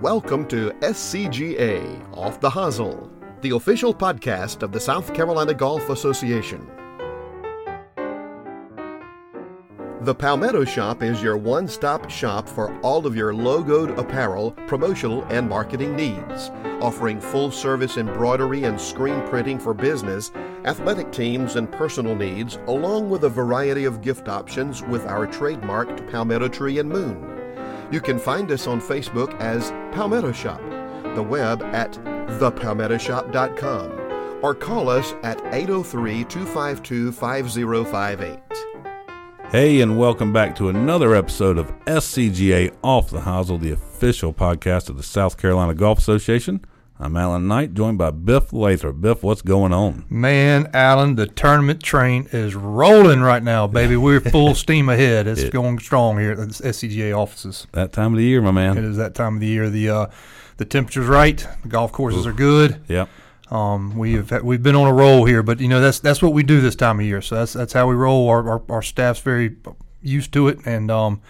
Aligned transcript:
Welcome 0.00 0.46
to 0.46 0.70
SCGA 0.80 2.16
Off 2.16 2.40
the 2.40 2.48
Hosel, 2.48 3.10
the 3.42 3.50
official 3.50 3.92
podcast 3.92 4.62
of 4.62 4.72
the 4.72 4.80
South 4.80 5.12
Carolina 5.12 5.52
Golf 5.52 5.90
Association. 5.90 6.66
The 10.00 10.14
Palmetto 10.14 10.64
Shop 10.64 11.02
is 11.02 11.22
your 11.22 11.36
one 11.36 11.68
stop 11.68 12.08
shop 12.08 12.48
for 12.48 12.74
all 12.80 13.06
of 13.06 13.14
your 13.14 13.34
logoed 13.34 13.98
apparel, 13.98 14.52
promotional, 14.66 15.22
and 15.24 15.46
marketing 15.46 15.94
needs, 15.94 16.48
offering 16.80 17.20
full 17.20 17.50
service 17.50 17.98
embroidery 17.98 18.64
and 18.64 18.80
screen 18.80 19.20
printing 19.28 19.58
for 19.58 19.74
business, 19.74 20.32
athletic 20.64 21.12
teams, 21.12 21.56
and 21.56 21.70
personal 21.70 22.16
needs, 22.16 22.58
along 22.68 23.10
with 23.10 23.24
a 23.24 23.28
variety 23.28 23.84
of 23.84 24.00
gift 24.00 24.30
options 24.30 24.82
with 24.82 25.04
our 25.04 25.26
trademarked 25.26 26.10
Palmetto 26.10 26.48
Tree 26.48 26.78
and 26.78 26.88
Moon. 26.88 27.29
You 27.90 28.00
can 28.00 28.20
find 28.20 28.52
us 28.52 28.68
on 28.68 28.80
Facebook 28.80 29.36
as 29.40 29.72
Palmetto 29.92 30.30
Shop, 30.30 30.60
the 31.16 31.22
web 31.22 31.60
at 31.62 31.92
thepalmettoshop.com, 32.38 34.44
or 34.44 34.54
call 34.54 34.88
us 34.88 35.12
at 35.24 35.40
803 35.52 36.24
252 36.24 37.10
5058. 37.10 38.38
Hey, 39.50 39.80
and 39.80 39.98
welcome 39.98 40.32
back 40.32 40.54
to 40.54 40.68
another 40.68 41.16
episode 41.16 41.58
of 41.58 41.72
SCGA 41.86 42.72
Off 42.84 43.10
the 43.10 43.22
Hosel, 43.22 43.60
the 43.60 43.72
official 43.72 44.32
podcast 44.32 44.88
of 44.88 44.96
the 44.96 45.02
South 45.02 45.36
Carolina 45.36 45.74
Golf 45.74 45.98
Association. 45.98 46.64
I'm 47.02 47.16
Alan 47.16 47.48
Knight, 47.48 47.72
joined 47.72 47.96
by 47.96 48.10
Biff 48.10 48.52
Lathrop. 48.52 49.00
Biff, 49.00 49.22
what's 49.22 49.40
going 49.40 49.72
on? 49.72 50.04
Man, 50.10 50.68
Alan, 50.74 51.14
the 51.14 51.26
tournament 51.26 51.82
train 51.82 52.28
is 52.30 52.54
rolling 52.54 53.22
right 53.22 53.42
now, 53.42 53.66
baby. 53.66 53.96
We're 53.96 54.20
full 54.30 54.54
steam 54.54 54.90
ahead. 54.90 55.26
It's 55.26 55.40
It- 55.40 55.52
going 55.52 55.78
strong 55.78 56.18
here 56.18 56.32
at 56.32 56.36
the 56.36 56.44
SCGA 56.44 57.16
offices. 57.16 57.66
That 57.72 57.94
time 57.94 58.12
of 58.12 58.18
the 58.18 58.24
year, 58.24 58.42
my 58.42 58.50
man. 58.50 58.76
It 58.76 58.84
is 58.84 58.98
that 58.98 59.14
time 59.14 59.36
of 59.36 59.40
the 59.40 59.46
year. 59.46 59.70
The 59.70 59.88
uh, 59.88 60.06
the 60.58 60.66
temperature's 60.66 61.06
right. 61.06 61.38
The 61.62 61.68
golf 61.68 61.90
courses 61.90 62.26
are 62.26 62.34
good. 62.34 62.82
Yep. 62.88 63.08
Um, 63.50 63.96
we 63.96 64.12
have 64.14 64.42
we've 64.42 64.62
been 64.62 64.76
on 64.76 64.86
a 64.86 64.92
roll 64.92 65.24
here, 65.24 65.42
but 65.42 65.58
you 65.58 65.68
know 65.68 65.80
that's 65.80 66.00
that's 66.00 66.20
what 66.20 66.34
we 66.34 66.42
do 66.42 66.60
this 66.60 66.76
time 66.76 67.00
of 67.00 67.06
year. 67.06 67.22
So 67.22 67.36
that's 67.36 67.54
that's 67.54 67.72
how 67.72 67.88
we 67.88 67.94
roll. 67.94 68.28
Our 68.28 68.46
our, 68.46 68.62
our 68.68 68.82
staff's 68.82 69.20
very 69.20 69.56
used 70.02 70.34
to 70.34 70.48
it, 70.48 70.58
and 70.66 70.90
um, 70.90 71.22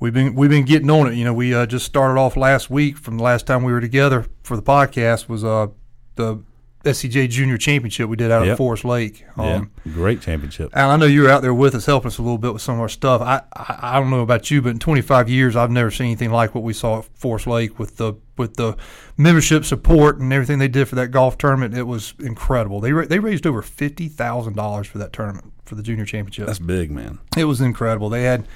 we've 0.00 0.14
been 0.14 0.34
we've 0.34 0.50
been 0.50 0.64
getting 0.64 0.90
on 0.90 1.06
it. 1.10 1.14
You 1.14 1.24
know, 1.24 1.34
we 1.34 1.54
uh, 1.54 1.66
just 1.66 1.86
started 1.86 2.18
off 2.18 2.36
last 2.36 2.70
week 2.70 2.96
from 2.96 3.16
the 3.16 3.22
last 3.22 3.46
time 3.46 3.62
we 3.62 3.72
were 3.72 3.80
together 3.80 4.26
for 4.42 4.56
the 4.56 4.62
podcast 4.62 5.28
was 5.28 5.44
uh 5.44 5.68
the 6.16 6.42
SCJ 6.84 7.28
Junior 7.28 7.58
Championship 7.58 8.08
we 8.08 8.16
did 8.16 8.30
out 8.30 8.44
Yep. 8.44 8.52
at 8.52 8.56
Forest 8.56 8.84
Lake. 8.84 9.24
Um, 9.36 9.70
yeah. 9.84 9.92
Great 9.92 10.20
championship. 10.22 10.70
Al, 10.76 10.90
I 10.92 10.96
know 10.96 11.06
you 11.06 11.22
were 11.22 11.28
out 11.28 11.42
there 11.42 11.52
with 11.52 11.74
us, 11.74 11.86
helping 11.86 12.06
us 12.06 12.18
a 12.18 12.22
little 12.22 12.38
bit 12.38 12.52
with 12.52 12.62
some 12.62 12.76
of 12.76 12.80
our 12.80 12.88
stuff. 12.88 13.20
I, 13.20 13.42
I, 13.52 13.96
I 13.96 14.00
don't 14.00 14.10
know 14.10 14.20
about 14.20 14.50
you, 14.50 14.62
but 14.62 14.70
in 14.70 14.78
25 14.78 15.28
years, 15.28 15.56
I've 15.56 15.72
never 15.72 15.90
seen 15.90 16.06
anything 16.06 16.30
like 16.30 16.54
what 16.54 16.62
we 16.62 16.72
saw 16.72 17.00
at 17.00 17.04
Forest 17.18 17.48
Lake 17.48 17.78
with 17.80 17.96
the 17.96 18.14
with 18.36 18.54
the 18.54 18.76
membership 19.16 19.64
support 19.64 20.18
and 20.18 20.32
everything 20.32 20.60
they 20.60 20.68
did 20.68 20.86
for 20.88 20.94
that 20.94 21.08
golf 21.08 21.36
tournament. 21.36 21.76
It 21.76 21.82
was 21.82 22.14
incredible. 22.20 22.80
They 22.80 22.92
they 22.92 23.18
raised 23.18 23.44
over 23.46 23.60
fifty 23.60 24.06
thousand 24.08 24.54
dollars 24.54 24.86
for 24.86 24.98
that 24.98 25.12
tournament 25.12 25.52
for 25.64 25.74
the 25.74 25.82
junior 25.82 26.04
championship. 26.04 26.46
That's 26.46 26.60
big, 26.60 26.92
man. 26.92 27.18
it 27.36 27.44
was 27.44 27.60
incredible. 27.60 28.08
They 28.08 28.22
had 28.22 28.46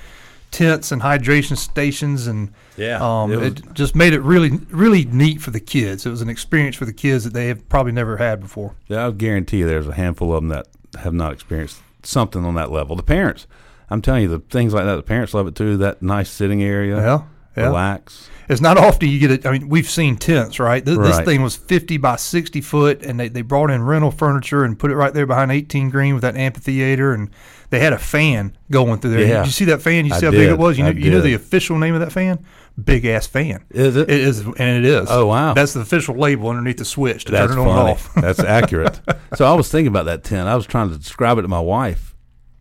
tents 0.53 0.92
and 0.92 1.03
hydration 1.03 1.56
stations 1.56 2.28
and 2.28 2.50
Yeah, 2.77 2.98
um, 3.00 3.33
it 3.33 3.36
was- 3.39 3.47
it 3.48 3.75
just 3.75 3.97
made 3.97 4.12
it 4.12 4.20
really 4.22 4.61
really 4.70 5.05
neat 5.06 5.41
for 5.42 5.50
the 5.50 5.58
kids. 5.61 6.06
It 6.06 6.11
was 6.11 6.22
an 6.22 6.28
experience 6.28 6.77
for 6.77 6.84
the 6.84 6.92
kids 6.92 7.25
that 7.25 7.33
they 7.33 7.48
have 7.48 7.69
probably 7.69 7.91
never 7.92 8.19
had 8.19 8.39
before. 8.41 8.75
Yeah, 8.86 9.06
I 9.08 9.11
guarantee 9.11 9.58
you 9.58 9.67
there's 9.67 9.89
a 9.89 9.95
handful 9.95 10.33
of 10.33 10.42
them 10.42 10.48
that 10.50 10.67
have 11.00 11.14
not 11.14 11.33
experienced 11.33 11.78
something 12.05 12.45
on 12.45 12.55
that 12.55 12.70
level. 12.70 12.95
The 12.97 13.03
parents, 13.03 13.47
I'm 13.91 14.03
telling 14.03 14.23
you, 14.23 14.28
the 14.28 14.39
things 14.39 14.73
like 14.75 14.84
that, 14.84 14.97
the 14.97 15.03
parents 15.03 15.34
love 15.34 15.47
it 15.48 15.55
too. 15.55 15.77
That 15.78 16.03
nice 16.03 16.28
sitting 16.30 16.62
area. 16.62 16.97
Yeah, 16.97 17.23
yeah. 17.56 17.64
Relax. 17.64 18.28
It's 18.48 18.61
not 18.61 18.77
often 18.77 19.08
you 19.08 19.19
get 19.19 19.31
it. 19.31 19.47
I 19.47 19.53
mean, 19.53 19.69
we've 19.69 19.89
seen 19.89 20.17
tents, 20.17 20.58
right? 20.58 20.84
This, 20.84 20.98
this 20.98 21.20
thing 21.20 21.42
was 21.42 21.56
50 21.56 21.97
by 21.97 22.17
60 22.17 22.61
foot, 22.61 23.03
and 23.03 23.19
they, 23.19 23.28
they 23.28 23.42
brought 23.42 23.70
in 23.70 23.83
rental 23.83 24.11
furniture 24.11 24.64
and 24.64 24.78
put 24.78 24.91
it 24.91 24.97
right 24.97 25.14
there 25.14 25.27
behind 25.27 25.52
18 25.52 25.90
green 25.90 26.14
with 26.14 26.23
that 26.23 26.36
amphitheater, 26.36 27.14
and 27.14 27.30
they 27.70 27.79
had 27.79 27.92
a 27.92 27.98
fan 27.98 28.57
going 28.70 29.01
through 29.01 29.13
there. 29.13 29.20
Yeah. 29.20 29.39
Did 29.39 29.46
you 29.46 29.52
see 29.52 29.64
that 29.67 29.80
fan? 29.80 30.07
You 30.07 30.14
I 30.14 30.18
see 30.18 30.27
how 30.27 30.33
big 30.33 30.51
it 30.51 30.58
was? 30.58 30.77
You 30.77 30.85
know, 30.85 30.90
you 30.90 31.11
know 31.11 31.20
the 31.20 31.35
official 31.35 31.79
name 31.79 31.95
of 31.95 32.01
that 32.01 32.13
fan? 32.13 32.45
Big 32.83 33.05
ass 33.05 33.27
fan. 33.27 33.64
Is 33.70 33.96
it? 33.96 34.11
It 34.11 34.20
is, 34.20 34.40
and 34.40 34.58
it 34.58 34.84
is. 34.84 35.08
Oh, 35.11 35.27
wow. 35.27 35.55
That's 35.55 35.74
the 35.74 35.80
official 35.80 36.17
label 36.17 36.48
underneath 36.48 36.79
the 36.79 36.84
switch 36.84 37.27
to 37.27 37.33
That's 37.33 37.52
turn 37.52 37.58
it 37.58 37.69
on 37.69 37.79
and 37.79 37.89
off. 37.90 38.14
That's 38.14 38.40
accurate. 38.40 39.01
So 39.34 39.46
I 39.46 39.55
was 39.55 39.70
thinking 39.70 39.86
about 39.89 40.05
that 40.05 40.24
tent. 40.24 40.46
I 40.46 40.55
was 40.55 40.67
trying 40.67 40.90
to 40.90 40.98
describe 40.98 41.39
it 41.39 41.42
to 41.42 41.48
my 41.48 41.58
wife, 41.58 42.11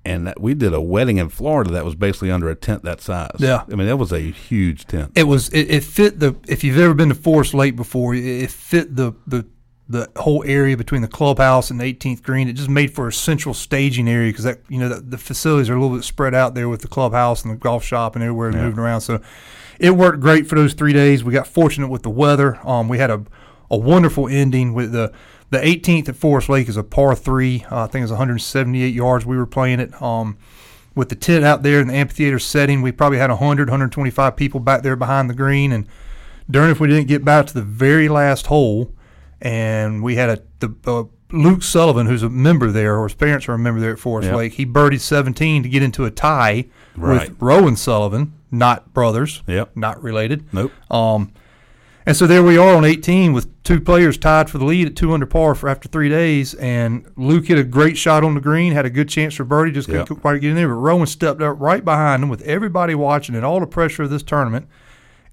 and 0.03 0.27
that 0.27 0.41
we 0.41 0.53
did 0.53 0.73
a 0.73 0.81
wedding 0.81 1.17
in 1.17 1.29
Florida 1.29 1.71
that 1.71 1.85
was 1.85 1.95
basically 1.95 2.31
under 2.31 2.49
a 2.49 2.55
tent 2.55 2.83
that 2.83 3.01
size. 3.01 3.35
Yeah. 3.37 3.63
I 3.71 3.75
mean 3.75 3.87
that 3.87 3.97
was 3.97 4.11
a 4.11 4.19
huge 4.19 4.85
tent. 4.85 5.11
It 5.15 5.23
was 5.23 5.49
it, 5.49 5.69
it 5.69 5.83
fit 5.83 6.19
the 6.19 6.35
if 6.47 6.63
you've 6.63 6.77
ever 6.77 6.93
been 6.93 7.09
to 7.09 7.15
Forest 7.15 7.53
Lake 7.53 7.75
before, 7.75 8.15
it, 8.15 8.25
it 8.25 8.51
fit 8.51 8.95
the 8.95 9.13
the 9.27 9.45
the 9.87 10.09
whole 10.15 10.41
area 10.45 10.77
between 10.77 11.01
the 11.01 11.07
clubhouse 11.07 11.69
and 11.69 11.79
the 11.79 11.93
18th 11.93 12.23
green. 12.23 12.47
It 12.47 12.53
just 12.53 12.69
made 12.69 12.93
for 12.93 13.09
a 13.09 13.13
central 13.13 13.53
staging 13.53 14.07
area 14.07 14.29
because 14.29 14.45
that 14.45 14.59
you 14.69 14.79
know 14.79 14.89
the, 14.89 15.01
the 15.01 15.17
facilities 15.17 15.69
are 15.69 15.75
a 15.75 15.81
little 15.81 15.95
bit 15.95 16.05
spread 16.05 16.33
out 16.33 16.55
there 16.55 16.69
with 16.69 16.81
the 16.81 16.87
clubhouse 16.87 17.43
and 17.43 17.53
the 17.53 17.57
golf 17.57 17.83
shop 17.83 18.15
and 18.15 18.23
everywhere 18.23 18.51
moving 18.51 18.79
around. 18.79 19.01
So 19.01 19.21
it 19.79 19.91
worked 19.91 20.19
great 20.19 20.47
for 20.47 20.55
those 20.55 20.73
three 20.73 20.93
days. 20.93 21.23
We 21.23 21.33
got 21.33 21.47
fortunate 21.47 21.89
with 21.89 22.03
the 22.03 22.09
weather. 22.09 22.59
Um, 22.67 22.87
we 22.87 22.97
had 22.97 23.11
a 23.11 23.23
a 23.69 23.77
wonderful 23.77 24.27
ending 24.27 24.73
with 24.73 24.91
the 24.91 25.13
the 25.51 25.59
18th 25.59 26.09
at 26.09 26.15
Forest 26.15 26.49
Lake 26.49 26.67
is 26.67 26.77
a 26.77 26.83
par 26.83 27.15
three. 27.15 27.65
Uh, 27.71 27.83
I 27.83 27.87
think 27.87 28.03
it's 28.03 28.11
178 28.11 28.93
yards. 28.93 29.25
We 29.25 29.37
were 29.37 29.45
playing 29.45 29.79
it. 29.79 30.01
Um, 30.01 30.37
with 30.95 31.07
the 31.09 31.15
tent 31.15 31.45
out 31.45 31.63
there 31.63 31.79
in 31.79 31.87
the 31.87 31.93
amphitheater 31.93 32.39
setting, 32.39 32.81
we 32.81 32.91
probably 32.91 33.17
had 33.19 33.29
100, 33.29 33.69
125 33.69 34.35
people 34.35 34.59
back 34.59 34.81
there 34.81 34.95
behind 34.97 35.29
the 35.29 35.33
green. 35.33 35.71
And 35.71 35.87
darn 36.49 36.69
if 36.69 36.79
we 36.81 36.87
didn't 36.89 37.07
get 37.07 37.23
back 37.23 37.45
to 37.47 37.53
the 37.53 37.61
very 37.61 38.09
last 38.09 38.47
hole, 38.47 38.93
and 39.41 40.03
we 40.03 40.15
had 40.15 40.29
a 40.29 40.41
the 40.59 40.75
uh, 40.85 41.03
Luke 41.33 41.63
Sullivan, 41.63 42.07
who's 42.07 42.23
a 42.23 42.29
member 42.29 42.71
there, 42.71 42.97
or 42.97 43.03
his 43.07 43.13
parents 43.15 43.47
are 43.47 43.53
a 43.53 43.57
member 43.57 43.79
there 43.79 43.91
at 43.93 43.99
Forest 43.99 44.27
Yep. 44.27 44.35
Lake. 44.35 44.53
He 44.53 44.65
birdied 44.65 44.99
17 44.99 45.63
to 45.63 45.69
get 45.69 45.81
into 45.81 46.03
a 46.05 46.11
tie 46.11 46.65
Right. 46.97 47.29
with 47.29 47.37
Rowan 47.41 47.77
Sullivan, 47.77 48.33
not 48.51 48.93
brothers, 48.93 49.41
Yep. 49.47 49.71
not 49.77 50.03
related. 50.03 50.43
Nope. 50.51 50.73
Um, 50.91 51.31
and 52.05 52.15
so 52.17 52.25
there 52.27 52.43
we 52.43 52.57
are 52.57 52.75
on 52.75 52.83
18 52.85 53.33
with 53.33 53.47
two 53.63 53.79
players 53.79 54.17
tied 54.17 54.49
for 54.49 54.57
the 54.57 54.65
lead 54.65 54.87
at 54.87 54.95
two 54.95 55.13
under 55.13 55.25
par 55.25 55.53
for 55.55 55.69
after 55.69 55.87
three 55.87 56.09
days. 56.09 56.53
And 56.55 57.05
Luke 57.15 57.45
hit 57.47 57.57
a 57.59 57.63
great 57.63 57.97
shot 57.97 58.23
on 58.23 58.33
the 58.33 58.41
green, 58.41 58.73
had 58.73 58.85
a 58.85 58.89
good 58.89 59.07
chance 59.09 59.35
for 59.35 59.43
birdie, 59.43 59.71
just 59.71 59.87
couldn't 59.87 60.09
Yep. 60.09 60.19
quite 60.21 60.41
get 60.41 60.49
in 60.49 60.55
there. 60.55 60.67
But 60.67 60.75
Rowan 60.75 61.07
stepped 61.07 61.41
up 61.41 61.57
right 61.59 61.83
behind 61.85 62.23
him 62.23 62.29
with 62.29 62.41
everybody 62.41 62.95
watching 62.95 63.35
and 63.35 63.45
all 63.45 63.59
the 63.59 63.67
pressure 63.67 64.03
of 64.03 64.09
this 64.09 64.23
tournament, 64.23 64.67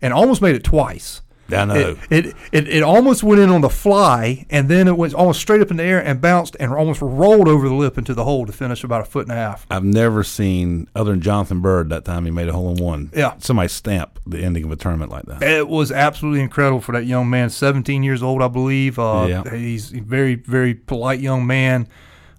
and 0.03 0.13
almost 0.13 0.43
made 0.43 0.55
it 0.55 0.65
twice. 0.65 1.23
I 1.51 1.65
know. 1.65 1.97
It, 2.11 2.27
it, 2.27 2.37
it, 2.53 2.69
it 2.69 2.83
almost 2.83 3.23
went 3.23 3.41
in 3.41 3.49
on 3.51 3.61
the 3.63 3.71
fly, 3.71 4.45
and 4.51 4.69
then 4.69 4.87
it 4.89 4.97
was 4.97 5.15
almost 5.15 5.41
straight 5.41 5.61
up 5.63 5.71
in 5.71 5.79
the 5.79 5.83
air 5.83 5.99
and 6.05 6.21
bounced 6.21 6.57
and 6.61 6.73
almost 6.73 7.01
rolled 7.01 7.49
over 7.49 7.69
the 7.69 7.75
lip 7.75 7.97
into 7.97 8.13
the 8.15 8.25
hole 8.25 8.45
to 8.47 8.53
finish 8.53 8.85
about 8.85 9.01
a 9.01 9.05
foot 9.05 9.23
and 9.25 9.33
a 9.33 9.37
half. 9.37 9.67
I've 9.71 9.85
never 9.85 10.23
seen 10.25 10.89
other 10.95 11.11
than 11.13 11.21
Jonathan 11.21 11.61
Bird 11.61 11.89
that 11.91 12.05
time 12.05 12.25
he 12.27 12.31
made 12.31 12.49
a 12.49 12.53
hole 12.53 12.77
in 12.77 12.83
one. 12.85 13.11
Yeah. 13.15 13.35
Somebody 13.39 13.69
stamp 13.69 14.19
the 14.27 14.39
ending 14.41 14.65
of 14.65 14.73
a 14.73 14.77
tournament 14.77 15.11
like 15.11 15.25
that. 15.25 15.43
It 15.43 15.69
was 15.69 15.91
absolutely 15.91 16.41
incredible 16.43 16.81
for 16.81 16.93
that 16.93 17.07
young 17.07 17.31
man, 17.31 17.49
17 17.51 18.03
years 18.03 18.23
old, 18.23 18.43
I 18.43 18.49
believe. 18.49 18.99
Uh, 18.99 19.27
Yeah. 19.29 19.51
He's 19.57 19.95
a 19.95 20.01
very, 20.01 20.35
very 20.35 20.75
polite 20.75 21.21
young 21.21 21.47
man. 21.47 21.89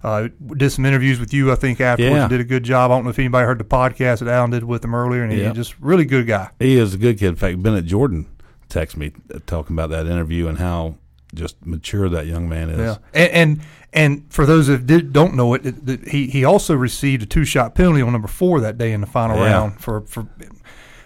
Uh, 0.02 0.30
did 0.56 0.70
some 0.70 0.86
interviews 0.86 1.20
with 1.20 1.34
you, 1.34 1.52
I 1.52 1.56
think, 1.56 1.82
afterwards. 1.82 2.14
Yeah. 2.16 2.22
and 2.22 2.30
Did 2.30 2.40
a 2.40 2.46
good 2.46 2.64
job. 2.64 2.90
I 2.90 2.96
don't 2.96 3.04
know 3.04 3.10
if 3.10 3.20
anybody 3.20 3.46
heard 3.46 3.58
the 3.60 3.66
podcast 3.66 4.20
that 4.20 4.30
Alan 4.30 4.50
did 4.52 4.64
with 4.64 4.82
him 4.86 4.96
earlier, 4.96 5.24
and 5.24 5.32
he's 5.34 5.42
Yeah. 5.42 5.52
just 5.52 5.76
really 5.82 6.06
good 6.06 6.26
guy. 6.26 6.52
He 6.60 6.78
is 6.78 6.94
a 6.94 6.98
good 6.98 7.18
kid. 7.20 7.28
In 7.30 7.36
fact, 7.36 7.62
Bennett 7.62 7.84
Jordan 7.86 8.26
texted 8.70 8.98
me 8.98 9.12
talking 9.46 9.76
about 9.76 9.90
that 9.90 10.06
interview 10.06 10.48
and 10.48 10.58
how 10.58 10.96
just 11.36 11.64
mature 11.66 12.10
that 12.10 12.26
young 12.26 12.48
man 12.50 12.70
is. 12.70 12.80
Yeah, 12.80 12.96
and 13.14 13.32
and, 13.32 13.62
and 13.94 14.34
for 14.34 14.46
those 14.46 14.68
that 14.68 14.86
did, 14.88 15.14
don't 15.14 15.36
know 15.36 15.54
it, 15.54 15.66
it, 15.66 15.76
it- 15.90 16.08
he 16.08 16.28
he 16.28 16.44
also 16.46 16.74
received 16.76 17.24
a 17.24 17.26
two 17.26 17.46
shot 17.46 17.76
penalty 17.76 18.02
on 18.02 18.12
number 18.12 18.28
four 18.28 18.60
that 18.62 18.78
day 18.78 18.92
in 18.94 19.02
the 19.02 19.08
final 19.08 19.38
Yeah. 19.38 19.52
round 19.52 19.82
for 19.82 20.02
for 20.02 20.28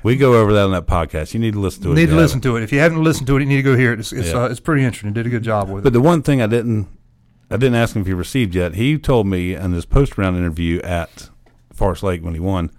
We 0.04 0.16
go 0.18 0.34
over 0.42 0.52
that 0.54 0.64
on 0.66 0.72
that 0.72 0.86
podcast. 0.88 1.34
You 1.34 1.40
need 1.40 1.54
to 1.54 1.60
listen 1.60 1.84
to 1.84 1.92
it. 1.92 1.96
need 1.96 2.10
to 2.10 2.16
listen 2.16 2.42
to 2.42 2.56
it. 2.58 2.64
If 2.64 2.72
you 2.74 2.80
haven't 2.80 3.04
listened 3.04 3.28
to 3.28 3.38
it, 3.38 3.40
you 3.42 3.46
need 3.48 3.56
to 3.58 3.62
go 3.64 3.76
hear 3.78 3.94
it. 3.94 4.00
It's 4.00 4.12
it's, 4.14 4.30
Yeah. 4.30 4.44
uh, 4.44 4.48
it's 4.48 4.60
pretty 4.60 4.84
interesting. 4.84 5.14
Did 5.14 5.26
a 5.28 5.30
good 5.30 5.44
job 5.44 5.70
with 5.70 5.80
it. 5.82 5.84
But 5.86 5.94
the 5.94 6.02
one 6.02 6.22
thing 6.22 6.42
I 6.42 6.48
didn't, 6.48 6.88
I 7.50 7.56
didn't 7.58 7.76
ask 7.76 7.96
him 7.96 8.02
if 8.02 8.08
he 8.08 8.14
received 8.14 8.54
yet. 8.56 8.76
He 8.76 8.98
told 8.98 9.28
me 9.28 9.54
in 9.56 9.72
this 9.72 9.86
post 9.86 10.18
round 10.18 10.36
interview 10.38 10.80
at 10.82 11.30
Forest 11.74 12.04
Lake 12.04 12.22
when 12.24 12.34
he 12.34 12.40
won 12.40 12.72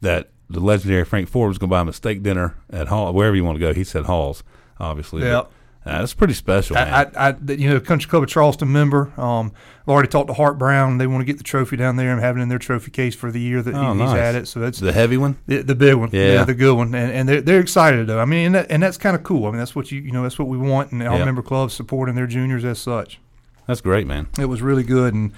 that 0.00 0.30
the 0.50 0.60
legendary 0.60 1.04
Frank 1.04 1.28
Ford 1.28 1.48
was 1.48 1.58
going 1.58 1.68
to 1.68 1.72
buy 1.72 1.80
him 1.80 1.88
a 1.88 1.92
steak 1.92 2.22
dinner 2.22 2.56
at 2.70 2.88
Hall, 2.88 3.12
wherever 3.12 3.36
you 3.36 3.44
want 3.44 3.56
to 3.56 3.60
go. 3.60 3.72
He 3.74 3.84
said 3.84 4.04
Halls, 4.06 4.42
obviously. 4.80 5.22
Yeah. 5.22 5.44
Uh, 5.86 6.00
that's 6.00 6.12
pretty 6.12 6.34
special, 6.34 6.74
man. 6.74 6.92
I, 7.16 7.28
I, 7.28 7.30
I, 7.30 7.52
you 7.52 7.70
know, 7.70 7.80
Country 7.80 8.10
Club 8.10 8.22
of 8.22 8.28
Charleston 8.28 8.70
member. 8.70 9.10
Um, 9.18 9.52
I've 9.82 9.88
already 9.88 10.08
talked 10.08 10.26
to 10.26 10.34
Hart 10.34 10.58
Brown. 10.58 10.98
They 10.98 11.06
want 11.06 11.22
to 11.22 11.24
get 11.24 11.38
the 11.38 11.44
trophy 11.44 11.76
down 11.76 11.96
there 11.96 12.12
and 12.12 12.20
have 12.20 12.36
it 12.36 12.40
in 12.40 12.48
their 12.50 12.58
trophy 12.58 12.90
case 12.90 13.14
for 13.14 13.30
the 13.30 13.40
year 13.40 13.62
that 13.62 13.74
Oh, 13.74 13.94
he, 13.94 14.00
he's 14.00 14.10
nice. 14.10 14.18
at 14.18 14.34
it. 14.34 14.48
So 14.48 14.60
that's 14.60 14.80
the 14.80 14.92
heavy 14.92 15.16
one. 15.16 15.38
the, 15.46 15.62
the 15.62 15.74
big 15.74 15.94
one, 15.94 16.10
Yeah. 16.12 16.44
the 16.44 16.52
good 16.52 16.74
one, 16.76 16.94
and, 16.94 17.10
and 17.12 17.28
they're, 17.28 17.40
they're 17.40 17.60
excited 17.60 18.06
though. 18.06 18.18
I 18.20 18.26
mean, 18.26 18.46
and, 18.46 18.54
that, 18.56 18.66
and 18.70 18.82
that's 18.82 18.98
kind 18.98 19.16
of 19.16 19.22
cool. 19.22 19.46
I 19.46 19.50
mean, 19.50 19.58
that's 19.60 19.74
what 19.74 19.90
you 19.90 20.00
you 20.02 20.12
know 20.12 20.22
that's 20.24 20.38
what 20.38 20.48
we 20.48 20.58
want, 20.58 20.92
and 20.92 21.02
all 21.08 21.18
Yeah. 21.18 21.24
member 21.24 21.42
clubs 21.42 21.72
supporting 21.72 22.16
their 22.16 22.26
juniors 22.26 22.66
as 22.66 22.78
such. 22.78 23.18
That's 23.66 23.80
great, 23.80 24.06
man. 24.06 24.26
It 24.38 24.46
was 24.46 24.60
really 24.60 24.82
good, 24.82 25.14
and 25.14 25.32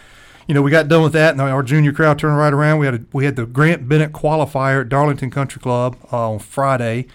you 0.50 0.54
know 0.54 0.62
we 0.62 0.72
got 0.72 0.88
done 0.88 1.04
with 1.04 1.12
that, 1.12 1.30
and 1.30 1.40
our 1.40 1.62
junior 1.62 1.92
crowd 1.92 2.18
turned 2.18 2.36
right 2.36 2.52
around. 2.52 2.80
We 2.80 2.86
had 2.86 2.94
a, 2.96 3.00
we 3.12 3.24
had 3.24 3.36
the 3.36 3.46
Grant 3.46 3.88
Bennett 3.88 4.10
qualifier 4.10 4.80
at 4.80 4.88
Darlington 4.88 5.30
Country 5.30 5.62
Club 5.62 5.96
uh, 6.12 6.32
on 6.32 6.40
Friday. 6.40 7.06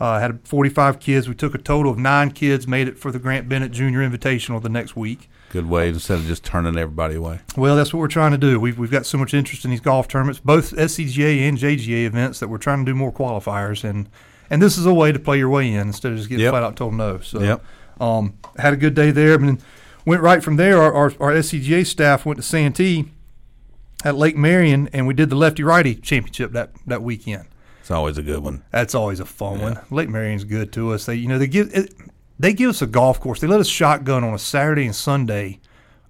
Uh, 0.00 0.18
had 0.20 0.40
45 0.48 0.98
kids. 0.98 1.28
We 1.28 1.34
took 1.34 1.54
a 1.54 1.58
total 1.58 1.92
of 1.92 1.98
nine 1.98 2.30
kids, 2.30 2.66
made 2.66 2.88
it 2.88 2.98
for 2.98 3.12
the 3.12 3.18
Grant 3.18 3.46
Bennett 3.46 3.72
Junior 3.72 3.98
Invitational 4.08 4.62
the 4.62 4.70
next 4.70 4.96
week. 4.96 5.28
Good 5.50 5.68
way 5.68 5.90
instead 5.90 6.18
of 6.18 6.24
just 6.24 6.44
turning 6.44 6.78
everybody 6.78 7.16
away. 7.16 7.40
Well, 7.58 7.76
that's 7.76 7.92
what 7.92 8.00
we're 8.00 8.08
trying 8.08 8.30
to 8.32 8.38
do. 8.38 8.58
We've, 8.58 8.78
we've 8.78 8.90
got 8.90 9.04
so 9.04 9.18
much 9.18 9.34
interest 9.34 9.66
in 9.66 9.70
these 9.70 9.80
golf 9.80 10.08
tournaments, 10.08 10.40
both 10.40 10.72
SCGA 10.74 11.46
and 11.46 11.58
JGA 11.58 12.06
events, 12.06 12.40
that 12.40 12.48
we're 12.48 12.56
trying 12.56 12.86
to 12.86 12.90
do 12.90 12.94
more 12.94 13.12
qualifiers. 13.12 13.84
And, 13.84 14.08
and 14.48 14.62
this 14.62 14.78
is 14.78 14.86
a 14.86 14.94
way 14.94 15.12
to 15.12 15.18
play 15.18 15.36
your 15.36 15.50
way 15.50 15.68
in 15.68 15.88
instead 15.88 16.12
of 16.12 16.16
just 16.16 16.30
getting 16.30 16.44
Yep. 16.44 16.52
flat 16.52 16.62
out 16.62 16.76
told 16.76 16.94
no. 16.94 17.18
So 17.18 17.40
Yep. 17.42 17.64
um, 18.00 18.32
had 18.56 18.72
a 18.72 18.76
good 18.78 18.94
day 18.94 19.10
there. 19.10 19.34
And 19.34 19.46
then 19.46 19.58
went 20.08 20.22
right 20.22 20.42
from 20.42 20.56
there. 20.56 20.80
Our, 20.80 20.92
our, 20.92 21.12
our 21.20 21.32
SCGA 21.32 21.86
staff 21.86 22.26
went 22.26 22.38
to 22.38 22.42
Santee 22.42 23.10
at 24.04 24.16
Lake 24.16 24.36
Marion, 24.36 24.88
and 24.92 25.06
we 25.06 25.14
did 25.14 25.30
the 25.30 25.36
lefty 25.36 25.62
righty 25.62 25.94
championship 25.94 26.52
that, 26.52 26.70
that 26.86 27.02
weekend. 27.02 27.46
It's 27.80 27.90
always 27.90 28.18
a 28.18 28.22
good 28.22 28.42
one. 28.42 28.64
That's 28.70 28.94
always 28.94 29.20
a 29.20 29.24
fun 29.24 29.60
one. 29.60 29.80
Lake 29.90 30.08
Marion's 30.08 30.44
good 30.44 30.72
to 30.74 30.92
us. 30.92 31.06
They, 31.06 31.14
you 31.14 31.28
know, 31.28 31.38
they 31.38 31.46
give 31.46 31.70
it, 31.74 31.94
they 32.38 32.52
give 32.52 32.70
us 32.70 32.82
a 32.82 32.86
golf 32.86 33.20
course. 33.20 33.40
They 33.40 33.46
let 33.46 33.60
us 33.60 33.66
shotgun 33.66 34.24
on 34.24 34.34
a 34.34 34.38
Saturday 34.38 34.84
and 34.84 34.94
Sunday, 34.94 35.60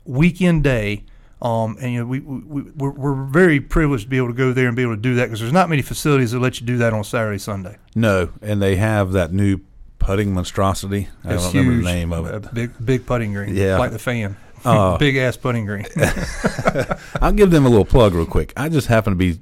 weekend 0.04 0.64
day. 0.64 1.04
Um, 1.40 1.76
and 1.80 1.92
you 1.92 2.00
know, 2.00 2.06
we, 2.06 2.18
we 2.18 2.62
we're, 2.62 2.90
we're 2.90 3.24
very 3.26 3.60
privileged 3.60 4.04
to 4.04 4.08
be 4.08 4.16
able 4.16 4.26
to 4.26 4.34
go 4.34 4.52
there 4.52 4.66
and 4.66 4.74
be 4.74 4.82
able 4.82 4.96
to 4.96 5.00
do 5.00 5.14
that 5.16 5.26
because 5.26 5.38
there's 5.38 5.52
not 5.52 5.68
many 5.68 5.82
facilities 5.82 6.32
that 6.32 6.40
let 6.40 6.60
you 6.60 6.66
do 6.66 6.78
that 6.78 6.92
on 6.92 7.04
Saturday, 7.04 7.38
Sunday. 7.38 7.76
No, 7.94 8.30
and 8.42 8.60
they 8.60 8.74
have 8.74 9.12
that 9.12 9.32
new 9.32 9.60
putting 9.98 10.32
monstrosity. 10.34 11.08
I 11.24 11.34
It's 11.34 11.44
don't 11.44 11.52
remember 11.54 11.72
huge. 11.74 11.84
the 11.84 11.92
name 11.92 12.12
of 12.12 12.26
it. 12.26 12.54
big, 12.54 12.70
big 12.84 13.06
putting 13.06 13.32
green. 13.32 13.54
Yeah. 13.54 13.78
like 13.78 13.90
the 13.92 13.98
fan. 13.98 14.36
Uh, 14.64 14.96
big 14.98 15.16
ass 15.16 15.36
putting 15.36 15.66
green. 15.66 15.86
I'll 17.20 17.32
give 17.32 17.50
them 17.50 17.64
a 17.66 17.68
little 17.68 17.84
plug 17.84 18.14
real 18.14 18.26
quick. 18.26 18.52
I 18.56 18.68
just 18.68 18.88
happen 18.88 19.12
to 19.12 19.16
be 19.16 19.38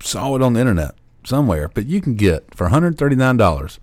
saw 0.00 0.34
it 0.36 0.42
on 0.42 0.52
the 0.54 0.60
internet 0.60 0.94
somewhere, 1.24 1.68
but 1.68 1.86
you 1.86 2.00
can 2.00 2.14
get 2.14 2.54
for 2.54 2.64
one 2.64 2.72
hundred 2.72 2.98
thirty 2.98 3.16
nine 3.16 3.36
dollars 3.36 3.78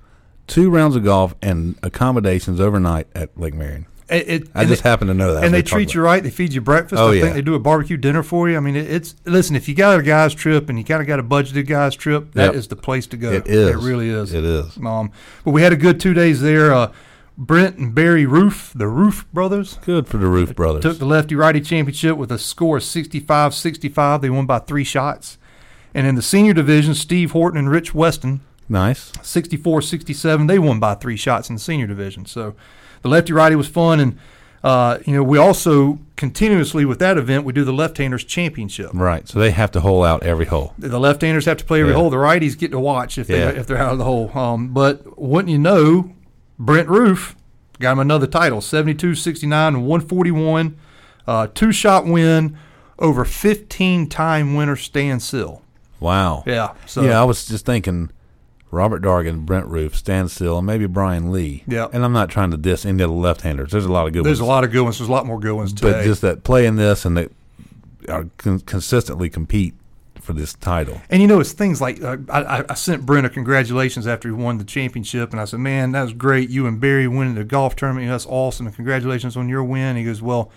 two 0.48 0.69
rounds 0.69 0.96
of 0.96 1.04
golf 1.04 1.34
and 1.42 1.78
accommodations 1.84 2.60
overnight 2.60 3.07
at 3.16 3.38
Lake 3.40 3.54
Marion. 3.54 3.86
It, 4.12 4.50
I 4.54 4.66
just 4.66 4.84
they- 4.84 4.90
happen 4.90 5.08
to 5.08 5.13
know 5.13 5.34
that. 5.36 5.44
and 5.46 5.54
they 5.54 5.62
treat 5.62 5.84
about 5.84 5.94
you 5.96 6.02
right. 6.02 6.22
They 6.22 6.30
feed 6.30 6.54
you 6.54 6.62
breakfast. 6.62 7.00
Oh, 7.02 7.12
I 7.12 7.13
yeah. 7.13 7.22
think 7.22 7.36
they 7.36 7.42
do 7.42 7.56
a 7.56 7.60
barbecue 7.60 7.98
dinner 7.98 8.24
for 8.24 8.50
you. 8.50 8.58
I 8.58 8.60
mean, 8.60 8.75
it, 8.75 8.90
it's 8.92 9.16
listen. 9.25 9.56
If 9.56 9.69
you 9.69 9.75
got 9.75 10.00
a 10.00 10.04
guy's 10.04 10.34
trip 10.34 10.68
and 10.69 10.78
you 10.78 10.84
kind 10.84 11.02
of 11.02 11.08
got 11.08 11.19
a 11.19 11.24
budgeted 11.24 11.68
guy's 11.68 11.96
trip, 11.96 12.34
that 12.34 12.54
is 12.56 12.66
Yep. 12.66 12.69
the 12.69 12.75
place 12.75 13.08
to 13.08 13.18
go. 13.18 13.31
It 13.31 13.48
is. 13.48 13.69
It 13.69 13.78
really 13.78 14.10
is. 14.10 14.34
It 14.34 14.44
is. 14.44 14.78
Um, 14.78 15.12
but 15.46 15.52
we 15.52 15.62
had 15.62 15.72
a 15.74 15.78
good 15.78 16.00
two 16.00 16.13
days 16.13 16.42
there. 16.42 16.74
Uh, 16.74 16.92
Brent 17.38 17.78
and 17.78 17.96
Barry 17.96 18.25
Roof, 18.25 18.72
the 18.75 18.88
Roof 18.88 19.25
brothers, 19.34 19.80
Good 19.86 20.08
for 20.08 20.18
the 20.18 20.28
Roof 20.28 20.54
Brothers. 20.56 20.84
took 20.84 21.00
the 21.00 21.06
lefty 21.06 21.34
righty 21.34 21.62
championship 21.62 22.18
with 22.18 22.31
a 22.31 22.38
score 22.38 22.78
of 22.78 22.84
65 22.84 23.56
65. 23.56 24.22
They 24.22 24.30
won 24.30 24.46
by 24.46 24.60
three 24.60 24.84
shots. 24.84 25.38
And 25.94 26.06
in 26.06 26.16
the 26.16 26.22
senior 26.22 26.54
division, 26.54 26.94
Steve 26.94 27.31
Horton 27.31 27.57
and 27.57 27.69
Rich 27.69 27.96
Weston, 27.96 28.42
nice. 28.69 29.12
64 29.24 29.81
67, 29.81 30.48
they 30.48 30.60
won 30.60 30.80
by 30.80 30.94
three 30.96 31.16
shots 31.18 31.50
in 31.50 31.56
the 31.56 31.62
senior 31.62 31.88
division. 31.88 32.25
So 32.25 32.54
the 33.01 33.09
lefty 33.09 33.33
righty 33.33 33.56
was 33.56 33.68
fun. 33.68 34.00
And, 34.00 34.18
uh, 34.63 35.00
you 35.06 35.13
know, 35.15 35.24
we 35.24 35.38
also 35.38 36.00
continuously 36.15 36.86
with 36.86 37.00
that 37.00 37.18
event, 37.18 37.45
we 37.45 37.51
do 37.53 37.63
the 37.63 37.74
left 37.74 37.98
handers 37.98 38.24
championship. 38.24 38.92
Right. 38.94 39.27
So 39.27 39.39
they 39.39 39.50
have 39.51 39.71
to 39.71 39.80
hole 39.81 40.03
out 40.03 40.21
every 40.24 40.45
hole. 40.45 40.74
The 40.77 41.00
left 41.00 41.21
handers 41.21 41.45
have 41.45 41.57
to 41.57 41.65
play 41.65 41.80
every 41.81 41.94
Yeah. 41.94 41.98
hole. 42.00 42.09
The 42.12 42.18
righties 42.18 42.57
get 42.57 42.69
to 42.71 42.80
watch 42.80 43.18
if 43.18 43.25
they 43.27 43.39
Yeah. 43.39 43.50
if 43.50 43.65
they're 43.65 43.77
out 43.80 43.94
of 43.94 43.98
the 43.98 44.03
hole. 44.03 44.30
Um, 44.38 44.68
but 44.68 45.19
wouldn't 45.19 45.50
you 45.50 45.57
know, 45.57 46.12
Brent 46.59 46.88
Roof 46.89 47.36
got 47.80 47.94
him 47.94 48.00
another 48.00 48.27
title, 48.27 48.62
72, 48.62 49.15
69, 49.15 49.74
and 49.74 49.88
141. 49.88 50.75
Uh, 51.27 51.47
two 51.54 51.71
shot 51.71 52.06
win 52.06 52.56
over 53.00 53.25
15 53.25 54.07
time 54.07 54.54
winner 54.54 54.75
Stan 54.75 55.19
Sill. 55.19 55.63
Wow. 56.00 56.44
Yeah. 56.45 56.69
So 56.86 57.01
yeah, 57.01 57.19
I 57.19 57.24
was 57.24 57.45
just 57.45 57.65
thinking 57.65 58.12
Robert 58.71 59.01
Dargan, 59.03 59.45
Brent 59.45 59.68
Roof, 59.68 59.95
Stan 59.95 60.27
Still, 60.29 60.57
and 60.57 60.65
maybe 60.65 60.88
Brian 60.88 61.31
Lee. 61.31 61.63
Yeah. 61.68 61.88
And 61.91 62.03
I'm 62.06 62.13
not 62.13 62.29
trying 62.29 62.51
to 62.51 62.57
diss 62.57 62.85
any 62.85 63.03
of 63.03 63.09
the 63.09 63.15
left 63.15 63.41
handers. 63.41 63.71
There's 63.71 63.85
a 63.85 63.91
lot 63.91 64.07
of 64.07 64.13
good 64.13 64.23
there's 64.23 64.39
a 64.39 64.45
lot 64.45 64.63
of 64.63 64.71
good 64.71 64.81
ones. 64.83 64.97
There's 64.97 65.09
a 65.09 65.12
lot 65.12 65.25
more 65.25 65.39
good 65.39 65.53
ones 65.53 65.73
today. 65.73 65.91
But 65.91 66.03
just 66.03 66.21
that 66.21 66.44
playing 66.44 66.77
this 66.77 67.03
and 67.06 67.18
that 67.18 67.31
are 68.09 68.27
con- 68.38 68.62
consistently 68.62 69.29
compete 69.29 69.73
for 70.21 70.33
this 70.33 70.53
title. 70.53 71.01
And 71.09 71.21
you 71.21 71.27
know, 71.27 71.39
it's 71.39 71.51
things 71.51 71.81
like 71.81 72.01
uh, 72.01 72.18
I, 72.29 72.41
I- 72.59 72.65
I 72.69 72.73
sent 72.75 73.06
Brent 73.06 73.25
a 73.25 73.29
congratulations 73.29 74.07
after 74.07 74.29
he 74.29 74.33
won 74.33 74.57
the 74.57 74.63
championship, 74.63 75.31
and 75.31 75.41
I 75.41 75.45
said, 75.45 75.59
"Man, 75.59 75.91
that 75.94 76.03
was 76.03 76.13
great. 76.13 76.50
You 76.50 76.68
and 76.68 76.79
Barry 76.79 77.07
winning 77.07 77.35
the 77.35 77.44
golf 77.44 77.75
tournament. 77.75 78.03
You 78.03 78.07
know, 78.09 78.13
that's 78.13 78.27
awesome. 78.27 78.68
And 78.68 78.75
congratulations 78.75 79.35
on 79.35 79.50
your 79.50 79.63
win." 79.63 79.95
He 79.97 80.03
goes, 80.06 80.21
"Well." 80.21 80.51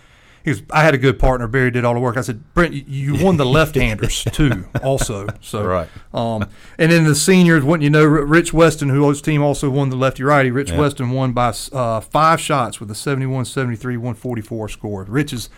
He 0.45 0.53
goes, 0.53 0.63
I 0.71 0.83
had 0.83 0.95
a 0.95 0.99
good 0.99 1.19
partner. 1.19 1.49
Barry 1.49 1.71
did 1.71 1.85
all 1.87 1.95
the 1.95 2.01
work. 2.01 2.17
I 2.19 2.21
said, 2.21 2.43
Brent, 2.53 2.75
you- 2.75 3.15
won 3.25 3.39
the 3.39 3.47
left-handers 3.47 4.25
too, 4.25 4.67
also. 4.83 5.27
So, 5.41 5.65
Right. 5.65 5.89
Um, 6.13 6.49
and 6.79 6.93
then 6.93 7.05
the 7.05 7.15
seniors, 7.15 7.65
wouldn't 7.65 7.83
you 7.83 7.91
know, 7.91 8.05
Rich 8.05 8.53
Weston, 8.53 8.91
who 8.91 9.09
his 9.09 9.23
team 9.23 9.43
also 9.43 9.71
won 9.71 9.89
the 9.89 9.97
lefty-righty. 9.97 10.51
Rich 10.51 10.71
Yeah. 10.71 10.79
Weston 10.81 11.11
won 11.11 11.33
by 11.33 11.55
uh, 11.73 12.01
five 12.01 12.41
shots 12.41 12.79
with 12.79 12.91
a 12.91 12.95
71, 12.95 13.47
73, 13.47 13.97
144 13.97 14.69
score. 14.69 15.05
Rich 15.05 15.33
is 15.33 15.49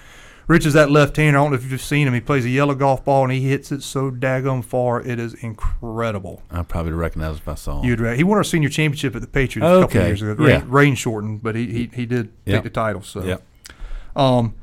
Rich 0.48 0.64
is 0.64 0.74
that 0.74 0.92
left-hander. 0.92 1.36
I 1.36 1.42
don't 1.42 1.50
know 1.50 1.56
if 1.56 1.68
you've 1.68 1.80
seen 1.82 2.06
him. 2.06 2.14
He 2.14 2.20
plays 2.20 2.44
a 2.44 2.48
yellow 2.48 2.76
golf 2.76 3.04
ball 3.04 3.24
and 3.24 3.32
he 3.32 3.40
hits 3.48 3.72
it 3.72 3.82
so 3.82 4.12
daggone 4.12 4.64
far. 4.64 5.00
It 5.02 5.18
is 5.18 5.34
incredible. 5.34 6.40
I 6.52 6.62
probably 6.62 6.92
recognize 6.92 7.38
if 7.38 7.48
I 7.48 7.56
saw 7.56 7.80
him. 7.80 7.88
You'd 7.88 7.98
ra- 8.00 8.12
he 8.14 8.22
won 8.22 8.38
our 8.38 8.44
senior 8.44 8.68
championship 8.68 9.16
at 9.16 9.22
the 9.22 9.26
Patriots 9.26 9.66
a 9.68 9.80
couple 9.82 9.98
Okay. 9.98 10.06
years 10.06 10.22
ago. 10.22 10.46
Yeah. 10.46 10.58
Rain, 10.58 10.68
rain 10.68 10.94
shortened, 10.94 11.42
but 11.42 11.56
he 11.56 11.66
he, 11.72 11.90
he 11.92 12.06
did 12.06 12.28
Yep. 12.44 12.58
take 12.58 12.62
the 12.62 12.70
title. 12.70 13.02
So 13.02 13.24
Yep. 13.24 13.42
um, 14.14 14.54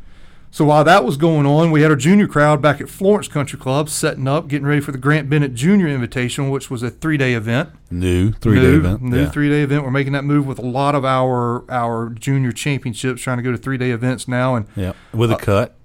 so 0.55 0.65
while 0.65 0.83
that 0.83 1.03
was 1.03 1.17
going 1.17 1.47
on, 1.47 1.71
we 1.71 1.81
had 1.81 1.89
our 1.89 1.97
junior 1.97 2.27
crowd 2.27 2.61
back 2.61 2.79
at 2.79 2.87
Florence 2.87 3.27
Country 3.27 3.57
Club 3.57 3.89
setting 3.89 4.27
up, 4.27 4.47
getting 4.47 4.67
ready 4.67 4.81
for 4.81 4.91
the 4.91 4.99
Grant 4.99 5.27
Bennett 5.27 5.55
Junior 5.55 5.87
Invitational, 5.87 6.51
which 6.51 6.69
was 6.69 6.83
a 6.83 6.91
three-day 6.91 7.33
event. 7.33 7.69
New 7.89 8.33
three 8.33 8.59
day 8.61 8.67
event. 8.75 9.01
New 9.01 9.21
yeah. 9.23 9.29
three-day 9.31 9.63
event. 9.63 9.83
We're 9.83 9.89
making 9.89 10.13
that 10.13 10.23
move 10.23 10.45
with 10.45 10.59
a 10.59 10.65
lot 10.65 10.93
of 10.93 11.03
our 11.03 11.69
our 11.71 12.09
junior 12.11 12.51
championships, 12.51 13.21
trying 13.23 13.37
to 13.37 13.43
go 13.43 13.51
to 13.51 13.57
three-day 13.57 13.89
events 13.89 14.27
now, 14.27 14.53
and 14.55 14.67
yeah. 14.75 14.93
With 15.11 15.31
Uh, 15.31 15.37
a 15.37 15.39
cut. 15.39 15.75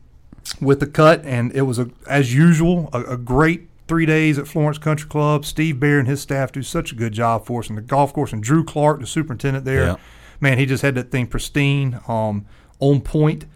with 0.60 0.80
the 0.80 0.86
cut, 0.86 1.24
and 1.24 1.50
it 1.52 1.62
was 1.62 1.78
a 1.78 1.88
as 2.06 2.34
usual 2.34 2.90
a, 2.92 3.00
a 3.04 3.16
great 3.16 3.68
three 3.86 4.04
days 4.04 4.38
at 4.38 4.46
Florence 4.46 4.76
Country 4.76 5.08
Club. 5.08 5.46
Steve 5.46 5.80
Bear 5.80 5.98
and 5.98 6.06
his 6.06 6.20
staff 6.20 6.52
do 6.52 6.62
such 6.62 6.92
a 6.92 6.94
good 6.94 7.14
job 7.14 7.46
for 7.46 7.60
us, 7.60 7.70
and 7.70 7.78
the 7.78 7.82
golf 7.82 8.12
course, 8.12 8.34
and 8.34 8.42
Drew 8.42 8.62
Clark, 8.62 9.00
the 9.00 9.06
superintendent 9.06 9.64
there, 9.64 9.84
Yeah. 9.86 9.96
man, 10.42 10.58
he 10.58 10.66
just 10.66 10.82
had 10.82 10.94
that 10.96 11.10
thing 11.10 11.26
pristine, 11.26 11.98
um, 12.06 12.44
on 12.80 13.00
point. 13.00 13.46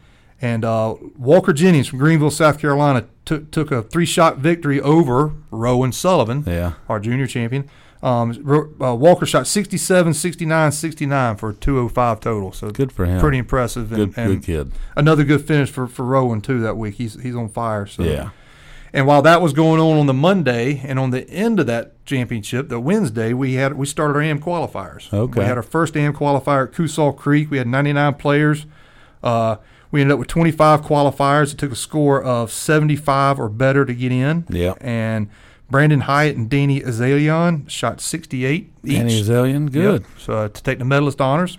And 0.42 0.64
uh, 0.64 0.96
Walker 1.16 1.52
Jennings 1.52 1.86
from 1.86 2.00
Greenville, 2.00 2.30
South 2.32 2.58
Carolina, 2.58 3.06
took 3.24 3.50
took 3.52 3.70
a 3.70 3.82
three 3.82 4.04
shot 4.06 4.38
victory 4.38 4.80
over 4.80 5.32
Rowan 5.52 5.92
Sullivan, 5.92 6.42
Yeah. 6.46 6.72
our 6.88 6.98
junior 6.98 7.26
champion. 7.28 7.70
Um, 8.02 8.74
uh, 8.82 8.96
Walker 8.96 9.24
shot 9.24 9.46
67, 9.46 10.12
69, 10.14 10.72
69 10.72 11.36
for 11.36 11.50
a 11.50 11.54
205 11.54 12.18
total. 12.18 12.50
So 12.50 12.70
Good 12.72 12.90
for 12.90 13.06
him. 13.06 13.20
pretty 13.20 13.38
impressive. 13.38 13.92
And, 13.92 14.12
Good 14.12 14.18
and 14.18 14.40
good 14.40 14.42
kid. 14.44 14.72
another 14.96 15.22
good 15.22 15.46
finish 15.46 15.70
for, 15.70 15.86
for 15.86 16.04
Rowan 16.04 16.40
too 16.40 16.58
that 16.62 16.76
week. 16.76 16.96
He's 16.96 17.22
he's 17.22 17.36
on 17.36 17.48
fire. 17.48 17.86
So 17.86 18.02
Yeah. 18.02 18.30
And 18.92 19.06
while 19.06 19.22
that 19.22 19.40
was 19.40 19.52
going 19.54 19.80
on 19.80 19.96
on 19.96 20.06
the 20.06 20.12
Monday, 20.12 20.82
and 20.84 20.98
on 20.98 21.10
the 21.10 21.26
end 21.30 21.60
of 21.60 21.66
that 21.68 22.04
championship, 22.04 22.68
the 22.68 22.80
Wednesday, 22.80 23.32
we 23.32 23.54
had 23.54 23.74
we 23.74 23.86
started 23.86 24.16
our 24.16 24.22
AM 24.22 24.40
qualifiers. 24.40 25.10
Okay. 25.14 25.38
We 25.40 25.46
had 25.46 25.56
our 25.56 25.62
first 25.62 25.96
AM 25.96 26.12
qualifier 26.12 26.66
at 26.66 26.72
Coosaw 26.74 27.16
Creek. 27.16 27.50
We 27.52 27.58
had 27.58 27.68
99 27.68 28.14
players. 28.14 28.66
Uh, 29.22 29.56
we 29.92 30.00
ended 30.00 30.14
up 30.14 30.18
with 30.18 30.28
25 30.28 30.82
qualifiers. 30.82 31.52
It 31.52 31.58
took 31.58 31.70
a 31.70 31.76
score 31.76 32.20
of 32.20 32.50
75 32.50 33.38
or 33.38 33.48
better 33.48 33.84
to 33.84 33.94
get 33.94 34.10
in. 34.10 34.44
Yeah. 34.48 34.74
And 34.80 35.28
Brandon 35.70 36.00
Hyatt 36.00 36.36
and 36.36 36.50
Danny 36.50 36.80
Azalian 36.80 37.68
shot 37.70 38.00
68 38.00 38.70
each. 38.84 38.92
Danny 38.96 39.22
Azalian, 39.22 39.64
Yep. 39.64 39.72
good. 39.72 40.04
So 40.18 40.32
uh, 40.34 40.48
to 40.48 40.62
take 40.62 40.78
the 40.80 40.84
medalist 40.84 41.20
honors. 41.20 41.58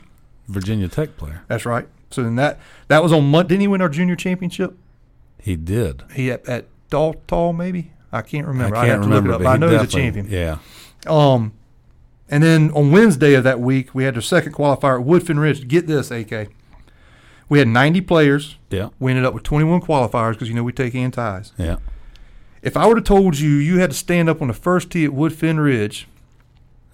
Virginia 0.50 0.88
Tech 0.90 1.16
player. 1.16 1.44
That's 1.48 1.66
right. 1.66 1.88
So 2.12 2.22
then 2.22 2.36
that 2.36 2.60
that 2.90 3.02
was 3.02 3.12
on 3.14 3.32
Monday. 3.32 3.50
Didn't 3.50 3.62
he 3.62 3.68
win 3.70 3.82
our 3.82 3.90
junior 3.90 4.16
championship? 4.16 4.76
He 5.40 5.56
did. 5.56 6.04
He 6.14 6.30
at, 6.32 6.48
at 6.48 6.66
Daltall 6.92 7.56
maybe. 7.56 7.92
I 8.12 8.22
can't 8.22 8.46
remember. 8.46 8.76
I 8.76 8.82
I'd 8.82 8.86
can't 8.88 9.02
to 9.04 9.08
remember, 9.08 9.32
look 9.32 9.42
it 9.42 9.44
but 9.46 9.50
up. 9.50 9.52
I 9.52 9.56
he 9.56 9.60
know 9.60 9.80
he's 9.80 9.94
a 9.94 9.98
champion. 9.98 10.28
Yeah. 10.30 10.58
Um, 11.08 11.54
and 12.30 12.44
then 12.44 12.72
on 12.72 12.92
Wednesday 12.92 13.34
of 13.34 13.44
that 13.46 13.60
week, 13.60 13.96
we 13.96 14.04
had 14.04 14.16
our 14.16 14.22
second 14.22 14.54
qualifier 14.54 15.00
at 15.00 15.06
Woodfin 15.08 15.40
Ridge. 15.40 15.68
Get 15.68 15.88
this, 15.88 16.12
AK. 16.12 16.50
We 17.54 17.60
had 17.60 17.68
90 17.68 18.02
players. 18.02 18.58
Yeah. 18.72 18.90
We 18.98 19.12
ended 19.12 19.26
up 19.26 19.36
with 19.36 19.44
21 19.44 19.82
qualifiers 19.82 20.32
because 20.32 20.50
you 20.50 20.56
know 20.56 20.64
we 20.64 20.72
take 20.74 20.96
antis. 20.96 21.54
Yeah. 21.56 21.76
If 22.64 22.76
I 22.76 22.88
would 22.88 22.98
have 22.98 23.06
told 23.06 23.38
you 23.38 23.48
you 23.52 23.78
had 23.78 23.92
to 23.92 23.96
stand 23.96 24.28
up 24.28 24.42
on 24.42 24.48
the 24.48 24.56
first 24.56 24.90
tee 24.90 25.06
at 25.06 25.12
Woodfin 25.12 25.64
Ridge 25.64 26.08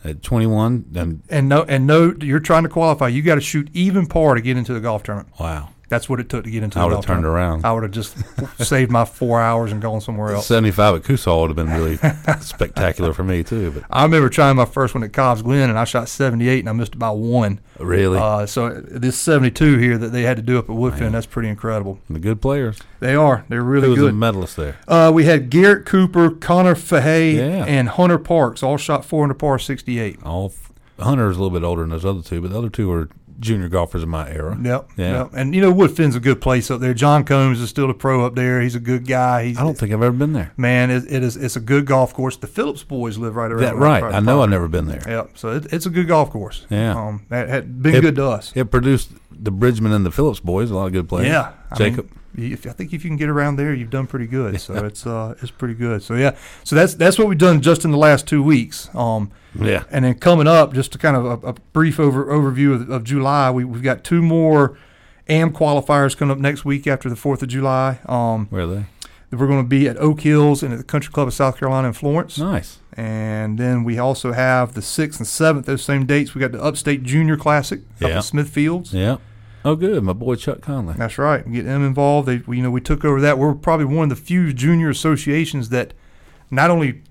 At 0.04 0.22
21, 0.22 0.84
then 0.92 1.24
and 1.30 1.48
no, 1.48 1.64
and 1.64 1.90
that 1.90 2.24
you're 2.24 2.42
trying 2.42 2.64
to 2.64 2.70
qualify, 2.70 3.08
you 3.08 3.22
got 3.22 3.36
to 3.36 3.42
shoot 3.42 3.70
even 3.72 4.06
par 4.06 4.36
to 4.36 4.42
get 4.42 4.58
into 4.58 4.74
the 4.74 4.82
golf 4.82 5.02
tournament. 5.04 5.34
wow. 5.40 5.70
That's 5.90 6.08
what 6.08 6.20
it 6.20 6.30
took 6.30 6.44
to 6.46 6.52
get 6.52 6.64
into 6.64 6.78
I 6.80 6.84
the 6.84 6.88
would 6.88 6.96
have 6.98 7.06
turned 7.06 7.26
around. 7.26 7.66
I 7.66 7.74
would 7.74 7.84
have 7.84 7.92
just 7.92 8.16
saved 8.64 8.92
my 8.92 9.06
four 9.06 9.42
hours 9.42 9.72
and 9.72 9.82
gone 9.82 10.02
somewhere 10.02 10.34
else. 10.36 10.46
75 10.46 10.96
at 10.98 11.02
Coosaw 11.04 11.42
would 11.42 11.50
have 11.50 11.56
been 11.58 11.70
really 11.76 11.98
spectacular 12.42 13.14
for 13.14 13.24
me 13.24 13.44
too. 13.44 13.72
But 13.72 13.84
I 13.90 14.04
remember 14.04 14.30
trying 14.30 14.56
my 14.56 14.66
first 14.66 14.94
one 14.94 15.04
at 15.04 15.14
Cobb's 15.14 15.42
Glen, 15.42 15.70
and 15.70 15.78
I 15.80 15.84
shot 15.84 16.08
78, 16.10 16.60
and 16.60 16.70
I 16.70 16.74
missed 16.74 16.96
about 16.96 17.18
one. 17.18 17.60
really, 17.80 18.18
Uh, 18.20 18.46
so 18.46 18.70
this 18.70 19.18
72 19.18 19.78
here 19.78 19.98
that 19.98 20.10
they 20.10 20.24
had 20.24 20.38
to 20.38 20.44
do 20.44 20.58
up 20.60 20.66
at 20.70 20.76
Woodfin, 20.76 21.12
that's 21.12 21.26
pretty 21.26 21.50
incredible. 21.50 22.00
the 22.10 22.20
good 22.20 22.42
players. 22.42 22.80
They 23.00 23.16
are. 23.16 23.46
They're 23.50 23.64
really 23.64 23.86
Who 23.88 23.92
was 23.92 24.00
a 24.02 24.06
good. 24.08 24.16
medalist 24.16 24.58
there? 24.58 24.78
Uh, 24.88 25.12
we 25.14 25.26
had 25.26 25.50
Garrett 25.50 25.86
Cooper, 25.86 26.30
Connor 26.32 26.76
Fahey, 26.76 27.38
Yeah. 27.38 27.66
and 27.66 27.90
Hunter 27.90 28.18
Parks 28.20 28.62
all 28.64 28.78
shot 28.78 29.06
four 29.06 29.24
under 29.24 29.34
par 29.34 29.58
68. 29.60 30.20
All 30.24 30.54
Hunter 31.00 31.30
is 31.30 31.38
a 31.38 31.42
little 31.42 31.58
bit 31.58 31.66
older 31.66 31.82
than 31.84 31.92
those 31.92 32.04
other 32.06 32.22
two, 32.22 32.42
but 32.42 32.52
the 32.52 32.58
other 32.58 32.70
two 32.70 32.92
are 32.92 33.10
junior 33.40 33.70
golfers 33.70 34.04
in 34.04 34.10
my 34.10 34.30
era. 34.30 34.58
Yep. 34.62 34.90
Yeah. 34.98 35.12
Yep. 35.24 35.30
And 35.34 35.56
you 35.56 35.62
know 35.62 35.72
Woodfin's 35.74 36.16
a 36.16 36.20
good 36.20 36.42
place 36.42 36.70
up 36.70 36.80
there. 36.82 36.94
John 36.94 37.24
Combs 37.24 37.60
is 37.62 37.70
still 37.70 37.90
a 37.90 37.94
pro 37.94 38.26
up 38.26 38.36
there. 38.36 38.62
He's 38.62 38.76
a 38.76 38.80
good 38.80 39.08
guy. 39.08 39.46
He's 39.46 39.58
I 39.58 39.64
don't 39.64 39.78
think 39.78 39.92
I've 39.94 40.02
ever 40.02 40.16
been 40.16 40.34
there. 40.34 40.52
man. 40.58 40.90
It, 40.92 41.06
it 41.10 41.24
is. 41.24 41.38
It's 41.38 41.56
a 41.56 41.60
good 41.62 41.86
golf 41.86 42.14
course. 42.14 42.36
The 42.38 42.48
Phillips 42.48 42.84
boys 42.84 43.18
live 43.18 43.36
right 43.36 43.52
around. 43.52 43.62
That 43.64 43.76
right. 43.76 44.04
right 44.04 44.14
I 44.16 44.20
know 44.20 44.42
I've 44.44 44.50
never 44.50 44.68
been 44.68 44.88
there. 44.88 45.04
Yep. 45.08 45.38
So 45.38 45.52
it, 45.56 45.72
it's 45.74 45.86
a 45.86 45.90
good 45.90 46.08
golf 46.08 46.30
course. 46.32 46.66
Yeah. 46.70 46.94
Um, 46.96 47.26
that 47.30 47.48
had 47.50 47.82
been 47.82 47.96
It- 47.96 48.02
good 48.02 48.16
to 48.16 48.26
us. 48.26 48.52
It 48.56 48.72
produced 48.72 49.12
the 49.32 49.52
Bridgman 49.52 49.94
and 49.94 50.06
the 50.06 50.12
Phillips 50.12 50.42
boys, 50.42 50.70
a 50.70 50.76
lot 50.76 50.88
of 50.88 50.92
good 50.92 51.08
players. 51.08 51.28
Yeah, 51.30 51.54
I 51.72 51.76
Jacob. 51.76 52.10
mean, 52.36 52.52
if, 52.52 52.68
I 52.68 52.72
think 52.72 52.94
if 52.94 53.06
you 53.06 53.10
can 53.10 53.16
get 53.18 53.30
around 53.30 53.56
there, 53.56 53.74
you've 53.74 53.90
done 53.90 54.06
pretty 54.06 54.28
good. 54.28 54.60
So 54.60 54.74
it's 54.86 55.08
uh, 55.08 55.36
it's 55.42 55.50
pretty 55.52 55.76
good. 55.76 56.04
So 56.04 56.16
yeah, 56.16 56.36
so 56.66 56.76
that's 56.76 56.94
that's 56.96 57.18
what 57.18 57.28
we've 57.30 57.38
done 57.38 57.62
just 57.62 57.86
in 57.86 57.92
the 57.92 57.98
last 57.98 58.28
two 58.28 58.44
weeks. 58.44 58.90
Um, 58.94 59.32
yeah. 59.68 59.84
and 59.92 60.06
then 60.06 60.16
coming 60.16 60.48
up, 60.48 60.74
just 60.74 60.92
to 60.94 60.98
kind 60.98 61.16
of 61.16 61.26
a, 61.44 61.48
a 61.48 61.54
brief 61.74 62.00
over 62.00 62.26
overview 62.26 62.74
of, 62.76 62.90
of 62.90 63.04
July, 63.04 63.50
we, 63.52 63.64
we've 63.66 63.84
got 63.84 64.04
two 64.04 64.22
more 64.22 64.78
AM 65.28 65.52
qualifiers 65.54 66.16
coming 66.18 66.32
up 66.32 66.40
next 66.40 66.66
week 66.66 66.88
after 66.88 67.10
the 67.10 67.16
Fourth 67.16 67.42
of 67.44 67.50
July. 67.50 68.00
Um, 68.08 68.48
Where 68.48 68.64
are 68.64 68.68
they? 68.68 68.86
we're 69.32 69.46
going 69.48 69.62
to 69.64 69.68
be 69.70 69.88
at 69.88 69.96
Oak 69.98 70.22
Hills 70.22 70.64
and 70.64 70.74
at 70.74 70.78
the 70.80 70.84
Country 70.84 71.14
Club 71.14 71.28
of 71.28 71.34
South 71.36 71.58
Carolina 71.60 71.90
in 71.90 71.94
Florence. 71.94 72.40
Nice. 72.40 72.80
And 72.94 73.60
then 73.60 73.84
we 73.84 74.00
also 74.00 74.32
have 74.32 74.74
the 74.74 74.82
sixth 74.82 75.20
and 75.20 75.28
seventh, 75.28 75.68
those 75.68 75.84
same 75.84 76.08
dates. 76.08 76.34
We 76.34 76.42
got 76.42 76.52
the 76.52 76.62
Upstate 76.64 77.04
Junior 77.04 77.38
Classic 77.38 77.82
up 78.02 78.10
Yeah. 78.10 78.16
in 78.16 78.22
Smithfields. 78.24 78.92
Yeah. 78.92 79.18
Oh, 79.64 79.76
good. 79.76 80.02
My 80.04 80.14
boy 80.14 80.36
Chuck 80.36 80.62
Conley. 80.62 80.96
That's 80.98 81.18
right. 81.20 81.50
Get 81.52 81.66
them 81.66 81.86
involved. 81.86 82.28
They, 82.28 82.42
you 82.52 82.64
know, 82.64 82.72
we 82.72 82.82
took 82.82 83.06
over 83.06 83.22
that. 83.22 83.38
We're 83.38 83.54
probably 83.54 83.86
one 83.86 84.10
of 84.12 84.18
the 84.18 84.24
few 84.24 84.52
junior 84.52 84.90
associations 84.90 85.70
that 85.70 85.94
not 86.50 86.72
only 86.72 87.04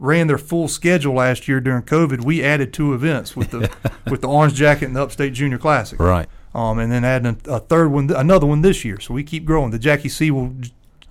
ran 0.00 0.26
their 0.26 0.38
full 0.38 0.66
schedule 0.66 1.14
last 1.14 1.46
year 1.46 1.60
during 1.60 1.82
COVID, 1.82 2.24
we 2.24 2.42
added 2.42 2.72
two 2.72 2.92
events 2.94 3.36
with 3.36 3.50
the 3.50 3.70
with 4.10 4.22
the 4.22 4.28
Orange 4.28 4.54
Jacket 4.54 4.86
and 4.86 4.96
the 4.96 5.02
Upstate 5.02 5.34
Junior 5.34 5.58
Classic. 5.58 6.00
Right. 6.00 6.28
Um, 6.52 6.80
and 6.80 6.90
then 6.90 7.04
adding 7.04 7.38
a, 7.46 7.50
a 7.52 7.60
third 7.60 7.92
one, 7.92 8.10
another 8.10 8.46
one 8.46 8.62
this 8.62 8.84
year. 8.84 8.98
So 8.98 9.14
we 9.14 9.22
keep 9.22 9.44
growing. 9.44 9.70
The 9.70 9.78
Jackie 9.78 10.08
Sewell 10.08 10.52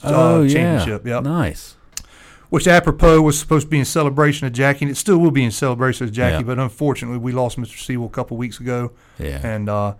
uh, 0.03 0.11
oh, 0.13 0.41
yeah. 0.41 0.53
Championship. 0.53 1.05
Yep. 1.05 1.23
Nice. 1.23 1.77
Which 2.49 2.67
apropos 2.67 3.21
was 3.21 3.39
supposed 3.39 3.67
to 3.67 3.69
be 3.69 3.79
in 3.79 3.85
celebration 3.85 4.47
of 4.47 4.53
Jackie, 4.53 4.85
and 4.85 4.91
it 4.91 4.95
still 4.95 5.19
will 5.19 5.31
be 5.31 5.43
in 5.43 5.51
celebration 5.51 6.07
of 6.07 6.11
Jackie. 6.11 6.37
Yeah. 6.37 6.41
But 6.43 6.59
unfortunately, 6.59 7.19
we 7.19 7.31
lost 7.31 7.57
Mr. 7.57 7.77
Sewell 7.77 8.07
a 8.07 8.09
couple 8.09 8.37
weeks 8.37 8.59
ago 8.59 8.91
Yeah. 9.19 9.39
and 9.45 9.69
uh, 9.69 9.93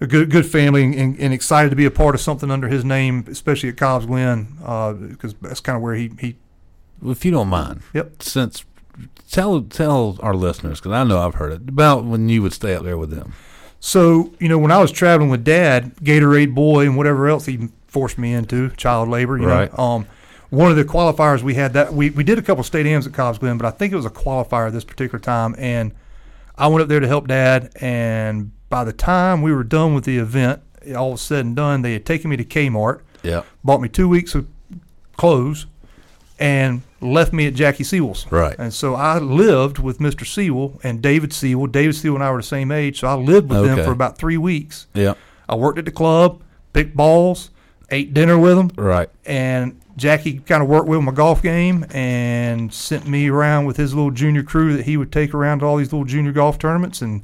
a 0.00 0.06
good 0.06 0.30
good 0.30 0.46
family 0.46 0.82
and, 0.84 1.18
and 1.20 1.34
excited 1.34 1.68
to 1.68 1.76
be 1.76 1.84
a 1.84 1.90
part 1.90 2.14
of 2.14 2.20
something 2.20 2.50
under 2.50 2.66
his 2.66 2.84
name, 2.84 3.24
especially 3.28 3.68
at 3.68 3.76
Cobb's 3.76 4.06
Glen, 4.06 4.56
because 4.58 5.34
that's 5.42 5.60
kind 5.60 5.76
of 5.76 5.82
where 5.82 5.94
he, 5.94 6.10
he 6.18 6.36
if 7.04 7.24
you 7.24 7.30
don't 7.30 7.48
mind, 7.48 7.82
Yep. 7.94 8.22
Since 8.22 8.64
tell 9.30 9.62
tell 9.62 10.18
our 10.20 10.34
listeners 10.34 10.78
because 10.80 10.92
I 10.92 11.04
know 11.04 11.18
I've 11.20 11.34
heard 11.34 11.52
it 11.52 11.68
about 11.68 12.04
when 12.04 12.28
you 12.28 12.42
would 12.42 12.52
stay 12.52 12.74
up 12.74 12.84
there 12.84 12.98
with 12.98 13.10
them. 13.10 13.32
So 13.80 14.32
you 14.38 14.48
know 14.48 14.58
when 14.58 14.70
I 14.72 14.78
was 14.78 14.92
traveling 14.92 15.30
with 15.30 15.44
Dad, 15.44 15.96
Gatorade 15.96 16.54
boy 16.54 16.84
and 16.86 16.96
whatever 16.96 17.28
else 17.28 17.46
he 17.46 17.68
forced 17.86 18.18
me 18.18 18.32
into, 18.32 18.70
child 18.70 19.08
labor. 19.08 19.36
You 19.38 19.46
Right. 19.46 19.76
know, 19.76 19.84
um, 19.84 20.06
one 20.50 20.70
of 20.70 20.76
the 20.76 20.84
qualifiers 20.84 21.42
we 21.42 21.54
had 21.54 21.72
that 21.72 21.92
we 21.94 22.10
we 22.10 22.22
did 22.24 22.38
a 22.38 22.42
couple 22.42 22.62
state 22.64 22.86
ams 22.86 23.06
at 23.06 23.12
Cobb's 23.12 23.38
Glen, 23.38 23.56
but 23.58 23.66
I 23.66 23.70
think 23.70 23.92
it 23.92 23.96
was 23.96 24.04
a 24.06 24.10
qualifier 24.10 24.70
this 24.70 24.84
particular 24.84 25.18
time, 25.18 25.54
and 25.58 25.92
I 26.58 26.66
went 26.68 26.82
up 26.82 26.88
there 26.88 27.00
to 27.00 27.08
help 27.08 27.26
Dad, 27.28 27.72
and 27.80 28.52
by 28.68 28.84
the 28.84 28.92
time 28.92 29.40
we 29.42 29.52
were 29.52 29.64
done 29.64 29.94
with 29.94 30.04
the 30.04 30.18
event, 30.18 30.60
all 30.96 31.12
was 31.12 31.22
said 31.22 31.44
and 31.46 31.56
done, 31.56 31.80
they 31.82 31.94
had 31.94 32.04
taken 32.04 32.30
me 32.30 32.36
to 32.36 32.44
Kmart. 32.44 33.00
Yeah. 33.22 33.42
bought 33.64 33.80
me 33.80 33.88
two 33.88 34.08
weeks 34.08 34.34
of 34.34 34.46
clothes 35.16 35.66
and 36.42 36.82
left 37.00 37.32
me 37.32 37.46
at 37.46 37.54
Jackie 37.54 37.84
Sewell's. 37.84 38.26
Right. 38.30 38.54
And 38.58 38.74
so 38.74 38.94
I 38.94 39.18
lived 39.18 39.78
with 39.78 39.98
Mr. 39.98 40.26
Sewell 40.26 40.80
and 40.82 41.00
David 41.00 41.32
Sewell. 41.32 41.66
David 41.68 41.94
Sewell 41.94 42.16
and 42.16 42.24
I 42.24 42.30
were 42.30 42.38
the 42.38 42.42
same 42.42 42.70
age, 42.72 43.00
so 43.00 43.08
I 43.08 43.14
lived 43.14 43.48
with 43.48 43.64
them 43.64 43.78
for 43.84 43.92
about 43.92 44.18
three 44.18 44.36
weeks. 44.36 44.86
Yeah. 44.92 45.14
I 45.48 45.54
worked 45.54 45.78
at 45.78 45.84
the 45.84 45.90
club, 45.90 46.42
picked 46.72 46.96
balls, 46.96 47.50
ate 47.90 48.12
dinner 48.12 48.38
with 48.38 48.56
them, 48.56 48.70
Right. 48.76 49.08
and 49.24 49.78
Jackie 49.96 50.38
kind 50.38 50.62
of 50.62 50.68
worked 50.68 50.88
with 50.88 51.00
my 51.02 51.12
golf 51.12 51.42
game 51.42 51.84
and 51.92 52.72
sent 52.72 53.06
me 53.06 53.28
around 53.28 53.66
with 53.66 53.76
his 53.76 53.94
little 53.94 54.10
junior 54.10 54.42
crew 54.42 54.76
that 54.76 54.86
he 54.86 54.96
would 54.96 55.12
take 55.12 55.34
around 55.34 55.58
to 55.60 55.66
all 55.66 55.76
these 55.76 55.92
little 55.92 56.06
junior 56.06 56.32
golf 56.32 56.58
tournaments 56.58 57.00
and. 57.02 57.22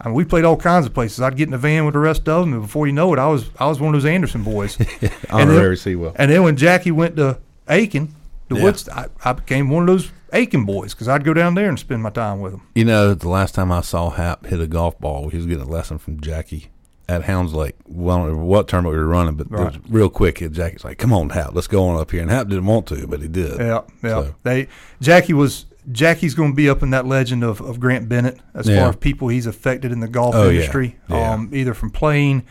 I 0.00 0.08
mean, 0.08 0.16
we 0.16 0.24
played 0.24 0.44
all 0.44 0.56
kinds 0.56 0.84
of 0.86 0.92
places. 0.92 1.20
I'd 1.20 1.36
get 1.36 1.44
in 1.44 1.52
the 1.52 1.56
van 1.56 1.84
with 1.86 1.94
the 1.94 2.00
rest 2.00 2.28
of 2.28 2.42
them, 2.44 2.52
and 2.52 2.60
before 2.62 2.86
you 2.86 2.92
know 2.92 3.14
it, 3.14 3.18
I 3.18 3.28
was 3.28 3.48
I 3.58 3.66
was 3.68 3.80
one 3.80 3.94
of 3.94 4.02
those 4.02 4.10
Anderson 4.10 4.42
boys. 4.42 4.76
Honorary 5.30 5.76
Sewell. 5.78 6.12
And 6.16 6.30
then 6.30 6.42
when 6.42 6.56
Jackie 6.56 6.90
went 6.90 7.16
to 7.16 7.38
Aiken, 7.70 8.12
the 8.48 8.56
Yeah. 8.56 8.62
Woods, 8.64 8.88
I, 8.88 9.06
I 9.24 9.32
became 9.32 9.70
one 9.70 9.82
of 9.82 9.86
those 9.88 10.10
Aiken 10.32 10.64
boys 10.64 10.92
because 10.94 11.06
I'd 11.08 11.24
go 11.24 11.32
down 11.32 11.54
there 11.54 11.68
and 11.68 11.78
spend 11.78 12.02
my 12.02 12.10
time 12.10 12.40
with 12.40 12.52
them. 12.52 12.62
You 12.74 12.84
know, 12.84 13.14
the 13.14 13.28
last 13.28 13.54
time 13.54 13.70
I 13.70 13.80
saw 13.82 14.10
Hap 14.10 14.46
hit 14.46 14.60
a 14.60 14.66
golf 14.66 14.98
ball, 14.98 15.28
he 15.28 15.36
was 15.36 15.46
getting 15.46 15.62
a 15.62 15.68
lesson 15.70 15.98
from 15.98 16.20
Jackie 16.20 16.70
at 17.08 17.24
Hounds 17.24 17.54
Lake. 17.54 17.76
Well, 17.86 18.16
I 18.16 18.18
don't 18.20 18.26
remember 18.28 18.46
what 18.46 18.66
tournament 18.66 18.94
we 18.94 18.98
were 18.98 19.06
running, 19.06 19.34
but 19.36 19.46
it 19.46 19.50
was 19.52 19.60
Right. 19.76 19.80
real 19.88 20.08
quick. 20.08 20.38
Jackie's 20.50 20.84
like, 20.84 20.98
"Come 20.98 21.12
on, 21.12 21.30
Hap, 21.30 21.54
let's 21.54 21.66
go 21.68 21.86
on 21.86 22.00
up 22.00 22.10
here." 22.10 22.22
And 22.22 22.30
Hap 22.30 22.48
didn't 22.48 22.66
want 22.66 22.86
to, 22.88 23.06
but 23.06 23.20
he 23.22 23.28
did. 23.28 23.58
Yeah, 23.60 23.82
yeah. 24.02 24.10
So- 24.10 24.34
They 24.42 24.66
Jackie 25.00 25.34
was 25.34 25.66
Jackie's 25.92 26.34
going 26.34 26.52
to 26.52 26.56
be 26.56 26.68
up 26.68 26.82
in 26.82 26.90
that 26.90 27.06
legend 27.06 27.44
of, 27.44 27.60
of 27.60 27.78
Grant 27.78 28.08
Bennett 28.08 28.38
as 28.54 28.66
Yeah. 28.66 28.80
far 28.80 28.88
as 28.88 28.96
people 28.96 29.28
he's 29.28 29.46
affected 29.46 29.92
in 29.92 30.00
the 30.00 30.08
golf 30.08 30.34
Oh, 30.34 30.44
yeah. 30.44 30.52
industry. 30.52 30.96
Yeah. 31.08 31.32
Um, 31.34 31.50
either 31.52 31.74
from 31.74 31.90
playing, 31.90 32.42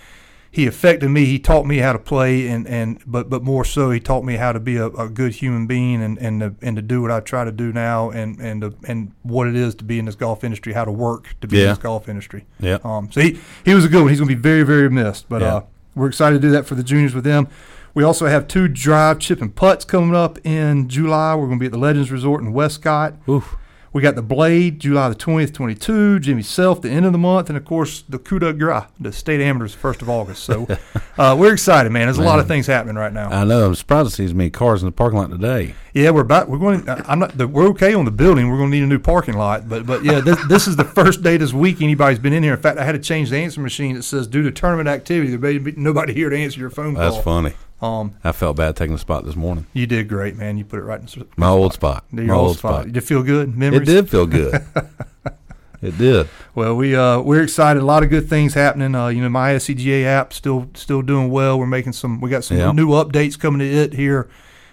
he 0.53 0.67
affected 0.67 1.09
me. 1.09 1.25
He 1.25 1.39
taught 1.39 1.65
me 1.65 1.77
how 1.79 1.93
to 1.93 1.99
play, 1.99 2.47
and, 2.47 2.67
and 2.67 3.01
but 3.07 3.27
but 3.27 3.41
more 3.43 3.65
so, 3.65 3.89
he 3.89 3.99
taught 3.99 4.23
me 4.23 4.35
how 4.35 4.51
to 4.51 4.59
be 4.59 4.77
a, 4.77 4.85
a 4.87 5.09
good 5.09 5.33
human 5.33 5.65
being 5.65 6.01
and 6.03 6.17
and 6.19 6.39
to, 6.41 6.55
and 6.61 6.75
to 6.75 6.81
do 6.83 7.01
what 7.01 7.09
I 7.09 7.19
try 7.21 7.43
to 7.43 7.51
do 7.51 7.73
now, 7.73 8.11
and 8.11 8.39
and 8.39 8.61
to, 8.61 8.75
and 8.87 9.11
what 9.23 9.47
it 9.47 9.55
is 9.55 9.73
to 9.75 9.83
be 9.83 9.97
in 9.97 10.05
this 10.05 10.13
golf 10.15 10.43
industry, 10.43 10.73
how 10.73 10.85
to 10.85 10.91
work 10.91 11.35
to 11.41 11.47
be 11.47 11.61
in 11.63 11.69
this 11.69 11.79
golf 11.79 12.07
industry. 12.07 12.45
Yeah. 12.59 12.77
Um, 12.83 13.11
so 13.11 13.19
he, 13.21 13.39
he 13.65 13.73
was 13.73 13.83
a 13.83 13.89
good 13.89 14.01
one. 14.01 14.09
He's 14.09 14.19
going 14.19 14.29
to 14.29 14.35
be 14.35 14.41
very, 14.41 14.61
very 14.63 14.89
missed. 14.91 15.27
But 15.27 15.41
Yeah. 15.41 15.55
uh, 15.55 15.63
we're 15.95 16.07
excited 16.07 16.39
to 16.41 16.47
do 16.47 16.51
that 16.51 16.67
for 16.67 16.75
the 16.75 16.83
juniors 16.83 17.15
with 17.15 17.23
them. 17.23 17.47
We 17.95 18.03
also 18.03 18.27
have 18.27 18.47
two 18.47 18.67
drive, 18.67 19.17
chip, 19.19 19.41
and 19.41 19.55
putts 19.55 19.85
coming 19.85 20.15
up 20.15 20.37
in 20.45 20.87
July. 20.87 21.33
We're 21.35 21.47
going 21.47 21.57
to 21.59 21.63
be 21.63 21.65
at 21.67 21.71
the 21.71 21.77
Legends 21.79 22.11
Resort 22.11 22.41
in 22.41 22.53
Westcott. 22.53 23.15
Oof. 23.27 23.55
We 23.93 24.01
got 24.01 24.15
the 24.15 24.23
Blade, 24.23 24.79
July 24.79 25.07
the 25.09 25.15
20th, 25.15 25.53
22, 25.53 26.19
Jimmy 26.19 26.41
Self, 26.41 26.81
the 26.81 26.89
end 26.89 27.05
of 27.05 27.11
the 27.11 27.19
month, 27.19 27.49
and 27.49 27.55
of 27.55 27.63
course 27.63 28.01
the 28.09 28.17
Coup 28.17 28.39
de 28.39 28.51
Gras, 28.51 28.87
the 28.99 29.13
state 29.13 29.39
amateurs, 29.39 29.75
1st 29.75 30.01
of 30.01 30.09
August. 30.09 30.43
So 30.43 30.67
uh, 31.19 31.35
we're 31.37 31.53
excited, 31.53 31.91
man. 31.91 32.07
There's 32.07 32.17
a 32.17 32.23
lot 32.23 32.39
of 32.39 32.47
things 32.47 32.65
happening 32.65 32.95
right 32.95 33.13
now. 33.13 33.29
I 33.29 33.43
know. 33.43 33.67
I'm 33.67 33.75
surprised 33.75 34.09
to 34.09 34.15
see 34.15 34.25
as 34.25 34.33
many 34.33 34.49
cars 34.49 34.81
in 34.81 34.87
the 34.87 34.91
parking 34.91 35.19
lot 35.19 35.29
today. 35.29 35.75
Yeah, 35.93 36.09
we're 36.09 36.21
about. 36.21 36.49
We're 36.49 36.57
going. 36.57 36.89
I'm 36.89 37.19
not. 37.19 37.37
The, 37.37 37.47
we're 37.47 37.67
okay 37.67 37.93
on 37.93 38.05
the 38.05 38.11
building. 38.11 38.49
We're 38.49 38.57
going 38.57 38.71
to 38.71 38.77
need 38.77 38.83
a 38.83 38.87
new 38.87 38.97
parking 38.97 39.35
lot. 39.35 39.69
But 39.69 39.85
but 39.85 40.03
yeah, 40.03 40.21
this, 40.21 40.43
this 40.47 40.67
is 40.67 40.75
the 40.75 40.85
first 40.85 41.21
day 41.21 41.37
this 41.37 41.53
week 41.53 41.79
anybody's 41.79 42.17
been 42.17 42.33
in 42.33 42.41
here. 42.41 42.55
In 42.55 42.59
fact, 42.59 42.79
I 42.79 42.85
had 42.85 42.93
to 42.93 42.99
change 42.99 43.29
the 43.29 43.37
answer 43.37 43.61
machine. 43.61 43.95
It 43.95 44.01
says 44.01 44.25
due 44.25 44.41
to 44.41 44.49
tournament 44.49 44.89
activity, 44.89 45.29
there 45.29 45.39
may 45.39 45.59
be 45.59 45.73
nobody 45.73 46.15
here 46.15 46.31
to 46.31 46.35
answer 46.35 46.59
your 46.59 46.71
phone 46.71 46.95
That's 46.95 47.09
call. 47.09 47.15
That's 47.17 47.23
funny. 47.23 47.53
Um, 47.83 48.15
I 48.23 48.31
felt 48.31 48.55
bad 48.55 48.75
taking 48.77 48.93
the 48.93 48.99
spot 48.99 49.25
this 49.25 49.35
morning. 49.35 49.65
you 49.73 49.85
did 49.85 50.07
great, 50.07 50.37
man. 50.37 50.57
You 50.57 50.63
put 50.63 50.79
it 50.79 50.83
right 50.83 50.99
in 51.01 51.05
the 51.05 51.27
My 51.35 51.49
old 51.49 51.73
spot. 51.73 52.05
your 52.13 52.25
My 52.25 52.33
old 52.33 52.57
spot. 52.57 52.85
Did 52.85 52.95
it 52.97 53.01
feel 53.01 53.23
good? 53.23 53.57
Memories. 53.57 53.89
It 53.89 53.91
did 53.91 54.09
feel 54.09 54.25
good. 54.25 54.53
it 55.81 55.97
did. 55.97 56.29
Well, 56.55 56.75
we 56.75 56.95
uh, 56.95 57.19
we're 57.19 57.43
excited. 57.43 57.81
A 57.81 57.85
lot 57.85 58.03
of 58.03 58.09
good 58.09 58.29
things 58.29 58.53
happening. 58.53 58.95
Uh, 58.95 59.07
you 59.09 59.21
know, 59.21 59.27
my 59.29 59.51
SCGA 59.55 60.05
app 60.05 60.31
still 60.31 60.69
still 60.75 61.01
doing 61.01 61.29
well. 61.29 61.59
We're 61.59 61.65
making 61.67 61.91
some. 61.93 62.21
We 62.21 62.29
got 62.29 62.45
some 62.45 62.57
Yeah. 62.57 62.71
new 62.71 62.87
updates 62.89 63.37
coming 63.37 63.59
to 63.59 63.65
it 63.65 63.93
here. 63.93 64.29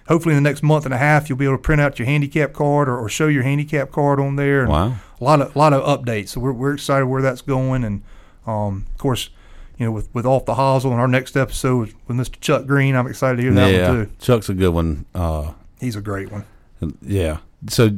Hopefully, 0.06 0.36
in 0.36 0.42
the 0.42 0.48
next 0.48 0.62
month 0.62 0.84
and 0.84 0.94
a 0.94 0.98
half, 0.98 1.28
you'll 1.28 1.38
be 1.38 1.44
able 1.46 1.56
to 1.56 1.62
print 1.62 1.80
out 1.80 1.98
your 1.98 2.06
handicap 2.06 2.52
card 2.52 2.88
or, 2.88 2.96
or 2.98 3.08
show 3.08 3.26
your 3.28 3.42
handicap 3.42 3.90
card 3.92 4.18
on 4.20 4.36
there. 4.36 4.62
And 4.62 4.70
Wow. 4.70 4.94
A 5.20 5.24
lot 5.24 5.40
of 5.40 5.56
lot 5.56 5.72
of 5.72 5.82
updates. 5.82 6.28
So 6.28 6.40
we're 6.40 6.52
we're 6.52 6.74
excited 6.74 7.06
where 7.06 7.22
that's 7.22 7.42
going. 7.42 7.82
And 7.84 8.02
um, 8.46 8.86
of 8.92 8.98
course, 8.98 9.30
you 9.80 9.86
know, 9.86 9.92
with 9.92 10.14
with 10.14 10.26
off 10.26 10.44
the 10.44 10.54
hosel 10.54 10.92
and 10.92 11.00
our 11.00 11.08
next 11.08 11.36
episode 11.38 11.94
with, 12.06 12.16
Mr. 12.16 12.38
Chuck 12.38 12.66
Green, 12.66 12.94
I'm 12.94 13.06
excited 13.06 13.36
to 13.36 13.42
hear 13.42 13.52
that 13.54 13.72
yeah. 13.72 13.88
one 13.88 14.06
too. 14.06 14.12
Chuck's 14.20 14.50
a 14.50 14.54
good 14.54 14.74
one. 14.74 15.06
Uh, 15.14 15.52
He's 15.80 15.96
a 15.96 16.02
great 16.02 16.30
one. 16.30 16.44
Yeah. 17.00 17.38
So 17.66 17.88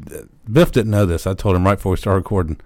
Biff 0.51 0.71
didn't 0.71 0.93
know 0.93 1.07
this. 1.07 1.27
I 1.27 1.35
told 1.35 1.57
him 1.57 1.65
right 1.65 1.75
before 1.75 1.91
we 1.91 1.97
started 1.97 2.19
recording. 2.19 2.61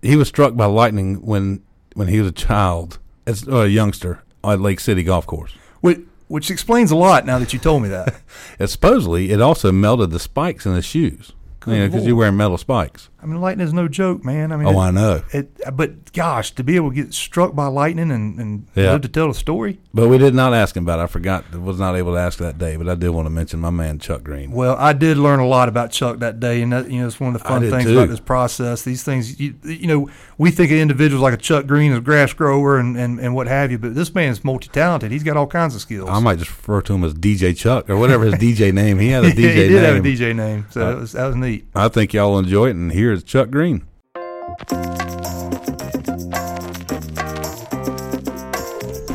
He 0.00 0.14
was 0.14 0.28
struck 0.28 0.54
by 0.54 0.66
lightning 0.66 1.26
when 1.26 1.62
when 1.94 2.06
he 2.06 2.20
was 2.20 2.28
a 2.28 2.32
child, 2.32 3.00
as 3.26 3.48
uh, 3.48 3.62
a 3.62 3.66
youngster, 3.66 4.22
at 4.44 4.60
Lake 4.60 4.78
City 4.78 5.02
Golf 5.02 5.26
Course. 5.26 5.52
Which 5.80 5.98
which 6.28 6.52
explains 6.52 6.92
a 6.92 6.96
lot 6.96 7.26
now 7.26 7.40
that 7.40 7.52
you 7.52 7.58
told 7.58 7.82
me 7.82 7.88
that. 7.88 8.14
Supposedly, 8.64 9.32
it 9.32 9.42
also 9.42 9.72
melted 9.72 10.12
the 10.12 10.20
spikes 10.20 10.66
in 10.66 10.74
his 10.74 10.84
shoes. 10.84 11.32
You 11.66 11.74
know, 11.74 11.88
because 11.88 12.06
you're 12.06 12.16
wearing 12.16 12.36
metal 12.36 12.56
spikes. 12.56 13.10
I 13.22 13.26
mean, 13.26 13.40
lightning 13.40 13.66
is 13.66 13.72
no 13.72 13.86
joke, 13.88 14.24
man. 14.24 14.50
I 14.52 14.56
mean, 14.56 14.66
Oh, 14.68 14.72
it- 14.80 14.84
I 14.84 14.90
know. 14.90 15.22
It, 15.32 15.76
but 15.76 16.12
gosh, 16.12 16.52
to 16.52 16.64
be 16.64 16.76
able 16.76 16.90
to 16.90 16.94
get 16.94 17.12
struck 17.14 17.54
by 17.54 17.66
lightning 17.66 18.10
and, 18.10 18.38
and 18.38 18.66
Yeah. 18.74 18.92
live 18.92 19.02
to 19.02 19.08
tell 19.08 19.28
the 19.28 19.34
story. 19.34 19.78
But 19.92 20.08
we 20.08 20.18
did 20.18 20.34
not 20.34 20.54
ask 20.54 20.76
him 20.76 20.84
about 20.84 21.00
it. 21.00 21.02
I 21.02 21.06
forgot. 21.06 21.44
Was 21.54 21.78
not 21.78 21.96
able 21.96 22.12
to 22.14 22.18
ask 22.18 22.38
that 22.38 22.58
day, 22.58 22.76
but 22.76 22.88
I 22.88 22.94
did 22.94 23.10
want 23.10 23.26
to 23.26 23.30
mention 23.30 23.60
my 23.60 23.70
man, 23.70 23.98
Chuck 23.98 24.22
Green. 24.22 24.52
Well, 24.52 24.76
I 24.78 24.92
did 24.92 25.18
learn 25.18 25.40
a 25.40 25.46
lot 25.46 25.68
about 25.68 25.90
Chuck 25.90 26.18
that 26.20 26.40
day, 26.40 26.62
and 26.62 26.72
that 26.72 26.90
you 26.90 27.00
know 27.00 27.06
it's 27.06 27.18
one 27.20 27.34
of 27.34 27.42
the 27.42 27.48
fun 27.48 27.68
things 27.68 27.84
too. 27.84 27.98
about 27.98 28.08
this 28.08 28.20
process. 28.20 28.82
These 28.82 29.02
things, 29.02 29.38
you, 29.40 29.54
you 29.64 29.86
know, 29.86 30.08
we 30.38 30.50
think 30.50 30.70
of 30.72 30.78
individuals 30.78 31.22
like 31.22 31.34
a 31.34 31.36
Chuck 31.36 31.66
Green 31.66 31.92
as 31.92 31.98
a 31.98 32.00
grass 32.00 32.32
grower 32.32 32.78
and, 32.78 32.96
and, 32.96 33.18
and 33.20 33.34
what 33.34 33.46
have 33.48 33.70
you, 33.70 33.78
but 33.78 33.94
this 33.94 34.14
man 34.14 34.30
is 34.32 34.42
multi 34.44 34.68
talented. 34.68 35.10
He's 35.12 35.22
got 35.24 35.36
all 35.36 35.46
kinds 35.46 35.74
of 35.74 35.80
skills. 35.80 36.08
I 36.08 36.18
might 36.20 36.38
just 36.38 36.50
refer 36.50 36.80
to 36.82 36.94
him 36.94 37.04
as 37.04 37.14
DJ 37.14 37.56
Chuck 37.56 37.90
or 37.90 37.96
whatever 37.96 38.24
his 38.24 38.34
DJ 38.34 38.72
name. 38.72 38.98
He 38.98 39.08
had 39.08 39.24
a 39.24 39.30
DJ. 39.32 39.36
he 39.36 39.42
did 39.42 39.70
name. 39.72 39.94
have 39.94 39.96
a 40.04 40.08
DJ 40.08 40.34
name, 40.34 40.66
so 40.70 40.80
Uh, 40.80 40.90
that 40.90 40.98
was 41.00 41.12
that 41.12 41.26
was 41.26 41.36
neat. 41.36 41.66
I 41.74 41.88
think 41.88 42.14
y'all 42.14 42.38
enjoy 42.38 42.68
it. 42.68 42.76
And 42.76 42.90
here's 43.10 43.24
Chuck 43.24 43.50
Green. 43.50 43.84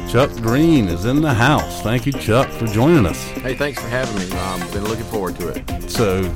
Chuck 0.09 0.29
Green 0.41 0.89
is 0.89 1.05
in 1.05 1.21
the 1.21 1.33
house. 1.33 1.81
Thank 1.81 2.05
you, 2.05 2.11
Chuck, 2.11 2.49
for 2.49 2.65
joining 2.65 3.05
us. 3.05 3.23
Hey, 3.23 3.55
thanks 3.55 3.81
for 3.81 3.87
having 3.87 4.15
me. 4.17 4.37
I've 4.37 4.61
um, 4.61 4.71
been 4.71 4.83
looking 4.83 5.05
forward 5.05 5.37
to 5.37 5.47
it. 5.47 5.89
So, 5.89 6.29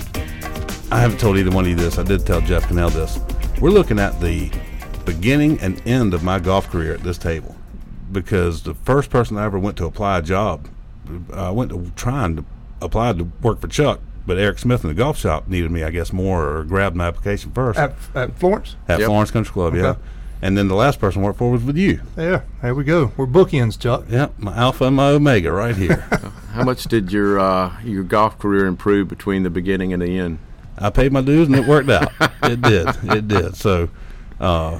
I 0.89 1.01
haven't 1.01 1.19
told 1.19 1.37
either 1.37 1.51
one 1.51 1.65
of 1.65 1.69
you 1.69 1.75
this. 1.75 1.97
I 1.97 2.03
did 2.03 2.25
tell 2.25 2.39
Jeff 2.39 2.65
Cannell 2.69 2.91
this. 2.91 3.19
We're 3.59 3.71
looking 3.71 3.99
at 3.99 4.21
the 4.21 4.49
beginning 5.03 5.59
and 5.59 5.85
end 5.85 6.13
of 6.13 6.23
my 6.23 6.39
golf 6.39 6.69
career 6.69 6.93
at 6.93 7.03
this 7.03 7.17
table 7.17 7.57
because 8.13 8.63
the 8.63 8.73
first 8.73 9.09
person 9.09 9.37
I 9.37 9.43
ever 9.43 9.59
went 9.59 9.75
to 9.77 9.85
apply 9.85 10.19
a 10.19 10.21
job, 10.21 10.69
I 11.33 11.51
went 11.51 11.71
to 11.71 11.91
trying 11.97 12.37
to 12.37 12.45
apply 12.81 13.11
to 13.11 13.25
work 13.41 13.59
for 13.59 13.67
Chuck, 13.67 13.99
but 14.25 14.37
Eric 14.37 14.59
Smith 14.59 14.83
in 14.83 14.89
the 14.89 14.93
golf 14.93 15.17
shop 15.17 15.47
needed 15.47 15.71
me, 15.71 15.83
I 15.83 15.89
guess, 15.91 16.11
more 16.13 16.47
or 16.57 16.63
grabbed 16.63 16.95
my 16.95 17.07
application 17.07 17.51
first 17.51 17.79
At, 17.79 17.93
at 18.15 18.37
Florence? 18.39 18.75
at 18.87 18.99
Yep. 18.99 19.07
Florence 19.07 19.31
Country 19.31 19.51
Club. 19.53 19.75
Yeah, 19.75 19.95
and 20.41 20.57
then 20.57 20.67
the 20.67 20.75
last 20.75 20.99
person 20.99 21.21
I 21.21 21.25
worked 21.25 21.39
for 21.39 21.51
was 21.51 21.63
with 21.63 21.77
you. 21.77 22.01
Yeah, 22.17 22.41
there 22.61 22.73
we 22.75 22.83
go. 22.83 23.11
We're 23.17 23.25
bookends, 23.27 23.79
Chuck. 23.79 24.05
Yep, 24.09 24.39
my 24.39 24.55
alpha 24.55 24.85
and 24.85 24.95
my 24.95 25.09
omega 25.09 25.51
right 25.51 25.75
here. 25.75 25.97
How 26.53 26.63
much 26.63 26.83
did 26.85 27.11
your 27.11 27.39
uh, 27.39 27.79
your 27.83 28.03
golf 28.03 28.37
career 28.39 28.65
improve 28.65 29.07
between 29.07 29.43
the 29.43 29.49
beginning 29.49 29.93
and 29.93 30.01
the 30.01 30.17
end? 30.17 30.39
I 30.77 30.89
paid 30.89 31.11
my 31.11 31.21
dues 31.21 31.47
and 31.47 31.55
it 31.57 31.65
worked 31.67 31.89
out. 31.89 32.09
it 32.43 32.61
did. 32.61 32.87
It 33.03 33.27
did. 33.27 33.55
So, 33.57 33.89
uh, 34.39 34.79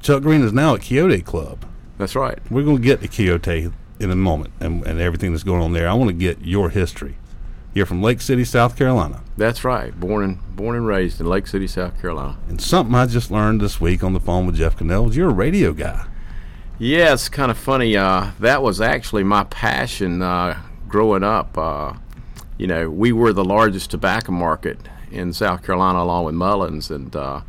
Chuck 0.00 0.22
Green 0.22 0.42
is 0.42 0.52
now 0.52 0.74
at 0.74 0.80
Quixote 0.80 1.20
Club. 1.22 1.64
That's 1.98 2.14
right. 2.16 2.38
We're 2.50 2.62
going 2.64 2.78
to 2.78 2.82
get 2.82 3.02
to 3.02 3.08
Quixote 3.08 3.70
in 4.00 4.10
a 4.10 4.16
moment 4.16 4.52
and, 4.60 4.82
and 4.86 5.00
everything 5.00 5.32
that's 5.32 5.44
going 5.44 5.60
on 5.62 5.72
there. 5.74 5.88
I 5.88 5.92
want 5.94 6.08
to 6.08 6.14
get 6.14 6.40
your 6.40 6.70
history. 6.70 7.16
You're 7.74 7.86
from 7.86 8.02
Lake 8.02 8.20
City, 8.20 8.44
South 8.44 8.76
Carolina. 8.76 9.20
That's 9.36 9.64
right. 9.64 9.98
Born 9.98 10.22
and 10.22 10.56
born 10.56 10.76
and 10.76 10.86
raised 10.86 11.20
in 11.20 11.26
Lake 11.26 11.48
City, 11.48 11.66
South 11.66 12.00
Carolina. 12.00 12.38
And 12.48 12.60
something 12.60 12.94
I 12.94 13.06
just 13.06 13.32
learned 13.32 13.60
this 13.60 13.80
week 13.80 14.04
on 14.04 14.12
the 14.12 14.20
phone 14.20 14.46
with 14.46 14.54
Jeff 14.54 14.76
Cannell 14.76 15.10
is 15.10 15.16
you're 15.16 15.30
a 15.30 15.34
radio 15.34 15.72
guy. 15.72 16.06
Yeah, 16.78 17.12
it's 17.12 17.28
kind 17.28 17.50
of 17.50 17.58
funny. 17.58 17.96
Uh, 17.96 18.30
that 18.38 18.62
was 18.62 18.80
actually 18.80 19.24
my 19.24 19.42
passion 19.44 20.22
uh, 20.22 20.60
growing 20.88 21.24
up. 21.24 21.58
Uh, 21.58 21.94
you 22.58 22.68
know, 22.68 22.88
we 22.88 23.10
were 23.10 23.32
the 23.32 23.44
largest 23.44 23.90
tobacco 23.90 24.30
market 24.30 24.78
in 25.10 25.32
South 25.32 25.64
Carolina, 25.64 26.00
along 26.00 26.26
with 26.26 26.34
Mullins, 26.36 26.90
and 26.90 27.14
uh, 27.16 27.40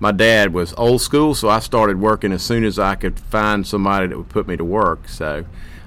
my 0.00 0.10
dad 0.10 0.52
was 0.52 0.74
old 0.76 1.00
school, 1.00 1.34
so 1.34 1.48
I 1.48 1.60
started 1.60 2.00
working 2.00 2.32
as 2.32 2.42
soon 2.42 2.64
as 2.64 2.78
I 2.78 2.96
could 2.96 3.20
find 3.20 3.66
somebody 3.66 4.08
that 4.08 4.16
would 4.16 4.28
put 4.28 4.48
me 4.48 4.56
to 4.56 4.64
work. 4.64 5.08
So, 5.08 5.44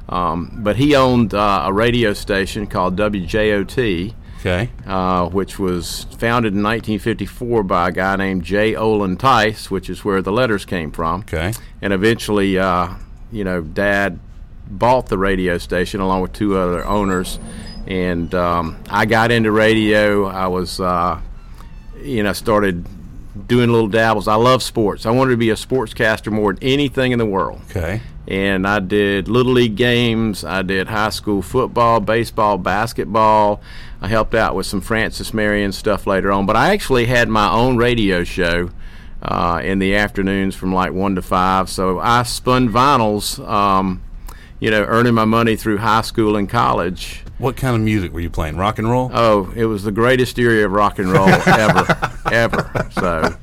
um, 0.09 0.59
but 0.63 0.75
he 0.75 0.95
owned 0.95 1.33
uh, 1.33 1.63
a 1.65 1.73
radio 1.73 2.13
station 2.13 2.67
called 2.67 2.95
WJOT. 2.97 4.13
Okay. 4.45 4.69
uh, 4.85 5.29
which 5.29 5.57
was 5.57 6.03
founded 6.17 6.51
in 6.51 6.61
1954 6.61 7.63
by 7.63 7.87
a 7.87 7.91
guy 7.93 8.17
named 8.17 8.43
J. 8.43 8.75
Olin 8.75 9.15
Tice, 9.15 9.71
which 9.71 9.89
is 9.89 10.03
where 10.03 10.21
the 10.21 10.33
letters 10.33 10.65
came 10.65 10.91
from. 10.91 11.21
Okay. 11.21 11.53
And 11.81 11.93
eventually, 11.93 12.59
uh, 12.59 12.89
you 13.31 13.45
know, 13.45 13.61
Dad 13.61 14.19
bought 14.67 15.07
the 15.07 15.17
radio 15.17 15.57
station 15.57 16.01
along 16.01 16.23
with 16.23 16.33
two 16.33 16.57
other 16.57 16.85
owners. 16.85 17.39
And 17.87 18.35
um, 18.35 18.83
I 18.89 19.05
got 19.05 19.31
into 19.31 19.49
radio. 19.49 20.25
I 20.25 20.47
was, 20.47 20.77
uh, 20.81 21.21
you 22.01 22.21
know, 22.23 22.33
started 22.33 22.85
doing 23.47 23.69
little 23.69 23.87
dabbles. 23.87 24.27
I 24.27 24.35
love 24.35 24.61
sports. 24.61 25.05
I 25.05 25.11
wanted 25.11 25.31
to 25.31 25.37
be 25.37 25.51
a 25.51 25.55
sportscaster 25.55 26.33
more 26.33 26.51
than 26.53 26.63
anything 26.63 27.13
in 27.13 27.19
the 27.19 27.25
world 27.25 27.61
Okay. 27.69 28.01
And 28.27 28.67
I 28.67 28.79
did 28.79 29.27
little 29.27 29.53
league 29.53 29.75
games. 29.75 30.43
I 30.43 30.61
did 30.61 30.87
high 30.87 31.09
school 31.09 31.41
football, 31.41 31.99
baseball, 31.99 32.57
basketball. 32.57 33.61
I 34.01 34.07
helped 34.07 34.35
out 34.35 34.55
with 34.55 34.65
some 34.65 34.81
Francis 34.81 35.33
Marion 35.33 35.71
stuff 35.71 36.07
later 36.07 36.31
on. 36.31 36.45
But 36.45 36.55
I 36.55 36.73
actually 36.73 37.05
had 37.05 37.29
my 37.29 37.51
own 37.51 37.77
radio 37.77 38.23
show 38.23 38.69
uh, 39.21 39.61
in 39.63 39.79
the 39.79 39.95
afternoons 39.95 40.55
from 40.55 40.73
like 40.73 40.93
one 40.93 41.15
to 41.15 41.21
five. 41.21 41.69
So 41.69 41.99
I 41.99 42.23
spun 42.23 42.69
vinyls, 42.69 43.45
um, 43.47 44.03
you 44.59 44.71
know, 44.71 44.83
earning 44.83 45.13
my 45.13 45.25
money 45.25 45.55
through 45.55 45.77
high 45.77 46.01
school 46.01 46.35
and 46.35 46.49
college. 46.49 47.23
What 47.37 47.57
kind 47.57 47.75
of 47.75 47.81
music 47.81 48.13
were 48.13 48.19
you 48.19 48.29
playing? 48.29 48.57
Rock 48.57 48.79
and 48.79 48.89
roll? 48.89 49.09
Oh, 49.13 49.51
it 49.55 49.65
was 49.65 49.83
the 49.83 49.91
greatest 49.91 50.37
era 50.37 50.65
of 50.65 50.71
rock 50.71 50.99
and 50.99 51.09
roll 51.09 51.27
ever, 51.45 52.13
ever. 52.31 52.89
So, 52.91 53.35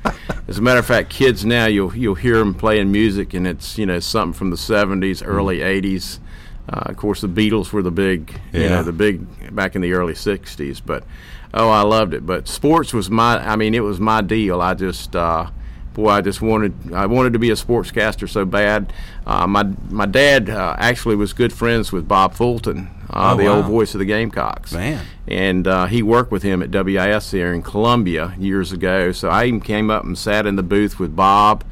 as 0.51 0.57
a 0.57 0.61
matter 0.61 0.79
of 0.79 0.85
fact, 0.85 1.09
kids 1.09 1.45
now 1.45 1.65
you'll 1.65 1.95
you'll 1.95 2.15
hear 2.15 2.37
them 2.37 2.53
playing 2.53 2.91
music, 2.91 3.33
and 3.33 3.47
it's 3.47 3.77
you 3.77 3.85
know 3.85 3.99
something 4.01 4.37
from 4.37 4.49
the 4.49 4.57
'70s, 4.57 5.23
early 5.25 5.59
'80s. 5.59 6.19
Uh, 6.67 6.81
of 6.87 6.97
course, 6.97 7.21
the 7.21 7.27
Beatles 7.29 7.71
were 7.71 7.81
the 7.81 7.89
big, 7.91 8.33
you 8.51 8.61
Yeah. 8.63 8.69
know, 8.69 8.83
the 8.83 8.91
big 8.91 9.55
back 9.55 9.75
in 9.75 9.81
the 9.81 9.93
early 9.93 10.13
'60s. 10.13 10.81
But 10.85 11.05
oh, 11.53 11.69
I 11.69 11.83
loved 11.83 12.13
it. 12.13 12.25
But 12.25 12.49
sports 12.49 12.93
was 12.93 13.09
my, 13.09 13.37
I 13.39 13.55
mean, 13.55 13.73
it 13.73 13.79
was 13.79 13.99
my 14.01 14.19
deal. 14.21 14.61
I 14.61 14.73
just. 14.73 15.15
Uh, 15.15 15.49
Boy, 15.93 16.09
I 16.09 16.21
just 16.21 16.41
wanted 16.41 16.93
I 16.93 17.05
wanted 17.05 17.33
to 17.33 17.39
be 17.39 17.49
a 17.49 17.55
sportscaster 17.55 18.29
so 18.29 18.45
bad. 18.45 18.93
Uh, 19.25 19.45
my 19.47 19.63
my 19.89 20.05
dad 20.05 20.49
uh, 20.49 20.75
actually 20.79 21.15
was 21.15 21.33
good 21.33 21.51
friends 21.51 21.91
with 21.91 22.07
Bob 22.07 22.33
Fulton, 22.33 22.89
uh, 23.09 23.33
Oh, 23.33 23.37
the 23.37 23.45
wow. 23.45 23.57
old 23.57 23.65
voice 23.65 23.93
of 23.93 23.99
the 23.99 24.05
Gamecocks 24.05 24.71
Man. 24.71 25.03
and 25.27 25.67
uh, 25.67 25.85
he 25.87 26.01
worked 26.01 26.31
with 26.31 26.43
him 26.43 26.61
at 26.63 26.69
WIS 26.71 27.31
here 27.31 27.53
in 27.53 27.61
Columbia 27.61 28.33
years 28.39 28.71
ago. 28.71 29.11
So 29.11 29.27
I 29.29 29.45
even 29.45 29.59
came 29.59 29.89
up 29.89 30.03
and 30.05 30.17
sat 30.17 30.45
in 30.47 30.55
the 30.55 30.63
booth 30.63 30.97
with 30.97 31.13
Bob 31.15 31.63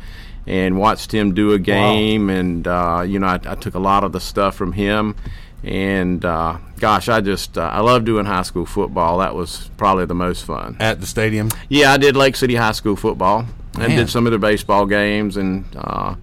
and 0.45 0.77
watched 0.77 1.13
him 1.13 1.34
do 1.34 1.53
a 1.53 1.60
game, 1.60 2.29
and 2.29 2.67
uh, 2.67 3.03
you 3.08 3.19
know 3.19 3.27
I, 3.27 3.39
I 3.45 3.55
took 3.55 3.75
a 3.75 3.79
lot 3.79 4.03
of 4.03 4.12
the 4.12 4.19
stuff 4.19 4.55
from 4.55 4.73
him. 4.73 5.15
And 5.63 6.24
uh, 6.24 6.58
gosh, 6.80 7.10
I 7.10 7.19
just 7.22 7.58
uh, 7.58 7.62
I 7.62 7.82
love 7.82 8.06
doing 8.06 8.26
high 8.26 8.43
school 8.43 8.65
football. 8.65 9.17
That 9.19 9.36
was 9.36 9.69
probably 9.78 10.06
the 10.06 10.15
most 10.15 10.45
fun. 10.45 10.78
At 10.80 11.02
the 11.02 11.08
stadium? 11.08 11.50
Yeah, 11.67 11.91
I 11.91 11.98
did 11.98 12.15
Lake 12.15 12.36
City 12.36 12.56
High 12.56 12.72
School 12.72 12.95
football. 12.95 13.45
Man. 13.78 13.89
did 13.91 14.10
some 14.10 14.26
of 14.26 14.32
their 14.32 14.39
baseball 14.39 14.86
games, 14.86 15.38
and 15.38 15.65
uh, 15.78 16.15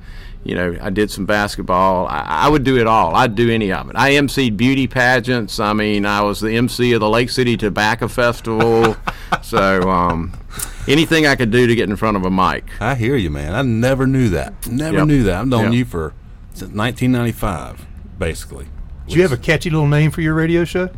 you 0.43 0.55
know, 0.55 0.77
I 0.81 0.91
did 0.91 1.11
some 1.11 1.27
basketball. 1.27 2.07
I, 2.07 2.21
I 2.21 2.49
would 2.49 2.65
do 2.65 2.79
it 2.79 2.87
all. 2.87 3.15
I'd 3.15 3.35
do 3.35 3.51
any 3.51 3.73
of 3.73 3.89
it. 3.91 3.97
I 3.97 4.13
emceed 4.13 4.57
beauty 4.57 4.87
pageants. 4.87 5.61
I 5.61 5.73
mean, 5.73 6.07
I 6.07 6.23
was 6.23 6.41
the 6.41 6.57
MC 6.57 6.93
of 6.93 7.01
the 7.01 7.09
Lake 7.09 7.31
City 7.31 7.57
Tobacco 7.57 8.09
Festival. 8.09 8.97
so 9.43 9.89
um, 9.91 10.33
anything 10.89 11.27
I 11.27 11.37
could 11.37 11.51
do 11.51 11.67
to 11.67 11.75
get 11.75 11.89
in 11.89 11.97
front 11.97 12.17
of 12.17 12.25
a 12.25 12.31
mic. 12.31 12.65
I 12.81 12.95
hear 12.95 13.17
you, 13.17 13.31
man. 13.31 13.55
I 13.55 13.63
never 13.63 14.07
knew 14.07 14.29
that. 14.31 14.67
Never 14.67 14.99
Yep. 14.99 15.07
knew 15.07 15.23
that. 15.25 15.41
I've 15.41 15.49
known 15.49 15.65
Yep. 15.65 15.73
you 15.75 15.85
for 15.85 16.15
since 16.53 16.73
1995, 16.75 17.87
basically. 18.19 18.67
Do 19.09 19.15
you 19.17 19.23
have 19.23 19.33
a 19.33 19.37
catchy 19.37 19.71
little 19.71 19.87
name 19.87 20.11
for 20.11 20.21
your 20.21 20.35
radio 20.35 20.65
show? 20.65 20.91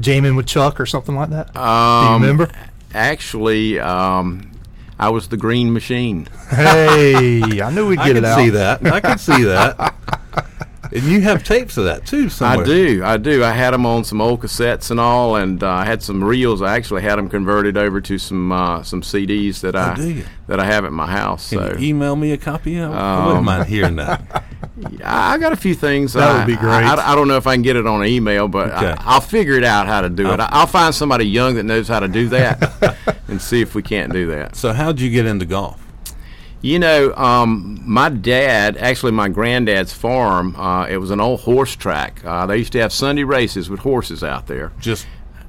Jamming 0.00 0.36
with 0.36 0.46
Chuck 0.46 0.80
or 0.80 0.86
something 0.86 1.14
like 1.14 1.30
that? 1.30 1.52
Do 1.52 1.60
you 1.60 1.64
Um, 1.66 2.22
remember? 2.22 2.50
Actually, 2.94 3.78
um, 3.78 4.50
I 4.98 5.10
was 5.10 5.28
the 5.28 5.36
Green 5.36 5.72
Machine. 5.72 6.28
hey, 6.50 7.60
I 7.62 7.70
knew 7.70 7.88
we'd 7.88 7.96
get 7.98 8.06
can 8.08 8.16
it 8.18 8.24
out. 8.24 8.38
see 8.38 8.50
that. 8.50 8.84
I 8.86 9.00
can 9.00 9.18
see 9.18 9.44
that. 9.44 9.94
and 10.92 11.02
you 11.04 11.20
have 11.22 11.44
tapes 11.44 11.76
of 11.76 11.84
that 11.84 12.04
too 12.06 12.28
somewhere. 12.28 12.64
I 12.64 12.66
do, 12.66 13.02
I 13.04 13.16
do. 13.16 13.44
I 13.44 13.50
had 13.52 13.72
them 13.72 13.86
on 13.86 14.02
some 14.04 14.20
old 14.20 14.40
cassettes 14.40 14.90
and 14.90 14.98
all, 14.98 15.36
and 15.36 15.62
uh, 15.62 15.68
I 15.68 15.84
had 15.84 16.02
some 16.02 16.22
reels. 16.24 16.62
I 16.62 16.74
actually 16.76 17.02
had 17.02 17.16
them 17.16 17.28
converted 17.28 17.76
over 17.76 18.00
to 18.00 18.18
some 18.18 18.50
uh, 18.52 18.82
some 18.82 19.02
CDs 19.02 19.60
that 19.60 19.76
I 19.76 19.94
do 19.94 20.24
that 20.48 20.58
I 20.60 20.64
have 20.64 20.84
at 20.84 20.92
my 20.92 21.06
house. 21.06 21.48
Can 21.50 21.58
So 21.58 21.78
you 21.78 21.88
email 21.90 22.16
me 22.16 22.32
a 22.32 22.38
copy 22.38 22.78
of? 22.78 22.92
I 22.92 23.26
wouldn't 23.26 23.44
mind 23.44 23.66
hearing 23.68 23.96
that. 23.96 24.44
I 25.04 25.34
I 25.34 25.38
got 25.38 25.52
a 25.52 25.56
few 25.56 25.74
things. 25.74 26.12
That 26.14 26.36
would 26.38 26.46
be 26.46 26.56
great. 26.56 26.72
I, 26.84 26.94
I- 26.94 27.12
I 27.12 27.14
don't 27.14 27.28
know 27.28 27.36
if 27.36 27.46
I 27.46 27.54
can 27.54 27.62
get 27.62 27.76
it 27.76 27.86
on 27.86 28.02
an 28.02 28.08
email, 28.08 28.48
but 28.48 28.70
Okay. 28.70 28.86
I, 28.92 28.96
I'll 29.00 29.20
figure 29.20 29.54
it 29.54 29.64
out 29.64 29.86
how 29.86 30.00
to 30.00 30.08
do 30.08 30.26
it. 30.30 30.40
I, 30.40 30.48
I'll 30.50 30.66
find 30.66 30.94
somebody 30.94 31.24
young 31.26 31.54
that 31.56 31.64
knows 31.64 31.88
how 31.88 32.00
to 32.00 32.08
do 32.08 32.28
that, 32.30 32.96
and 33.28 33.40
see 33.40 33.60
if 33.60 33.74
we 33.74 33.82
can't 33.82 34.12
do 34.12 34.26
that. 34.28 34.56
So 34.56 34.72
how'd 34.72 35.00
you 35.00 35.10
get 35.10 35.26
into 35.26 35.44
golf? 35.46 35.78
You 36.60 36.78
know, 36.78 37.12
um, 37.16 37.80
my 37.84 38.08
dad, 38.08 38.76
actually 38.76 39.10
my 39.12 39.28
granddad's 39.28 39.92
farm, 39.92 40.54
uh, 40.54 40.86
it 40.86 40.98
was 40.98 41.10
an 41.10 41.20
old 41.20 41.40
horse 41.40 41.74
track. 41.74 42.24
Uh, 42.24 42.46
they 42.46 42.58
used 42.58 42.72
to 42.72 42.78
have 42.80 42.92
Sunday 42.92 43.24
races 43.24 43.68
with 43.68 43.80
horses 43.80 44.22
out 44.22 44.46
there. 44.46 44.70
Just 44.78 45.06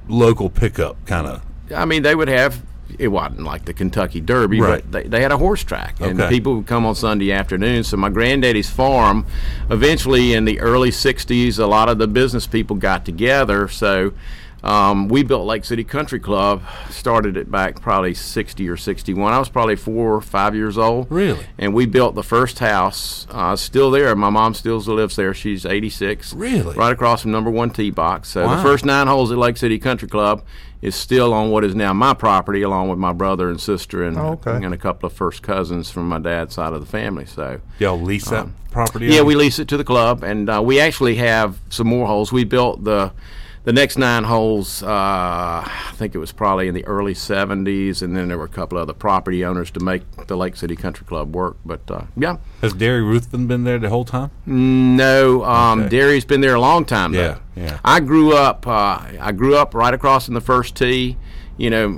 local 0.08 0.50
pickup 0.50 0.96
kind 1.06 1.26
of. 1.28 1.42
I 1.74 1.84
mean, 1.84 2.02
they 2.02 2.14
would 2.16 2.26
have. 2.28 2.60
It 2.98 3.08
wasn't 3.08 3.42
like 3.42 3.64
the 3.64 3.72
Kentucky 3.74 4.20
Derby, 4.20 4.60
Right. 4.60 4.84
but 4.90 4.92
they, 5.04 5.08
they 5.08 5.22
had 5.22 5.32
a 5.32 5.38
horse 5.38 5.62
track, 5.64 5.96
and 6.00 6.20
Okay. 6.20 6.28
people 6.28 6.56
would 6.56 6.66
come 6.66 6.86
on 6.86 6.94
Sunday 6.94 7.32
afternoons. 7.32 7.88
So 7.88 7.96
my 7.96 8.08
granddaddy's 8.10 8.70
farm, 8.70 9.26
eventually 9.70 10.32
in 10.32 10.44
the 10.44 10.60
early 10.60 10.90
'60s, 10.90 11.58
a 11.58 11.66
lot 11.66 11.88
of 11.88 11.98
the 11.98 12.06
business 12.06 12.46
people 12.46 12.76
got 12.76 13.04
together. 13.04 13.68
So 13.68 14.12
um, 14.64 15.08
we 15.08 15.22
built 15.22 15.46
Lake 15.46 15.64
City 15.64 15.84
Country 15.84 16.18
Club. 16.18 16.62
Started 16.90 17.36
it 17.36 17.50
back 17.50 17.80
probably 17.80 18.14
'60 18.14 18.68
or 18.68 18.76
'61. 18.76 19.32
I 19.32 19.38
was 19.38 19.48
probably 19.48 19.76
four 19.76 20.14
or 20.14 20.20
five 20.20 20.54
years 20.54 20.78
old. 20.78 21.06
Really? 21.10 21.44
And 21.58 21.74
we 21.74 21.86
built 21.86 22.14
the 22.14 22.22
first 22.22 22.58
house. 22.58 23.26
Uh, 23.30 23.56
still 23.56 23.90
there. 23.90 24.14
My 24.16 24.30
mom 24.30 24.54
still 24.54 24.78
lives 24.78 25.16
there. 25.16 25.34
She's 25.34 25.66
86. 25.66 26.32
Really? 26.32 26.74
Right 26.76 26.92
across 26.92 27.22
from 27.22 27.30
number 27.32 27.50
one 27.50 27.70
tee 27.70 27.90
box. 27.90 28.30
So 28.30 28.44
Wow. 28.46 28.56
the 28.56 28.62
first 28.62 28.84
nine 28.84 29.06
holes 29.06 29.30
at 29.30 29.38
Lake 29.38 29.56
City 29.58 29.78
Country 29.78 30.08
Club 30.08 30.42
is 30.80 30.94
still 30.94 31.32
on 31.32 31.50
what 31.50 31.64
is 31.64 31.74
now 31.74 31.92
my 31.92 32.12
property, 32.14 32.60
along 32.62 32.88
with 32.88 32.98
my 32.98 33.12
brother 33.12 33.48
and 33.48 33.58
sister 33.60 34.02
and, 34.04 34.18
Oh, 34.18 34.38
okay. 34.44 34.62
and 34.64 34.74
a 34.74 34.76
couple 34.76 35.06
of 35.06 35.12
first 35.14 35.42
cousins 35.42 35.90
from 35.90 36.08
my 36.08 36.18
dad's 36.18 36.54
side 36.54 36.72
of 36.74 36.80
the 36.80 36.86
family. 36.86 37.24
So. 37.24 37.60
Y'all 37.78 38.00
lease 38.00 38.28
that 38.28 38.46
property? 38.70 39.06
Um, 39.06 39.12
Yeah, 39.12 39.20
out? 39.20 39.26
we 39.26 39.34
lease 39.34 39.58
it 39.58 39.68
to 39.68 39.76
the 39.78 39.84
club, 39.84 40.22
and 40.22 40.48
uh, 40.50 40.60
we 40.62 40.78
actually 40.80 41.14
have 41.16 41.58
some 41.70 41.86
more 41.86 42.06
holes. 42.06 42.32
We 42.32 42.44
built 42.44 42.84
the 42.84 43.12
the 43.64 43.72
next 43.72 43.96
nine 43.98 44.24
holes, 44.24 44.82
uh, 44.82 44.86
I 44.88 45.92
think 45.94 46.14
it 46.14 46.18
was 46.18 46.32
probably 46.32 46.68
in 46.68 46.74
the 46.74 46.84
early 46.86 47.14
70s, 47.14 48.02
and 48.02 48.16
then 48.16 48.28
there 48.28 48.36
were 48.38 48.44
a 48.44 48.48
couple 48.48 48.76
other 48.78 48.92
property 48.92 49.44
owners 49.44 49.70
to 49.72 49.80
make 49.80 50.02
the 50.26 50.36
Lake 50.36 50.56
City 50.56 50.76
Country 50.76 51.06
Club 51.06 51.34
work. 51.34 51.56
But 51.64 51.90
uh, 51.90 52.02
yeah, 52.16 52.36
Has 52.60 52.72
Derry 52.74 53.02
Ruthven 53.02 53.46
been 53.46 53.64
there 53.64 53.78
the 53.78 53.88
whole 53.88 54.04
time? 54.04 54.30
no, 54.46 55.44
um, 55.44 55.80
Okay. 55.80 55.88
Derry's 55.88 56.24
been 56.24 56.40
there 56.40 56.54
a 56.54 56.60
long 56.60 56.84
time. 56.84 57.12
Though. 57.12 57.38
Yeah, 57.56 57.62
yeah. 57.64 57.78
I 57.84 58.00
grew 58.00 58.34
up. 58.36 58.66
Uh, 58.66 59.00
I 59.20 59.32
grew 59.32 59.56
up 59.56 59.74
right 59.74 59.94
across 59.94 60.28
in 60.28 60.34
the 60.34 60.40
first 60.40 60.76
tee. 60.76 61.16
You 61.56 61.70
know, 61.70 61.88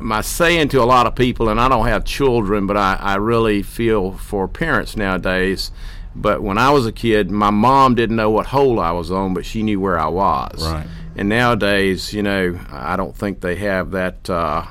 my 0.00 0.20
saying 0.20 0.68
to 0.68 0.80
a 0.82 0.84
lot 0.86 1.06
of 1.06 1.16
people, 1.16 1.48
and 1.48 1.60
I 1.60 1.68
don't 1.68 1.86
have 1.88 2.04
children, 2.04 2.66
but 2.68 2.76
I, 2.76 2.94
I 3.00 3.16
really 3.16 3.60
feel 3.62 4.12
for 4.12 4.46
parents 4.46 4.96
nowadays. 4.96 5.72
But 6.14 6.42
when 6.42 6.58
I 6.58 6.70
was 6.70 6.86
a 6.86 6.92
kid, 6.92 7.30
my 7.30 7.50
mom 7.50 7.94
didn't 7.96 8.16
know 8.16 8.30
what 8.30 8.46
hole 8.46 8.78
I 8.80 8.92
was 8.92 9.10
on, 9.10 9.34
but 9.34 9.44
she 9.44 9.62
knew 9.62 9.80
where 9.80 9.98
I 9.98 10.06
was. 10.08 10.62
Right. 10.64 10.86
And 11.20 11.28
nowadays, 11.28 12.14
you 12.14 12.22
know, 12.22 12.58
I 12.70 12.96
don't 12.96 13.14
think 13.14 13.42
they 13.42 13.56
have 13.56 13.90
that. 13.90 14.28
Uh, 14.28 14.66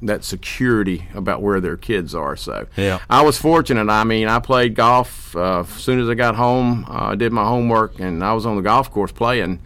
that 0.00 0.22
security 0.22 1.08
about 1.12 1.42
where 1.42 1.60
their 1.60 1.76
kids 1.76 2.14
are. 2.14 2.36
So 2.36 2.68
Yeah. 2.76 3.00
I 3.10 3.22
was 3.22 3.36
fortunate. 3.36 3.88
I 3.90 4.04
mean, 4.04 4.28
I 4.28 4.38
played 4.38 4.76
golf 4.76 5.34
uh, 5.34 5.62
as 5.62 5.68
soon 5.70 5.98
as 5.98 6.08
I 6.08 6.14
got 6.14 6.36
home. 6.36 6.86
uh, 6.88 7.08
I 7.08 7.14
did 7.16 7.32
my 7.32 7.44
homework, 7.44 7.98
and 7.98 8.22
I 8.22 8.32
was 8.32 8.46
on 8.46 8.54
the 8.54 8.62
golf 8.62 8.92
course 8.92 9.10
playing, 9.10 9.58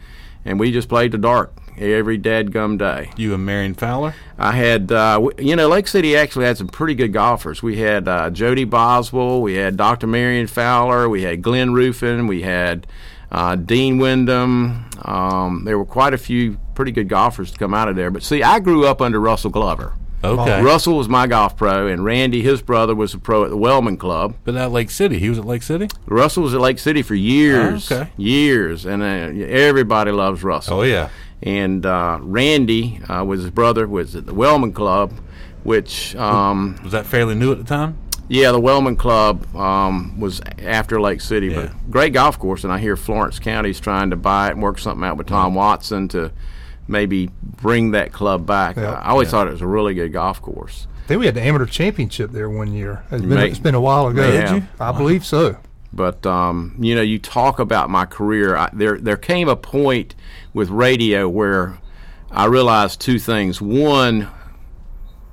and 0.46 0.58
we 0.58 0.72
just 0.72 0.88
played 0.88 1.12
the 1.12 1.18
dark 1.18 1.52
every 1.76 2.18
dadgum 2.18 2.78
day. 2.78 3.10
You 3.14 3.34
and 3.34 3.44
Marion 3.44 3.74
Fowler? 3.74 4.14
I 4.38 4.52
had, 4.52 4.90
uh, 4.90 5.28
you 5.36 5.54
know, 5.54 5.68
Lake 5.68 5.86
City 5.86 6.16
actually 6.16 6.46
had 6.46 6.56
some 6.56 6.68
pretty 6.68 6.94
good 6.94 7.12
golfers. 7.12 7.62
We 7.62 7.76
had 7.76 8.08
uh, 8.08 8.30
Jody 8.30 8.64
Boswell, 8.64 9.42
we 9.42 9.56
had 9.56 9.76
Dr. 9.76 10.06
Marion 10.06 10.46
Fowler, 10.46 11.10
we 11.10 11.22
had 11.24 11.42
Glenn 11.42 11.74
Ruffin, 11.74 12.26
we 12.26 12.40
had 12.42 12.86
uh, 13.32 13.56
Dean 13.56 13.98
Wyndham. 13.98 14.84
Um, 15.04 15.64
there 15.64 15.76
were 15.76 15.84
quite 15.84 16.14
a 16.14 16.18
few 16.18 16.58
pretty 16.76 16.92
good 16.92 17.08
golfers 17.08 17.50
to 17.50 17.58
come 17.58 17.74
out 17.74 17.88
of 17.88 17.96
there. 17.96 18.10
But 18.12 18.22
see, 18.22 18.42
I 18.44 18.60
grew 18.60 18.86
up 18.86 19.02
under 19.02 19.18
Russell 19.18 19.50
Glover. 19.50 19.94
Okay. 20.24 20.62
Russell 20.62 20.96
was 20.96 21.08
my 21.08 21.26
golf 21.26 21.56
pro, 21.56 21.88
and 21.88 22.04
Randy, 22.04 22.42
his 22.42 22.62
brother, 22.62 22.94
was 22.94 23.12
a 23.12 23.18
pro 23.18 23.42
at 23.42 23.50
the 23.50 23.56
Wellman 23.56 23.96
Club. 23.96 24.36
But 24.44 24.54
at 24.54 24.70
Lake 24.70 24.90
City, 24.90 25.18
he 25.18 25.28
was 25.28 25.36
at 25.40 25.44
Lake 25.44 25.64
City. 25.64 25.88
Russell 26.06 26.44
was 26.44 26.54
at 26.54 26.60
Lake 26.60 26.78
City 26.78 27.02
for 27.02 27.16
years, 27.16 27.90
Oh, 27.90 27.96
okay. 28.02 28.10
years, 28.16 28.86
and 28.86 29.02
uh, 29.02 29.44
everybody 29.46 30.12
loves 30.12 30.44
Russell. 30.44 30.78
Oh 30.78 30.82
yeah. 30.82 31.08
And 31.42 31.84
uh, 31.84 32.18
Randy 32.22 33.00
uh, 33.08 33.24
was 33.24 33.40
his 33.42 33.50
brother, 33.50 33.88
was 33.88 34.14
at 34.14 34.26
the 34.26 34.34
Wellman 34.34 34.72
Club, 34.72 35.12
which 35.64 36.14
um, 36.14 36.78
Was 36.84 36.92
that 36.92 37.04
fairly 37.04 37.34
new 37.34 37.50
at 37.50 37.58
the 37.58 37.64
time? 37.64 37.98
Yeah, 38.32 38.50
the 38.52 38.58
Wellman 38.60 38.96
Club 38.96 39.54
um, 39.54 40.18
was 40.18 40.40
after 40.58 41.00
Lake 41.00 41.20
City, 41.20 41.48
Yeah. 41.48 41.66
but 41.66 41.90
great 41.90 42.12
golf 42.14 42.38
course. 42.38 42.64
And 42.64 42.72
I 42.72 42.78
hear 42.78 42.96
Florence 42.96 43.38
County's 43.38 43.78
trying 43.78 44.08
to 44.10 44.16
buy 44.16 44.48
it 44.48 44.52
and 44.52 44.62
work 44.62 44.78
something 44.78 45.04
out 45.06 45.16
with 45.18 45.26
Tom 45.26 45.54
Watson 45.54 46.08
to 46.08 46.32
maybe 46.88 47.28
bring 47.42 47.90
that 47.90 48.12
club 48.12 48.46
back. 48.46 48.76
Yeah. 48.76 48.92
I 48.92 49.10
always 49.10 49.30
thought 49.30 49.48
it 49.48 49.52
was 49.52 49.60
a 49.60 49.66
really 49.66 49.92
good 49.94 50.12
golf 50.12 50.40
course. 50.40 50.86
I 51.04 51.08
think 51.08 51.20
we 51.20 51.26
had 51.26 51.34
the 51.34 51.42
amateur 51.42 51.66
championship 51.66 52.30
there 52.30 52.48
one 52.48 52.72
year. 52.72 53.04
It's 53.10 53.20
been, 53.20 53.28
May- 53.28 53.48
it's 53.50 53.58
been 53.58 53.74
a 53.74 53.80
while 53.80 54.06
ago. 54.08 54.22
have. 54.22 54.66
I 54.80 54.92
believe 54.92 55.26
so. 55.26 55.56
But 55.92 56.24
um, 56.24 56.74
you 56.80 56.94
know, 56.94 57.02
you 57.02 57.18
talk 57.18 57.58
about 57.58 57.90
my 57.90 58.06
career. 58.06 58.56
I, 58.56 58.70
there, 58.72 58.96
there 58.98 59.18
came 59.18 59.48
a 59.48 59.56
point 59.56 60.14
with 60.54 60.70
radio 60.70 61.28
where 61.28 61.78
I 62.30 62.46
realized 62.46 63.00
two 63.02 63.18
things. 63.18 63.60
One, 63.60 64.28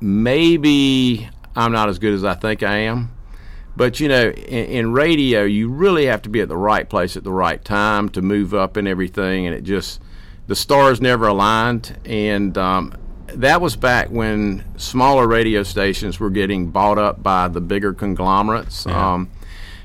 maybe 0.02 1.30
I'm 1.60 1.72
not 1.72 1.90
as 1.90 2.00
good 2.00 2.14
as 2.14 2.24
I 2.24 2.36
think 2.36 2.64
I 2.64 2.78
am. 2.78 3.12
But 3.76 4.00
you 4.00 4.08
know, 4.08 4.30
in, 4.30 4.66
in 4.66 4.94
radio, 4.94 5.44
you 5.44 5.70
really 5.70 6.06
have 6.06 6.22
to 6.24 6.30
be 6.30 6.42
at 6.42 6.48
the 6.48 6.58
right 6.58 6.90
place 6.90 7.16
at 7.18 7.24
the 7.24 7.32
right 7.32 7.64
time 7.64 8.10
to 8.10 8.22
move 8.22 8.54
up 8.54 8.78
and 8.78 8.88
everything. 8.88 9.46
And 9.46 9.56
it 9.56 9.64
just 9.64 10.02
the 10.48 10.56
stars 10.56 11.00
never 11.02 11.28
aligned. 11.28 11.98
And 12.06 12.58
um, 12.58 12.96
that 13.28 13.62
was 13.62 13.76
back 13.76 14.10
when 14.10 14.64
smaller 14.78 15.28
radio 15.28 15.64
stations 15.64 16.20
were 16.20 16.30
getting 16.30 16.72
bought 16.72 16.98
up 16.98 17.22
by 17.22 17.48
the 17.48 17.62
bigger 17.62 17.94
conglomerates. 17.94 18.86
Um, 18.86 19.32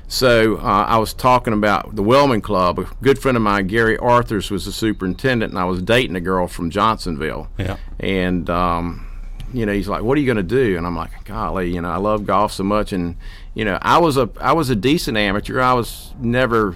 so 0.07 0.57
uh, 0.57 0.85
I 0.87 0.97
was 0.97 1.13
talking 1.13 1.53
about 1.53 1.95
the 1.95 2.03
Wellman 2.03 2.41
Club. 2.41 2.79
A 2.79 2.87
good 3.01 3.19
friend 3.19 3.35
of 3.35 3.43
mine, 3.43 3.67
Gary 3.67 3.97
Arthurs, 3.97 4.51
was 4.51 4.65
the 4.65 4.71
superintendent, 4.71 5.51
and 5.51 5.59
I 5.59 5.65
was 5.65 5.81
dating 5.81 6.15
a 6.15 6.21
girl 6.21 6.47
from 6.47 6.69
Johnsonville. 6.69 7.49
Yeah. 7.57 7.77
And 7.99 8.49
um, 8.49 9.07
you 9.55 9.65
know, 9.65 9.73
he's 9.73 9.87
like, 9.87 10.01
"What 10.03 10.17
are 10.17 10.21
you 10.21 10.25
going 10.25 10.37
to 10.37 10.43
do?" 10.43 10.77
And 10.77 10.85
I'm 10.85 10.95
like, 10.95 11.23
"Golly, 11.25 11.73
you 11.73 11.81
know, 11.81 11.89
I 11.89 11.97
love 11.97 12.25
golf 12.25 12.51
so 12.53 12.63
much." 12.63 12.91
And 12.93 13.15
you 13.53 13.65
know, 13.65 13.77
I 13.81 13.97
was 13.97 14.17
a 14.17 14.29
I 14.39 14.53
was 14.53 14.69
a 14.69 14.75
decent 14.75 15.17
amateur. 15.17 15.59
I 15.61 15.73
was 15.73 16.13
never 16.19 16.75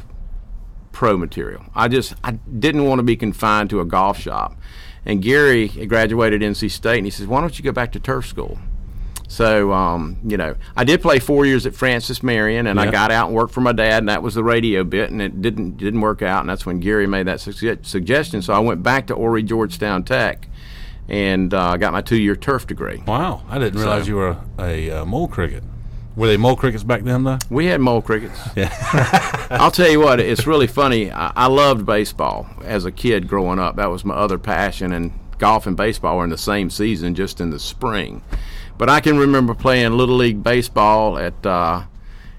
pro 0.92 1.18
material. 1.18 1.64
I 1.76 1.88
just 1.88 2.14
I 2.24 2.32
didn't 2.32 2.86
want 2.86 3.00
to 3.00 3.04
be 3.04 3.16
confined 3.16 3.70
to 3.72 3.80
a 3.80 3.86
golf 3.86 4.20
shop. 4.20 4.58
And 5.06 5.22
Gary 5.22 5.68
graduated 5.68 6.42
NC 6.42 6.70
State, 6.72 6.98
and 6.98 7.06
he 7.06 7.12
says, 7.12 7.28
"Why 7.28 7.42
don't 7.42 7.58
you 7.58 7.64
go 7.64 7.72
back 7.72 7.92
to 7.94 8.00
turf 8.00 8.28
school?" 8.28 8.60
So, 9.32 9.72
um, 9.72 10.18
you 10.26 10.38
know, 10.38 10.56
I 10.76 10.84
did 10.84 11.04
play 11.04 11.20
four 11.20 11.46
years 11.46 11.68
at 11.68 11.76
Francis 11.76 12.24
Marion, 12.24 12.66
and 12.66 12.78
Yeah. 12.80 12.88
I 12.88 12.92
got 12.92 13.12
out 13.12 13.28
and 13.28 13.36
worked 13.36 13.54
for 13.54 13.62
my 13.62 13.72
dad, 13.74 14.00
and 14.00 14.10
that 14.10 14.24
was 14.24 14.34
the 14.34 14.44
radio 14.44 14.84
bit, 14.84 15.12
and 15.12 15.22
it 15.22 15.40
didn't 15.42 15.78
didn't 15.78 16.02
work 16.02 16.22
out, 16.24 16.42
and 16.42 16.50
that's 16.50 16.66
when 16.66 16.80
Gary 16.80 17.06
made 17.06 17.28
that 17.28 17.38
sugge- 17.38 17.86
suggestion. 17.86 18.42
So 18.42 18.54
I 18.54 18.60
went 18.60 18.82
back 18.82 19.06
to 19.08 19.16
Horry 19.16 19.44
Georgetown 19.44 20.04
Tech, 20.04 20.49
and 21.10 21.54
uh, 21.54 21.76
got 21.78 21.92
my 21.94 22.02
two 22.02 22.18
year 22.18 22.36
turf 22.36 22.68
degree. 22.68 23.04
Wow. 23.08 23.44
I 23.50 23.60
didn't 23.60 23.80
realize 23.80 24.04
So- 24.04 24.10
you 24.10 24.16
were 24.16 24.38
a, 24.60 24.90
uh, 24.92 25.06
mole 25.06 25.28
cricket. 25.28 25.64
Were 26.16 26.28
they 26.28 26.38
mole 26.38 26.56
crickets 26.58 26.84
back 26.84 27.04
then 27.04 27.24
though? 27.24 27.38
We 27.50 27.68
had 27.68 27.80
mole 27.80 28.02
crickets. 28.02 28.38
Yeah. 28.56 29.48
I'll 29.52 29.72
tell 29.72 29.90
you 29.90 30.02
what, 30.02 30.20
it's 30.20 30.46
really 30.46 30.68
funny. 30.68 31.12
I, 31.12 31.32
I 31.36 31.48
loved 31.48 31.86
baseball 31.86 32.48
as 32.66 32.84
a 32.84 32.92
kid 32.92 33.28
growing 33.28 33.58
up. 33.58 33.78
That 33.78 33.90
was 33.90 34.04
my 34.04 34.16
other 34.16 34.38
passion, 34.38 34.92
and 34.92 35.14
golf 35.38 35.66
and 35.66 35.78
baseball 35.78 36.18
were 36.18 36.26
in 36.26 36.30
the 36.30 36.38
same 36.38 36.70
season, 36.70 37.16
just 37.16 37.40
in 37.40 37.52
the 37.52 37.60
spring. 37.60 38.22
But 38.78 38.90
I 38.90 39.00
can 39.00 39.18
remember 39.18 39.54
playing 39.54 39.94
little 39.94 40.16
league 40.16 40.44
baseball 40.44 41.18
at 41.18 41.46
uh, 41.46 41.84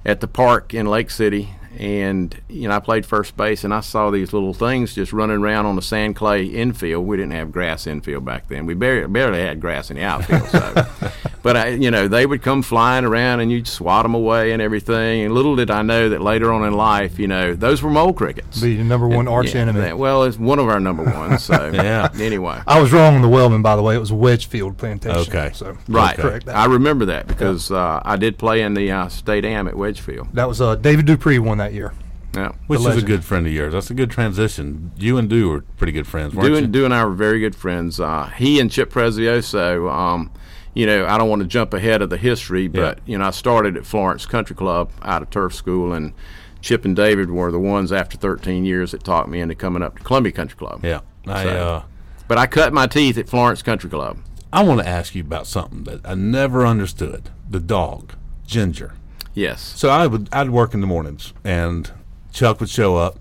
at 0.05 0.21
the 0.21 0.29
park 0.29 0.75
in 0.75 0.85
Lake 0.87 1.11
City, 1.11 1.51
and 1.79 2.37
you 2.49 2.69
know 2.69 2.75
I 2.75 2.81
played 2.81 3.07
first 3.07 3.37
base, 3.37 3.65
and 3.65 3.73
I 3.73 3.81
saw 3.81 4.11
these 4.11 4.33
little 4.33 4.55
things 4.55 4.95
just 4.95 5.13
running 5.13 5.39
around 5.39 5.67
on 5.67 5.77
the 5.77 5.83
sand 5.83 6.17
clay 6.17 6.45
infield. 6.45 7.07
We 7.07 7.17
didn't 7.17 7.33
have 7.33 7.53
grass 7.53 7.87
infield 7.87 8.25
back 8.25 8.49
then. 8.49 8.67
We 8.67 8.75
barely, 8.75 9.07
barely 9.07 9.41
had 9.41 9.61
grass 9.61 9.91
in 9.91 9.97
the 9.97 10.03
outfield. 10.03 10.49
So, 10.49 10.87
but 11.43 11.57
I, 11.57 11.69
you 11.69 11.91
know, 11.91 12.09
they 12.09 12.27
would 12.27 12.43
come 12.43 12.63
flying 12.63 13.05
around, 13.05 13.41
and 13.41 13.51
you'd 13.53 13.69
swat 13.69 14.03
them 14.05 14.15
away 14.15 14.53
and 14.53 14.61
everything. 14.61 15.23
And 15.23 15.35
little 15.35 15.57
did 15.57 15.71
I 15.71 15.83
know 15.83 16.09
that 16.09 16.21
later 16.21 16.53
on 16.53 16.65
in 16.67 16.73
life, 16.75 17.19
you 17.19 17.29
know, 17.29 17.55
those 17.55 17.83
were 17.83 17.91
mole 17.91 18.13
crickets. 18.13 18.61
The 18.61 18.83
number 18.83 19.07
one 19.09 19.29
arch 19.29 19.55
Yeah, 19.55 19.61
enemy. 19.63 19.81
that- 19.81 19.99
well, 19.99 20.25
it's 20.25 20.39
one 20.39 20.59
of 20.59 20.69
our 20.69 20.81
number 20.81 21.05
ones. 21.05 21.45
So 21.45 21.71
Yeah. 21.75 22.09
Anyway. 22.19 22.61
I 22.67 22.81
was 22.81 22.93
wrong 22.93 23.15
on 23.15 23.23
the 23.23 23.29
Wellman, 23.29 23.63
by 23.63 23.77
the 23.77 23.83
way. 23.83 23.95
It 23.95 23.99
was 24.01 24.13
Wedgefield 24.13 24.77
Plantation. 24.77 25.19
Okay. 25.21 25.51
So 25.55 25.77
Right, 25.89 26.17
correct 26.17 26.47
that. 26.47 26.57
I 26.57 26.67
remember 26.67 27.05
that 27.07 27.27
because 27.27 27.71
uh, 27.71 28.01
I 28.05 28.17
did 28.17 28.39
play 28.39 28.63
in 28.63 28.75
the 28.75 28.91
uh, 28.91 29.09
state 29.09 29.45
am 29.45 29.69
at 29.69 29.75
Wedgefield. 29.77 30.29
that 30.35 30.49
was 30.49 30.61
uh, 30.61 30.75
David 30.77 31.07
Dupree 31.07 31.39
won 31.39 31.60
that 31.61 31.73
year. 31.75 31.93
Yeah, 32.35 32.53
Which 32.69 32.79
is 32.81 32.97
a 33.03 33.03
good 33.03 33.25
friend 33.25 33.45
of 33.47 33.53
yours. 33.53 33.73
That's 33.73 33.91
a 33.91 33.95
good 33.95 34.11
transition. 34.11 34.93
You 34.97 35.19
and 35.19 35.29
Do 35.29 35.49
were 35.49 35.61
pretty 35.79 35.93
good 35.93 36.07
friends, 36.07 36.33
weren't 36.33 36.47
Dew 36.47 36.53
you? 36.53 36.59
and, 36.59 36.73
Dew 36.73 36.85
and 36.85 36.95
I 36.95 37.05
were 37.05 37.11
very 37.13 37.41
good 37.41 37.57
friends. 37.57 37.99
Uh, 37.99 38.27
he 38.37 38.61
and 38.61 38.71
Chip 38.71 38.93
Prezioso, 38.93 39.91
um, 39.93 40.31
you 40.73 40.87
know, 40.87 41.07
I 41.07 41.19
don't 41.19 41.29
want 41.29 41.43
to 41.43 41.49
jump 41.49 41.75
ahead 41.75 42.03
of 42.03 42.09
the 42.11 42.17
history, 42.17 42.69
but, 42.69 42.99
Yeah. 42.99 43.03
you 43.13 43.19
know, 43.19 43.25
I 43.27 43.31
started 43.31 43.77
at 43.77 43.85
Florence 43.85 44.27
Country 44.27 44.55
Club 44.55 44.93
out 45.03 45.23
of 45.23 45.31
turf 45.31 45.53
school, 45.55 45.93
and 45.93 46.13
Chip 46.61 46.85
and 46.85 46.95
David 46.95 47.31
were 47.33 47.51
the 47.51 47.59
ones 47.59 47.91
after 47.91 48.17
13 48.17 48.65
years 48.65 48.93
that 48.93 49.03
talked 49.03 49.29
me 49.29 49.41
into 49.41 49.57
coming 49.57 49.83
up 49.83 49.99
to 49.99 50.05
Columbia 50.05 50.33
Country 50.33 50.57
Club. 50.57 50.85
Yeah. 50.85 51.01
I 51.27 51.43
So- 51.43 51.49
uh, 51.51 51.83
But 52.29 52.39
I 52.39 52.47
cut 52.47 52.73
my 52.73 52.87
teeth 52.87 53.19
at 53.19 53.29
Florence 53.29 53.61
Country 53.61 53.91
Club. 53.91 54.19
I 54.53 54.63
want 54.63 54.81
to 54.81 54.87
ask 54.87 55.17
you 55.17 55.23
about 55.23 55.49
something 55.49 55.83
that 55.85 56.01
I 56.05 56.15
never 56.15 56.65
understood. 56.65 57.31
The 57.49 57.59
dog, 57.61 58.13
Ginger. 58.47 58.93
Yes. 59.35 59.61
So 59.77 59.89
I 59.89 60.07
would 60.07 60.29
I'd 60.33 60.51
work 60.51 60.75
in 60.75 60.81
the 60.81 60.87
mornings, 60.87 61.33
and 61.45 61.91
Chuck 62.33 62.61
would 62.61 62.71
show 62.71 62.97
up 62.97 63.19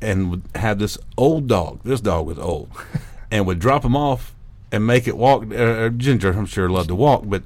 and 0.00 0.30
would 0.30 0.42
have 0.54 0.78
this 0.78 0.98
old 1.16 1.46
dog. 1.48 1.80
This 1.84 2.00
dog 2.00 2.26
was 2.26 2.38
old, 2.38 2.70
and 3.30 3.46
would 3.46 3.58
drop 3.58 3.84
him 3.84 3.96
off 3.96 4.34
and 4.72 4.86
make 4.86 5.06
it 5.08 5.16
walk. 5.16 5.52
Uh, 5.52 5.88
Ginger, 5.90 6.32
I'm 6.32 6.46
sure, 6.46 6.68
loved 6.68 6.88
to 6.88 6.94
walk, 6.94 7.24
but 7.26 7.42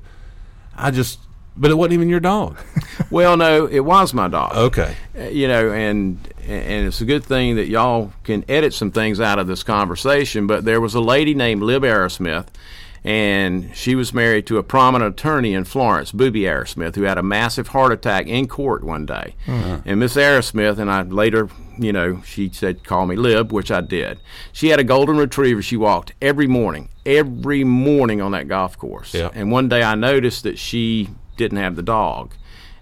I 0.76 0.90
just, 0.90 1.18
but 1.56 1.70
it 1.70 1.74
wasn't 1.74 1.94
even 1.94 2.08
your 2.08 2.20
dog. 2.20 2.58
Well, 3.10 3.36
no, 3.36 3.66
it 3.66 3.80
was 3.80 4.14
my 4.14 4.28
dog. 4.28 4.54
Okay. 4.56 4.96
Uh, 5.16 5.24
you 5.24 5.46
know, 5.46 5.70
and 5.70 6.18
and 6.46 6.86
it's 6.86 7.00
a 7.00 7.04
good 7.04 7.24
thing 7.24 7.56
that 7.56 7.66
y'all 7.66 8.12
can 8.22 8.44
edit 8.48 8.72
some 8.72 8.90
things 8.92 9.20
out 9.20 9.38
of 9.38 9.46
this 9.46 9.62
conversation. 9.62 10.46
But 10.46 10.64
there 10.64 10.80
was 10.80 10.94
a 10.94 11.00
lady 11.00 11.34
named 11.34 11.62
Lib 11.62 11.82
Arrowsmith, 11.82 12.46
and 13.04 13.76
she 13.76 13.94
was 13.94 14.14
married 14.14 14.46
to 14.46 14.56
a 14.56 14.62
prominent 14.62 15.14
attorney 15.18 15.52
in 15.52 15.64
Florence, 15.64 16.10
Booby 16.10 16.42
Arrowsmith, 16.42 16.94
who 16.94 17.02
had 17.02 17.18
a 17.18 17.22
massive 17.22 17.68
heart 17.68 17.92
attack 17.92 18.26
in 18.26 18.48
court 18.48 18.82
one 18.82 19.04
day. 19.04 19.34
And 19.46 20.00
Miss 20.00 20.16
Arrowsmith, 20.16 20.78
and 20.78 20.90
I 20.90 21.02
later, 21.02 21.50
you 21.78 21.92
know, 21.92 22.22
she 22.24 22.50
said, 22.50 22.82
"Call 22.82 23.06
me 23.06 23.16
Lib," 23.16 23.52
which 23.52 23.70
I 23.70 23.82
did. 23.82 24.18
She 24.52 24.68
had 24.68 24.80
a 24.80 24.84
golden 24.84 25.18
retriever. 25.18 25.60
She 25.60 25.76
walked 25.76 26.14
every 26.22 26.46
morning, 26.46 26.88
every 27.04 27.62
morning 27.62 28.22
on 28.22 28.32
that 28.32 28.48
golf 28.48 28.78
course. 28.78 29.12
Yeah. 29.12 29.30
And 29.34 29.52
one 29.52 29.68
day 29.68 29.82
I 29.82 29.94
noticed 29.94 30.42
that 30.44 30.58
she 30.58 31.10
didn't 31.36 31.58
have 31.58 31.76
the 31.76 31.82
dog. 31.82 32.32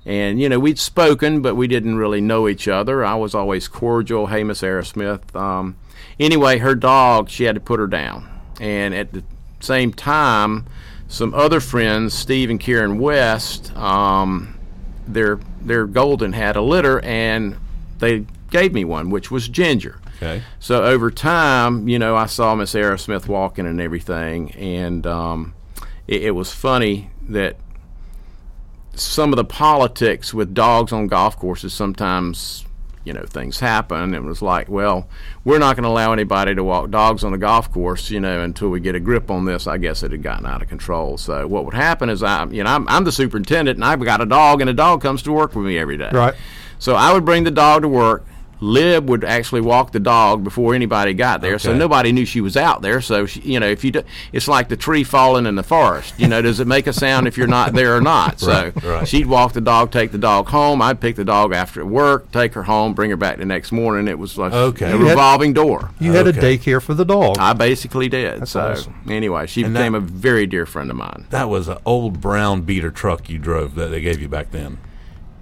And 0.04 0.40
you 0.40 0.48
know 0.48 0.58
we'd 0.58 0.78
spoken, 0.78 1.42
but 1.42 1.54
we 1.54 1.66
didn't 1.66 1.96
really 1.96 2.20
know 2.20 2.48
each 2.48 2.68
other. 2.68 3.04
I 3.04 3.14
was 3.14 3.34
always 3.34 3.68
cordial. 3.68 4.26
Hey, 4.28 4.44
Miss 4.44 4.62
Arrowsmith. 4.62 5.34
Um, 5.34 5.76
anyway, 6.18 6.58
her 6.58 6.74
dog, 6.74 7.28
she 7.28 7.44
had 7.44 7.54
to 7.54 7.60
put 7.60 7.80
her 7.80 7.86
down. 7.86 8.28
And 8.60 8.94
at 8.94 9.12
the 9.12 9.24
same 9.62 9.92
time, 9.92 10.66
some 11.08 11.34
other 11.34 11.60
friends, 11.60 12.14
Steve 12.14 12.50
and 12.50 12.58
Karen 12.58 12.98
West, 12.98 13.74
um, 13.76 14.58
their 15.06 15.38
their 15.60 15.86
golden 15.86 16.32
had 16.32 16.56
a 16.56 16.62
litter, 16.62 17.00
and 17.00 17.56
they 17.98 18.26
gave 18.50 18.72
me 18.72 18.84
one, 18.84 19.10
which 19.10 19.30
was 19.30 19.48
Ginger. 19.48 20.00
Okay. 20.16 20.42
So 20.60 20.84
over 20.84 21.10
time, 21.10 21.88
you 21.88 21.98
know, 21.98 22.16
I 22.16 22.26
saw 22.26 22.54
Miss 22.54 22.74
Arrowsmith 22.74 23.26
walking 23.26 23.66
and 23.66 23.80
everything, 23.80 24.52
and 24.52 25.06
um, 25.06 25.54
it, 26.06 26.22
it 26.22 26.30
was 26.32 26.52
funny 26.52 27.10
that 27.28 27.56
some 28.94 29.32
of 29.32 29.36
the 29.36 29.44
politics 29.44 30.34
with 30.34 30.54
dogs 30.54 30.92
on 30.92 31.06
golf 31.06 31.38
courses 31.38 31.72
sometimes 31.72 32.64
you 33.04 33.12
know 33.12 33.24
things 33.24 33.60
happen. 33.60 34.14
It 34.14 34.22
was 34.22 34.42
like 34.42 34.68
well 34.68 35.08
we're 35.44 35.58
not 35.58 35.76
going 35.76 35.84
to 35.84 35.88
allow 35.88 36.12
anybody 36.12 36.54
to 36.54 36.62
walk 36.62 36.90
dogs 36.90 37.24
on 37.24 37.32
the 37.32 37.38
golf 37.38 37.72
course 37.72 38.10
you 38.10 38.20
know 38.20 38.42
until 38.42 38.68
we 38.68 38.80
get 38.80 38.94
a 38.94 39.00
grip 39.00 39.30
on 39.30 39.44
this. 39.44 39.66
I 39.66 39.78
guess 39.78 40.02
it 40.02 40.12
had 40.12 40.22
gotten 40.22 40.46
out 40.46 40.62
of 40.62 40.68
control. 40.68 41.18
So 41.18 41.46
what 41.46 41.64
would 41.64 41.74
happen 41.74 42.08
is 42.10 42.22
i 42.22 42.44
you 42.46 42.62
know 42.64 42.70
i'm, 42.70 42.88
I'm 42.88 43.04
the 43.04 43.12
superintendent 43.12 43.76
and 43.76 43.84
i've 43.84 44.02
got 44.04 44.20
a 44.20 44.26
dog 44.26 44.60
and 44.60 44.70
a 44.70 44.74
dog 44.74 45.02
comes 45.02 45.22
to 45.22 45.32
work 45.32 45.54
with 45.54 45.66
me 45.66 45.78
every 45.78 45.96
day. 45.98 46.10
Right. 46.12 46.34
so 46.78 46.94
i 46.94 47.12
would 47.12 47.24
bring 47.24 47.44
the 47.44 47.50
dog 47.50 47.82
to 47.82 47.88
work 47.88 48.24
Lib 48.62 49.10
would 49.10 49.24
actually 49.24 49.60
walk 49.60 49.90
the 49.90 49.98
dog 50.00 50.44
before 50.44 50.74
anybody 50.74 51.14
got 51.14 51.40
there, 51.40 51.58
so 51.58 51.74
nobody 51.74 52.12
knew 52.12 52.24
she 52.24 52.40
was 52.40 52.56
out 52.56 52.80
there. 52.80 53.00
So 53.00 53.26
she, 53.26 53.40
you 53.40 53.58
know, 53.60 53.66
if 53.66 53.82
you, 53.82 53.90
do, 53.90 54.02
it's 54.32 54.46
like 54.46 54.68
the 54.68 54.76
tree 54.76 55.02
falling 55.02 55.46
in 55.46 55.56
the 55.56 55.64
forest. 55.64 56.14
You 56.16 56.28
know, 56.28 56.40
does 56.40 56.60
it 56.60 56.68
make 56.68 56.86
a 56.86 56.92
sound 56.92 57.26
if 57.26 57.36
you're 57.36 57.48
not 57.48 57.72
there 57.72 57.96
or 57.96 58.00
not? 58.00 58.38
So 58.38 58.52
Right, 58.52 58.82
right. 58.84 59.08
she'd 59.08 59.26
walk 59.26 59.52
the 59.52 59.60
dog, 59.60 59.90
take 59.90 60.12
the 60.12 60.18
dog 60.18 60.46
home. 60.46 60.80
I'd 60.80 61.00
pick 61.00 61.16
the 61.16 61.24
dog 61.24 61.52
after 61.52 61.84
work, 61.84 62.30
take 62.30 62.54
her 62.54 62.62
home, 62.62 62.94
bring 62.94 63.10
her 63.10 63.16
back 63.16 63.38
the 63.38 63.44
next 63.44 63.72
morning. 63.72 64.06
It 64.06 64.18
was 64.18 64.38
like 64.38 64.52
Okay. 64.52 64.86
a 64.86 64.96
You 64.96 65.04
had- 65.06 65.10
revolving 65.10 65.52
door. 65.52 65.90
You 65.98 66.12
had 66.12 66.28
a 66.28 66.32
daycare 66.32 66.80
for 66.80 66.94
the 66.94 67.04
dog. 67.04 67.38
I 67.40 67.54
basically 67.54 68.08
did. 68.08 68.46
so 68.46 68.60
awesome. 68.72 68.94
anyway, 69.08 69.48
she 69.48 69.64
And 69.64 69.74
became 69.74 69.92
that- 69.92 69.98
a 69.98 70.00
very 70.02 70.46
dear 70.46 70.66
friend 70.66 70.88
of 70.88 70.96
mine. 70.96 71.26
That 71.30 71.48
was 71.48 71.66
an 71.66 71.78
old 71.84 72.20
brown 72.20 72.60
beater 72.62 72.90
truck 72.92 73.28
you 73.28 73.38
drove 73.38 73.74
that 73.74 73.90
they 73.90 74.00
gave 74.00 74.20
you 74.20 74.28
back 74.28 74.52
then. 74.52 74.78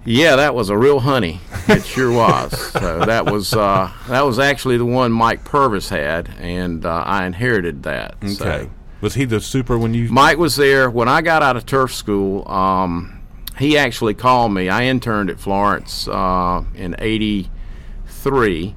Yeah, 0.03 0.35
that 0.37 0.55
was 0.55 0.69
a 0.69 0.77
real 0.77 0.99
honey. 1.01 1.39
It 1.67 1.85
sure 1.85 2.11
was. 2.15 2.57
so 2.71 3.05
that 3.05 3.25
was 3.25 3.53
uh, 3.53 3.91
that 4.07 4.21
was 4.25 4.39
actually 4.39 4.77
the 4.77 4.85
one 4.85 5.11
Mike 5.11 5.43
Purvis 5.43 5.89
had, 5.89 6.29
and 6.39 6.85
uh, 6.85 7.03
I 7.05 7.25
inherited 7.25 7.83
that. 7.83 8.15
Okay. 8.23 8.33
So. 8.33 8.69
Was 9.01 9.13
he 9.15 9.25
the 9.25 9.41
super 9.41 9.77
when 9.77 9.93
you? 9.93 10.09
Mike 10.09 10.37
was 10.37 10.55
there 10.55 10.89
when 10.89 11.07
I 11.07 11.21
got 11.21 11.41
out 11.43 11.55
of 11.57 11.65
turf 11.65 11.93
school. 11.93 12.47
Um, 12.51 13.19
he 13.57 13.77
actually 13.77 14.13
called 14.13 14.53
me. 14.53 14.69
I 14.69 14.83
interned 14.85 15.29
at 15.29 15.39
Florence 15.39 16.07
uh, 16.07 16.63
in 16.75 16.95
'83, 16.99 18.75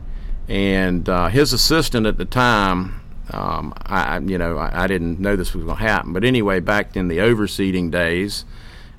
and 0.48 1.08
uh, 1.08 1.28
his 1.28 1.52
assistant 1.52 2.06
at 2.06 2.18
the 2.18 2.24
time. 2.24 3.00
Um, 3.30 3.72
I, 3.86 4.16
I- 4.16 4.18
you 4.18 4.36
know, 4.36 4.58
I, 4.58 4.84
I 4.84 4.86
didn't 4.86 5.18
know 5.18 5.36
this 5.36 5.54
was 5.54 5.64
going 5.64 5.76
to 5.78 5.82
happen, 5.82 6.12
but 6.12 6.24
anyway, 6.24 6.60
back 6.60 6.96
in 6.96 7.08
the 7.08 7.18
overseeding 7.18 7.90
days, 7.90 8.44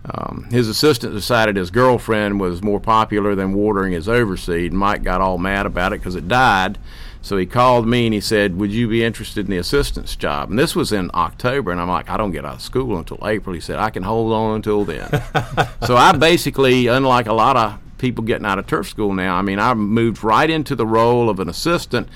um, 0.09 0.47
his 0.51 0.67
assistant 0.69 1.13
decided 1.13 1.55
his 1.55 1.71
girlfriend 1.71 2.39
was 2.39 2.61
more 2.61 2.79
popular 2.79 3.33
than 3.33 3.53
watering 3.53 3.93
his 3.93 4.07
overseed. 4.07 4.71
Mike 4.71 5.03
got 5.03 5.21
all 5.21 5.37
mad 5.37 5.65
about 5.65 5.93
it 5.93 5.99
because 5.99 6.15
it 6.15 6.27
died. 6.27 6.77
So 7.21 7.37
he 7.37 7.47
called 7.47 7.87
me 7.87 8.05
and 8.05 8.13
he 8.13 8.21
said, 8.21 8.55
Would 8.57 8.71
you 8.71 8.87
be 8.87 9.03
interested 9.03 9.45
in 9.45 9.51
the 9.51 9.57
assistant's 9.57 10.15
job? 10.15 10.51
And 10.51 10.59
this 10.59 10.75
was 10.75 10.91
in 10.91 11.09
October. 11.15 11.71
And 11.71 11.81
I'm 11.81 11.89
like, 11.89 12.07
I 12.07 12.17
don't 12.17 12.31
get 12.31 12.45
out 12.45 12.55
of 12.55 12.61
school 12.61 12.99
until 12.99 13.17
April. 13.27 13.55
He 13.55 13.59
said, 13.59 13.79
I 13.79 13.89
can 13.89 14.03
hold 14.03 14.31
on 14.31 14.57
until 14.57 14.85
then. 14.85 15.09
so 15.87 15.95
I 15.95 16.11
basically, 16.11 16.85
unlike 16.85 17.25
a 17.25 17.33
lot 17.33 17.57
of 17.57 17.79
people 17.97 18.23
getting 18.23 18.45
out 18.45 18.59
of 18.59 18.67
turf 18.67 18.87
school 18.87 19.11
now, 19.11 19.35
I 19.35 19.41
mean, 19.41 19.57
I 19.57 19.73
moved 19.73 20.23
right 20.23 20.47
into 20.47 20.75
the 20.75 20.85
role 20.85 21.27
of 21.27 21.39
an 21.39 21.49
assistant. 21.49 22.09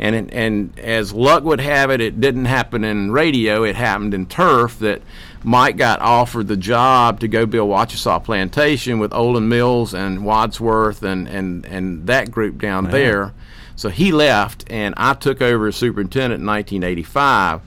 And, 0.00 0.32
and 0.32 0.76
as 0.80 1.12
luck 1.12 1.44
would 1.44 1.60
have 1.60 1.92
it, 1.92 2.00
it 2.00 2.20
didn't 2.20 2.46
happen 2.46 2.82
in 2.82 3.12
radio, 3.12 3.62
it 3.62 3.76
happened 3.76 4.14
in 4.14 4.26
turf 4.26 4.80
that 4.80 5.00
Mike 5.46 5.76
got 5.76 6.00
offered 6.00 6.48
the 6.48 6.56
job 6.56 7.20
to 7.20 7.28
go 7.28 7.46
build 7.46 7.70
Wachesaw 7.70 8.24
Plantation 8.24 8.98
with 8.98 9.12
Olan 9.12 9.46
Mills 9.46 9.94
and 9.94 10.24
Wadsworth 10.24 11.04
and, 11.04 11.28
and, 11.28 11.64
and 11.66 12.04
that 12.08 12.32
group 12.32 12.58
down 12.58 12.90
there. 12.90 13.32
So 13.76 13.88
he 13.88 14.10
left, 14.10 14.64
and 14.68 14.92
I 14.96 15.14
took 15.14 15.40
over 15.40 15.68
as 15.68 15.76
superintendent 15.76 16.40
in 16.40 16.46
1985. 16.48 17.60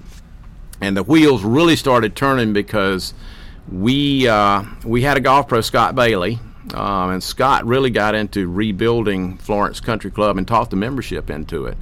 And 0.81 0.97
the 0.97 1.03
wheels 1.03 1.41
really 1.45 1.77
started 1.77 2.17
turning 2.17 2.51
because 2.51 3.13
we 3.71 4.27
uh, 4.27 4.65
we 4.83 5.03
had 5.03 5.15
a 5.15 5.21
golf 5.21 5.47
pro, 5.47 5.61
Scott 5.61 5.95
Bailey, 5.95 6.37
um, 6.73 7.11
and 7.11 7.23
Scott 7.23 7.65
really 7.65 7.91
got 7.91 8.13
into 8.13 8.49
rebuilding 8.49 9.37
Florence 9.37 9.79
Country 9.79 10.11
Club 10.11 10.37
and 10.37 10.45
talked 10.45 10.71
the 10.71 10.75
membership 10.75 11.29
into 11.29 11.65
it. 11.65 11.77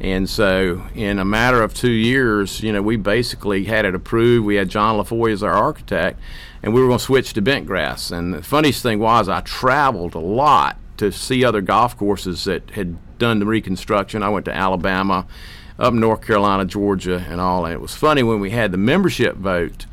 And 0.00 0.28
so, 0.28 0.86
in 0.94 1.18
a 1.18 1.24
matter 1.24 1.62
of 1.62 1.72
two 1.72 1.90
years, 1.90 2.62
you 2.62 2.72
know, 2.72 2.82
we 2.82 2.96
basically 2.96 3.64
had 3.64 3.84
it 3.86 3.94
approved. 3.94 4.44
We 4.44 4.56
had 4.56 4.68
John 4.68 5.02
LaFoy 5.02 5.32
as 5.32 5.42
our 5.42 5.54
architect, 5.54 6.20
and 6.62 6.74
we 6.74 6.80
were 6.82 6.86
going 6.88 6.98
to 6.98 7.04
switch 7.04 7.32
to 7.32 7.42
bentgrass. 7.42 8.12
And 8.16 8.34
the 8.34 8.42
funniest 8.42 8.82
thing 8.82 8.98
was, 8.98 9.28
I 9.28 9.40
traveled 9.40 10.14
a 10.14 10.20
lot 10.20 10.76
to 10.98 11.10
see 11.10 11.44
other 11.44 11.62
golf 11.62 11.96
courses 11.96 12.44
that 12.44 12.70
had 12.70 12.98
done 13.18 13.38
the 13.38 13.46
reconstruction. 13.46 14.22
I 14.22 14.28
went 14.28 14.44
to 14.46 14.54
Alabama, 14.54 15.26
up 15.78 15.94
North 15.94 16.22
Carolina, 16.22 16.66
Georgia, 16.66 17.24
and 17.28 17.40
all. 17.40 17.64
And 17.64 17.72
it 17.72 17.80
was 17.80 17.94
funny 17.94 18.22
when 18.22 18.40
we 18.40 18.50
had 18.50 18.72
the 18.72 18.78
membership 18.78 19.36
vote 19.36 19.86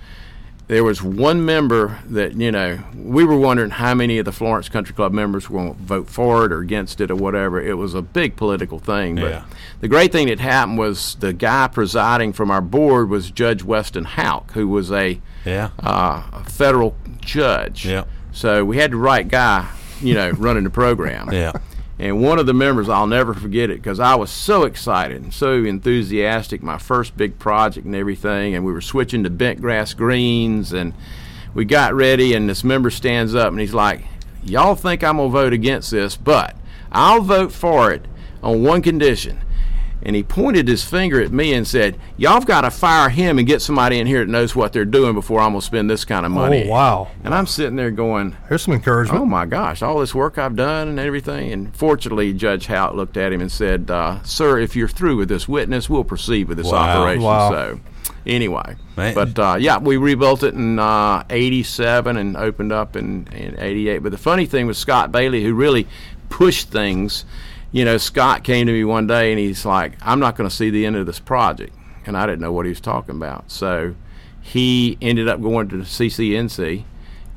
there 0.68 0.84
was 0.84 1.04
one 1.04 1.46
member 1.46 2.00
that 2.08 2.34
you 2.36 2.52
know 2.52 2.80
we 2.96 3.24
were 3.24 3.38
wondering 3.38 3.70
how 3.72 3.94
many 3.94 4.18
of 4.18 4.26
the 4.26 4.32
Florence 4.32 4.70
Country 4.70 4.96
Club 4.96 5.12
members 5.12 5.50
were 5.50 5.60
going 5.60 5.76
to 5.76 5.82
vote 5.82 6.10
for 6.10 6.46
it 6.46 6.52
or 6.52 6.60
against 6.60 7.02
it 7.02 7.12
or 7.12 7.16
whatever. 7.16 7.62
It 7.62 7.74
was 7.78 7.94
a 7.94 8.02
big 8.02 8.36
political 8.36 8.80
thing. 8.80 9.16
But 9.16 9.30
Yeah. 9.32 9.44
the 9.82 9.88
great 9.88 10.12
thing 10.12 10.28
that 10.28 10.40
happened 10.40 10.78
was 10.78 11.16
the 11.20 11.34
guy 11.34 11.68
presiding 11.68 12.34
from 12.34 12.50
our 12.50 12.62
board 12.62 13.10
was 13.10 13.30
Judge 13.30 13.64
Weston 13.64 14.06
Houck, 14.06 14.52
who 14.54 14.68
was 14.68 14.92
a, 14.92 15.20
Yeah. 15.46 15.70
uh, 15.82 16.24
a 16.32 16.44
federal 16.46 16.96
judge. 17.20 17.86
Yeah. 17.86 18.06
So 18.32 18.64
we 18.66 18.78
had 18.78 18.92
the 18.92 18.98
right 18.98 19.28
guy, 19.28 19.66
you 20.02 20.14
know, 20.14 20.32
running 20.32 20.64
the 20.64 20.70
program. 20.70 21.30
Yeah. 21.32 21.52
And 22.00 22.22
one 22.22 22.40
of 22.40 22.48
the 22.48 22.54
members, 22.54 22.90
I'll 22.90 23.08
never 23.08 23.34
forget 23.34 23.70
it 23.70 23.82
because 23.82 24.00
I 24.00 24.16
was 24.16 24.32
so 24.32 24.64
excited 24.64 25.22
and 25.22 25.34
so 25.34 25.64
enthusiastic. 25.64 26.64
My 26.64 26.78
first 26.78 27.16
big 27.16 27.38
project 27.38 27.86
and 27.86 27.96
everything, 27.96 28.56
and 28.56 28.66
we 28.66 28.74
were 28.74 28.82
switching 28.82 29.24
to 29.24 29.30
bent 29.30 29.62
grass 29.62 29.94
greens, 29.94 30.74
and 30.74 30.94
we 31.54 31.66
got 31.66 31.94
ready. 31.94 32.34
And 32.34 32.50
this 32.50 32.64
member 32.64 32.90
stands 32.90 33.36
up 33.36 33.52
and 33.52 33.60
he's 33.60 33.76
like, 33.76 34.06
"Y'all 34.44 34.76
think 34.76 35.04
I'm 35.04 35.18
gonna 35.18 35.30
vote 35.30 35.54
against 35.54 35.92
this, 35.92 36.18
but 36.18 36.56
I'll 36.92 37.22
vote 37.22 37.52
for 37.52 37.92
it 37.92 38.06
on 38.42 38.64
one 38.64 38.82
condition." 38.82 39.40
And 40.06 40.16
he 40.18 40.24
pointed 40.24 40.68
his 40.68 40.84
finger 40.84 41.22
at 41.22 41.32
me 41.32 41.54
and 41.54 41.66
said, 41.66 41.98
"Y'all've 42.18 42.46
got 42.46 42.62
to 42.62 42.72
fire 42.72 43.10
him 43.10 43.38
and 43.40 43.48
get 43.48 43.62
somebody 43.62 44.00
in 44.00 44.06
here 44.08 44.20
that 44.26 44.30
knows 44.30 44.54
what 44.54 44.74
they're 44.74 44.84
doing 44.84 45.14
before 45.14 45.40
I'm 45.40 45.52
gonna 45.52 45.62
spend 45.62 45.90
this 45.90 46.04
kind 46.04 46.26
of 46.26 46.32
money." 46.34 46.66
Oh 46.66 46.70
wow! 46.70 47.08
And 47.24 47.34
I'm 47.34 47.48
sitting 47.48 47.78
there 47.78 47.90
going, 47.90 48.36
There's 48.50 48.64
some 48.64 48.74
encouragement. 48.74 49.22
Oh 49.22 49.26
my 49.26 49.46
gosh, 49.46 49.82
all 49.82 50.00
this 50.00 50.14
work 50.14 50.38
I've 50.38 50.56
done 50.58 50.90
and 50.90 51.00
everything. 51.00 51.54
And 51.54 51.74
fortunately, 51.76 52.34
Judge 52.34 52.66
Houck 52.68 52.96
looked 52.96 53.16
at 53.16 53.32
him 53.32 53.40
and 53.40 53.52
said, 53.52 53.90
uh, 53.90 54.22
Sir, 54.24 54.60
if 54.60 54.76
you're 54.76 54.90
through 54.90 55.16
with 55.18 55.30
this 55.30 55.48
witness, 55.48 55.90
we'll 55.90 56.04
proceed 56.04 56.50
with 56.50 56.58
this 56.58 56.68
Wow. 56.72 56.78
operation. 57.00 57.24
Wow. 57.24 57.52
So, 57.52 57.80
anyway. 58.28 58.76
Man. 58.98 59.14
But 59.16 59.40
uh, 59.40 59.56
yeah, 59.58 59.78
we 59.78 59.96
rebuilt 59.98 60.44
it 60.44 60.54
in 60.54 60.80
uh, 60.80 61.24
87 61.30 62.18
and 62.18 62.36
opened 62.36 62.72
up 62.74 62.96
in, 62.98 63.28
in 63.32 63.56
88. 63.58 64.00
But 64.00 64.12
the 64.12 64.18
funny 64.18 64.46
thing 64.46 64.68
was 64.68 64.78
Scott 64.78 65.12
Bailey, 65.14 65.44
who 65.44 65.54
really 65.54 65.88
pushed 66.30 66.70
things. 66.70 67.26
You 67.74 67.84
know, 67.84 67.98
Scott 67.98 68.46
came 68.46 68.68
to 68.68 68.72
me 68.72 68.86
one 68.86 69.08
day 69.08 69.32
and 69.32 69.40
he's 69.40 69.66
like, 69.66 69.94
I'm 70.02 70.22
not 70.22 70.38
going 70.38 70.50
to 70.50 70.56
see 70.56 70.70
the 70.70 70.86
end 70.86 70.96
of 70.96 71.06
this 71.06 71.20
project. 71.20 71.76
And 72.06 72.16
I 72.16 72.26
didn't 72.26 72.40
know 72.40 72.54
what 72.54 72.66
he 72.66 72.70
was 72.70 72.80
talking 72.80 73.16
about. 73.16 73.52
So 73.52 73.96
he 74.42 74.98
ended 75.02 75.28
up 75.28 75.42
going 75.42 75.68
to 75.70 75.78
CCNC 75.78 76.84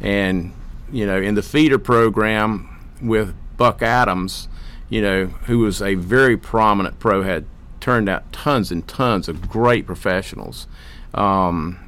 and 0.01 0.53
you 0.93 1.07
know 1.07 1.17
in 1.17 1.35
the 1.35 1.43
feeder 1.43 1.79
program 1.79 2.69
with 3.01 3.35
Buck 3.57 3.83
Adams, 3.83 4.49
you 4.89 5.01
know, 5.01 5.27
who 5.47 5.61
was 5.61 5.81
a 5.81 5.95
very 5.95 6.37
prominent 6.37 6.99
pro, 6.99 7.23
had 7.23 7.47
turned 7.81 8.09
out 8.09 8.31
tons 8.33 8.71
and 8.71 8.87
tons 8.87 9.29
of 9.29 9.49
great 9.49 9.87
professionals. 9.87 10.67
Um, 11.15 11.79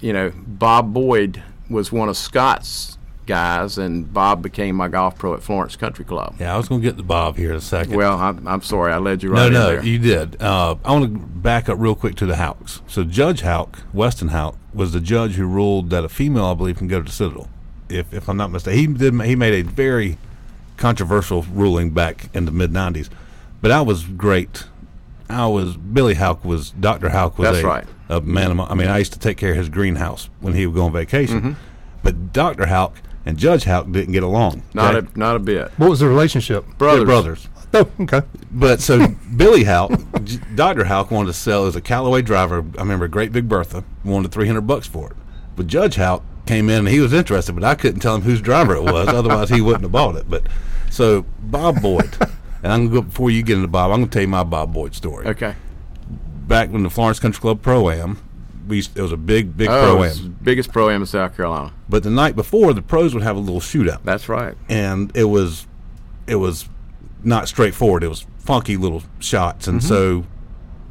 you 0.00 0.12
know, 0.12 0.32
Bob 0.36 0.92
Boyd 0.92 1.42
was 1.68 1.90
one 1.90 2.08
of 2.08 2.16
Scott's 2.16 2.97
guys, 3.28 3.78
and 3.78 4.12
Bob 4.12 4.42
became 4.42 4.74
my 4.74 4.88
golf 4.88 5.16
pro 5.16 5.34
at 5.34 5.42
Florence 5.42 5.76
Country 5.76 6.04
Club. 6.04 6.34
Yeah, 6.40 6.54
I 6.54 6.56
was 6.56 6.68
going 6.68 6.80
to 6.80 6.88
get 6.88 6.96
to 6.96 7.04
Bob 7.04 7.36
here 7.36 7.50
in 7.50 7.56
a 7.56 7.60
second. 7.60 7.94
Well, 7.94 8.18
I'm, 8.18 8.48
I'm 8.48 8.62
sorry, 8.62 8.92
I 8.92 8.98
led 8.98 9.22
you 9.22 9.28
no, 9.28 9.34
right 9.36 9.46
in 9.46 9.52
no, 9.52 9.66
there. 9.68 9.84
you 9.84 9.98
did. 9.98 10.42
Uh, 10.42 10.74
I 10.84 10.92
want 10.92 11.04
to 11.04 11.18
back 11.18 11.68
up 11.68 11.78
real 11.78 11.94
quick 11.94 12.16
to 12.16 12.26
the 12.26 12.34
Houcks. 12.34 12.80
So 12.88 13.04
Judge 13.04 13.42
Houck, 13.42 13.80
Weston 13.92 14.28
Houck, 14.28 14.56
was 14.74 14.92
the 14.92 15.00
judge 15.00 15.34
who 15.34 15.46
ruled 15.46 15.90
that 15.90 16.04
a 16.04 16.08
female, 16.08 16.46
I 16.46 16.54
believe, 16.54 16.78
can 16.78 16.88
go 16.88 16.98
to 16.98 17.04
the 17.04 17.12
Citadel. 17.12 17.48
If, 17.88 18.12
if 18.12 18.28
I'm 18.28 18.36
not 18.36 18.50
mistaken, 18.50 18.78
he 18.78 18.86
did. 18.98 19.22
He 19.22 19.36
made 19.36 19.54
a 19.54 19.62
very 19.62 20.18
controversial 20.76 21.42
ruling 21.42 21.90
back 21.90 22.28
in 22.34 22.44
the 22.44 22.50
mid 22.50 22.72
'90s, 22.72 23.08
but 23.62 23.70
I 23.70 23.80
was 23.80 24.04
great. 24.04 24.64
I 25.30 25.46
was 25.46 25.76
Billy 25.76 26.14
Houck 26.14 26.44
was 26.44 26.70
Doctor 26.70 27.10
Houck 27.10 27.38
was 27.38 27.50
That's 27.50 27.64
a, 27.64 27.66
right. 27.66 27.84
a 28.08 28.20
man. 28.20 28.50
Of 28.50 28.70
I 28.70 28.74
mean, 28.74 28.88
I 28.88 28.98
used 28.98 29.12
to 29.14 29.18
take 29.18 29.38
care 29.38 29.52
of 29.52 29.56
his 29.56 29.68
greenhouse 29.68 30.28
when 30.40 30.52
he 30.54 30.66
would 30.66 30.74
go 30.74 30.84
on 30.84 30.92
vacation. 30.92 31.40
Mm-hmm. 31.40 31.52
But 32.02 32.32
Doctor 32.32 32.66
Houck 32.66 32.96
and 33.28 33.36
Judge 33.36 33.64
Houck 33.64 33.92
didn't 33.92 34.12
get 34.14 34.22
along. 34.22 34.62
not 34.72 34.96
okay? 34.96 35.06
a 35.14 35.18
not 35.18 35.36
a 35.36 35.38
bit. 35.38 35.70
What 35.76 35.90
was 35.90 36.00
the 36.00 36.08
relationship? 36.08 36.64
They're 36.64 36.74
Brothers. 37.04 37.04
brothers. 37.04 37.48
Oh, 37.74 37.90
okay. 38.00 38.22
But 38.50 38.80
so 38.80 39.08
Billy 39.36 39.64
Houck, 39.64 39.92
Dr. 40.54 40.84
Houck 40.84 41.10
wanted 41.10 41.26
to 41.26 41.32
sell 41.34 41.66
as 41.66 41.76
a 41.76 41.82
Callaway 41.82 42.22
driver. 42.22 42.64
I 42.78 42.80
remember 42.80 43.06
Great 43.06 43.30
Big 43.30 43.46
Bertha 43.46 43.84
wanted 44.02 44.32
300 44.32 44.62
bucks 44.62 44.86
for 44.86 45.10
it. 45.10 45.16
But 45.56 45.66
Judge 45.66 45.96
Houck 45.96 46.22
came 46.46 46.70
in 46.70 46.78
and 46.78 46.88
he 46.88 47.00
was 47.00 47.12
interested, 47.12 47.52
but 47.52 47.64
I 47.64 47.74
couldn't 47.74 48.00
tell 48.00 48.14
him 48.14 48.22
whose 48.22 48.40
driver 48.40 48.74
it 48.74 48.82
was. 48.82 49.08
otherwise, 49.08 49.50
he 49.50 49.60
wouldn't 49.60 49.82
have 49.82 49.92
bought 49.92 50.16
it. 50.16 50.30
But 50.30 50.44
so 50.90 51.26
Bob 51.42 51.82
Boyd, 51.82 52.16
and 52.62 52.72
I'm 52.72 52.88
going 52.88 52.88
to 52.88 52.94
go 52.94 53.02
before 53.02 53.30
you 53.30 53.42
get 53.42 53.56
into 53.56 53.68
Bob, 53.68 53.90
I'm 53.90 53.98
going 53.98 54.08
to 54.08 54.12
tell 54.14 54.22
you 54.22 54.28
my 54.28 54.44
Bob 54.44 54.72
Boyd 54.72 54.94
story. 54.94 55.26
Okay. 55.26 55.54
Back 56.46 56.70
when 56.70 56.82
the 56.82 56.88
Florence 56.88 57.20
Country 57.20 57.42
Club 57.42 57.60
Pro 57.60 57.90
Am, 57.90 58.18
we 58.68 58.80
it 58.80 59.00
was 59.00 59.12
a 59.12 59.16
big, 59.16 59.56
big 59.56 59.68
Oh, 59.68 59.96
Pro 59.96 60.02
it's 60.02 60.20
Am. 60.20 60.38
biggest 60.42 60.72
pro 60.72 60.90
am 60.90 61.02
in 61.02 61.06
South 61.06 61.36
Carolina. 61.36 61.72
But 61.88 62.02
the 62.02 62.10
night 62.10 62.36
before, 62.36 62.72
the 62.72 62.82
pros 62.82 63.14
would 63.14 63.22
have 63.22 63.36
a 63.36 63.40
little 63.40 63.60
shootout. 63.60 64.02
That's 64.04 64.28
right. 64.28 64.56
and 64.68 65.10
it 65.16 65.24
was 65.24 65.66
it 66.26 66.36
was 66.36 66.68
not 67.24 67.48
straightforward. 67.48 68.04
It 68.04 68.08
was 68.08 68.26
funky 68.38 68.76
little 68.76 69.02
shots, 69.18 69.66
and 69.66 69.80
mm-hmm. 69.80 69.88
so 69.88 70.26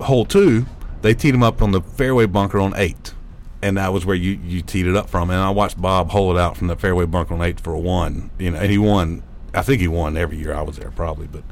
hole 0.04 0.26
two 0.26 0.66
they 1.02 1.14
teed 1.14 1.34
him 1.34 1.44
up 1.44 1.62
on 1.62 1.72
the 1.72 1.82
fairway 1.82 2.26
bunker 2.26 2.60
on 2.60 2.74
eight, 2.76 3.14
and 3.62 3.78
that 3.78 3.94
was 3.94 4.06
where 4.06 4.16
you 4.16 4.40
you 4.44 4.62
teed 4.62 4.86
it 4.86 4.96
up 4.96 5.10
from. 5.10 5.30
And 5.30 5.40
I 5.40 5.50
watched 5.50 5.82
Bob 5.82 6.10
hole 6.10 6.36
it 6.36 6.40
out 6.40 6.58
from 6.58 6.68
the 6.68 6.76
fairway 6.76 7.06
bunker 7.06 7.34
on 7.34 7.42
eight 7.42 7.60
for 7.60 7.74
a 7.74 7.80
one. 7.80 8.32
You 8.38 8.52
know, 8.52 8.60
and 8.60 8.72
he 8.72 8.78
won. 8.78 9.24
I 9.54 9.62
think 9.62 9.82
he 9.82 9.88
won 9.88 10.18
every 10.18 10.38
year 10.38 10.54
I 10.54 10.62
was 10.62 10.78
there, 10.78 10.92
probably. 10.92 11.28
But 11.28 11.44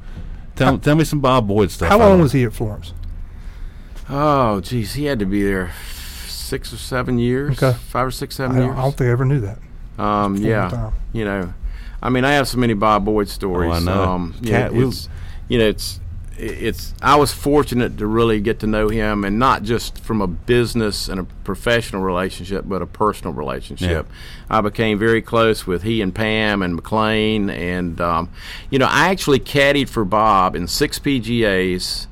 tell 0.55 0.77
tell 0.77 0.95
me 0.95 1.03
some 1.03 1.19
Bob 1.19 1.47
Boyd 1.47 1.71
stuff. 1.71 1.89
How 1.89 1.99
long 1.99 2.21
was 2.21 2.31
he 2.31 2.43
at 2.43 2.53
Florence? 2.53 2.93
Oh, 4.09 4.61
geez, 4.61 4.93
he 4.93 5.05
had 5.05 5.17
to 5.19 5.25
be 5.25 5.43
there 5.43 5.71
six 6.45 6.71
or 6.71 6.77
seven 6.77 7.19
years. 7.19 7.61
Okay. 7.61 7.77
Five 7.89 8.07
or 8.07 8.11
six, 8.11 8.35
seven 8.35 8.55
don't, 8.55 8.65
years. 8.65 8.77
I 8.77 8.81
don't 8.81 8.97
think 8.97 9.07
I 9.07 9.11
ever 9.11 9.25
knew 9.25 9.41
that. 9.41 9.59
Um, 9.97 10.35
yeah, 10.37 10.91
you 11.13 11.25
know, 11.25 11.53
I 12.01 12.09
mean, 12.09 12.25
I 12.25 12.33
have 12.33 12.47
so 12.47 12.57
many 12.57 12.73
Bob 12.73 13.05
Boyd 13.05 13.29
stories. 13.29 13.71
Oh, 13.71 13.73
I 13.73 13.79
know. 13.79 14.03
Um, 14.03 14.35
you 14.41 14.49
Cat- 14.49 14.73
know, 14.73 14.87
it's, 14.87 15.09
you 15.47 15.57
know, 15.57 15.67
it's, 15.67 15.99
it's. 16.37 16.93
I 17.01 17.15
was 17.15 17.33
fortunate 17.33 17.97
to 17.97 18.05
really 18.05 18.41
get 18.41 18.59
to 18.59 18.67
know 18.67 18.89
him, 18.89 19.23
and 19.23 19.39
not 19.39 19.63
just 19.63 19.99
from 19.99 20.21
a 20.21 20.27
business 20.27 21.07
and 21.07 21.19
a 21.19 21.23
professional 21.23 22.01
relationship, 22.01 22.65
but 22.67 22.81
a 22.81 22.85
personal 22.85 23.33
relationship. 23.33 24.07
I 24.49 24.61
became 24.61 24.99
very 24.99 25.21
close 25.21 25.65
with 25.65 25.83
he 25.83 26.01
and 26.01 26.13
Pam 26.13 26.61
and 26.61 26.75
McLean, 26.75 27.49
and 27.49 27.99
um, 28.01 28.29
you 28.69 28.79
know, 28.79 28.87
I 28.89 29.09
actually 29.09 29.39
caddied 29.39 29.87
for 29.87 30.03
Bob 30.03 30.55
in 30.55 30.67
six 30.67 30.99
PGA's, 30.99 32.07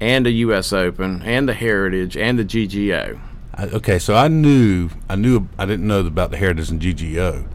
and 0.00 0.26
a 0.26 0.30
U.S. 0.30 0.72
Open, 0.72 1.20
and 1.22 1.48
the 1.48 1.54
Heritage, 1.54 2.16
and 2.16 2.38
the 2.38 2.44
GGO. 2.44 3.18
I, 3.56 3.66
okay, 3.66 3.98
so 3.98 4.14
I 4.14 4.28
knew 4.28 4.90
I 5.08 5.16
knew 5.16 5.48
I 5.58 5.66
didn't 5.66 5.86
know 5.86 6.00
about 6.00 6.30
the 6.30 6.36
Heritage 6.36 6.70
and 6.70 6.80
GGO. 6.80 7.46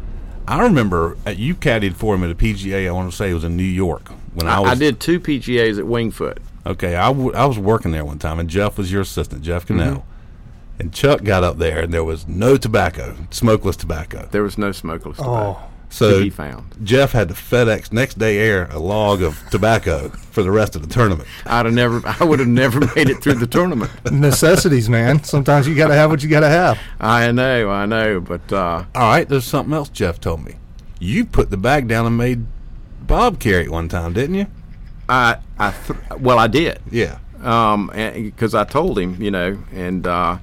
I 0.47 0.61
remember 0.63 1.17
uh, 1.27 1.31
you 1.31 1.53
caddied 1.53 1.93
for 1.93 2.15
him 2.15 2.23
at 2.23 2.31
a 2.31 2.35
PGA. 2.35 2.87
I 2.87 2.91
want 2.91 3.11
to 3.11 3.15
say 3.15 3.29
it 3.29 3.33
was 3.33 3.43
in 3.43 3.55
New 3.55 3.63
York 3.63 4.09
when 4.33 4.47
I, 4.47 4.57
I, 4.57 4.59
was. 4.59 4.71
I 4.71 4.75
did 4.75 4.99
two 4.99 5.19
PGA's 5.19 5.77
at 5.77 5.85
Winged 5.85 6.15
Foot. 6.15 6.39
Okay, 6.65 6.95
I, 6.95 7.07
w- 7.07 7.33
I 7.33 7.45
was 7.45 7.57
working 7.57 7.91
there 7.91 8.03
one 8.05 8.19
time, 8.19 8.39
and 8.39 8.49
Jeff 8.49 8.77
was 8.77 8.91
your 8.91 9.01
assistant, 9.01 9.41
Jeff 9.41 9.65
Cannell. 9.65 9.97
Mm-hmm. 9.97 10.81
And 10.81 10.93
Chuck 10.93 11.23
got 11.23 11.43
up 11.43 11.57
there, 11.57 11.79
and 11.79 11.93
there 11.93 12.03
was 12.03 12.27
no 12.27 12.55
tobacco, 12.55 13.15
smokeless 13.31 13.75
tobacco. 13.75 14.29
There 14.31 14.43
was 14.43 14.57
no 14.57 14.71
smokeless 14.71 15.17
tobacco. 15.17 15.59
Oh, 15.59 15.68
So 15.91 16.19
to 16.19 16.23
be 16.23 16.29
found. 16.29 16.75
Jeff 16.83 17.11
had 17.13 17.29
to 17.29 17.33
FedEx 17.33 17.91
next 17.91 18.19
day 18.19 18.37
air 18.37 18.67
a 18.71 18.77
log 18.79 19.21
of 19.21 19.41
tobacco 19.49 20.09
for 20.09 20.43
the 20.43 20.51
rest 20.51 20.75
of 20.75 20.87
the 20.87 20.93
tournament. 20.93 21.27
I'd 21.45 21.65
have 21.65 21.73
never. 21.73 22.01
I 22.05 22.23
would 22.23 22.39
have 22.39 22.47
never 22.47 22.79
made 22.95 23.09
it 23.09 23.21
through 23.23 23.35
the 23.35 23.47
tournament. 23.47 23.91
necessities, 24.11 24.87
man. 24.89 25.23
Sometimes 25.23 25.67
you 25.67 25.75
got 25.75 25.87
to 25.87 25.95
have 25.95 26.09
what 26.11 26.21
you 26.23 26.29
got 26.29 26.41
to 26.41 26.49
have. 26.49 26.77
I 26.99 27.31
know, 27.31 27.69
I 27.71 27.85
know, 27.85 28.19
but 28.21 28.51
uh, 28.53 28.85
All 28.95 29.09
right, 29.09 29.27
there's 29.27 29.45
something 29.45 29.73
else 29.73 29.89
Jeff 29.89 30.21
told 30.21 30.45
me. 30.45 30.55
You 30.99 31.25
put 31.25 31.49
the 31.49 31.57
bag 31.57 31.87
down 31.87 32.05
and 32.05 32.17
made 32.17 32.45
Bob 33.01 33.39
carry 33.39 33.63
it 33.65 33.71
one 33.71 33.89
time, 33.89 34.13
didn't 34.13 34.35
you? 34.35 34.45
I, 35.07 35.37
I, 35.57 35.71
th- 35.71 35.99
well, 36.19 36.37
I 36.37 36.45
did, 36.47 36.79
Yeah. 36.91 37.17
um, 37.41 37.89
because 37.95 38.53
I 38.53 38.63
told 38.63 38.99
him, 38.99 39.19
you 39.19 39.31
know, 39.31 39.57
and 39.73 40.05
uh, 40.05 40.37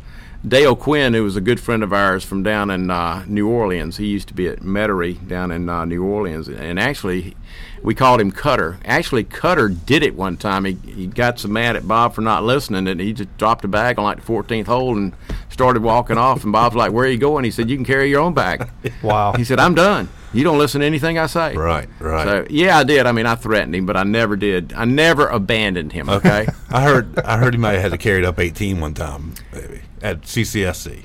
Dale 0.47 0.77
Quinn, 0.77 1.15
who 1.15 1.25
was 1.25 1.35
a 1.35 1.41
good 1.41 1.59
friend 1.59 1.83
of 1.83 1.93
ours 1.93 2.25
from 2.25 2.45
down 2.45 2.71
in 2.71 2.89
uh, 2.89 3.25
New 3.27 3.49
Orleans, 3.49 3.97
he 3.97 4.07
used 4.07 4.29
to 4.29 4.35
be 4.35 4.47
at 4.47 4.61
Metairie 4.61 5.27
down 5.27 5.51
in 5.51 5.69
uh, 5.69 5.85
New 5.85 6.05
Orleans, 6.05 6.47
and 6.47 6.79
actually, 6.79 7.37
we 7.83 7.97
called 7.97 8.21
him 8.21 8.31
Cutter. 8.31 8.79
Actually, 8.85 9.25
Cutter 9.25 9.69
did 9.69 10.05
it 10.05 10.15
one 10.15 10.37
time. 10.37 10.65
He, 10.65 10.75
he 10.75 11.07
got 11.09 11.41
so 11.41 11.49
mad 11.49 11.75
at 11.75 11.89
Bob 11.89 12.15
for 12.15 12.21
not 12.21 12.45
listening, 12.45 12.87
and 12.87 13.01
he 13.01 13.13
just 13.13 13.37
dropped 13.39 13.65
a 13.65 13.69
bag 13.69 13.99
on 13.99 14.05
like 14.05 14.25
the 14.25 14.33
14th 14.33 14.67
hole 14.67 14.97
and 14.97 15.15
started 15.49 15.83
walking 15.83 16.17
off. 16.17 16.45
And 16.45 16.53
Bob's 16.53 16.77
like, 16.77 16.93
"Where 16.93 17.07
are 17.07 17.11
you 17.11 17.19
going?" 17.19 17.45
He 17.45 17.51
said, 17.51 17.69
"You 17.69 17.77
can 17.77 17.85
carry 17.85 18.09
your 18.09 18.21
own 18.21 18.35
bag." 18.35 18.69
Wow. 19.03 19.33
He 19.33 19.45
said, 19.45 19.59
"I'm 19.59 19.75
done. 19.75 20.09
You 20.33 20.45
don't 20.45 20.59
listen 20.59 20.81
to 20.81 20.87
anything 20.87 21.19
I 21.19 21.27
say." 21.27 21.57
Right, 21.57 21.89
right. 21.99 22.25
So 22.25 22.47
yeah, 22.51 22.79
I 22.79 22.85
did. 22.85 23.07
I 23.07 23.13
mean, 23.13 23.27
I 23.27 23.35
threatened 23.35 23.75
him, 23.75 23.85
but 23.85 23.97
I 23.97 24.05
never 24.05 24.37
did. 24.37 24.73
I 24.75 24.85
never 24.85 25.27
abandoned 25.27 25.93
him. 25.93 26.09
Okay. 26.09 26.47
I 26.71 26.83
heard 26.83 27.19
I 27.19 27.37
heard 27.37 27.55
he 27.55 27.59
might 27.59 27.73
have 27.73 27.83
had 27.83 27.93
to 27.93 27.99
carry 27.99 28.21
it 28.21 28.25
up 28.25 28.39
18 28.39 28.81
one 28.81 28.95
time, 28.95 29.35
maybe 29.53 29.81
at 30.07 30.23
CCSC. 30.23 31.05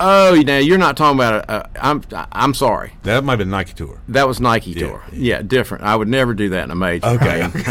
oh, 0.00 0.32
you 0.34 0.44
know, 0.44 0.58
you're 0.58 0.78
not 0.78 0.96
talking 0.96 1.18
about. 1.18 1.50
Uh, 1.50 1.64
I'm. 1.80 2.02
I'm 2.30 2.54
sorry. 2.54 2.92
That 3.02 3.24
might 3.24 3.32
have 3.32 3.38
been 3.40 3.50
Nike 3.50 3.74
Tour. 3.74 4.00
That 4.08 4.28
was 4.28 4.40
Nike 4.40 4.74
tour. 4.74 5.02
Yeah, 5.12 5.42
different. 5.42 5.82
I 5.84 5.96
would 5.96 6.06
never 6.08 6.34
do 6.34 6.50
that 6.50 6.64
in 6.64 6.70
a 6.70 6.74
major. 6.76 7.06
Okay. 7.06 7.42
I 7.42 7.48
mean, 7.48 7.64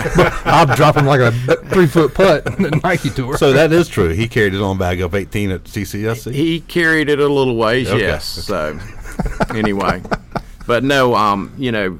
I'll 0.46 0.76
drop 0.76 0.98
him 0.98 1.06
like 1.06 1.22
a 1.22 1.32
three 1.70 1.88
foot 1.88 2.13
putt 2.13 2.46
in 2.58 2.63
the 2.63 2.82
Nike 2.84 3.10
tour. 3.10 3.38
So 3.38 3.54
that 3.54 3.72
is 3.72 3.88
true. 3.88 4.10
He 4.10 4.28
carried 4.28 4.52
his 4.54 4.62
own 4.62 4.78
bag 4.78 5.02
up 5.02 5.13
18 5.16 5.52
at 5.52 5.63
CCSC. 5.63 6.34
he 6.34 6.60
carried 6.60 7.10
it 7.10 7.20
a 7.20 7.28
little 7.28 7.56
ways. 7.56 7.88
Okay. 7.90 8.00
Yes. 8.02 8.26
So 8.26 8.78
anyway, 9.56 10.02
but 10.66 10.84
no. 10.84 11.16
Um. 11.16 11.54
You 11.58 11.72
know. 11.72 12.00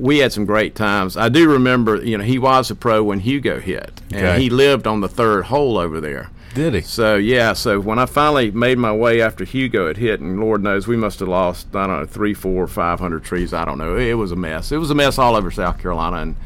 We 0.00 0.18
had 0.18 0.32
some 0.32 0.44
great 0.44 0.76
times. 0.76 1.16
I 1.16 1.28
do 1.28 1.50
remember, 1.50 1.96
you 1.96 2.16
know, 2.16 2.22
he 2.22 2.38
was 2.38 2.70
a 2.70 2.76
pro 2.76 3.02
when 3.02 3.18
Hugo 3.18 3.58
hit, 3.58 4.00
and 4.12 4.26
Okay. 4.26 4.42
he 4.42 4.48
lived 4.48 4.86
on 4.86 5.00
the 5.00 5.08
third 5.08 5.46
hole 5.46 5.76
over 5.76 6.00
there. 6.00 6.30
Did 6.58 6.74
he? 6.74 6.80
So 6.80 7.14
yeah, 7.14 7.52
so 7.52 7.78
when 7.78 8.00
I 8.00 8.06
finally 8.06 8.50
made 8.50 8.78
my 8.78 8.92
way 8.92 9.20
after 9.20 9.44
Hugo 9.44 9.86
had 9.86 9.96
hit, 9.96 10.18
and 10.18 10.40
Lord 10.40 10.60
knows 10.60 10.88
we 10.88 10.96
must 10.96 11.20
have 11.20 11.28
lost 11.28 11.68
I 11.76 11.86
don't 11.86 12.00
know 12.00 12.04
three, 12.04 12.34
four, 12.34 12.66
five 12.66 12.98
hundred 12.98 13.22
trees. 13.22 13.54
I 13.54 13.64
don't 13.64 13.78
know. 13.78 13.96
It 13.96 14.14
was 14.14 14.32
a 14.32 14.36
mess. 14.36 14.72
It 14.72 14.78
was 14.78 14.90
a 14.90 14.94
mess 14.96 15.18
all 15.18 15.36
over 15.36 15.52
South 15.52 15.78
Carolina, 15.78 16.16
and 16.16 16.36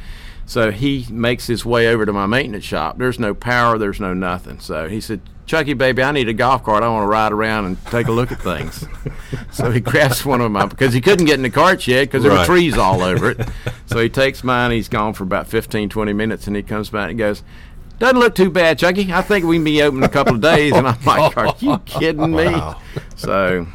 so 0.44 0.70
he 0.70 1.06
makes 1.10 1.46
his 1.46 1.64
way 1.64 1.88
over 1.88 2.04
to 2.04 2.12
my 2.12 2.26
maintenance 2.26 2.62
shop. 2.62 2.98
There's 2.98 3.18
no 3.18 3.32
power. 3.32 3.78
There's 3.78 4.00
no 4.00 4.12
nothing. 4.12 4.60
So 4.60 4.86
he 4.86 5.00
said, 5.00 5.22
"Chucky, 5.46 5.72
baby, 5.72 6.02
I 6.02 6.12
need 6.12 6.28
a 6.28 6.34
golf 6.34 6.62
cart. 6.62 6.82
I 6.82 6.88
want 6.90 7.04
to 7.04 7.08
ride 7.10 7.32
around 7.32 7.64
and 7.64 7.82
take 7.86 8.06
a 8.08 8.12
look 8.12 8.30
at 8.30 8.42
things." 8.42 8.86
so 9.50 9.70
he 9.70 9.80
grabs 9.80 10.26
one 10.26 10.42
of 10.42 10.50
my 10.52 10.66
because 10.66 10.92
he 10.92 11.00
couldn't 11.00 11.24
get 11.24 11.36
in 11.36 11.42
the 11.42 11.48
cart 11.48 11.86
yet 11.86 12.02
because 12.10 12.22
there 12.22 12.32
Right. 12.32 12.46
were 12.46 12.54
trees 12.54 12.76
all 12.76 13.00
over 13.00 13.30
it. 13.30 13.48
so 13.86 13.98
he 13.98 14.10
takes 14.10 14.44
mine. 14.44 14.72
He's 14.72 14.90
gone 14.90 15.14
for 15.14 15.24
about 15.24 15.46
15, 15.46 15.88
20 15.88 16.12
minutes, 16.12 16.46
and 16.46 16.54
he 16.54 16.62
comes 16.62 16.90
back 16.90 17.08
and 17.08 17.18
goes. 17.18 17.42
Doesn't 18.02 18.18
look 18.18 18.34
too 18.34 18.50
bad, 18.50 18.80
Chucky. 18.80 19.12
I 19.12 19.22
think 19.22 19.44
we 19.44 19.54
can 19.54 19.64
be 19.64 19.80
open 19.80 19.98
in 19.98 20.02
a 20.02 20.08
couple 20.08 20.34
of 20.34 20.40
days. 20.40 20.72
And 20.72 20.88
I'm 20.88 21.00
like, 21.06 21.36
are 21.36 21.54
you 21.60 21.78
kidding 21.84 22.32
me? 22.32 22.46
Wow. 22.46 22.82
So, 23.14 23.68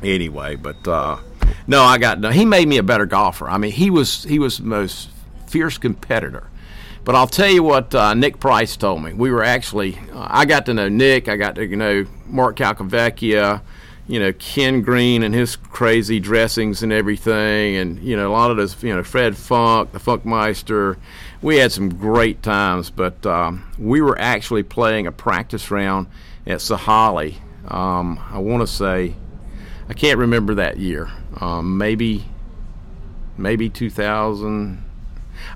anyway, 0.00 0.54
but 0.54 0.86
uh, 0.86 1.18
no, 1.66 1.82
I 1.82 1.98
got 1.98 2.20
no. 2.20 2.30
He 2.30 2.44
made 2.44 2.68
me 2.68 2.76
a 2.76 2.84
better 2.84 3.04
golfer. 3.04 3.48
I 3.50 3.58
mean, 3.58 3.72
he 3.72 3.90
was 3.90 4.22
he 4.22 4.38
was 4.38 4.58
the 4.58 4.64
most 4.64 5.08
fierce 5.48 5.76
competitor. 5.76 6.46
But 7.02 7.16
I'll 7.16 7.26
tell 7.26 7.50
you 7.50 7.64
what 7.64 7.92
uh, 7.96 8.14
Nick 8.14 8.38
Price 8.38 8.76
told 8.76 9.02
me. 9.02 9.12
We 9.12 9.32
were 9.32 9.42
actually, 9.42 9.98
uh, 10.12 10.28
I 10.30 10.44
got 10.44 10.66
to 10.66 10.74
know 10.74 10.88
Nick. 10.88 11.26
I 11.26 11.34
got 11.34 11.56
to 11.56 11.66
you 11.66 11.74
know 11.74 12.06
Mark 12.28 12.54
Calcavecchia, 12.58 13.62
you 14.08 14.18
know, 14.18 14.32
Ken 14.32 14.80
Green 14.80 15.22
and 15.22 15.34
his 15.34 15.54
crazy 15.54 16.18
dressings 16.18 16.82
and 16.82 16.92
everything. 16.92 17.76
And, 17.76 18.02
you 18.02 18.16
know, 18.16 18.30
a 18.30 18.32
lot 18.32 18.50
of 18.50 18.56
those, 18.56 18.82
you 18.82 18.94
know, 18.94 19.04
Fred 19.04 19.36
Funk, 19.36 19.92
the 19.92 19.98
Funkmeister. 19.98 20.96
We 21.42 21.58
had 21.58 21.70
some 21.70 21.90
great 21.90 22.42
times, 22.42 22.90
but 22.90 23.24
um, 23.26 23.70
we 23.78 24.00
were 24.00 24.18
actually 24.18 24.62
playing 24.62 25.06
a 25.06 25.12
practice 25.12 25.70
round 25.70 26.08
at 26.46 26.58
Sahalee. 26.58 27.36
Um, 27.70 28.18
I 28.32 28.38
want 28.38 28.62
to 28.62 28.66
say, 28.66 29.14
I 29.90 29.92
can't 29.92 30.18
remember 30.18 30.54
that 30.54 30.78
year. 30.78 31.10
Um, 31.38 31.76
maybe, 31.76 32.24
maybe 33.36 33.68
2000. 33.68 34.87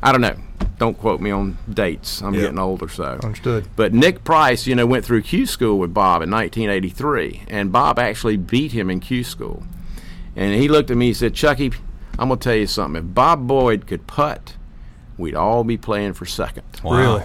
I 0.03 0.13
don't 0.13 0.21
know. 0.21 0.37
Don't 0.79 0.99
quote 0.99 1.21
me 1.21 1.31
on 1.31 1.59
dates. 1.73 2.23
I'm 2.23 2.35
Yeah. 2.35 2.43
getting 2.43 2.59
older, 2.59 2.89
so. 2.89 3.19
Understood. 3.23 3.67
But 3.77 3.93
Nick 3.95 4.25
Price, 4.25 4.67
you 4.67 4.75
know, 4.75 4.87
went 4.87 5.05
through 5.05 5.23
Q 5.23 5.47
school 5.47 5.79
with 5.79 5.95
Bob 5.95 6.23
in 6.23 6.31
1983, 6.31 7.43
and 7.49 7.71
Bob 7.71 7.99
actually 7.99 8.37
beat 8.37 8.73
him 8.73 8.91
in 8.91 8.99
Q 9.01 9.23
school. 9.25 9.63
And 10.35 10.55
he 10.55 10.67
looked 10.69 10.91
at 10.91 10.97
me 10.97 11.09
and 11.09 11.17
said, 11.17 11.35
Chucky, 11.35 11.73
I'm 12.19 12.29
going 12.29 12.39
to 12.41 12.45
tell 12.45 12.57
you 12.57 12.67
something. 12.67 13.03
If 13.05 13.15
Bob 13.15 13.47
Boyd 13.47 13.87
could 13.87 14.07
putt, 14.07 14.55
we'd 15.19 15.35
all 15.35 15.63
be 15.63 15.77
playing 15.77 16.15
for 16.15 16.25
second. 16.27 16.65
Wow. 16.83 16.97
Really? 16.99 17.23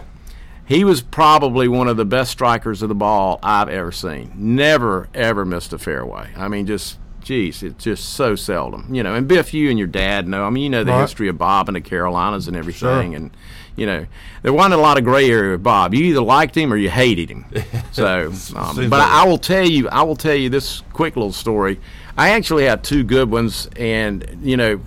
He 0.65 0.83
was 0.83 1.01
probably 1.01 1.69
one 1.69 1.87
of 1.87 1.95
the 1.95 2.03
best 2.05 2.29
strikers 2.31 2.81
of 2.81 2.89
the 2.89 2.95
ball 2.95 3.39
I've 3.41 3.69
ever 3.69 3.91
seen. 3.93 4.33
Never, 4.35 5.07
ever 5.13 5.45
missed 5.45 5.71
a 5.71 5.77
fairway. 5.77 6.31
I 6.35 6.49
mean, 6.49 6.67
just, 6.67 6.97
geez, 7.27 7.61
it's 7.61 7.83
just 7.83 8.13
so 8.13 8.35
seldom. 8.35 8.87
You 8.93 9.03
know, 9.03 9.13
and 9.13 9.27
Biff, 9.27 9.53
you 9.53 9.69
and 9.69 9.77
your 9.77 9.87
dad 9.87 10.27
know. 10.27 10.45
I 10.45 10.49
mean, 10.49 10.63
you 10.63 10.69
know 10.69 10.83
the 10.83 10.91
Right. 10.91 11.01
history 11.01 11.27
of 11.27 11.37
Bob 11.37 11.67
and 11.67 11.75
the 11.75 11.81
Carolinas 11.81 12.47
and 12.47 12.55
everything. 12.55 13.13
And, 13.15 13.31
you 13.75 13.85
know, 13.85 14.05
there 14.43 14.53
wasn't 14.53 14.75
a 14.75 14.77
lot 14.77 14.97
of 14.97 15.03
gray 15.03 15.29
area 15.29 15.51
with 15.51 15.63
Bob. 15.63 15.93
You 15.93 16.05
either 16.05 16.21
liked 16.21 16.55
him 16.55 16.71
or 16.71 16.77
you 16.77 16.89
hated 16.89 17.29
him. 17.29 17.45
So, 17.91 18.31
um, 18.55 18.75
but 18.75 18.89
like- 18.91 19.01
I, 19.11 19.23
I 19.23 19.27
will 19.27 19.37
tell 19.39 19.67
you, 19.67 19.89
I 19.89 20.03
will 20.03 20.15
tell 20.15 20.35
you 20.35 20.49
this 20.49 20.83
quick 20.93 21.15
little 21.15 21.31
story. 21.33 21.79
I 22.17 22.29
actually 22.29 22.65
had 22.65 22.83
two 22.83 23.03
good 23.03 23.29
ones, 23.29 23.69
and 23.75 24.39
you 24.41 24.55
know, 24.55 24.77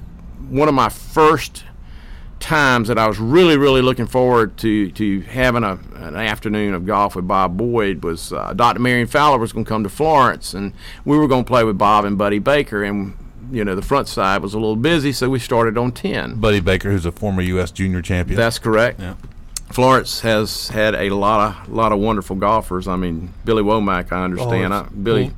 one 0.49 0.69
of 0.69 0.75
my 0.75 0.89
first 0.89 1.65
times 2.41 2.89
that 2.89 2.99
I 2.99 3.07
was 3.07 3.19
really, 3.19 3.57
really 3.57 3.83
looking 3.83 4.07
forward 4.07 4.57
to 4.59 4.91
to 4.93 5.21
having 5.21 5.63
a, 5.63 5.79
an 5.95 6.17
afternoon 6.17 6.75
of 6.75 6.87
golf 6.87 7.15
with 7.15 7.29
Bob 7.29 7.57
Boyd 7.57 8.03
was 8.03 8.33
uh, 8.33 8.53
Dr. 8.55 8.81
Marion 8.81 9.07
Fowler 9.07 9.39
was 9.39 9.53
going 9.53 9.65
to 9.65 9.69
come 9.69 9.85
to 9.85 9.89
Florence, 9.89 10.55
and 10.55 10.73
we 11.05 11.17
were 11.19 11.29
going 11.29 11.45
to 11.45 11.49
play 11.49 11.65
with 11.65 11.79
Bob 11.79 12.05
and 12.05 12.19
Buddy 12.19 12.39
Baker, 12.39 12.83
and 12.83 13.17
you 13.53 13.65
know 13.65 13.75
the 13.75 13.83
front 13.83 14.09
side 14.09 14.43
was 14.43 14.55
a 14.55 14.59
little 14.59 14.77
busy, 14.77 15.13
so 15.13 15.29
we 15.29 15.39
started 15.39 15.79
on 15.79 15.93
ten. 15.93 16.41
Buddy 16.41 16.61
Baker, 16.61 16.91
who's 16.91 17.07
a 17.07 17.13
former 17.13 17.43
U.S. 17.43 17.71
junior 17.71 18.03
champion. 18.03 18.37
That's 18.37 18.59
correct. 18.59 18.99
Yeah. 18.99 19.15
Florence 19.71 20.21
has 20.21 20.69
had 20.71 20.97
a 20.97 21.11
lot 21.11 21.55
of 21.67 21.69
lot 21.69 21.93
of 21.93 22.01
wonderful 22.01 22.37
golfers. 22.37 22.89
I 22.89 22.97
mean, 22.97 23.33
Billy 23.45 23.63
Womack, 23.63 24.11
I 24.11 24.25
understand. 24.25 24.73
Oh, 24.73 24.79
I, 24.79 24.89
Billy 25.03 25.33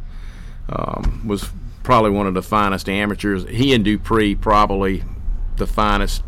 um, 0.71 1.27
was 1.27 1.51
probably 1.83 2.11
one 2.11 2.27
of 2.27 2.35
the 2.35 2.43
finest 2.43 2.89
amateurs. 2.89 3.47
He 3.49 3.75
and 3.75 3.85
Dupree 3.85 4.35
probably 4.35 5.05
the 5.57 5.67
finest. 5.67 6.23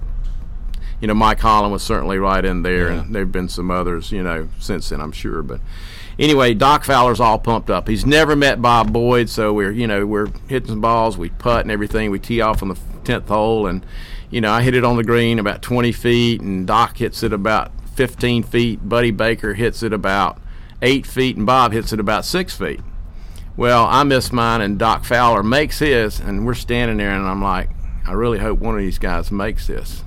You 1.05 1.09
know, 1.09 1.13
Mike 1.15 1.41
Holland 1.41 1.71
was 1.71 1.83
certainly 1.83 2.17
right 2.17 2.43
in 2.43 2.63
there, 2.63 2.89
Yeah. 2.91 3.01
and 3.03 3.15
there've 3.15 3.31
been 3.31 3.51
some 3.51 3.71
others. 3.71 4.11
You 4.11 4.23
know, 4.23 4.49
since 4.59 4.89
then, 4.89 5.03
I'm 5.03 5.13
sure. 5.13 5.43
But 5.43 5.61
anyway, 6.19 6.55
Doc 6.55 6.83
Fowler's 6.83 7.21
all 7.21 7.39
pumped 7.39 7.69
up. 7.69 7.89
He's 7.89 8.07
never 8.07 8.35
met 8.35 8.63
Bob 8.63 8.91
Boyd, 8.91 9.29
so 9.29 9.53
we're 9.53 9.71
you 9.71 9.87
know 9.87 10.07
we're 10.07 10.29
hitting 10.49 10.71
some 10.71 10.81
balls, 10.81 11.19
we 11.19 11.29
putt 11.29 11.61
and 11.61 11.71
everything. 11.71 12.11
We 12.11 12.19
tee 12.19 12.41
off 12.41 12.63
on 12.63 12.71
the 12.71 12.79
tenth 13.05 13.29
hole, 13.29 13.67
and 13.67 13.85
you 14.31 14.41
know 14.41 14.51
I 14.51 14.63
hit 14.63 14.75
it 14.75 14.83
on 14.83 14.97
the 14.97 15.05
green 15.05 15.39
about 15.39 15.61
20 15.61 15.93
feet, 15.93 16.41
and 16.41 16.67
Doc 16.67 16.97
hits 16.97 17.23
it 17.23 17.35
about 17.35 17.71
15 17.97 18.43
feet. 18.43 18.89
Buddy 18.89 19.11
Baker 19.11 19.53
hits 19.53 19.83
it 19.83 19.93
about 19.93 20.39
eight 20.81 21.05
feet, 21.05 21.37
and 21.37 21.45
Bob 21.45 21.73
hits 21.75 21.93
it 21.93 22.01
about 22.01 22.25
six 22.25 22.57
feet. 22.57 22.81
Well, 23.59 23.85
I 23.91 24.05
miss 24.05 24.33
mine, 24.33 24.63
and 24.63 24.79
Doc 24.79 25.05
Fowler 25.05 25.43
makes 25.43 25.81
his, 25.81 26.19
and 26.19 26.47
we're 26.47 26.55
standing 26.55 26.97
there, 26.97 27.11
and 27.11 27.27
I'm 27.27 27.43
like, 27.43 27.69
I 28.07 28.13
really 28.13 28.39
hope 28.39 28.59
one 28.59 28.75
of 28.75 28.81
these 28.81 28.99
guys 28.99 29.31
makes 29.31 29.67
this. 29.67 30.03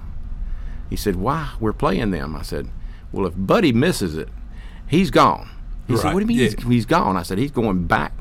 He 0.89 0.95
said, 0.95 1.15
Why? 1.15 1.53
We're 1.59 1.73
playing 1.73 2.11
them. 2.11 2.35
I 2.35 2.41
said, 2.41 2.69
Well, 3.11 3.25
if 3.27 3.33
Buddy 3.35 3.71
misses 3.71 4.15
it, 4.15 4.29
he's 4.87 5.11
gone. 5.11 5.49
He 5.87 5.97
said, 5.97 6.13
What 6.13 6.19
do 6.19 6.19
you 6.21 6.27
mean 6.27 6.37
he's, 6.37 6.63
he's 6.63 6.85
gone? 6.85 7.17
I 7.17 7.23
said, 7.23 7.37
He's 7.37 7.51
going 7.51 7.85
back 7.87 8.13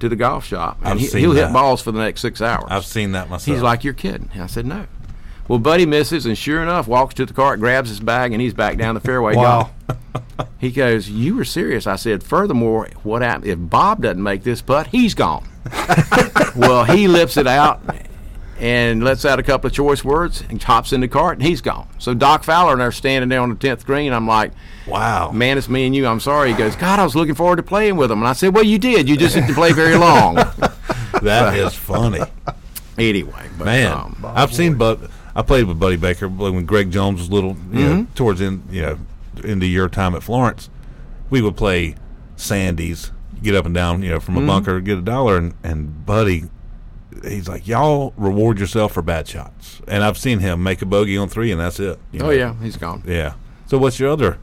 to 0.00 0.08
the 0.08 0.16
golf 0.16 0.44
shop, 0.44 0.78
and 0.80 0.90
I've 0.90 0.98
he, 1.00 1.06
he'll 1.20 1.32
hit 1.32 1.52
balls 1.52 1.82
for 1.82 1.90
the 1.90 1.98
next 1.98 2.20
six 2.20 2.40
hours. 2.40 2.66
I've 2.68 2.84
seen 2.84 3.12
that 3.12 3.28
myself. 3.28 3.54
He's 3.54 3.62
like, 3.62 3.84
You're 3.84 3.94
kidding. 3.94 4.30
And 4.32 4.42
I 4.42 4.46
said, 4.46 4.66
No. 4.66 4.86
Well, 5.48 5.58
Buddy 5.58 5.86
misses, 5.86 6.26
and 6.26 6.36
sure 6.36 6.62
enough, 6.62 6.86
walks 6.86 7.14
to 7.14 7.24
the 7.24 7.32
cart, 7.32 7.58
grabs 7.58 7.88
his 7.88 8.00
bag, 8.00 8.32
and 8.32 8.42
he's 8.42 8.52
back 8.52 8.76
down 8.76 8.94
the 8.94 9.00
fairway. 9.00 9.34
Wow. 9.34 9.70
He 10.58 10.70
goes, 10.70 11.08
"You 11.08 11.36
were 11.36 11.44
serious." 11.44 11.86
I 11.86 11.96
said, 11.96 12.22
"Furthermore, 12.22 12.88
what 13.02 13.22
happened 13.22 13.46
if 13.46 13.58
Bob 13.58 14.02
doesn't 14.02 14.22
make 14.22 14.42
this 14.42 14.60
putt? 14.60 14.88
He's 14.88 15.14
gone." 15.14 15.48
well, 16.56 16.84
he 16.84 17.08
lifts 17.08 17.36
it 17.36 17.46
out 17.46 17.80
and 18.58 19.04
lets 19.04 19.24
out 19.24 19.38
a 19.38 19.42
couple 19.42 19.68
of 19.68 19.72
choice 19.72 20.02
words 20.04 20.42
and 20.48 20.62
hops 20.62 20.92
in 20.92 21.00
the 21.00 21.08
cart, 21.08 21.38
and 21.38 21.46
he's 21.46 21.60
gone. 21.60 21.88
So 21.98 22.12
Doc 22.14 22.42
Fowler 22.44 22.72
and 22.72 22.82
I 22.82 22.86
are 22.86 22.92
standing 22.92 23.28
there 23.28 23.40
on 23.40 23.50
the 23.50 23.54
tenth 23.56 23.86
green. 23.86 24.12
I'm 24.12 24.26
like, 24.26 24.52
wow. 24.86 25.30
"Man, 25.30 25.56
it's 25.58 25.68
me 25.68 25.86
and 25.86 25.94
you. 25.94 26.06
I'm 26.06 26.20
sorry." 26.20 26.50
He 26.52 26.56
goes, 26.58 26.74
"God, 26.76 26.98
I 26.98 27.04
was 27.04 27.14
looking 27.14 27.34
forward 27.34 27.56
to 27.56 27.62
playing 27.62 27.96
with 27.96 28.10
him." 28.10 28.18
And 28.18 28.28
I 28.28 28.32
said, 28.32 28.54
"Well, 28.54 28.64
you 28.64 28.78
did. 28.78 29.08
You 29.08 29.16
just 29.16 29.34
didn't 29.34 29.54
play 29.54 29.72
very 29.72 29.96
long." 29.96 30.34
that 31.22 31.54
is 31.56 31.74
funny. 31.74 32.20
anyway, 32.98 33.48
but, 33.58 33.64
Man, 33.64 33.92
um, 33.92 34.24
I've 34.24 34.52
seen 34.54 34.74
Bud. 34.74 35.10
I 35.34 35.42
played 35.42 35.64
with 35.64 35.78
Buddy 35.78 35.96
Baker 35.96 36.28
when 36.28 36.66
Greg 36.66 36.90
Jones 36.90 37.20
was 37.20 37.30
little. 37.30 37.50
You 37.72 37.86
Mm-hmm. 37.86 38.14
towards 38.14 38.40
in 38.40 38.62
you 38.70 38.82
know, 38.82 38.98
into 39.44 39.66
your 39.66 39.88
time 39.88 40.14
at 40.16 40.22
Florence, 40.24 40.68
we 41.30 41.40
would 41.42 41.56
play 41.56 41.94
Sandy's, 42.36 43.12
get 43.42 43.54
up 43.54 43.66
and 43.66 43.74
down, 43.74 44.02
you 44.02 44.10
know, 44.10 44.20
from 44.20 44.36
a 44.36 44.38
Mm-hmm. 44.40 44.46
bunker, 44.48 44.80
get 44.80 44.98
a 44.98 45.02
dollar, 45.02 45.36
and 45.36 45.54
and 45.62 46.04
Buddy, 46.04 46.44
he's 47.22 47.48
like, 47.48 47.66
y'all 47.66 48.12
reward 48.16 48.58
yourself 48.58 48.92
for 48.92 49.02
bad 49.02 49.26
shots, 49.28 49.80
and 49.88 50.02
I've 50.04 50.18
seen 50.18 50.38
him 50.40 50.62
make 50.62 50.82
a 50.82 50.86
bogey 50.86 51.16
on 51.16 51.28
three, 51.28 51.50
and 51.52 51.60
that's 51.60 51.80
it. 51.80 51.98
you 52.12 52.20
oh 52.22 52.30
yeah, 52.30 52.54
he's 52.62 52.76
gone. 52.76 53.02
yeah. 53.06 53.34
So 53.66 53.78
what's 53.78 53.98
your 54.00 54.10
other 54.10 54.38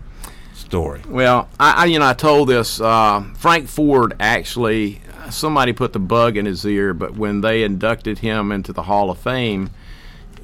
story? 0.53 1.01
Well, 1.07 1.49
I, 1.59 1.83
I 1.83 1.85
you 1.85 1.99
know 1.99 2.07
I 2.07 2.13
told 2.13 2.49
this 2.49 2.79
uh, 2.81 3.23
Frank 3.37 3.67
Ford 3.67 4.15
actually 4.19 5.01
somebody 5.31 5.73
put 5.73 5.93
the 5.93 5.99
bug 5.99 6.37
in 6.37 6.45
his 6.45 6.65
ear, 6.65 6.93
but 6.93 7.15
when 7.15 7.41
they 7.41 7.63
inducted 7.63 8.19
him 8.19 8.51
into 8.51 8.71
the 8.73 8.83
Hall 8.83 9.09
of 9.09 9.17
Fame, 9.17 9.69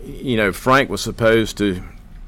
you 0.06 0.36
know 0.38 0.52
Frank 0.52 0.90
was 0.90 1.02
supposed 1.02 1.58
to 1.60 1.84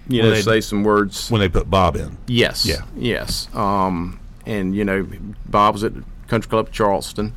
you 0.08 0.22
Well, 0.22 0.30
know 0.30 0.36
they- 0.36 0.41
say 0.41 0.62
some 0.62 0.84
words. 0.84 1.32
When 1.32 1.39
they 1.41 1.49
put 1.49 1.70
Bob 1.70 1.95
in, 1.95 2.18
Yes. 2.28 2.66
Yeah. 2.66 2.82
Yes. 2.95 3.47
Um, 3.56 4.20
and 4.45 4.76
you 4.76 4.84
know 4.86 5.08
Bob 5.47 5.74
was 5.76 5.84
at 5.84 5.93
Country 6.28 6.49
Club 6.49 6.72
Charleston. 6.72 7.34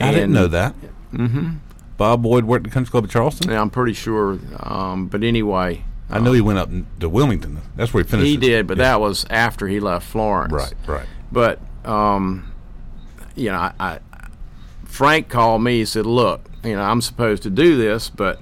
I 0.00 0.12
didn't 0.12 0.32
know 0.32 0.46
that. 0.46 0.74
Mm-hmm. 1.12 1.50
Bob 1.98 2.22
Boyd 2.22 2.44
worked 2.46 2.64
at 2.64 2.70
the 2.70 2.74
Country 2.74 2.90
Club 2.90 3.04
of 3.04 3.10
Charleston. 3.10 3.50
Yeah, 3.50 3.60
I'm 3.60 3.68
pretty 3.70 3.92
sure. 3.92 4.38
Um, 4.60 5.08
but 5.08 5.22
anyway, 5.22 5.84
I 6.08 6.20
know 6.20 6.32
he 6.32 6.40
went 6.40 6.58
up 6.58 6.70
to 7.00 7.08
Wilmington. 7.08 7.60
That's 7.76 7.92
where 7.92 8.02
he 8.02 8.08
finished. 8.08 8.26
he 8.26 8.36
did, 8.38 8.66
but 8.66 8.78
Yeah. 8.78 8.84
that 8.84 9.00
was 9.00 9.26
after 9.28 9.68
he 9.68 9.80
left 9.80 10.06
Florence. 10.06 10.52
right, 10.52 10.72
right. 10.86 11.06
But 11.30 11.60
um, 11.84 12.50
you 13.36 13.50
know, 13.50 13.58
I, 13.58 13.72
I 13.78 13.98
Frank 14.84 15.28
called 15.28 15.62
me. 15.62 15.78
He 15.80 15.84
said, 15.84 16.06
"Look, 16.06 16.48
you 16.64 16.74
know, 16.76 16.82
I'm 16.82 17.00
supposed 17.02 17.42
to 17.42 17.50
do 17.50 17.76
this, 17.76 18.08
but 18.08 18.40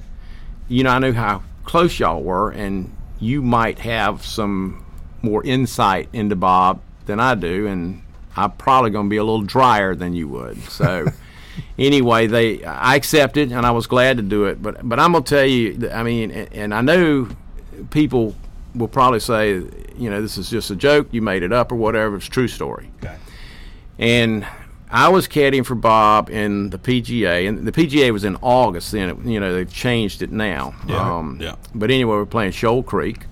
you 0.69 0.85
know, 0.85 0.91
I 0.91 0.99
knew 0.99 1.13
how 1.13 1.43
close 1.65 1.99
y'all 1.99 2.23
were, 2.23 2.51
and 2.51 2.95
you 3.19 3.43
might 3.43 3.79
have 3.81 4.25
some 4.25 4.85
more 5.23 5.43
insight 5.45 6.09
into 6.13 6.37
Bob 6.37 6.81
than 7.07 7.19
I 7.21 7.35
do, 7.35 7.67
and 7.67 8.03
I'm 8.37 8.53
probably 8.53 8.91
going 8.91 9.07
to 9.07 9.11
be 9.11 9.17
a 9.17 9.25
little 9.25 9.43
drier 9.43 9.95
than 9.95 10.13
you 10.15 10.29
would." 10.29 10.63
So. 10.65 11.07
Anyway, 11.79 12.27
they 12.27 12.65
I 12.65 12.97
accepted 12.97 13.53
and 13.53 13.67
I 13.67 13.71
was 13.71 13.87
glad 13.87 14.17
to 14.17 14.23
do 14.23 14.45
it, 14.47 14.63
but 14.63 14.87
but 14.89 14.99
I'm 14.99 15.13
gonna 15.13 15.25
tell 15.25 15.45
you, 15.45 15.91
I 15.93 16.03
mean, 16.03 16.31
and, 16.31 16.53
and 16.53 16.75
I 16.75 16.81
know 16.81 17.29
people 17.91 18.35
will 18.75 18.89
probably 18.89 19.21
say, 19.21 19.55
you 19.97 20.11
know, 20.11 20.21
this 20.21 20.39
is 20.39 20.51
just 20.51 20.71
a 20.71 20.77
joke, 20.77 21.09
you 21.11 21.23
made 21.23 21.43
it 21.43 21.53
up 21.53 21.73
or 21.73 21.77
whatever. 21.77 22.17
It's 22.17 22.27
a 22.27 22.31
true 22.31 22.49
story. 22.49 22.91
Okay. 23.03 23.17
And 23.99 24.47
I 24.91 25.09
was 25.09 25.27
caddying 25.27 25.65
for 25.67 25.75
Bob 25.75 26.31
in 26.31 26.71
the 26.71 26.79
PGA, 26.79 27.49
and 27.49 27.67
the 27.67 27.73
PGA 27.73 28.13
was 28.13 28.25
in 28.25 28.37
August 28.37 28.93
then. 28.93 29.09
It, 29.09 29.19
you 29.25 29.41
know, 29.41 29.53
they've 29.53 29.73
changed 29.73 30.23
it 30.23 30.31
now. 30.31 30.75
Um, 30.89 31.39
Yeah, 31.41 31.49
yeah. 31.49 31.57
But 31.75 31.91
anyway, 31.91 32.17
we're 32.17 32.27
playing 32.27 32.53
Shoal 32.53 32.83
Creek, 32.83 33.25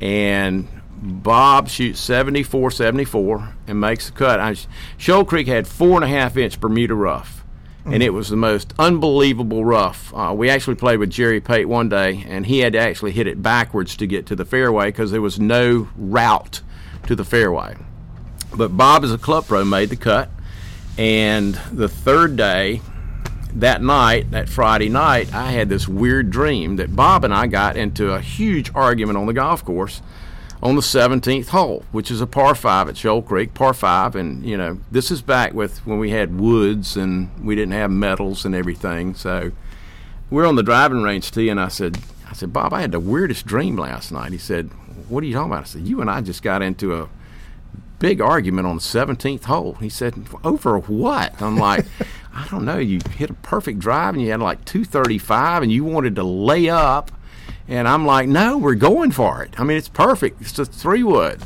and 0.00 0.68
Bob 1.04 1.68
shoots 1.68 2.00
74 2.00 2.70
74 2.70 3.54
and 3.66 3.80
makes 3.80 4.06
the 4.06 4.12
cut. 4.12 4.40
I, 4.40 4.56
Shoal 4.96 5.24
Creek 5.24 5.46
had 5.46 5.66
four 5.66 5.96
and 5.96 6.04
a 6.04 6.08
half 6.08 6.36
inch 6.36 6.60
Bermuda 6.60 6.94
rough. 6.94 7.43
And 7.86 8.02
it 8.02 8.10
was 8.10 8.30
the 8.30 8.36
most 8.36 8.72
unbelievable 8.78 9.64
rough. 9.64 10.12
Uh, 10.14 10.32
we 10.34 10.48
actually 10.48 10.76
played 10.76 10.98
with 10.98 11.10
Jerry 11.10 11.40
Pate 11.40 11.68
one 11.68 11.88
day, 11.88 12.24
and 12.26 12.46
he 12.46 12.60
had 12.60 12.72
to 12.72 12.78
actually 12.78 13.12
hit 13.12 13.26
it 13.26 13.42
backwards 13.42 13.96
to 13.98 14.06
get 14.06 14.26
to 14.26 14.36
the 14.36 14.44
fairway 14.44 14.86
because 14.86 15.10
there 15.10 15.20
was 15.20 15.38
no 15.38 15.88
route 15.96 16.62
to 17.06 17.14
the 17.14 17.24
fairway. 17.24 17.76
But 18.54 18.76
Bob, 18.76 19.04
as 19.04 19.12
a 19.12 19.18
club 19.18 19.46
pro, 19.46 19.64
made 19.64 19.90
the 19.90 19.96
cut. 19.96 20.30
And 20.96 21.54
the 21.72 21.88
third 21.88 22.36
day, 22.36 22.80
that 23.54 23.82
night, 23.82 24.30
that 24.30 24.48
Friday 24.48 24.88
night, 24.88 25.34
I 25.34 25.50
had 25.50 25.68
this 25.68 25.86
weird 25.86 26.30
dream 26.30 26.76
that 26.76 26.94
Bob 26.94 27.24
and 27.24 27.34
I 27.34 27.46
got 27.46 27.76
into 27.76 28.12
a 28.12 28.20
huge 28.20 28.70
argument 28.74 29.18
on 29.18 29.26
the 29.26 29.32
golf 29.32 29.64
course 29.64 30.02
on 30.64 30.76
the 30.76 30.80
17th 30.80 31.48
hole, 31.48 31.84
which 31.92 32.10
is 32.10 32.22
a 32.22 32.26
par 32.26 32.54
five 32.54 32.88
at 32.88 32.96
Shoal 32.96 33.20
Creek, 33.20 33.52
par 33.52 33.74
five. 33.74 34.16
And, 34.16 34.44
you 34.44 34.56
know, 34.56 34.80
this 34.90 35.10
is 35.10 35.20
back 35.20 35.52
with 35.52 35.86
when 35.86 35.98
we 35.98 36.10
had 36.10 36.40
woods 36.40 36.96
and 36.96 37.28
we 37.44 37.54
didn't 37.54 37.74
have 37.74 37.90
metals 37.90 38.46
and 38.46 38.54
everything. 38.54 39.14
So 39.14 39.52
we're 40.30 40.46
on 40.46 40.56
the 40.56 40.62
driving 40.62 41.02
range 41.02 41.30
tee, 41.30 41.50
and 41.50 41.60
I 41.60 41.68
said, 41.68 41.98
I 42.28 42.32
said, 42.32 42.52
Bob, 42.52 42.72
I 42.72 42.80
had 42.80 42.92
the 42.92 43.00
weirdest 43.00 43.46
dream 43.46 43.76
last 43.76 44.10
night. 44.10 44.32
He 44.32 44.38
said, 44.38 44.70
What 45.08 45.22
are 45.22 45.26
you 45.26 45.34
talking 45.34 45.52
about? 45.52 45.64
I 45.64 45.66
said, 45.66 45.86
You 45.86 46.00
and 46.00 46.10
I 46.10 46.22
just 46.22 46.42
got 46.42 46.62
into 46.62 46.94
a 46.94 47.10
big 47.98 48.22
argument 48.22 48.66
on 48.66 48.76
the 48.76 48.82
17th 48.82 49.44
hole. 49.44 49.74
He 49.74 49.90
said, 49.90 50.14
Over 50.42 50.78
what? 50.78 51.40
I'm 51.42 51.58
like, 51.58 51.84
I 52.34 52.48
don't 52.48 52.64
know. 52.64 52.78
You 52.78 53.00
hit 53.10 53.30
a 53.30 53.34
perfect 53.34 53.78
drive 53.78 54.14
and 54.14 54.22
you 54.22 54.30
had 54.30 54.40
like 54.40 54.64
235 54.64 55.62
and 55.62 55.70
you 55.70 55.84
wanted 55.84 56.16
to 56.16 56.24
lay 56.24 56.70
up. 56.70 57.12
And 57.68 57.88
I'm 57.88 58.04
like, 58.06 58.28
No, 58.28 58.58
we're 58.58 58.74
going 58.74 59.12
for 59.12 59.42
it. 59.42 59.58
I 59.58 59.64
mean, 59.64 59.76
it's 59.76 59.88
perfect. 59.88 60.40
It's 60.40 60.58
a 60.58 60.64
three 60.64 61.02
wood. 61.02 61.42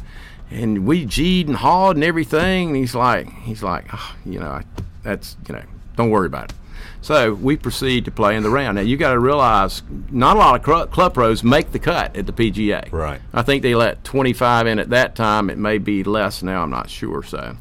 And 0.50 0.86
we 0.86 1.04
G'd 1.04 1.46
and 1.46 1.56
hawed 1.56 1.96
and 1.96 2.04
everything. 2.04 2.68
And 2.68 2.76
he's 2.76 2.94
like, 2.94 3.30
he's 3.42 3.62
like, 3.62 3.84
"Ah, 3.92 4.16
you 4.24 4.40
know, 4.40 4.60
that's, 5.02 5.36
you 5.46 5.54
know, 5.54 5.62
don't 5.96 6.10
worry 6.10 6.26
about 6.26 6.50
it. 6.50 6.56
So 7.00 7.34
we 7.34 7.56
proceed 7.56 8.04
to 8.06 8.10
play 8.10 8.36
in 8.36 8.42
the 8.42 8.50
round. 8.50 8.76
Now 8.76 8.82
you 8.82 8.96
got 8.96 9.12
to 9.12 9.18
realize, 9.18 9.82
not 10.10 10.36
a 10.36 10.38
lot 10.38 10.58
of 10.58 10.66
cl- 10.66 10.86
club 10.88 11.14
pros 11.14 11.44
make 11.44 11.72
the 11.72 11.78
cut 11.78 12.16
at 12.16 12.26
the 12.26 12.32
PGA. 12.32 12.90
Right. 12.90 13.20
I 13.32 13.42
think 13.42 13.62
they 13.62 13.74
let 13.74 14.04
25 14.04 14.66
in 14.66 14.78
at 14.78 14.90
that 14.90 15.14
time. 15.14 15.50
It 15.50 15.58
may 15.58 15.78
be 15.78 16.02
less 16.02 16.42
now. 16.42 16.62
I'm 16.62 16.70
not 16.70 16.90
sure. 16.90 17.22
So, 17.22 17.56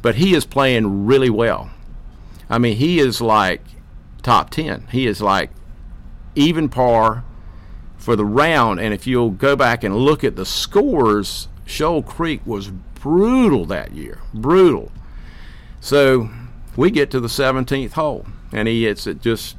but 0.00 0.16
he 0.16 0.34
is 0.34 0.44
playing 0.44 1.06
really 1.06 1.30
well. 1.30 1.70
I 2.48 2.58
mean, 2.58 2.76
he 2.76 2.98
is 3.00 3.20
like 3.20 3.62
top 4.22 4.50
10. 4.50 4.88
He 4.92 5.06
is 5.06 5.20
like 5.20 5.50
even 6.34 6.68
par 6.68 7.24
for 8.02 8.16
the 8.16 8.24
round. 8.24 8.80
And 8.80 8.92
if 8.92 9.06
you'll 9.06 9.30
go 9.30 9.54
back 9.54 9.84
and 9.84 9.96
look 9.96 10.24
at 10.24 10.36
the 10.36 10.44
scores, 10.44 11.48
Shoal 11.64 12.02
Creek 12.02 12.40
was 12.44 12.68
brutal 12.68 13.64
that 13.66 13.92
year. 13.92 14.18
Brutal. 14.34 14.90
So 15.80 16.28
we 16.76 16.90
get 16.90 17.10
to 17.12 17.20
the 17.20 17.28
17th 17.28 17.92
hole, 17.92 18.26
and 18.52 18.66
he 18.66 18.84
hits 18.84 19.06
it 19.06 19.20
just 19.20 19.56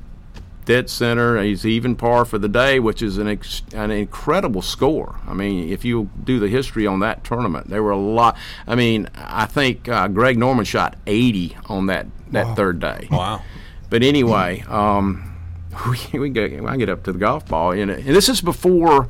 dead 0.66 0.90
center. 0.90 1.42
He's 1.42 1.66
even 1.66 1.96
par 1.96 2.26
for 2.26 2.38
the 2.38 2.48
day, 2.50 2.80
which 2.80 3.02
is 3.02 3.18
an 3.18 3.28
ex- 3.28 3.64
an 3.74 3.92
incredible 3.92 4.62
score. 4.62 5.20
I 5.28 5.34
mean, 5.34 5.70
if 5.70 5.84
you 5.86 6.10
do 6.24 6.40
the 6.40 6.48
history 6.48 6.86
on 6.88 7.00
that 7.00 7.24
tournament, 7.24 7.70
there 7.70 7.84
were 7.84 7.92
a 7.92 7.98
lot. 7.98 8.38
I 8.68 8.76
mean, 8.76 9.10
I 9.16 9.46
think 9.46 9.88
uh, 9.88 10.08
Greg 10.10 10.38
Norman 10.38 10.66
shot 10.66 10.96
80 11.08 11.58
on 11.66 11.88
that 11.88 12.08
that 12.32 12.56
third 12.56 12.80
day. 12.80 13.08
Wow. 13.12 13.42
But 13.90 14.04
anyway, 14.04 14.64
um, 14.68 15.33
we, 16.14 16.20
we 16.20 16.30
go, 16.30 16.66
I 16.68 16.78
get 16.78 16.90
up 16.90 17.04
to 17.04 17.12
the 17.14 17.20
golf 17.20 17.48
ball, 17.48 17.72
and, 17.72 17.90
and 17.92 18.04
this 18.06 18.30
is 18.30 18.42
before. 18.42 19.10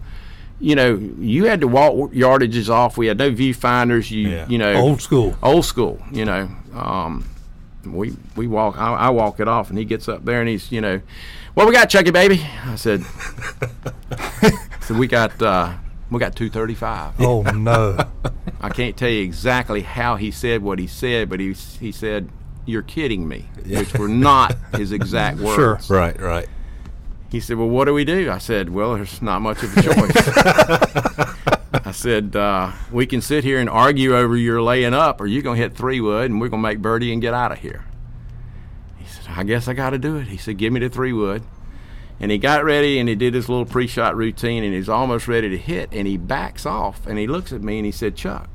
You 0.60 0.76
know, 0.76 0.96
you 1.20 1.46
had 1.46 1.60
to 1.62 1.68
walk 1.68 2.14
yardages 2.14 2.70
off. 2.70 2.98
We 2.98 3.08
had 3.08 3.18
no 3.18 3.32
viewfinders. 3.32 4.10
You, 4.12 4.30
Yeah. 4.30 4.48
you 4.48 4.58
know, 4.58 4.74
Old 4.76 5.02
school. 5.02 5.36
old 5.44 5.66
school. 5.66 6.00
You 6.12 6.24
know, 6.26 6.50
um, 6.74 7.28
we 7.86 8.14
we 8.38 8.48
walk. 8.48 8.78
I, 8.78 8.94
I 8.94 9.10
walk 9.10 9.40
it 9.42 9.48
off, 9.48 9.70
and 9.70 9.78
he 9.78 9.84
gets 9.84 10.08
up 10.08 10.24
there, 10.24 10.40
and 10.40 10.48
he's, 10.48 10.72
you 10.72 10.80
know, 10.80 11.02
what 11.54 11.68
we 11.68 11.74
got, 11.74 11.90
Chucky 11.90 12.12
baby? 12.12 12.46
I 12.66 12.76
said, 12.76 13.04
so 14.82 14.94
we 14.96 15.08
got 15.08 15.42
uh, 15.42 15.74
we 16.10 16.20
got 16.20 16.36
two 16.36 16.50
thirty 16.50 16.76
five. 16.76 17.14
Oh 17.20 17.42
no. 17.42 17.98
I 18.62 18.70
can't 18.70 18.96
tell 18.96 19.10
you 19.10 19.22
exactly 19.24 19.82
how 19.82 20.16
he 20.16 20.32
said 20.32 20.62
what 20.64 20.80
he 20.80 20.88
said, 20.88 21.30
but 21.30 21.40
he 21.42 21.52
he 21.80 21.92
said, 21.92 22.30
"You're 22.66 22.82
kidding 22.84 23.28
me," 23.28 23.50
which 23.66 23.94
were 23.94 24.08
not 24.08 24.56
his 24.76 24.92
exact 24.92 25.38
words. 25.40 25.86
Sure. 25.86 25.98
Right, 25.98 26.20
right. 26.20 26.48
He 27.32 27.40
said, 27.40 27.58
"Well, 27.58 27.70
what 27.70 27.86
do 27.86 27.94
we 27.94 28.06
do?" 28.06 28.30
I 28.32 28.38
said, 28.38 28.70
"Well, 28.70 28.96
there's 28.96 29.22
not 29.22 29.42
much 29.42 29.64
of 29.64 29.76
a 29.78 29.82
choice." 29.82 31.36
I 31.86 31.92
said, 31.92 32.36
uh, 32.36 32.72
"We 32.92 33.06
can 33.06 33.22
sit 33.22 33.44
here 33.44 33.60
and 33.60 33.70
argue 33.70 34.16
over 34.16 34.38
your 34.38 34.62
laying 34.62 34.94
up, 34.94 35.20
or 35.20 35.28
you're 35.28 35.42
gonna 35.42 35.58
hit 35.58 35.76
three 35.76 36.00
wood, 36.00 36.30
and 36.30 36.40
we're 36.40 36.50
gonna 36.50 36.62
make 36.62 36.80
birdie 36.80 37.12
and 37.12 37.22
get 37.22 37.34
out 37.34 37.52
of 37.52 37.60
here." 37.60 37.86
He 38.98 39.06
said, 39.06 39.26
"I 39.36 39.44
guess 39.44 39.68
I 39.68 39.74
got 39.74 39.90
to 39.92 39.98
do 39.98 40.18
it." 40.18 40.28
He 40.28 40.38
said, 40.38 40.58
"Give 40.58 40.72
me 40.72 40.80
the 40.80 40.90
three 40.90 41.12
wood," 41.14 41.44
and 42.20 42.32
he 42.32 42.38
got 42.38 42.64
ready 42.64 43.00
and 43.00 43.10
he 43.10 43.16
did 43.16 43.34
his 43.34 43.50
little 43.50 43.66
pre-shot 43.66 44.16
routine, 44.16 44.64
and 44.64 44.74
he's 44.74 44.88
almost 44.90 45.28
ready 45.28 45.50
to 45.50 45.58
hit, 45.58 45.90
and 45.92 46.08
he 46.08 46.18
backs 46.18 46.66
off 46.66 47.06
and 47.08 47.18
he 47.18 47.26
looks 47.28 47.52
at 47.52 47.62
me 47.64 47.78
and 47.80 47.86
he 47.88 47.92
said, 47.92 48.16
"Chuck, 48.16 48.48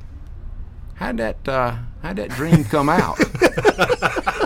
how'd 0.99 1.17
that 1.17 1.47
uh, 1.47 1.75
how'd 2.03 2.17
that 2.17 2.29
dream 2.29 2.63
come 2.65 2.89
out?" 2.89 3.17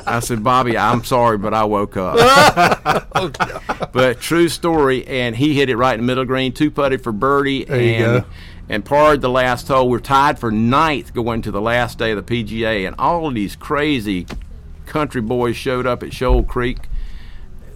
I 0.05 0.19
said, 0.19 0.43
Bobby, 0.43 0.77
I'm 0.77 1.03
sorry, 1.03 1.37
but 1.37 1.53
I 1.53 1.63
woke 1.63 1.97
up. 1.97 2.15
but 3.91 4.19
true 4.19 4.47
story, 4.47 5.07
and 5.07 5.35
he 5.35 5.55
hit 5.55 5.69
it 5.69 5.75
right 5.75 5.93
in 5.95 6.01
the 6.01 6.05
middle 6.05 6.25
green, 6.25 6.53
two 6.53 6.69
putted 6.69 7.01
for 7.01 7.11
birdie, 7.11 7.63
There 7.65 8.17
and 8.17 8.25
and 8.69 8.85
parred 8.85 9.21
the 9.21 9.29
last 9.29 9.67
hole. 9.67 9.89
We're 9.89 9.99
tied 9.99 10.39
for 10.39 10.51
ninth 10.51 11.13
going 11.13 11.41
to 11.43 11.51
the 11.51 11.61
last 11.61 11.97
day 11.97 12.11
of 12.11 12.25
the 12.25 12.43
PGA, 12.43 12.85
and 12.85 12.95
all 12.99 13.27
of 13.27 13.33
these 13.33 13.55
crazy 13.55 14.27
country 14.85 15.21
boys 15.21 15.55
showed 15.55 15.87
up 15.87 16.03
at 16.03 16.13
Shoal 16.13 16.43
Creek 16.43 16.77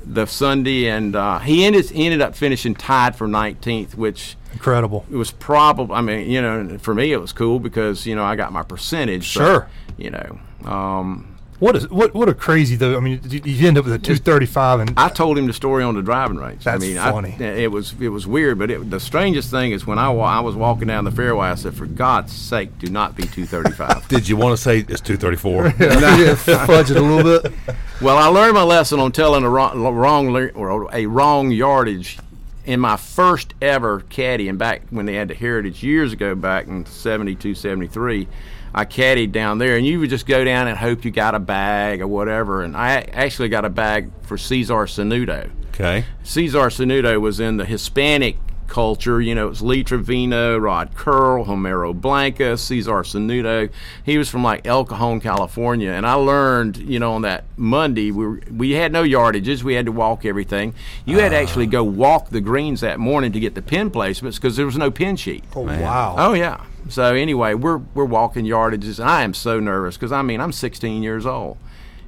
the 0.06 0.26
Sunday, 0.26 0.88
and 0.88 1.16
uh, 1.16 1.40
he 1.40 1.66
ended 1.66 1.90
he 1.90 2.06
ended 2.06 2.22
up 2.22 2.36
finishing 2.36 2.76
tied 2.76 3.16
for 3.16 3.28
19th, 3.28 3.96
which 3.96 4.36
Incredible. 4.58 5.06
it 5.12 5.16
was 5.16 5.32
probably 5.32 5.96
i 5.96 6.02
mean 6.02 6.30
you 6.30 6.42
know 6.42 6.78
for 6.80 6.94
me 6.94 7.12
it 7.14 7.22
was 7.22 7.32
cool 7.32 7.60
because 7.60 8.06
you 8.06 8.16
know 8.16 8.24
i 8.24 8.36
got 8.36 8.52
my 8.52 8.64
percentage 8.64 9.34
but, 9.36 9.46
Sure. 9.46 9.70
you 9.98 10.10
know 10.10 10.40
um, 10.66 11.38
What 11.60 11.76
is 11.76 11.90
what 11.90 12.14
what 12.14 12.30
a 12.30 12.36
crazy 12.36 12.76
though. 12.76 12.98
I 12.98 13.00
mean, 13.00 13.20
you, 13.34 13.42
you 13.44 13.68
end 13.68 13.78
up 13.80 13.86
with 13.86 13.94
a 13.94 13.98
two 14.00 14.16
thirty 14.18 14.46
five 14.46 14.80
and 14.80 14.94
I 14.96 15.10
told 15.10 15.38
him 15.40 15.48
the 15.48 15.54
story 15.54 15.84
on 15.84 15.96
the 15.96 16.04
driving 16.04 16.38
range. 16.38 16.64
That's 16.66 16.84
I 16.84 16.86
mean, 16.88 16.98
funny. 16.98 17.36
I, 17.40 17.64
it 17.66 17.72
was 17.72 17.96
it 18.00 18.10
was 18.10 18.28
weird, 18.28 18.60
but 18.60 18.70
it, 18.70 18.90
the 18.92 19.00
strangest 19.00 19.50
thing 19.50 19.72
is 19.72 19.88
when 19.88 19.98
I 19.98 20.12
I 20.12 20.40
was 20.42 20.56
walking 20.56 20.88
down 20.88 21.04
the 21.06 21.12
fairway, 21.12 21.48
I 21.48 21.56
said, 21.56 21.74
"For 21.74 21.88
God's 21.88 22.32
sake, 22.32 22.78
do 22.78 22.88
not 22.92 23.16
be 23.16 23.24
235." 23.24 24.08
Did 24.16 24.28
you 24.30 24.38
want 24.38 24.56
to 24.56 24.62
say 24.62 24.86
it's 24.88 25.02
234? 25.02 25.74
yeah, 25.80 26.36
fudge 26.66 26.92
it 26.92 26.98
a 26.98 27.02
little 27.02 27.24
bit. 27.24 27.52
well, 28.02 28.18
I 28.18 28.28
learned 28.28 28.54
my 28.54 28.64
lesson 28.64 29.00
on 29.00 29.12
telling 29.12 29.44
a 29.44 29.50
wrong, 29.50 29.82
wrong 29.96 30.28
or 30.54 30.94
a 30.94 31.06
wrong 31.08 31.50
yardage 31.50 32.20
in 32.68 32.82
my 32.82 32.98
first 32.98 33.54
ever 33.62 34.02
caddy, 34.02 34.50
and 34.50 34.60
back 34.60 34.84
when 34.90 35.06
they 35.06 35.16
had 35.16 35.30
the 35.30 35.34
Heritage 35.34 35.82
years 35.82 36.12
ago, 36.12 36.36
back 36.36 36.68
in 36.68 36.86
72, 36.86 37.56
73. 37.56 38.28
I 38.76 38.86
caddied 38.86 39.32
down 39.32 39.58
there, 39.58 39.78
and 39.78 39.86
you 39.86 40.00
would 40.02 40.10
just 40.10 40.28
go 40.28 40.44
down 40.44 40.68
and 40.68 40.78
hope 40.78 41.06
you 41.06 41.10
got 41.10 41.34
a 41.34 41.40
bag 41.40 42.02
or 42.02 42.08
whatever. 42.08 42.62
And 42.62 42.76
I 42.76 43.00
actually 43.14 43.50
got 43.50 43.64
a 43.64 43.70
bag 43.70 44.12
for 44.22 44.38
Cesar 44.38 44.86
Sanudo. 44.86 45.50
Okay. 45.70 46.04
Cesar 46.24 46.68
Sanudo 46.68 47.20
was 47.22 47.40
in 47.40 47.56
the 47.56 47.66
Hispanic 47.66 48.38
culture. 48.68 49.22
You 49.22 49.36
know, 49.36 49.50
it's 49.50 49.62
Lee 49.62 49.84
Trevino, 49.84 50.58
Rod 50.58 50.96
Curl, 50.96 51.46
Homero 51.46 52.00
Blanca, 52.00 52.58
Cesar 52.58 53.04
Sanudo. 53.04 53.70
He 54.04 54.18
was 54.18 54.30
from 54.30 54.44
like 54.44 54.66
El 54.66 54.86
Cajon, 54.86 55.20
California. 55.20 55.92
And 55.92 56.06
I 56.06 56.14
learned, 56.14 56.78
you 56.78 57.00
know, 57.00 57.14
on 57.14 57.22
that 57.24 57.46
Monday, 57.56 58.12
we, 58.12 58.26
were, 58.26 58.42
we 58.52 58.72
had 58.72 58.92
no 58.92 59.04
yardages. 59.04 59.64
We 59.64 59.74
had 59.74 59.86
to 59.86 59.92
walk 59.92 60.26
everything. 60.26 60.74
You 61.06 61.20
had 61.20 61.30
to 61.30 61.38
actually 61.38 61.68
go 61.68 61.84
walk 61.84 62.30
the 62.30 62.42
greens 62.42 62.82
that 62.82 63.00
morning 63.00 63.32
to 63.32 63.40
get 63.40 63.56
the 63.56 63.62
pin 63.62 63.92
placements 63.92 64.36
because 64.36 64.56
there 64.56 64.66
was 64.66 64.78
no 64.78 64.92
pin 64.92 65.16
sheet. 65.16 65.44
Oh 65.56 65.62
wow. 65.62 66.16
Oh 66.18 66.34
yeah. 66.34 66.64
So 66.90 67.14
anyway, 67.14 67.54
we're 67.54 67.78
we're 67.78 68.06
walking 68.06 68.46
yardages, 68.46 69.00
and 69.00 69.10
I 69.10 69.24
am 69.24 69.34
so 69.34 69.60
nervous 69.60 69.96
because 69.98 70.12
I 70.12 70.22
mean 70.22 70.40
I'm 70.40 70.52
16 70.52 71.04
years 71.04 71.26
old, 71.26 71.58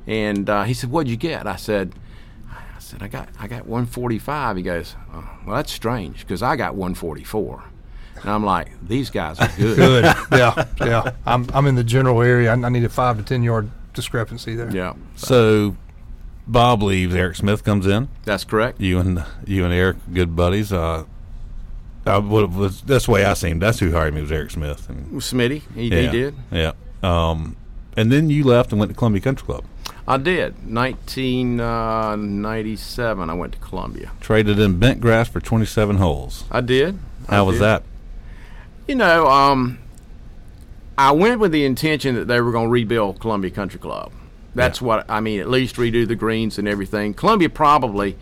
and 0.08 0.50
uh, 0.50 0.64
he 0.64 0.74
said, 0.74 0.92
"What'd 0.92 1.10
you 1.10 1.18
get?" 1.18 1.48
I 1.48 1.56
said, 1.56 1.94
"I 1.94 2.09
said 2.90 3.04
I 3.04 3.08
got 3.08 3.30
I 3.40 3.48
got 3.48 3.66
145." 3.68 4.58
He 4.58 4.64
goes, 4.64 4.96
oh, 5.14 5.30
"Well, 5.46 5.56
that's 5.56 5.72
strange 5.72 6.20
because 6.20 6.42
I 6.44 6.56
got 6.56 6.76
144." 6.76 7.64
And 8.22 8.30
I'm 8.30 8.44
like, 8.44 8.70
"These 8.86 9.10
guys 9.10 9.40
are 9.40 9.48
good." 9.58 9.78
Good. 9.78 10.04
yeah, 10.32 10.66
yeah. 10.80 11.12
I'm 11.26 11.48
I'm 11.54 11.66
in 11.68 11.76
the 11.76 11.84
general 11.84 12.22
area. 12.22 12.52
I, 12.54 12.54
I 12.54 12.70
need 12.70 12.84
a 12.84 12.90
five 12.90 13.18
to 13.18 13.24
ten 13.24 13.44
yard 13.44 13.70
discrepancy 13.94 14.56
there. 14.56 14.70
Yeah, 14.76 14.94
So 15.16 15.76
Bob 16.48 16.82
leaves. 16.84 17.14
Eric 17.16 17.36
Smith 17.38 17.64
comes 17.64 17.86
in. 17.88 18.10
that's 18.26 18.44
correct. 18.44 18.82
You 18.82 19.00
and 19.00 19.24
you 19.46 19.64
and 19.66 19.74
Eric, 19.74 19.98
good 20.14 20.36
buddies. 20.36 20.74
Uh, 20.74 21.06
I 22.06 22.18
would 22.18 22.54
was 22.54 22.82
that's 22.82 23.06
the 23.06 23.12
way 23.12 23.24
I 23.24 23.34
seen. 23.36 23.54
him. 23.54 23.60
That's 23.60 23.80
who 23.80 23.92
hired 23.92 24.14
me 24.14 24.22
was 24.22 24.32
Eric 24.32 24.52
Smith. 24.52 24.90
And, 24.90 25.22
Smitty, 25.22 25.62
he, 25.76 25.88
yeah, 25.90 26.02
he 26.02 26.08
did. 26.10 26.36
Yeah. 26.52 26.72
Um, 27.04 27.56
and 27.98 28.12
then 28.12 28.30
you 28.30 28.44
left 28.44 28.72
and 28.72 28.80
went 28.80 28.92
to 28.92 28.98
Columbia 28.98 29.22
Country 29.22 29.46
Club. 29.46 29.64
I 30.08 30.18
did. 30.18 30.56
1997, 30.74 33.30
I 33.30 33.34
went 33.34 33.54
to 33.54 33.60
Columbia. 33.60 34.12
Traded 34.20 34.60
in 34.60 34.80
bent 34.80 35.00
grass 35.02 35.30
for 35.30 35.40
27 35.40 35.98
holes. 35.98 36.44
I 36.52 36.62
did. 36.62 36.98
I 37.28 37.36
How 37.36 37.46
was 37.46 37.56
did. 37.58 37.62
that? 37.64 37.84
You 38.88 38.96
know, 38.96 39.28
um, 39.28 39.78
I 40.98 41.12
went 41.12 41.40
with 41.40 41.52
the 41.52 41.64
intention 41.66 42.16
that 42.16 42.28
they 42.28 42.42
were 42.42 42.52
going 42.52 42.66
to 42.68 42.72
rebuild 42.72 43.20
Columbia 43.20 43.52
Country 43.52 43.80
Club. 43.80 44.12
That's 44.56 44.82
Yeah. 44.82 44.88
what 44.88 45.06
I 45.10 45.20
mean. 45.20 45.40
At 45.40 45.50
least 45.50 45.76
redo 45.76 46.08
the 46.08 46.16
greens 46.16 46.58
and 46.58 46.68
everything. 46.68 47.14
Columbia 47.14 47.50
probably, 47.50 48.18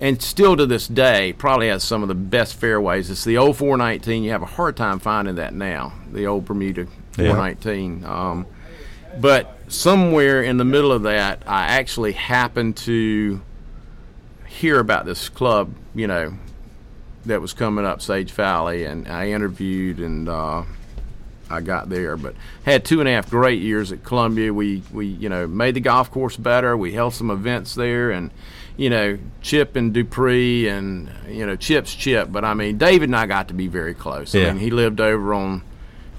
and 0.00 0.20
still 0.20 0.56
to 0.56 0.66
this 0.66 0.88
day, 0.88 1.32
probably 1.32 1.68
has 1.68 1.84
some 1.84 2.02
of 2.02 2.08
the 2.08 2.14
best 2.16 2.56
fairways. 2.56 3.08
It's 3.08 3.22
the 3.24 3.38
old 3.38 3.56
419. 3.56 4.24
You 4.24 4.32
have 4.32 4.42
a 4.42 4.46
hard 4.46 4.76
time 4.76 4.98
finding 4.98 5.36
that 5.36 5.54
now. 5.54 5.92
The 6.12 6.26
old 6.26 6.44
Bermuda 6.44 6.86
419. 7.12 8.04
Um, 8.04 8.46
but 9.18 9.56
somewhere 9.68 10.42
in 10.42 10.56
the 10.56 10.64
middle 10.64 10.92
of 10.92 11.02
that, 11.02 11.42
I 11.46 11.62
actually 11.68 12.12
happened 12.12 12.76
to 12.78 13.40
hear 14.46 14.78
about 14.78 15.06
this 15.06 15.28
club. 15.28 15.74
You 15.94 16.06
know, 16.06 16.34
that 17.26 17.40
was 17.40 17.52
coming 17.52 17.84
up 17.84 18.00
Sage 18.02 18.30
Valley, 18.32 18.84
and 18.84 19.08
I 19.08 19.28
interviewed 19.30 19.98
and 20.00 20.28
uh, 20.28 20.62
I 21.48 21.60
got 21.60 21.88
there. 21.88 22.16
But 22.16 22.34
had 22.64 22.84
two 22.84 23.00
and 23.00 23.08
a 23.08 23.12
half 23.12 23.30
great 23.30 23.60
years 23.60 23.92
at 23.92 24.04
Columbia. 24.04 24.52
We 24.52 24.82
we 24.92 25.06
you 25.06 25.28
know 25.28 25.46
made 25.46 25.74
the 25.74 25.80
golf 25.80 26.10
course 26.10 26.36
better. 26.36 26.76
We 26.76 26.92
held 26.92 27.14
some 27.14 27.30
events 27.30 27.74
there, 27.74 28.10
and 28.10 28.30
you 28.76 28.88
know 28.90 29.18
Chip 29.42 29.76
and 29.76 29.92
Dupree 29.92 30.68
and 30.68 31.10
you 31.28 31.44
know 31.46 31.56
Chip's 31.56 31.94
Chip. 31.94 32.30
But 32.30 32.44
I 32.44 32.54
mean 32.54 32.78
David 32.78 33.08
and 33.08 33.16
I 33.16 33.26
got 33.26 33.48
to 33.48 33.54
be 33.54 33.66
very 33.66 33.94
close. 33.94 34.34
I 34.34 34.38
Yeah. 34.38 34.52
mean 34.52 34.60
he 34.62 34.70
lived 34.70 35.00
over 35.00 35.34
on. 35.34 35.62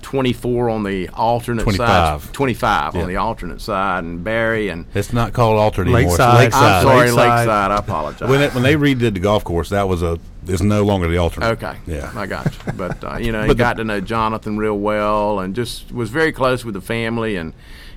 24 0.01 0.69
on 0.69 0.83
the 0.83 1.09
alternate 1.09 1.63
25. 1.63 2.23
side, 2.23 2.33
25 2.33 2.95
Yeah. 2.95 3.01
on 3.01 3.07
the 3.07 3.15
alternate 3.17 3.61
side, 3.61 4.03
and 4.03 4.23
Barry 4.23 4.69
and 4.69 4.85
It's 4.93 5.13
not 5.13 5.33
called 5.33 5.57
alternate 5.59 5.93
anymore. 5.93 6.11
It's 6.13 6.19
Lakeside. 6.19 6.35
Lakeside. 6.39 6.63
I'm 6.63 6.83
sorry, 6.83 7.11
Lakeside. 7.11 7.37
Lakeside. 7.47 7.71
I 7.71 7.77
apologize. 7.77 8.29
When, 8.29 8.41
it, 8.41 8.53
when 8.53 8.63
they 8.63 8.75
redid 8.75 9.13
the 9.13 9.19
golf 9.19 9.43
course, 9.43 9.69
that 9.69 9.87
was 9.87 10.01
a. 10.01 10.19
It's 10.47 10.61
no 10.63 10.83
longer 10.83 11.07
the 11.07 11.17
alternate. 11.17 11.51
Okay. 11.63 11.77
Yeah. 11.85 12.11
I 12.15 12.25
got 12.25 12.45
you. 12.45 12.73
But 12.73 13.03
uh, 13.03 13.17
you 13.17 13.31
know, 13.31 13.41
he 13.43 13.47
But 13.49 13.57
the- 13.57 13.63
got 13.63 13.77
to 13.77 13.83
know 13.83 14.01
Jonathan 14.01 14.57
real 14.57 14.77
well, 14.77 15.39
and 15.39 15.55
just 15.55 15.91
was 15.91 16.09
very 16.09 16.31
close 16.31 16.65
with 16.65 16.73
the 16.73 16.81
family. 16.81 17.35
And 17.35 17.53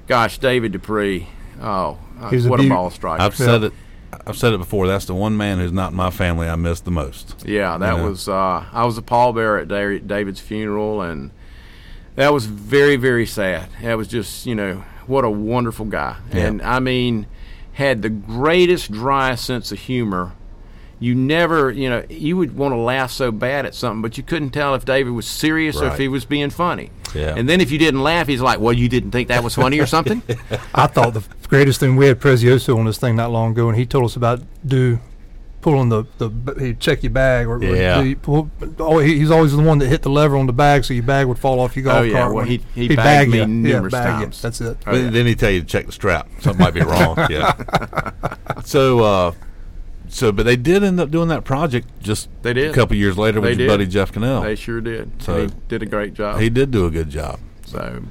gosh, 0.07 0.39
David 0.39 0.73
Dupree, 0.73 1.29
oh, 1.61 1.99
uh, 2.21 2.29
He 2.31 2.37
was 2.37 2.47
a 2.47 2.49
what 2.51 2.61
a, 2.61 2.69
ball 2.69 2.91
striker! 2.91 3.23
I've 3.23 3.35
said 3.37 3.65
it. 3.65 3.73
I've 4.27 4.37
said 4.37 4.53
it 4.53 4.59
before. 4.59 4.87
That's 4.87 5.07
the 5.07 5.15
one 5.15 5.37
man 5.37 5.59
who's 5.59 5.73
not 5.73 5.91
in 5.91 5.97
my 5.97 6.11
family 6.11 6.49
I 6.49 6.55
miss 6.57 6.81
the 6.81 6.91
most. 6.91 7.43
yeah, 7.47 7.77
that 7.79 7.93
you 7.93 7.99
know. 7.99 8.11
was. 8.11 8.29
Uh, 8.29 8.65
I 8.73 8.85
was 8.85 8.97
a 8.97 9.03
pallbearer 9.03 9.61
at 9.63 10.07
David's 10.07 10.41
funeral, 10.41 11.01
and 11.03 11.31
that 12.17 12.33
was 12.33 12.47
very, 12.47 12.97
very 12.97 13.27
sad. 13.27 13.69
That 13.83 13.97
was 13.97 14.09
just, 14.09 14.47
you 14.47 14.55
know, 14.55 14.85
what 15.07 15.25
a 15.25 15.31
wonderful 15.31 15.87
guy, 15.87 16.17
Yeah. 16.33 16.47
and 16.47 16.63
I 16.63 16.79
mean, 16.81 17.27
had 17.75 18.03
the 18.03 18.09
greatest 18.09 18.91
dry 18.93 19.35
sense 19.35 19.73
of 19.73 19.79
humor. 19.81 20.33
You 21.01 21.15
never, 21.15 21.71
you 21.71 21.91
know, 21.91 22.05
you 22.09 22.37
would 22.37 22.57
want 22.57 22.73
to 22.73 22.79
laugh 22.79 23.11
so 23.11 23.31
bad 23.33 23.67
at 23.67 23.75
something, 23.75 24.01
but 24.01 24.17
you 24.17 24.23
couldn't 24.23 24.51
tell 24.51 24.75
if 24.75 24.85
David 24.85 25.11
was 25.13 25.27
serious 25.27 25.77
or 25.81 25.89
if 25.89 25.99
he 25.99 26.09
was 26.09 26.25
being 26.25 26.51
funny. 26.51 26.91
Yeah. 27.15 27.35
And 27.37 27.49
then 27.49 27.61
if 27.61 27.71
you 27.71 27.79
didn't 27.79 28.03
laugh, 28.03 28.27
he's 28.27 28.41
like, 28.41 28.59
"Well, 28.61 28.73
you 28.73 28.89
didn't 28.89 29.11
think 29.11 29.29
that 29.29 29.45
was 29.45 29.55
funny 29.55 29.79
or 29.81 29.87
something." 29.87 30.23
I 30.75 30.87
thought 30.87 31.13
the 31.15 31.25
greatest 31.49 31.79
thing 31.81 31.97
we 31.97 32.07
had 32.07 32.21
Prezioso 32.21 32.79
on 32.79 32.87
this 32.87 32.97
thing 32.99 33.17
not 33.17 33.31
long 33.33 33.51
ago, 33.53 33.69
and 33.69 33.77
he 33.77 33.85
told 33.87 34.05
us 34.05 34.17
about 34.17 34.41
do 34.67 34.99
pulling 35.65 35.89
the 35.89 36.05
the 36.19 36.29
he'd 36.61 36.79
check 36.79 37.03
your 37.03 37.11
bag 37.11 37.47
or, 37.47 37.57
or 37.57 37.65
Yeah. 37.65 38.03
do 38.03 38.15
pull, 38.17 38.51
oh, 38.79 38.99
he's 38.99 39.31
always 39.31 39.57
the 39.57 39.63
one 39.63 39.79
that 39.79 39.89
hit 39.89 40.03
the 40.03 40.11
lever 40.11 40.37
on 40.37 40.47
the 40.47 40.53
bag 40.53 40.85
so 40.85 40.93
your 40.93 41.03
bag 41.05 41.27
would 41.27 41.39
fall 41.39 41.59
off 41.59 41.75
your 41.75 41.85
golf 41.87 42.01
Oh, 42.01 42.03
yeah. 42.03 42.13
cart. 42.13 42.27
Well, 42.35 42.37
when 42.45 42.47
he- 42.49 42.61
he 42.75 42.89
he'd 42.89 42.97
bagged 42.97 43.05
bag 43.07 43.29
me 43.31 43.39
you. 43.39 43.47
numerous 43.47 43.93
yeah, 43.95 44.03
bag 44.05 44.19
you. 44.19 44.25
times. 44.27 44.43
That's 44.43 44.61
it. 44.61 44.77
Oh, 44.87 44.93
Then- 44.93 45.05
yeah. 45.07 45.11
Then 45.11 45.27
he 45.27 45.35
tell 45.35 45.51
you 45.51 45.61
to 45.61 45.67
check 45.67 45.87
the 45.87 45.93
strap. 45.93 46.29
Something 46.41 46.63
might 46.63 46.75
be 46.75 46.83
wrong. 46.83 47.17
Yeah. 47.31 47.55
So, 48.65 49.01
uh, 49.01 49.33
so, 50.09 50.33
but 50.33 50.45
they 50.45 50.57
did 50.57 50.85
end 50.85 51.01
up 51.01 51.11
doing 51.11 51.29
that 51.29 51.45
project 51.45 51.89
just 52.03 52.29
They 52.43 52.53
did. 52.53 52.71
a 52.71 52.75
couple 52.75 52.97
years 52.97 53.17
later 53.17 53.41
They 53.41 53.51
with 53.51 53.59
your 53.59 53.69
did. 53.69 53.73
buddy 53.73 53.87
Jeff 53.87 54.13
Cannell. 54.13 54.43
They 54.43 54.55
sure 54.55 54.81
did. 54.81 55.23
So- 55.23 55.35
And 55.43 55.51
he 55.51 55.57
did 55.69 55.83
a 55.83 55.87
great 55.87 56.15
job. 56.15 56.41
he 56.41 56.51
did 56.51 56.71
do 56.71 56.85
a 56.87 56.91
good 56.91 57.09
job. 57.11 57.41
So, 57.67 58.03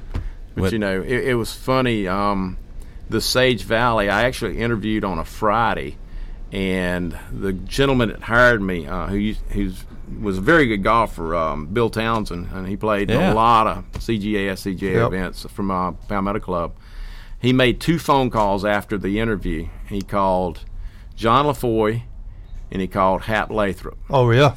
but 0.54 0.60
What- 0.60 0.72
you 0.72 0.78
know, 0.80 1.00
it, 1.00 1.28
it 1.28 1.34
was 1.34 1.52
funny. 1.52 2.08
Um, 2.08 2.56
the 3.08 3.20
Sage 3.20 3.62
Valley, 3.62 4.08
I 4.10 4.24
actually 4.24 4.58
interviewed 4.58 5.04
on 5.04 5.18
a 5.18 5.24
Friday, 5.24 5.96
and 6.54 7.18
the 7.32 7.52
gentleman 7.52 8.10
that 8.10 8.22
hired 8.22 8.62
me, 8.62 8.86
uh, 8.86 9.08
who 9.08 9.32
who's 9.50 9.84
was 10.20 10.38
a 10.38 10.40
very 10.40 10.66
good 10.66 10.82
golfer, 10.84 11.34
um, 11.34 11.66
Bill 11.66 11.90
Townsend, 11.90 12.48
and 12.52 12.68
he 12.68 12.76
played 12.76 13.10
Yeah. 13.10 13.32
a 13.32 13.34
lot 13.34 13.66
of 13.66 13.84
CGA, 13.98 14.50
SCGA 14.50 14.94
Yep. 14.94 15.06
events 15.08 15.46
from 15.50 15.70
uh, 15.70 15.92
Palmetto 16.08 16.38
Club. 16.40 16.72
He 17.40 17.52
made 17.52 17.80
two 17.80 17.98
phone 17.98 18.30
calls 18.30 18.64
after 18.64 18.96
the 18.98 19.18
interview. 19.18 19.66
He 19.88 20.02
called 20.02 20.60
John 21.16 21.46
LaFoy, 21.46 22.02
and 22.70 22.80
he 22.80 22.86
called 22.86 23.22
Hap 23.22 23.50
Lathrop 23.50 23.98
Oh 24.10 24.30
yeah. 24.30 24.54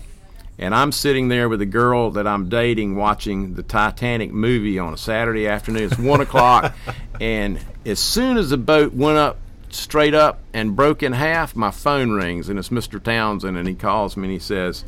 and 0.59 0.75
I'm 0.75 0.91
sitting 0.91 1.29
there 1.29 1.49
with 1.49 1.61
a 1.61 1.65
girl 1.65 2.11
that 2.11 2.27
I'm 2.27 2.49
dating 2.49 2.95
watching 2.95 3.55
the 3.55 3.63
Titanic 3.63 4.31
movie 4.33 4.77
on 4.77 4.93
a 4.93 4.97
Saturday 4.97 5.47
afternoon. 5.47 5.83
It's 5.83 5.97
one 5.97 6.21
o'clock, 6.21 6.75
and 7.21 7.57
as 7.85 7.99
soon 7.99 8.37
as 8.37 8.49
the 8.51 8.57
boat 8.57 8.93
went 8.93 9.17
up 9.17 9.39
straight 9.69 10.13
up 10.13 10.39
and 10.53 10.75
broke 10.75 11.03
in 11.03 11.13
half, 11.13 11.55
my 11.55 11.71
phone 11.71 12.11
rings, 12.11 12.49
and 12.49 12.57
it's 12.59 12.69
Mr. 12.69 13.01
Townsend, 13.01 13.57
and 13.57 13.67
he 13.67 13.75
calls 13.75 14.17
me 14.17 14.23
and 14.25 14.31
he 14.33 14.39
says, 14.39 14.85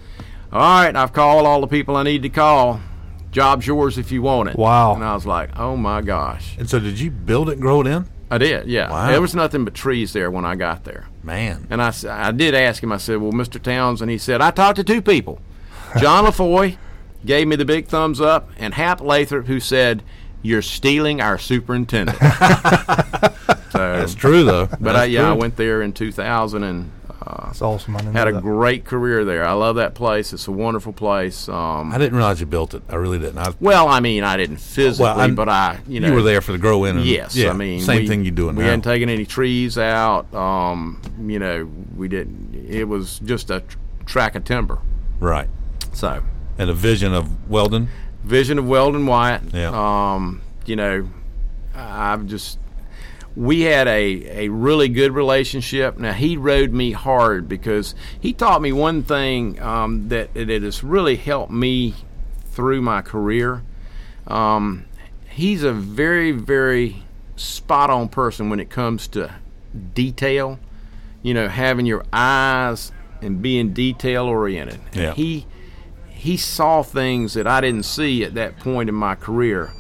"All 0.52 0.60
right, 0.60 0.96
I've 0.96 1.14
called 1.14 1.46
all 1.46 1.62
the 1.62 1.68
people 1.68 1.96
I 1.96 2.04
need 2.04 2.24
to 2.24 2.30
call. 2.30 2.80
Job's 3.32 3.68
yours 3.68 3.98
if 3.98 4.12
you 4.12 4.22
want 4.22 4.50
it." 4.50 4.58
Wow. 4.58 4.96
And 4.96 5.04
I 5.04 5.14
was 5.14 5.26
like, 5.26 5.58
"Oh 5.58 5.76
my 5.78 6.02
gosh!" 6.02 6.58
And 6.58 6.70
so, 6.70 6.80
did 6.80 7.00
you 7.00 7.12
build 7.12 7.50
it 7.50 7.54
and 7.54 7.62
grow 7.62 7.82
it 7.82 7.88
in? 7.88 8.08
I 8.32 8.38
did, 8.38 8.68
yeah. 8.68 8.92
Wow. 8.92 9.08
There 9.08 9.22
was 9.22 9.34
nothing 9.34 9.66
but 9.66 9.74
trees 9.74 10.14
there 10.14 10.30
when 10.30 10.46
I 10.46 10.56
got 10.56 10.84
there. 10.84 11.08
Man, 11.24 11.66
And 11.70 11.82
I, 11.82 11.92
I 12.08 12.32
did 12.32 12.54
ask 12.54 12.82
him, 12.84 12.92
I 12.92 12.98
said, 12.98 13.18
Well, 13.18 13.32
Mr. 13.32 13.62
Townsend, 13.62 14.12
he 14.12 14.18
said, 14.18 14.40
I 14.42 14.52
talked 14.52 14.76
to 14.78 14.84
two 14.84 15.02
people. 15.02 15.40
John 16.00 16.26
LaFoy 16.26 16.78
gave 17.26 17.48
me 17.48 17.56
the 17.56 17.66
big 17.66 17.88
thumbs 17.88 18.22
up, 18.22 18.50
and 18.58 18.74
Hap 18.76 19.02
Lathrop, 19.02 19.48
who 19.48 19.60
said, 19.60 20.04
You're 20.44 20.62
stealing 20.62 21.22
our 21.22 21.38
superintendent. 21.40 22.18
so, 23.72 23.78
that's 23.98 24.16
true 24.16 24.44
though. 24.44 24.68
but 24.68 24.96
I, 24.96 25.00
That's 25.02 25.12
yeah, 25.12 25.30
I 25.30 25.34
went 25.34 25.56
there 25.58 25.82
in 25.82 25.94
2000 25.94 26.64
and 26.64 26.92
uh, 27.22 27.52
awesome. 27.62 27.96
I 27.96 28.00
didn't 28.00 28.14
had 28.16 28.24
know 28.26 28.30
a 28.30 28.34
that. 28.36 28.42
great 28.42 28.86
career 28.86 29.26
there. 29.26 29.46
I 29.46 29.52
love 29.52 29.76
that 29.76 29.94
place. 29.94 30.32
It's 30.34 30.48
a 30.48 30.52
wonderful 30.52 30.94
place. 30.94 31.50
Um, 31.50 31.92
I 31.94 31.98
didn't 31.98 32.16
realize 32.16 32.40
you 32.40 32.46
built 32.46 32.74
it. 32.74 32.82
I 32.90 32.96
really 32.96 33.20
didn't. 33.20 33.38
I, 33.38 33.54
well, 33.60 33.88
I 33.90 34.00
mean, 34.00 34.24
I 34.24 34.38
didn't 34.38 34.58
physically, 34.58 35.06
I'm- 35.10 35.36
but 35.36 35.50
I, 35.50 35.80
you 35.88 36.00
know, 36.00 36.08
you 36.08 36.14
were 36.14 36.22
there 36.24 36.40
for 36.42 36.54
the 36.54 36.58
grow 36.58 36.86
in. 36.86 36.98
And, 36.98 37.06
Yes, 37.06 37.36
yeah, 37.36 37.50
I 37.50 37.54
mean 37.54 37.82
same 37.82 38.02
we- 38.04 38.08
thing 38.08 38.24
you're 38.24 38.32
doing 38.32 38.56
We 38.56 38.64
now. 38.64 38.70
hadn't 38.70 38.84
taken 38.84 39.10
any 39.10 39.26
trees 39.26 39.78
out. 39.78 40.34
Um, 40.34 41.02
you 41.22 41.40
know, 41.40 41.70
we 41.96 42.08
didn't. 42.08 42.56
It 42.68 42.86
was 42.88 43.20
just 43.20 43.52
a 43.52 43.60
tr- 43.62 43.78
track 44.06 44.36
of 44.36 44.46
timber. 44.46 44.80
right, 45.20 45.50
So, 45.92 46.24
and 46.58 46.70
a 46.70 46.74
vision 46.74 47.14
of 47.14 47.50
Weldon. 47.50 47.90
vision 48.24 48.58
of 48.58 48.66
Weldon 48.68 49.06
Wyatt. 49.06 49.42
Yeah. 49.54 49.72
Um, 49.74 50.42
you 50.66 50.76
know, 50.78 51.10
I've 51.76 52.26
just 52.28 52.60
we 53.40 53.62
had 53.62 53.88
a, 53.88 54.48
a 54.48 54.50
really 54.50 54.90
good 54.90 55.14
relationship. 55.14 55.98
Now 55.98 56.12
he 56.12 56.36
rode 56.36 56.74
me 56.74 56.92
hard 56.92 57.48
because 57.48 57.96
he 58.20 58.34
taught 58.34 58.62
me 58.62 58.74
one 58.74 59.02
thing 59.02 59.62
um, 59.62 60.10
that 60.10 60.34
that 60.34 60.62
has 60.62 60.84
really 60.84 61.16
helped 61.16 61.50
me 61.50 61.96
through 62.48 62.82
my 62.82 63.02
career. 63.02 63.64
Um, 64.28 64.88
he's 65.30 65.64
a 65.64 65.72
very 65.72 66.34
very 66.34 67.04
spot 67.38 67.90
on 67.90 68.10
person 68.10 68.50
when 68.50 68.60
it 68.60 68.70
comes 68.70 69.08
to 69.10 69.34
detail. 69.94 70.60
You 71.22 71.34
know, 71.34 71.48
having 71.48 71.86
your 71.86 72.04
eyes 72.12 72.92
and 73.22 73.42
being 73.42 73.72
detail 73.72 74.26
oriented. 74.26 74.82
Yeah. 74.92 75.14
He 75.14 75.46
he 76.10 76.36
saw 76.36 76.84
things 76.84 77.36
that 77.36 77.48
I 77.48 77.62
didn't 77.62 77.84
see 77.84 78.26
at 78.26 78.34
that 78.34 78.60
point 78.60 78.90
in 78.90 78.96
my 78.96 79.16
career. 79.16 79.72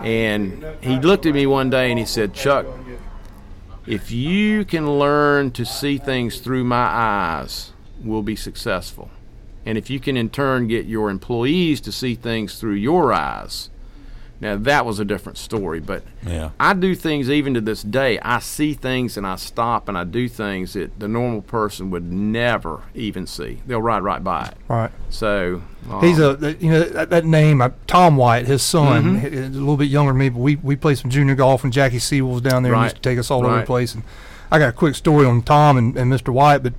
And 0.00 0.64
he 0.80 0.98
looked 0.98 1.26
at 1.26 1.34
me 1.34 1.46
one 1.46 1.70
day 1.70 1.90
and 1.90 1.98
he 1.98 2.04
said, 2.04 2.34
Chuck, 2.34 2.66
if 3.86 4.10
you 4.10 4.64
can 4.64 4.98
learn 4.98 5.50
to 5.52 5.64
see 5.64 5.98
things 5.98 6.40
through 6.40 6.64
my 6.64 6.86
eyes, 6.86 7.72
we'll 8.02 8.22
be 8.22 8.36
successful. 8.36 9.10
And 9.66 9.78
if 9.78 9.88
you 9.90 10.00
can 10.00 10.16
in 10.16 10.30
turn 10.30 10.68
get 10.68 10.86
your 10.86 11.10
employees 11.10 11.80
to 11.82 11.92
see 11.92 12.14
things 12.14 12.58
through 12.58 12.74
your 12.74 13.12
eyes, 13.12 13.70
now 14.40 14.56
that 14.56 14.84
was 14.84 14.98
a 15.00 15.04
different 15.04 15.38
story. 15.38 15.80
But 15.80 16.02
Yeah. 16.26 16.50
I 16.60 16.74
do 16.74 16.94
things 16.94 17.30
even 17.30 17.54
to 17.54 17.60
this 17.60 17.82
day. 17.82 18.18
I 18.20 18.40
see 18.40 18.74
things 18.74 19.16
and 19.16 19.26
I 19.26 19.36
stop 19.36 19.88
and 19.88 19.96
I 19.96 20.04
do 20.04 20.28
things 20.28 20.74
that 20.74 20.98
the 20.98 21.08
normal 21.08 21.40
person 21.42 21.90
would 21.90 22.12
never 22.12 22.82
even 22.94 23.26
see. 23.26 23.60
They'll 23.66 23.80
ride 23.82 24.02
right 24.02 24.22
by 24.22 24.46
it. 24.46 24.54
Right. 24.68 24.90
So 25.10 25.62
um, 25.90 26.00
He's 26.02 26.18
a 26.18 26.34
that- 26.36 26.60
you 26.60 26.70
know 26.70 26.80
that, 26.84 27.10
that 27.10 27.24
name 27.24 27.62
uh, 27.62 27.70
Tom 27.86 28.16
Wyatt, 28.16 28.46
his 28.46 28.62
son, 28.62 29.20
Mm-hmm. 29.20 29.36
a 29.36 29.48
little 29.48 29.76
bit 29.76 29.88
younger 29.88 30.12
than 30.12 30.18
me, 30.18 30.28
but 30.28 30.40
we 30.40 30.56
we 30.56 30.76
played 30.76 30.98
some 30.98 31.10
junior 31.10 31.34
golf 31.34 31.64
and 31.64 31.72
Jackie 31.72 31.98
Sewell 31.98 32.32
was 32.32 32.40
down 32.42 32.62
there 32.62 32.74
and 32.74 32.82
used 32.84 32.96
to 32.96 33.02
take 33.02 33.18
us 33.18 33.30
all 33.30 33.44
over 33.46 33.60
the 33.60 33.66
place. 33.66 33.94
And 33.94 34.02
I 34.50 34.58
got 34.58 34.68
a 34.68 34.72
quick 34.72 34.94
story 34.94 35.24
on 35.26 35.42
Tom 35.42 35.76
and, 35.78 35.96
and 35.96 36.12
Mr. 36.12 36.28
Wyatt, 36.32 36.62
but 36.62 36.74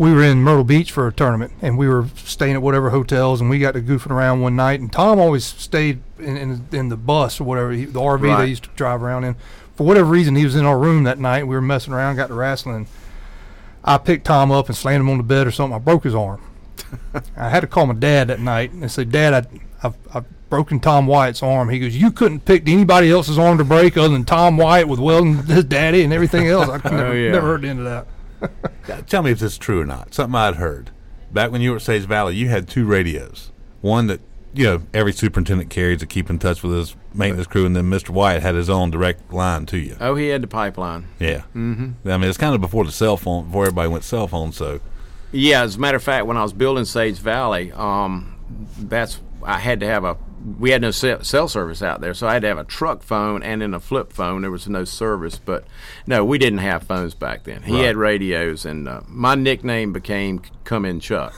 we 0.00 0.14
were 0.14 0.24
in 0.24 0.42
Myrtle 0.42 0.64
Beach 0.64 0.90
for 0.90 1.06
a 1.06 1.12
tournament 1.12 1.52
and 1.60 1.76
we 1.76 1.86
were 1.86 2.06
staying 2.16 2.54
at 2.54 2.62
whatever 2.62 2.88
hotels 2.88 3.38
and 3.38 3.50
we 3.50 3.58
got 3.58 3.72
to 3.72 3.82
goofing 3.82 4.10
around 4.10 4.40
one 4.40 4.56
night 4.56 4.80
and 4.80 4.90
Tom 4.90 5.20
always 5.20 5.44
stayed 5.44 6.00
in 6.18 6.38
in, 6.38 6.66
in 6.72 6.88
the 6.88 6.96
bus 6.96 7.38
or 7.38 7.44
whatever 7.44 7.70
he, 7.70 7.84
the 7.84 8.00
RV 8.00 8.38
they 8.38 8.46
used 8.46 8.64
to 8.64 8.70
drive 8.70 9.02
around 9.02 9.24
in. 9.24 9.36
For 9.74 9.86
whatever 9.86 10.08
reason, 10.08 10.36
he 10.36 10.44
was 10.44 10.56
in 10.56 10.64
our 10.64 10.78
room 10.78 11.04
that 11.04 11.18
night. 11.18 11.46
We 11.46 11.54
were 11.54 11.60
messing 11.60 11.92
around, 11.92 12.16
got 12.16 12.28
to 12.28 12.34
wrestling. 12.34 12.86
I 13.84 13.98
picked 13.98 14.24
Tom 14.24 14.50
up 14.50 14.68
and 14.68 14.76
slammed 14.76 15.02
him 15.02 15.10
on 15.10 15.18
the 15.18 15.22
bed 15.22 15.46
or 15.46 15.50
something. 15.50 15.76
I 15.76 15.78
broke 15.78 16.04
his 16.04 16.14
arm. 16.14 16.40
I 17.36 17.50
had 17.50 17.60
to 17.60 17.66
call 17.66 17.84
my 17.84 17.92
dad 17.92 18.28
that 18.28 18.40
night 18.40 18.72
and 18.72 18.90
say, 18.90 19.04
Dad, 19.04 19.34
I, 19.34 19.60
I've, 19.86 19.96
I've 20.14 20.48
broken 20.48 20.80
Tom 20.80 21.06
Wyatt's 21.06 21.42
arm. 21.42 21.68
He 21.68 21.78
goes, 21.78 21.94
You 21.94 22.10
couldn't 22.10 22.46
pick 22.46 22.66
anybody 22.66 23.10
else's 23.10 23.38
arm 23.38 23.58
to 23.58 23.64
break 23.64 23.98
other 23.98 24.08
than 24.08 24.24
Tom 24.24 24.56
Wyatt 24.56 24.88
with 24.88 24.98
Weldon, 24.98 25.44
his 25.44 25.64
daddy, 25.64 26.04
and 26.04 26.12
everything 26.12 26.46
else. 26.46 26.70
I 26.70 26.80
oh, 26.88 26.90
never, 26.90 27.16
yeah. 27.16 27.32
never 27.32 27.46
heard 27.48 27.62
the 27.62 27.68
end 27.68 27.80
of 27.80 27.84
that. 27.84 28.06
Tell 29.06 29.22
me 29.22 29.30
if 29.30 29.38
this 29.38 29.52
is 29.52 29.58
true 29.58 29.80
or 29.80 29.86
not. 29.86 30.14
Something 30.14 30.34
I'd 30.34 30.56
heard 30.56 30.90
back 31.32 31.50
when 31.50 31.60
you 31.60 31.70
were 31.70 31.76
at 31.76 31.82
Sage 31.82 32.04
Valley. 32.04 32.36
You 32.36 32.48
had 32.48 32.68
two 32.68 32.84
radios. 32.84 33.52
One 33.80 34.06
that 34.08 34.20
you 34.52 34.64
know 34.64 34.82
every 34.92 35.12
superintendent 35.12 35.70
carries 35.70 36.00
to 36.00 36.06
keep 36.06 36.28
in 36.28 36.38
touch 36.38 36.62
with 36.62 36.72
his 36.72 36.96
maintenance 37.14 37.46
crew, 37.46 37.66
and 37.66 37.74
then 37.74 37.90
Mr. 37.90 38.10
Wyatt 38.10 38.42
had 38.42 38.54
his 38.54 38.68
own 38.68 38.90
direct 38.90 39.32
line 39.32 39.66
to 39.66 39.78
you. 39.78 39.96
Oh, 40.00 40.14
he 40.14 40.28
had 40.28 40.42
the 40.42 40.48
pipeline. 40.48 41.06
Yeah. 41.18 41.42
Mm-hmm. 41.54 42.08
I 42.08 42.16
mean, 42.16 42.28
it's 42.28 42.38
kind 42.38 42.54
of 42.54 42.60
before 42.60 42.84
the 42.84 42.92
cell 42.92 43.16
phone, 43.16 43.46
before 43.46 43.64
everybody 43.64 43.88
went 43.88 44.04
cell 44.04 44.26
phone. 44.26 44.52
So 44.52 44.80
Yeah, 45.32 45.62
as 45.62 45.76
a 45.76 45.78
matter 45.78 45.96
of 45.96 46.02
fact, 46.02 46.26
when 46.26 46.36
I 46.36 46.42
was 46.42 46.52
building 46.52 46.84
Sage 46.84 47.18
Valley, 47.18 47.72
um, 47.72 48.36
that's 48.78 49.20
I 49.42 49.58
had 49.58 49.80
to 49.80 49.86
have 49.86 50.04
a. 50.04 50.16
We 50.58 50.70
had 50.70 50.80
no 50.80 50.90
cell, 50.90 51.22
service 51.48 51.82
out 51.82 52.00
there, 52.00 52.14
so 52.14 52.26
I 52.26 52.32
had 52.34 52.42
to 52.42 52.48
have 52.48 52.58
a 52.58 52.64
truck 52.64 53.02
phone 53.02 53.42
and 53.42 53.60
then 53.60 53.74
a 53.74 53.80
flip 53.80 54.12
phone. 54.12 54.42
There 54.42 54.50
was 54.50 54.68
no 54.68 54.84
service, 54.84 55.38
but 55.38 55.64
no, 56.06 56.24
we 56.24 56.38
didn't 56.38 56.60
have 56.60 56.84
phones 56.84 57.14
back 57.14 57.44
then. 57.44 57.62
He 57.62 57.74
Right. 57.74 57.84
had 57.86 57.96
radios, 57.96 58.64
and 58.64 58.88
uh, 58.88 59.00
my 59.06 59.34
nickname 59.34 59.92
became 59.92 60.40
"Come 60.74 60.84
In 60.84 61.00
Chuck." 61.00 61.34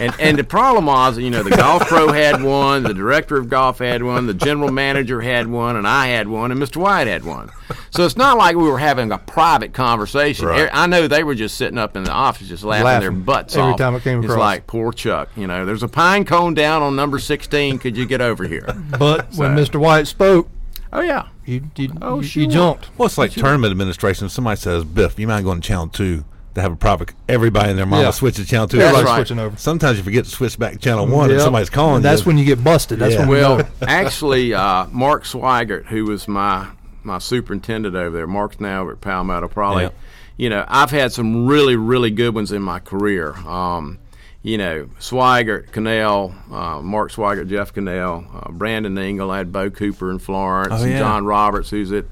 and 0.00 0.14
and 0.18 0.38
the 0.38 0.44
problem 0.48 0.86
was, 0.86 1.18
you 1.18 1.30
know, 1.30 1.42
the 1.42 1.50
golf 1.56 1.86
pro 1.86 2.10
had 2.12 2.42
one, 2.42 2.82
the 2.82 2.94
director 2.94 3.36
of 3.36 3.48
golf 3.48 3.78
had 3.78 4.02
one, 4.02 4.26
the 4.26 4.34
general 4.34 4.70
manager 4.72 5.20
had 5.20 5.46
one, 5.48 5.76
and 5.76 5.86
I 5.86 6.08
had 6.08 6.28
one, 6.28 6.50
and 6.50 6.60
Mr. 6.60 6.78
Wyatt 6.78 7.06
had 7.08 7.24
one. 7.24 7.50
So 7.90 8.04
it's 8.04 8.16
not 8.16 8.38
like 8.38 8.56
we 8.56 8.62
were 8.62 8.78
having 8.78 9.12
a 9.12 9.18
private 9.18 9.72
conversation. 9.74 10.46
Right. 10.46 10.70
I 10.72 10.86
know 10.86 11.06
they 11.08 11.24
were 11.24 11.34
just 11.34 11.56
sitting 11.56 11.78
up 11.78 11.96
in 11.96 12.04
the 12.04 12.10
office, 12.10 12.48
just 12.48 12.64
laughing, 12.64 13.00
their 13.00 13.10
butts 13.10 13.54
every 13.54 13.72
off. 13.72 13.80
Every 13.80 13.84
time 13.84 13.94
it 13.96 14.02
came 14.02 14.18
across. 14.18 14.24
It's 14.24 14.32
across. 14.32 14.44
like 14.44 14.66
poor 14.66 14.92
Chuck. 14.92 15.28
You 15.36 15.46
know, 15.46 15.64
there's 15.66 15.82
a 15.82 15.88
pine 15.88 16.24
cone 16.24 16.54
down 16.54 16.82
on 16.82 16.96
number 16.96 17.18
sixteen. 17.18 17.78
Could 17.78 17.96
you 17.96 18.06
get 18.06 18.20
over 18.20 18.44
here? 18.44 18.66
But 18.98 19.34
when 19.34 19.54
Mr. 19.56 19.78
Wyatt 19.78 20.08
spoke, 20.08 20.48
Oh 20.92 21.02
yeah. 21.02 21.28
you, 21.44 21.62
you, 21.76 21.92
Oh, 22.00 22.20
you, 22.20 22.22
sure. 22.26 22.42
you 22.42 22.48
jumped. 22.48 22.88
well, 22.96 23.06
it's 23.06 23.18
like 23.18 23.32
tournament 23.32 23.70
administration. 23.70 24.28
Somebody 24.30 24.58
says, 24.58 24.84
"Biff, 24.84 25.18
you 25.18 25.28
mind 25.28 25.44
going 25.44 25.60
to 25.60 25.66
channel 25.68 25.86
two 25.88 26.24
to 26.58 26.62
have 26.62 26.72
a 26.72 26.76
proper 26.76 27.06
everybody 27.28 27.70
and 27.70 27.78
their 27.78 27.86
mama 27.86 28.02
Yeah. 28.04 28.10
switch 28.10 28.36
to 28.36 28.44
channel 28.44 28.68
two. 28.68 28.76
That's 28.78 28.88
Everybody's 28.90 29.06
right. 29.10 29.16
switching 29.26 29.38
over. 29.38 29.56
Sometimes 29.56 29.98
you 29.98 30.04
forget 30.04 30.24
to 30.24 30.30
switch 30.30 30.58
back 30.58 30.72
to 30.74 30.78
channel 30.78 31.06
one, 31.06 31.30
and 31.30 31.40
somebody's 31.40 31.70
calling. 31.70 31.96
And 31.96 32.04
that's 32.04 32.22
you. 32.22 32.26
when 32.26 32.38
you 32.38 32.44
get 32.44 32.62
busted. 32.62 32.98
That's 32.98 33.14
Yeah. 33.14 33.20
when 33.20 33.28
we 33.28 33.36
Well, 33.36 33.62
actually, 33.82 34.54
uh, 34.54 34.86
Mark 34.92 35.24
Swigert, 35.24 35.86
who 35.86 36.04
was 36.04 36.28
my 36.28 36.66
my 37.04 37.18
superintendent 37.18 37.94
over 37.96 38.14
there, 38.14 38.26
Mark's 38.26 38.60
now 38.60 38.82
over 38.82 38.92
at 38.92 39.00
Palmetto. 39.00 39.48
Probably, 39.48 39.84
Yeah. 39.84 39.90
you 40.36 40.50
know, 40.50 40.64
I've 40.68 40.90
had 40.90 41.12
some 41.12 41.46
really 41.46 41.76
really 41.76 42.10
good 42.10 42.34
ones 42.34 42.52
in 42.52 42.60
my 42.62 42.78
career. 42.80 43.34
Um, 43.46 43.98
you 44.42 44.56
know, 44.56 44.86
Swigert, 45.00 45.72
Cannell, 45.72 46.32
uh, 46.52 46.80
Mark 46.80 47.10
Swigert, 47.12 47.48
Jeff 47.48 47.72
Cannell, 47.72 48.24
uh, 48.34 48.50
Brandon 48.52 48.96
Engel, 48.98 49.30
I 49.30 49.38
had 49.38 49.52
Bo 49.52 49.68
Cooper 49.70 50.10
in 50.10 50.18
Florence, 50.18 50.72
Oh, 50.76 50.84
and. 50.84 50.98
John 50.98 51.24
Roberts, 51.24 51.70
who's 51.70 51.90
at 51.92 52.04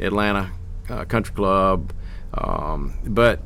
Atlanta 0.00 0.50
uh, 0.88 1.04
Country 1.04 1.34
Club. 1.34 1.92
Um, 2.34 2.94
but 3.06 3.40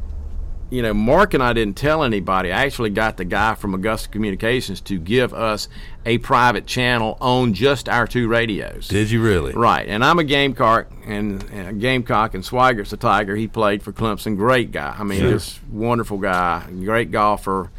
you 0.71 0.83
know, 0.83 0.95
Mark 0.95 1.35
and 1.35 1.43
I 1.43 1.53
didn't 1.53 1.77
tell 1.77 2.03
anybody. 2.05 2.53
I 2.53 2.65
actually 2.65 2.91
got 2.91 3.17
the 3.17 3.25
guy 3.25 3.55
from 3.57 3.75
Augusta 3.75 4.09
Communications 4.09 4.81
to 4.83 4.99
give 4.99 5.35
us 5.35 5.69
a 6.07 6.19
private 6.19 6.65
channel 6.67 7.19
on 7.21 7.53
just 7.55 7.89
our 7.89 8.07
two 8.07 8.29
radios. 8.29 8.89
Did 8.89 9.11
you 9.11 9.23
really? 9.23 9.53
Right, 9.53 9.87
and 9.89 10.05
I'm 10.05 10.19
a 10.19 10.25
Gamecock, 10.25 10.87
and, 11.07 11.43
and 11.51 11.69
a 11.69 11.73
Gamecock, 11.73 12.35
and 12.35 12.45
Swigert's 12.45 12.93
a 12.93 12.97
Tiger. 12.97 13.37
He 13.37 13.49
played 13.49 13.83
for 13.83 13.93
Clemson. 13.93 14.37
Great 14.37 14.71
guy. 14.73 14.95
I 14.99 15.03
mean, 15.05 15.21
Sure. 15.21 15.33
just 15.33 15.63
wonderful 15.69 16.19
guy, 16.19 16.67
great 16.85 17.11
golfer. 17.11 17.71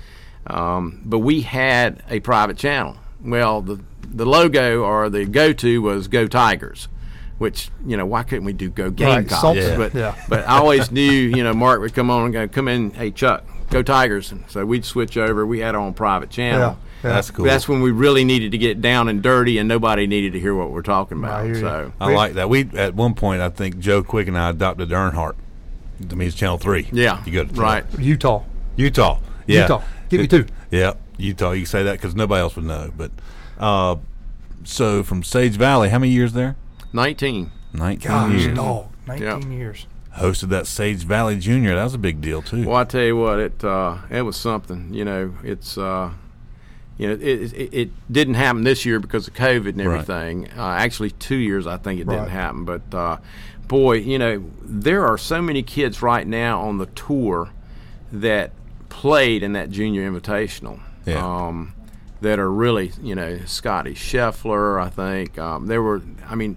Um, 0.48 1.02
but 1.06 1.20
we 1.20 1.42
had 1.42 2.04
a 2.10 2.20
private 2.20 2.58
channel. 2.58 2.98
Well, 3.24 3.62
the 3.62 3.80
the 4.14 4.26
logo 4.26 4.82
or 4.84 5.10
the 5.10 5.26
go 5.26 5.54
to 5.54 5.82
was 5.82 6.08
Go 6.10 6.28
Tigers, 6.28 6.88
which 7.42 7.70
you 7.86 7.98
know 7.98 8.06
why 8.06 8.22
couldn't 8.24 8.46
we 8.46 8.54
do 8.54 8.70
Go 8.70 8.90
Gamecocks? 8.92 9.42
something. 9.42 9.64
Yeah. 9.64 9.78
But 9.78 9.94
Yeah. 9.96 10.16
but 10.30 10.48
I 10.48 10.60
always 10.60 10.92
knew 10.98 11.12
you 11.12 11.44
know 11.44 11.54
Mark 11.54 11.82
would 11.82 11.94
come 11.94 12.10
on 12.10 12.26
and 12.26 12.34
go 12.34 12.48
come 12.48 12.68
in, 12.68 12.92
hey 12.92 13.10
Chuck, 13.12 13.44
Go 13.70 13.82
Tigers, 13.82 14.32
and 14.32 14.44
so 14.48 14.66
we'd 14.66 14.86
switch 14.86 15.18
over. 15.18 15.46
We 15.46 15.60
had 15.60 15.76
our 15.76 15.82
own 15.82 15.94
private 15.94 16.30
channel. 16.30 16.60
Yeah. 16.60 16.76
Yeah. 17.04 17.14
That's 17.16 17.32
cool. 17.32 17.46
That's 17.46 17.68
when 17.68 17.82
we 17.82 17.90
really 17.90 18.24
needed 18.24 18.52
to 18.52 18.60
get 18.60 18.80
down 18.80 19.10
and 19.10 19.24
dirty, 19.24 19.58
and 19.58 19.68
nobody 19.68 20.06
needed 20.06 20.34
to 20.34 20.40
hear 20.40 20.54
what 20.54 20.70
we're 20.70 20.84
talking 20.84 21.18
about. 21.18 21.46
hear 21.46 21.56
you. 21.56 21.60
So 21.62 21.92
I 22.00 22.14
like 22.14 22.34
that. 22.34 22.48
We 22.48 22.70
at 22.76 22.94
one 22.94 23.16
point 23.16 23.42
I 23.42 23.50
think 23.50 23.80
Joe 23.80 24.04
Quick 24.04 24.28
and 24.28 24.38
I 24.38 24.52
adopted 24.52 24.90
Earnhardt. 24.90 25.34
To 26.10 26.16
me, 26.16 26.28
it's 26.28 26.36
Channel 26.36 26.60
Three. 26.60 26.88
yeah, 26.92 27.24
you 27.26 27.32
go 27.34 27.44
to 27.44 27.54
right. 27.60 27.84
Utah. 28.00 28.44
Utah. 28.76 29.20
Yeah, 29.48 29.62
Utah. 29.64 29.82
Give 30.10 30.22
me 30.22 30.28
two. 30.28 30.46
Yeah, 30.70 30.94
Utah. 31.18 31.52
You 31.52 31.62
can 31.62 31.66
say 31.68 31.84
that 31.84 31.94
because 31.94 32.16
nobody 32.16 32.42
else 32.42 32.56
would 32.56 32.66
know. 32.66 32.92
But 32.96 33.12
uh, 33.60 33.96
so 34.64 35.02
from 35.04 35.24
Sage 35.24 35.54
Valley, 35.54 35.90
how 35.90 35.98
many 36.00 36.12
years 36.12 36.34
there? 36.34 36.56
Nineteen. 36.94 37.52
Nineteen 37.74 38.12
Gosh, 38.12 38.34
years. 38.42 38.56
dog. 38.56 38.88
19 39.08 39.52
years. 39.52 39.88
Hosted 40.18 40.50
that 40.50 40.68
Sage 40.68 41.04
Valley 41.04 41.38
Junior. 41.38 41.74
That 41.76 41.86
was 41.86 41.94
a 41.94 41.98
big 41.98 42.22
deal 42.22 42.42
too. 42.42 42.68
Well, 42.68 42.76
I 42.78 42.84
tell 42.84 43.02
you 43.04 43.16
what, 43.18 43.40
it 43.40 43.64
uh, 43.64 43.98
it 44.10 44.22
was 44.24 44.36
something. 44.36 44.94
You 44.94 45.06
know, 45.06 45.34
it's 45.44 45.78
uh, 45.78 46.12
you 46.98 47.08
know, 47.08 47.14
it, 47.14 47.54
it 47.54 47.70
it 47.74 47.90
didn't 48.12 48.34
happen 48.36 48.64
this 48.64 48.86
year 48.86 49.00
because 49.00 49.28
of 49.28 49.34
COVID 49.34 49.70
and 49.70 49.78
Right. 49.86 50.00
everything. 50.02 50.50
Uh, 50.58 50.62
actually, 50.78 51.12
two 51.12 51.38
years 51.38 51.66
I 51.66 51.78
think 51.78 52.02
it 52.02 52.08
didn't 52.08 52.30
happen. 52.30 52.66
But 52.66 52.94
uh, 52.94 53.18
boy, 53.68 53.94
you 54.00 54.20
know, 54.20 54.44
there 54.62 55.06
are 55.06 55.18
so 55.18 55.42
many 55.42 55.64
kids 55.64 56.02
right 56.02 56.28
now 56.28 56.60
on 56.62 56.78
the 56.78 56.88
tour 56.88 57.50
that 58.12 58.52
played 58.90 59.44
in 59.44 59.54
that 59.54 59.70
junior 59.72 60.10
invitational. 60.12 60.80
Yeah. 61.06 61.26
Um, 61.26 61.74
that 62.20 62.38
are 62.38 62.52
really, 62.52 62.92
you 63.02 63.16
know, 63.16 63.40
Scotty 63.48 63.96
Scheffler, 63.96 64.80
I 64.80 64.90
think. 64.90 65.40
Um, 65.40 65.66
there 65.66 65.82
were, 65.82 66.04
I 66.28 66.36
mean, 66.36 66.56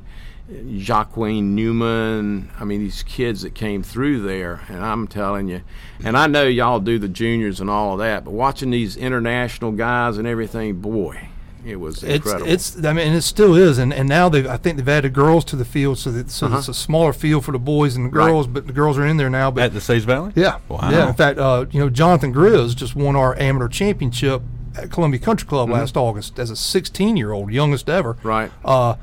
Joaquin 0.48 1.54
Niemann. 1.54 2.50
I 2.60 2.64
mean, 2.64 2.80
these 2.80 3.02
kids 3.02 3.42
that 3.42 3.54
came 3.54 3.82
through 3.82 4.22
there, 4.22 4.60
and 4.68 4.84
I'm 4.84 5.06
telling 5.08 5.48
you, 5.48 5.62
and 6.02 6.16
I 6.16 6.26
know 6.26 6.44
y'all 6.44 6.80
do 6.80 6.98
the 6.98 7.08
juniors 7.08 7.60
and 7.60 7.70
all 7.70 7.94
of 7.94 7.98
that, 8.00 8.24
but 8.24 8.32
watching 8.32 8.70
these 8.70 8.96
international 8.96 9.72
guys 9.72 10.18
and 10.18 10.26
everything, 10.26 10.74
boy, 10.80 11.28
it 11.64 11.76
was 11.76 12.02
incredible. 12.04 12.46
it's 12.46 12.76
I 12.84 12.92
mean 12.92 13.14
it 13.14 13.22
still 13.22 13.54
is 13.54 13.78
and, 13.78 13.90
and 13.94 14.06
now 14.06 14.28
they 14.28 14.46
I 14.46 14.58
think 14.58 14.76
they've 14.76 14.86
added 14.86 15.14
girls 15.14 15.46
to 15.46 15.56
the 15.56 15.64
field 15.64 15.96
so 15.96 16.10
that 16.12 16.30
so 16.30 16.46
Uh-huh. 16.46 16.58
it's 16.58 16.68
a 16.68 16.74
smaller 16.74 17.14
field 17.14 17.42
for 17.46 17.52
the 17.52 17.58
boys 17.58 17.96
and 17.96 18.04
the 18.04 18.10
Right. 18.18 18.26
girls 18.26 18.46
but 18.46 18.66
the 18.66 18.74
girls 18.74 18.98
are 18.98 19.06
in 19.06 19.16
there 19.16 19.30
now 19.30 19.50
but 19.50 19.62
At 19.62 19.72
the 19.72 19.80
Sage 19.80 20.02
Valley. 20.04 20.32
yeah 20.36 20.58
Wow. 20.68 20.90
yeah 20.90 21.08
in 21.08 21.14
fact 21.14 21.38
uh, 21.38 21.64
you 21.70 21.80
know 21.80 21.88
Jonathan 21.88 22.34
Grizz 22.34 22.76
just 22.76 22.94
won 22.94 23.16
our 23.16 23.34
amateur 23.40 23.68
championship 23.68 24.42
at 24.76 24.90
Columbia 24.90 25.18
Country 25.20 25.48
Club 25.48 25.70
last 25.70 25.96
August 25.96 26.38
as 26.38 26.50
a 26.50 26.56
16 26.56 27.16
year 27.16 27.32
old 27.32 27.50
youngest 27.50 27.88
ever 27.88 28.12
Mm-hmm. 28.12 28.28
right. 28.28 28.50
uh, 28.62 28.96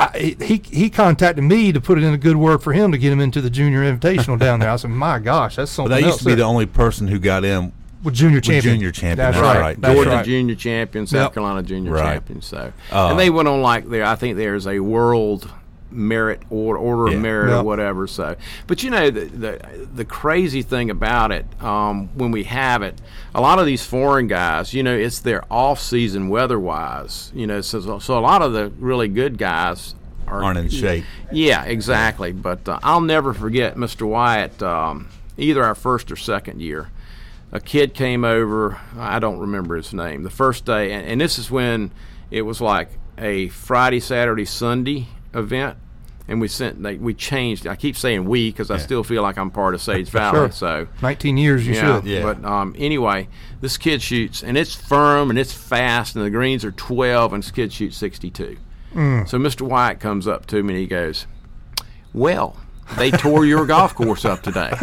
I, 0.00 0.36
he 0.40 0.62
he 0.64 0.90
contacted 0.90 1.42
me 1.42 1.72
to 1.72 1.80
put 1.80 1.98
it 1.98 2.04
in 2.04 2.14
a 2.14 2.18
good 2.18 2.36
word 2.36 2.62
for 2.62 2.72
him 2.72 2.92
to 2.92 2.98
get 2.98 3.12
him 3.12 3.18
into 3.20 3.40
the 3.40 3.50
junior 3.50 3.80
invitational 3.82 4.38
down 4.38 4.60
there. 4.60 4.70
I 4.70 4.76
said, 4.76 4.90
"My 4.90 5.18
gosh, 5.18 5.56
that's 5.56 5.72
But 5.72 5.74
something 5.74 5.90
that 5.90 6.00
used 6.00 6.08
else 6.10 6.18
to 6.18 6.24
be 6.24 6.30
there." 6.30 6.36
the 6.36 6.42
only 6.44 6.66
person 6.66 7.08
who 7.08 7.18
got 7.18 7.44
in. 7.44 7.72
with 8.04 8.14
junior 8.14 8.40
champion. 8.40 8.76
junior 8.76 8.92
champion, 8.92 9.16
That's 9.16 9.36
that's 9.36 9.42
right. 9.56 9.60
right. 9.60 9.80
That's 9.80 9.92
Georgia 9.94 10.10
right. 10.10 10.24
junior 10.24 10.54
champion, 10.54 11.06
South 11.08 11.20
Yep. 11.22 11.34
Carolina 11.34 11.62
junior 11.64 11.90
Right. 11.90 12.12
champion. 12.12 12.42
So, 12.42 12.72
Uh, 12.92 13.08
and 13.10 13.18
they 13.18 13.28
went 13.28 13.48
on 13.48 13.60
like 13.60 13.88
there. 13.90 14.04
I 14.04 14.14
think 14.14 14.36
there's 14.36 14.68
a 14.68 14.78
world 14.78 15.50
merit 15.90 16.42
or 16.50 16.76
order 16.76 17.10
Yeah. 17.10 17.16
of 17.16 17.22
merit 17.22 17.50
Yep. 17.50 17.60
or 17.60 17.62
whatever. 17.64 18.06
So, 18.06 18.36
but 18.66 18.82
you 18.82 18.90
know 18.90 19.10
the 19.10 19.24
the, 19.24 19.86
the 19.94 20.04
crazy 20.04 20.62
thing 20.62 20.90
about 20.90 21.32
it 21.32 21.46
um, 21.62 22.08
when 22.14 22.30
we 22.30 22.44
have 22.44 22.82
it, 22.82 23.00
a 23.34 23.40
lot 23.40 23.58
of 23.58 23.66
these 23.66 23.84
foreign 23.84 24.26
guys, 24.28 24.74
you 24.74 24.82
know, 24.82 24.94
it's 24.96 25.20
their 25.20 25.44
off 25.50 25.80
season 25.80 26.28
weather 26.28 26.58
wise. 26.60 27.32
You 27.34 27.46
know, 27.46 27.60
so 27.60 27.98
so 27.98 28.18
a 28.18 28.20
lot 28.20 28.42
of 28.42 28.52
the 28.52 28.70
really 28.78 29.08
good 29.08 29.38
guys. 29.38 29.94
Are, 30.26 30.44
Aren't 30.44 30.58
in 30.58 30.68
shape. 30.68 31.04
Yeah, 31.32 31.64
exactly. 31.64 32.32
But 32.32 32.68
uh, 32.68 32.78
I'll 32.82 33.00
never 33.00 33.32
forget 33.32 33.76
Mr. 33.76 34.06
Wyatt. 34.06 34.62
Um, 34.62 35.08
either 35.38 35.64
our 35.64 35.74
first 35.74 36.12
or 36.12 36.16
second 36.16 36.60
year, 36.60 36.90
a 37.50 37.60
kid 37.60 37.94
came 37.94 38.24
over. 38.26 38.78
I 38.98 39.20
don't 39.20 39.38
remember 39.38 39.74
his 39.76 39.94
name. 39.94 40.24
The 40.24 40.30
first 40.30 40.66
day, 40.66 40.92
and, 40.92 41.06
and 41.06 41.18
this 41.18 41.38
is 41.38 41.50
when 41.50 41.92
it 42.30 42.42
was 42.42 42.60
like 42.60 42.90
a 43.16 43.48
Friday, 43.48 44.00
Saturday, 44.00 44.44
Sunday 44.44 45.08
event, 45.34 45.76
and 46.26 46.40
we 46.40 46.48
sent. 46.48 46.82
They, 46.82 46.96
we 46.96 47.14
changed. 47.14 47.66
I 47.66 47.76
keep 47.76 47.96
saying 47.96 48.28
we 48.28 48.50
because 48.50 48.70
I 48.70 48.78
still 48.78 49.02
feel 49.02 49.22
like 49.22 49.38
I'm 49.38 49.50
part 49.50 49.74
of 49.74 49.82
Sage 49.82 50.08
Valley. 50.10 50.38
Sure. 50.38 50.50
So 50.52 50.88
19 51.02 51.36
years, 51.36 51.66
you 51.66 51.74
yeah, 51.74 52.00
should. 52.00 52.04
Yeah. 52.06 52.22
But 52.22 52.44
um, 52.44 52.74
anyway, 52.78 53.28
this 53.60 53.76
kid 53.76 54.02
shoots, 54.02 54.42
and 54.42 54.56
it's 54.56 54.74
firm 54.74 55.30
and 55.30 55.38
it's 55.38 55.52
fast, 55.52 56.16
and 56.16 56.24
the 56.24 56.30
greens 56.30 56.64
are 56.64 56.72
12, 56.72 57.32
and 57.32 57.42
this 57.42 57.50
kid 57.50 57.72
shoots 57.72 57.96
62. 57.96 58.58
Mm. 58.94 59.28
So 59.28 59.38
Mr. 59.38 59.62
Wyatt 59.62 60.00
comes 60.00 60.26
up 60.26 60.46
to 60.46 60.62
me 60.62 60.74
and 60.74 60.80
he 60.80 60.86
goes, 60.86 61.26
Well, 62.12 62.56
they 62.96 63.10
tore 63.10 63.44
your 63.44 63.66
golf 63.66 63.94
course 63.94 64.24
up 64.24 64.42
today. 64.42 64.72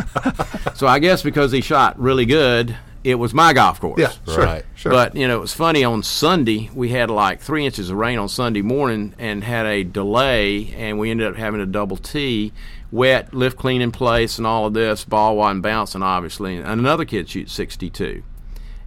So 0.76 0.88
I 0.88 1.00
guess 1.00 1.24
because 1.24 1.54
he 1.54 1.62
shot 1.62 1.98
really 1.98 2.26
good, 2.26 2.76
it 3.06 3.16
was 3.16 3.34
my 3.34 3.54
golf 3.54 3.80
course. 3.80 4.00
Yeah, 4.00 4.12
sure, 4.26 4.44
Right. 4.44 4.66
sure. 4.74 4.92
But 4.92 5.16
you 5.16 5.28
know, 5.28 5.38
it 5.38 5.42
was 5.42 5.54
funny. 5.54 5.84
On 5.84 6.02
Sunday, 6.04 6.70
we 6.74 6.90
had 6.90 7.10
like 7.12 7.40
three 7.40 7.66
inches 7.66 7.90
of 7.92 7.98
rain 7.98 8.18
on 8.18 8.28
Sunday 8.28 8.62
morning, 8.62 9.14
and 9.20 9.44
had 9.44 9.66
a 9.68 9.84
delay, 9.84 10.74
and 10.76 10.98
we 11.00 11.12
ended 11.12 11.28
up 11.28 11.36
having 11.36 11.62
a 11.62 11.66
double 11.68 11.98
tee, 11.98 12.52
wet, 12.92 13.34
lift 13.34 13.58
clean 13.58 13.82
in 13.82 13.92
place, 13.92 14.38
and 14.40 14.48
all 14.48 14.66
of 14.66 14.74
this. 14.74 15.06
Ball 15.06 15.38
wasn't 15.38 15.62
bouncing, 15.62 16.02
obviously. 16.02 16.58
And 16.58 16.68
another 16.68 17.06
kid 17.06 17.30
shoots 17.30 17.54
62, 17.54 18.24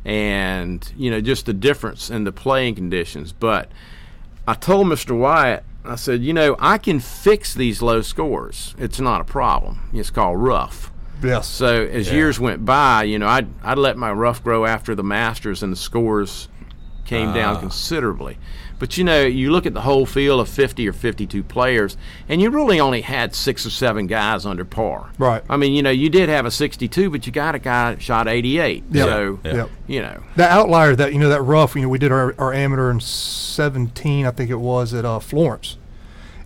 and 0.05 0.93
you 0.97 1.11
know, 1.11 1.21
just 1.21 1.47
the 1.47 1.53
difference 1.55 2.11
in 2.11 2.25
the 2.25 2.33
playing 2.33 2.75
conditions. 2.75 3.33
But 3.33 3.71
I 4.47 4.55
told 4.55 4.87
Mr. 4.89 5.17
Wyatt, 5.17 5.65
I 5.85 5.95
said, 5.95 6.23
you 6.23 6.33
know, 6.33 6.57
I 6.59 6.79
can 6.79 7.01
fix 7.01 7.55
these 7.55 7.81
low 7.83 8.03
scores. 8.03 8.75
It's 8.79 9.01
not 9.01 9.21
a 9.21 9.25
problem. 9.25 9.89
It's 9.93 10.11
called 10.11 10.43
rough. 10.43 10.91
Yes. 11.23 11.47
So 11.49 11.85
as 11.85 12.11
years 12.11 12.39
went 12.41 12.65
by, 12.65 13.05
you 13.05 13.19
know, 13.19 13.29
I'd, 13.29 13.49
I'd 13.63 13.79
let 13.79 13.97
my 13.97 14.13
rough 14.13 14.43
grow 14.43 14.65
after 14.67 14.95
the 14.95 15.03
Masters 15.05 15.63
and 15.63 15.73
the 15.73 15.77
scores 15.77 16.49
came 17.05 17.33
down 17.33 17.59
considerably. 17.61 18.37
But 18.79 18.97
you 18.97 19.03
know, 19.03 19.25
you 19.25 19.51
look 19.51 19.67
at 19.67 19.75
the 19.75 19.81
whole 19.81 20.07
field 20.07 20.41
of 20.41 20.49
50 20.49 20.87
or 20.89 20.93
52 20.93 21.43
players, 21.43 21.97
and 22.29 22.41
you 22.41 22.49
really 22.51 22.79
only 22.79 23.01
had 23.01 23.35
six 23.35 23.67
or 23.67 23.71
seven 23.71 24.07
guys 24.07 24.47
under 24.47 24.65
par. 24.65 25.11
Right. 25.19 25.43
I 25.49 25.57
mean, 25.57 25.73
you 25.73 25.83
know, 25.83 25.91
you 25.91 26.09
did 26.09 26.29
have 26.29 26.47
a 26.47 26.51
62, 26.53 27.11
but 27.11 27.27
you 27.27 27.33
got 27.33 27.57
a 27.57 27.59
guy 27.59 27.95
that 27.95 28.03
shot 28.03 28.29
88. 28.29 28.85
Yep. 28.91 29.09
So, 29.09 29.41
Yeah. 29.43 29.55
Yep. 29.55 29.71
you 29.89 30.03
know, 30.03 30.23
That 30.37 30.53
outlier, 30.53 30.95
that 30.95 31.13
you 31.13 31.19
know, 31.19 31.29
that 31.31 31.43
rough. 31.43 31.75
You 31.75 31.83
know, 31.83 31.89
we 31.89 31.99
did 31.99 32.13
our, 32.13 32.35
our 32.39 32.53
amateur 32.53 32.91
in 32.91 33.01
17, 33.01 34.27
I 34.27 34.31
think 34.31 34.51
it 34.51 34.61
was 34.61 34.95
at 34.95 35.05
uh, 35.05 35.19
Florence, 35.19 35.78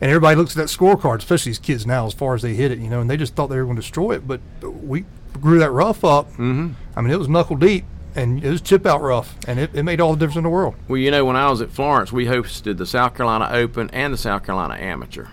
and 0.03 0.11
everybody 0.11 0.35
looks 0.35 0.51
at 0.51 0.57
that 0.57 0.67
scorecard, 0.67 1.19
especially 1.19 1.51
these 1.51 1.61
kids 1.61 1.87
now, 1.87 2.07
as 2.07 2.13
far 2.13 2.35
as 2.35 2.43
they 2.43 2.55
hit 2.55 2.73
it, 2.73 2.81
you 2.81 2.91
know, 2.91 3.01
and 3.01 3.09
they 3.09 3.17
just 3.17 3.37
thought 3.37 3.47
they 3.47 3.57
were 3.57 3.65
going 3.65 3.77
to 3.77 3.83
destroy 3.83 4.17
it. 4.17 4.27
But 4.27 4.41
we 4.61 5.05
grew 5.41 5.61
that 5.61 5.71
rough 5.71 6.05
up. 6.05 6.29
Mm-hmm. 6.33 6.73
I 6.97 7.01
mean, 7.01 7.13
it 7.13 7.19
was 7.21 7.29
knuckle 7.29 7.55
deep, 7.55 7.85
and 8.17 8.43
it 8.43 8.51
was 8.51 8.61
chip 8.61 8.85
out 8.85 9.01
rough, 9.01 9.37
and 9.47 9.61
it, 9.61 9.71
it 9.73 9.85
made 9.85 10.01
all 10.01 10.15
the 10.15 10.19
difference 10.19 10.39
in 10.39 10.43
the 10.43 10.51
world. 10.51 10.75
Well, 10.89 10.99
you 10.99 11.13
know, 11.13 11.25
when 11.25 11.37
I 11.37 11.49
was 11.49 11.61
at 11.61 11.71
Florence, 11.71 12.11
we 12.11 12.27
hosted 12.27 12.79
the 12.79 12.87
South 12.87 13.15
Carolina 13.15 13.49
Open 13.53 13.91
and 13.91 14.13
the 14.13 14.19
South 14.19 14.45
Carolina 14.45 14.75
Amateur. 14.75 15.29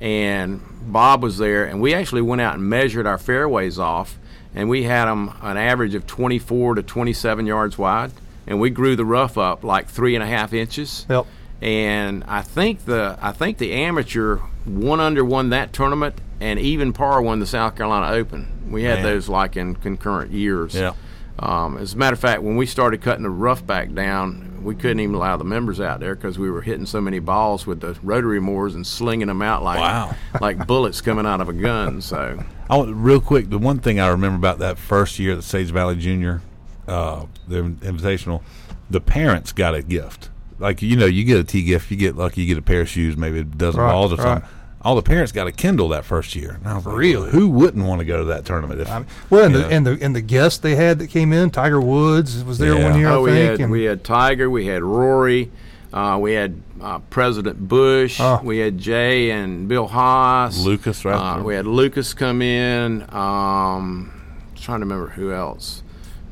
And 0.00 0.62
Bob 0.80 1.22
was 1.22 1.36
there, 1.36 1.66
and 1.66 1.82
we 1.82 1.92
actually 1.92 2.22
went 2.22 2.40
out 2.40 2.54
and 2.54 2.64
measured 2.64 3.06
our 3.06 3.18
fairways 3.18 3.78
off, 3.78 4.18
and 4.54 4.70
we 4.70 4.84
had 4.84 5.04
them 5.04 5.34
an 5.42 5.58
average 5.58 5.94
of 5.94 6.06
24 6.06 6.76
to 6.76 6.82
27 6.82 7.46
yards 7.46 7.76
wide, 7.76 8.12
and 8.46 8.62
we 8.62 8.70
grew 8.70 8.96
the 8.96 9.04
rough 9.04 9.36
up 9.36 9.62
like 9.62 9.88
three 9.88 10.14
and 10.14 10.24
a 10.24 10.26
half 10.26 10.54
inches. 10.54 11.04
Yep. 11.10 11.26
And 11.62 12.24
I 12.24 12.42
think 12.42 12.84
the 12.84 13.18
I 13.20 13.32
think 13.32 13.58
the 13.58 13.72
amateur 13.72 14.36
one 14.64 15.00
under 15.00 15.24
won 15.24 15.50
that 15.50 15.72
tournament, 15.72 16.20
and 16.40 16.58
even 16.58 16.92
par 16.92 17.22
won 17.22 17.40
the 17.40 17.46
South 17.46 17.76
Carolina 17.76 18.14
Open. 18.14 18.70
We 18.70 18.82
had 18.82 18.96
Man. 18.96 19.04
those 19.04 19.28
like 19.28 19.56
in 19.56 19.74
concurrent 19.76 20.32
years. 20.32 20.74
Yeah. 20.74 20.94
Um, 21.38 21.76
as 21.78 21.94
a 21.94 21.96
matter 21.96 22.14
of 22.14 22.20
fact, 22.20 22.42
when 22.42 22.56
we 22.56 22.66
started 22.66 23.02
cutting 23.02 23.22
the 23.22 23.30
rough 23.30 23.66
back 23.66 23.92
down, 23.92 24.62
we 24.62 24.74
couldn't 24.74 25.00
even 25.00 25.14
allow 25.14 25.36
the 25.36 25.44
members 25.44 25.80
out 25.80 26.00
there 26.00 26.14
because 26.14 26.38
we 26.38 26.50
were 26.50 26.62
hitting 26.62 26.86
so 26.86 27.00
many 27.00 27.18
balls 27.18 27.66
with 27.66 27.80
the 27.80 27.96
rotary 28.02 28.40
mowers 28.40 28.74
and 28.74 28.86
slinging 28.86 29.28
them 29.28 29.42
out 29.42 29.62
like 29.62 29.78
Wow. 29.78 30.14
like 30.40 30.66
bullets 30.66 31.00
coming 31.00 31.26
out 31.26 31.40
of 31.40 31.48
a 31.48 31.52
gun. 31.52 32.00
So 32.00 32.42
I 32.68 32.76
want, 32.76 32.94
real 32.96 33.20
quick, 33.20 33.50
the 33.50 33.58
one 33.58 33.78
thing 33.78 34.00
I 34.00 34.08
remember 34.08 34.36
about 34.36 34.58
that 34.58 34.78
first 34.78 35.18
year 35.18 35.32
at 35.32 35.36
the 35.36 35.42
Sage 35.42 35.70
Valley 35.70 35.96
Junior, 35.96 36.40
uh, 36.88 37.26
the 37.46 37.62
Invitational, 37.62 38.42
the 38.90 39.00
parents 39.00 39.52
got 39.52 39.74
a 39.74 39.82
gift. 39.82 40.30
Like 40.58 40.82
you 40.82 40.96
know, 40.96 41.06
you 41.06 41.24
get 41.24 41.38
a 41.38 41.44
tee 41.44 41.62
gift, 41.62 41.90
you 41.90 41.96
get 41.96 42.16
lucky, 42.16 42.42
you 42.42 42.46
get 42.48 42.58
a 42.58 42.62
pair 42.62 42.80
of 42.82 42.88
shoes, 42.88 43.16
maybe 43.16 43.40
a 43.40 43.44
dozen 43.44 43.80
Right, 43.80 43.90
balls 43.92 44.12
or 44.12 44.16
right. 44.16 44.22
something. 44.22 44.48
all 44.82 44.94
the 44.96 45.02
parents 45.02 45.32
got 45.32 45.46
a 45.46 45.52
Kindle 45.52 45.88
that 45.88 46.04
first 46.04 46.34
year. 46.36 46.58
Now, 46.64 46.80
for 46.80 46.94
real. 46.94 47.24
Who 47.24 47.48
wouldn't 47.48 47.84
want 47.84 47.98
to 47.98 48.04
go 48.04 48.18
to 48.18 48.24
that 48.26 48.44
tournament? 48.44 48.80
If, 48.80 48.88
Well, 49.30 49.44
and 49.44 49.54
the, 49.54 49.60
know? 49.60 49.68
and 49.68 49.86
the 49.86 49.98
and 50.00 50.14
the 50.16 50.20
guests 50.20 50.58
they 50.60 50.76
had 50.76 50.98
that 51.00 51.08
came 51.08 51.32
in, 51.32 51.50
Tiger 51.50 51.80
Woods 51.80 52.42
was 52.44 52.58
there 52.58 52.74
Yeah. 52.78 52.90
one 52.90 52.98
year, 52.98 53.08
Oh, 53.08 53.20
I 53.20 53.22
we 53.24 53.30
think. 53.32 53.50
had 53.52 53.60
and 53.60 53.70
we 53.70 53.84
had 53.84 54.04
Tiger, 54.04 54.48
we 54.48 54.66
had 54.66 54.82
Rory, 54.82 55.50
uh, 55.92 56.18
we 56.20 56.32
had 56.34 56.60
uh, 56.80 56.98
President 57.10 57.68
Bush, 57.68 58.18
Oh. 58.20 58.40
we 58.44 58.58
had 58.58 58.78
Jay 58.78 59.30
and 59.30 59.66
Bill 59.68 59.88
Haas, 59.88 60.58
Lucas, 60.64 61.04
right? 61.04 61.38
Uh, 61.38 61.42
we 61.42 61.54
had 61.54 61.66
Lucas 61.66 62.12
come 62.14 62.40
in. 62.42 63.02
Um, 63.14 64.12
trying 64.54 64.80
to 64.80 64.86
remember 64.86 65.08
who 65.08 65.32
else, 65.32 65.82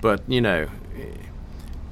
but 0.01 0.21
you 0.29 0.41
know, 0.41 0.67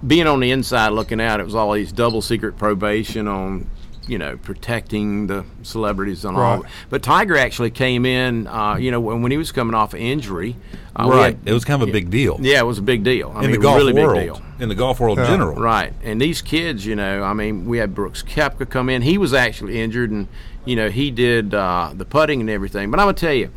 being 0.06 0.26
on 0.26 0.40
the 0.40 0.50
inside 0.50 0.90
looking 0.90 1.20
out, 1.20 1.40
it 1.40 1.44
was 1.44 1.54
all 1.54 1.72
these 1.72 1.92
double 1.92 2.22
secret 2.22 2.56
probation 2.56 3.28
on. 3.28 3.68
You 4.08 4.18
know, 4.18 4.36
protecting 4.36 5.28
the 5.28 5.44
celebrities 5.62 6.24
and 6.24 6.36
all. 6.36 6.62
Right. 6.62 6.70
But 6.90 7.04
Tiger 7.04 7.36
actually 7.38 7.70
came 7.70 8.04
in. 8.04 8.48
Uh, 8.48 8.74
you 8.74 8.90
know, 8.90 8.98
when, 8.98 9.22
when 9.22 9.30
he 9.30 9.38
was 9.38 9.52
coming 9.52 9.74
off 9.74 9.94
injury. 9.94 10.56
Uh, 10.96 11.08
right. 11.08 11.36
had- 11.36 11.38
it 11.48 11.52
was 11.52 11.64
kind 11.64 11.80
of 11.80 11.88
a 11.88 11.92
big 11.92 12.10
deal 12.10 12.36
yeah, 12.40 12.58
it 12.58 12.66
was 12.66 12.78
a 12.78 12.82
big 12.82 13.04
deal. 13.04 13.30
I 13.32 13.36
in 13.36 13.42
mean, 13.42 13.50
the 13.52 13.58
golf 13.58 13.76
really 13.76 13.92
world. 13.92 14.16
big 14.16 14.24
deal. 14.26 14.42
In 14.58 14.68
the 14.68 14.74
golf 14.74 14.98
world 14.98 15.18
Yeah. 15.18 15.28
general. 15.28 15.54
Right. 15.54 15.92
And 16.02 16.20
these 16.20 16.42
kids, 16.42 16.84
you 16.84 16.96
know, 16.96 17.22
I 17.22 17.32
mean, 17.32 17.64
we 17.64 17.78
had 17.78 17.94
Brooks 17.94 18.24
Koepka 18.24 18.68
come 18.68 18.88
in. 18.88 19.02
He 19.02 19.18
was 19.18 19.32
actually 19.32 19.80
injured, 19.80 20.10
and, 20.10 20.26
you 20.64 20.74
know, 20.74 20.90
he 20.90 21.12
did 21.12 21.54
uh, 21.54 21.92
the 21.94 22.04
putting 22.04 22.40
and 22.40 22.50
everything. 22.50 22.90
But 22.90 22.98
I'm 22.98 23.06
going 23.06 23.14
to 23.14 23.20
tell 23.20 23.34
you, 23.34 23.50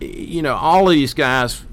you 0.00 0.42
know, 0.42 0.56
all 0.56 0.88
of 0.88 0.94
these 0.94 1.14
guys, 1.14 1.64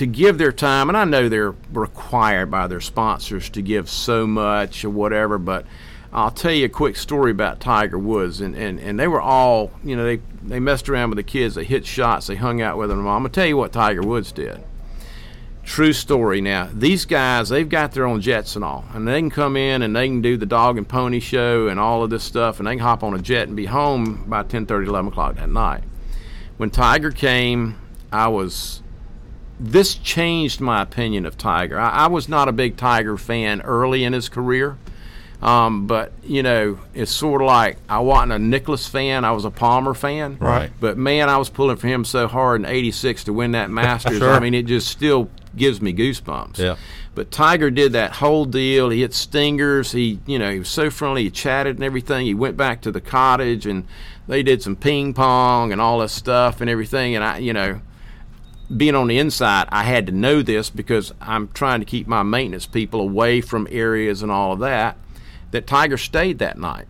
to 0.00 0.06
give 0.06 0.38
their 0.38 0.50
time, 0.50 0.88
and 0.88 0.96
I 0.96 1.04
know 1.04 1.28
they're 1.28 1.54
required 1.74 2.50
by 2.50 2.66
their 2.68 2.80
sponsors 2.80 3.50
to 3.50 3.60
give 3.60 3.90
so 3.90 4.26
much 4.26 4.82
or 4.82 4.88
whatever, 4.88 5.36
but 5.36 5.66
I'll 6.10 6.30
tell 6.30 6.52
you 6.52 6.64
a 6.64 6.70
quick 6.70 6.96
story 6.96 7.32
about 7.32 7.60
Tiger 7.60 7.98
Woods, 7.98 8.40
and, 8.40 8.56
and, 8.56 8.80
and 8.80 8.98
they 8.98 9.06
were 9.06 9.20
all, 9.20 9.70
you 9.84 9.94
know, 9.94 10.04
they, 10.04 10.22
they 10.42 10.58
messed 10.58 10.88
around 10.88 11.10
with 11.10 11.18
the 11.18 11.22
kids, 11.22 11.54
they 11.54 11.64
hit 11.64 11.84
shots, 11.84 12.28
they 12.28 12.36
hung 12.36 12.62
out 12.62 12.78
with 12.78 12.88
them. 12.88 13.00
I'm 13.00 13.04
going 13.04 13.24
to 13.24 13.28
tell 13.28 13.46
you 13.46 13.58
what 13.58 13.74
Tiger 13.74 14.00
Woods 14.00 14.32
did. 14.32 14.64
True 15.64 15.92
story. 15.92 16.40
Now, 16.40 16.70
these 16.72 17.04
guys, 17.04 17.50
they've 17.50 17.68
got 17.68 17.92
their 17.92 18.06
own 18.06 18.22
jets 18.22 18.56
and 18.56 18.64
all, 18.64 18.86
and 18.94 19.06
they 19.06 19.20
can 19.20 19.28
come 19.28 19.54
in 19.54 19.82
and 19.82 19.94
they 19.94 20.08
can 20.08 20.22
do 20.22 20.38
the 20.38 20.46
dog 20.46 20.78
and 20.78 20.88
pony 20.88 21.20
show 21.20 21.68
and 21.68 21.78
all 21.78 22.02
of 22.02 22.08
this 22.08 22.24
stuff, 22.24 22.58
and 22.58 22.66
they 22.66 22.72
can 22.72 22.78
hop 22.78 23.02
on 23.02 23.12
a 23.12 23.18
jet 23.18 23.48
and 23.48 23.54
be 23.54 23.66
home 23.66 24.24
by 24.30 24.44
10 24.44 24.66
11 24.66 25.08
o'clock 25.08 25.34
that 25.34 25.50
night. 25.50 25.84
When 26.56 26.70
Tiger 26.70 27.10
came, 27.10 27.78
I 28.10 28.28
was 28.28 28.80
this 29.60 29.94
changed 29.94 30.60
my 30.60 30.82
opinion 30.82 31.26
of 31.26 31.36
Tiger. 31.36 31.78
I, 31.78 31.90
I 31.90 32.06
was 32.06 32.28
not 32.28 32.48
a 32.48 32.52
big 32.52 32.76
Tiger 32.76 33.16
fan 33.16 33.60
early 33.60 34.04
in 34.04 34.14
his 34.14 34.28
career, 34.30 34.78
um, 35.42 35.86
but 35.86 36.12
you 36.22 36.42
know, 36.42 36.78
it's 36.94 37.10
sort 37.10 37.42
of 37.42 37.46
like 37.46 37.76
I 37.88 37.98
wasn't 38.00 38.32
a 38.32 38.38
Nicklaus 38.38 38.88
fan; 38.88 39.24
I 39.24 39.32
was 39.32 39.44
a 39.44 39.50
Palmer 39.50 39.94
fan. 39.94 40.38
Right. 40.40 40.70
But 40.80 40.96
man, 40.96 41.28
I 41.28 41.36
was 41.36 41.50
pulling 41.50 41.76
for 41.76 41.88
him 41.88 42.04
so 42.04 42.26
hard 42.26 42.62
in 42.62 42.66
'86 42.66 43.24
to 43.24 43.32
win 43.32 43.52
that 43.52 43.70
Masters. 43.70 44.10
Sure. 44.20 44.32
I 44.32 44.40
mean, 44.40 44.54
it 44.54 44.66
just 44.66 44.88
still 44.88 45.30
gives 45.56 45.80
me 45.80 45.94
goosebumps. 45.94 46.58
Yeah. 46.58 46.76
But 47.14 47.30
Tiger 47.30 47.70
did 47.70 47.92
that 47.92 48.12
whole 48.12 48.44
deal. 48.44 48.90
He 48.90 49.00
hit 49.00 49.14
stingers. 49.14 49.92
He, 49.92 50.20
you 50.26 50.38
know, 50.38 50.50
he 50.50 50.58
was 50.58 50.68
so 50.68 50.90
friendly. 50.90 51.24
He 51.24 51.30
chatted 51.30 51.76
and 51.76 51.84
everything. 51.84 52.26
He 52.26 52.34
went 52.34 52.56
back 52.56 52.82
to 52.82 52.92
the 52.92 53.00
cottage 53.00 53.66
and 53.66 53.86
they 54.28 54.42
did 54.42 54.62
some 54.62 54.76
ping 54.76 55.14
pong 55.14 55.72
and 55.72 55.80
all 55.80 55.98
this 55.98 56.12
stuff 56.12 56.60
and 56.60 56.70
everything. 56.70 57.14
And 57.14 57.24
I, 57.24 57.38
you 57.38 57.52
know, 57.52 57.80
being 58.74 58.94
on 58.94 59.08
the 59.08 59.18
inside, 59.18 59.68
I 59.70 59.82
had 59.84 60.06
to 60.06 60.12
know 60.12 60.42
this 60.42 60.70
because 60.70 61.12
I'm 61.20 61.48
trying 61.48 61.80
to 61.80 61.86
keep 61.86 62.06
my 62.06 62.22
maintenance 62.22 62.66
people 62.66 63.00
away 63.00 63.40
from 63.40 63.66
areas 63.70 64.22
and 64.22 64.30
all 64.30 64.52
of 64.52 64.60
that. 64.60 64.96
That 65.50 65.66
Tiger 65.66 65.96
stayed 65.96 66.38
that 66.38 66.58
night. 66.58 66.86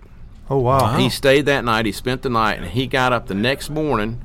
oh 0.51 0.59
wow, 0.59 0.99
He 0.99 1.09
stayed 1.09 1.47
that 1.47 1.65
night. 1.65 1.87
He 1.87 1.93
spent 1.93 2.23
the 2.23 2.29
night, 2.29 2.59
and 2.59 2.67
he 2.67 2.87
got 2.87 3.13
up 3.13 3.27
the 3.27 3.35
next 3.35 3.71
morning. 3.71 4.21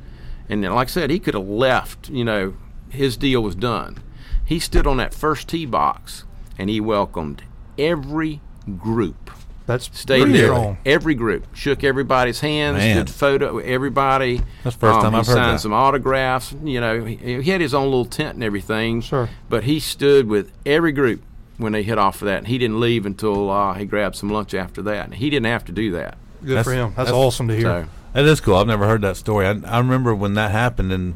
And 0.50 0.64
then, 0.64 0.74
like 0.74 0.90
I 0.90 0.92
said, 0.92 1.10
he 1.10 1.20
could 1.20 1.34
have 1.34 1.48
left. 1.48 2.10
You 2.10 2.26
know, 2.26 2.56
his 2.90 3.16
deal 3.18 3.42
was 3.42 3.56
done. 3.56 3.98
He 4.44 4.60
stood 4.60 4.86
on 4.86 4.98
that 4.98 5.14
first 5.14 5.48
tee 5.48 5.66
box, 5.66 6.26
and 6.58 6.70
he 6.70 6.80
welcomed 6.82 7.44
every 7.78 8.42
group. 8.78 9.32
That's 9.66 9.90
Stayed 9.98 10.30
there, 10.34 10.46
strong. 10.48 10.78
every 10.86 11.16
group, 11.16 11.48
shook 11.56 11.84
everybody's 11.84 12.40
hands, 12.40 12.78
Man. 12.78 12.98
did 12.98 13.10
photo 13.10 13.56
with 13.56 13.66
everybody. 13.66 14.42
That's 14.64 14.76
the 14.76 14.80
first 14.80 15.02
time 15.02 15.16
I've 15.16 15.26
heard 15.26 15.34
signed 15.36 15.56
that. 15.56 15.60
some 15.62 15.74
autographs. 15.74 16.54
You 16.64 16.80
know, 16.82 17.04
he, 17.04 17.42
he 17.42 17.50
had 17.52 17.62
his 17.62 17.74
own 17.74 17.86
little 17.86 18.06
tent 18.06 18.36
and 18.36 18.44
everything. 18.44 19.02
Sure. 19.02 19.30
But 19.50 19.64
he 19.64 19.80
stood 19.80 20.28
with 20.28 20.52
every 20.66 20.92
group 20.92 21.22
when 21.58 21.72
they 21.72 21.84
hit 21.84 21.98
off 21.98 22.18
for 22.18 22.26
that, 22.26 22.40
and 22.40 22.48
he 22.48 22.58
didn't 22.58 22.80
leave 22.80 23.06
until 23.06 23.50
uh, 23.50 23.74
he 23.74 23.86
grabbed 23.86 24.16
some 24.16 24.30
lunch 24.30 24.54
after 24.54 24.82
that. 24.84 25.06
And 25.06 25.16
he 25.16 25.30
didn't 25.30 25.48
have 25.48 25.66
to 25.66 25.72
do 25.72 25.92
that. 25.92 26.18
Good 26.42 26.50
That's- 26.58 26.66
for 26.66 26.74
him. 26.74 26.88
That's, 26.90 27.10
that's- 27.10 27.14
awesome 27.14 27.48
to 27.48 27.56
hear. 27.56 27.64
So. 27.64 27.86
That 28.14 28.26
is 28.26 28.40
cool. 28.40 28.56
I've 28.56 28.68
never 28.68 28.86
heard 28.86 29.02
that 29.02 29.18
story. 29.18 29.46
I, 29.46 29.60
I 29.66 29.80
remember 29.80 30.16
when 30.16 30.36
that 30.36 30.52
happened, 30.52 30.92
and 30.94 31.16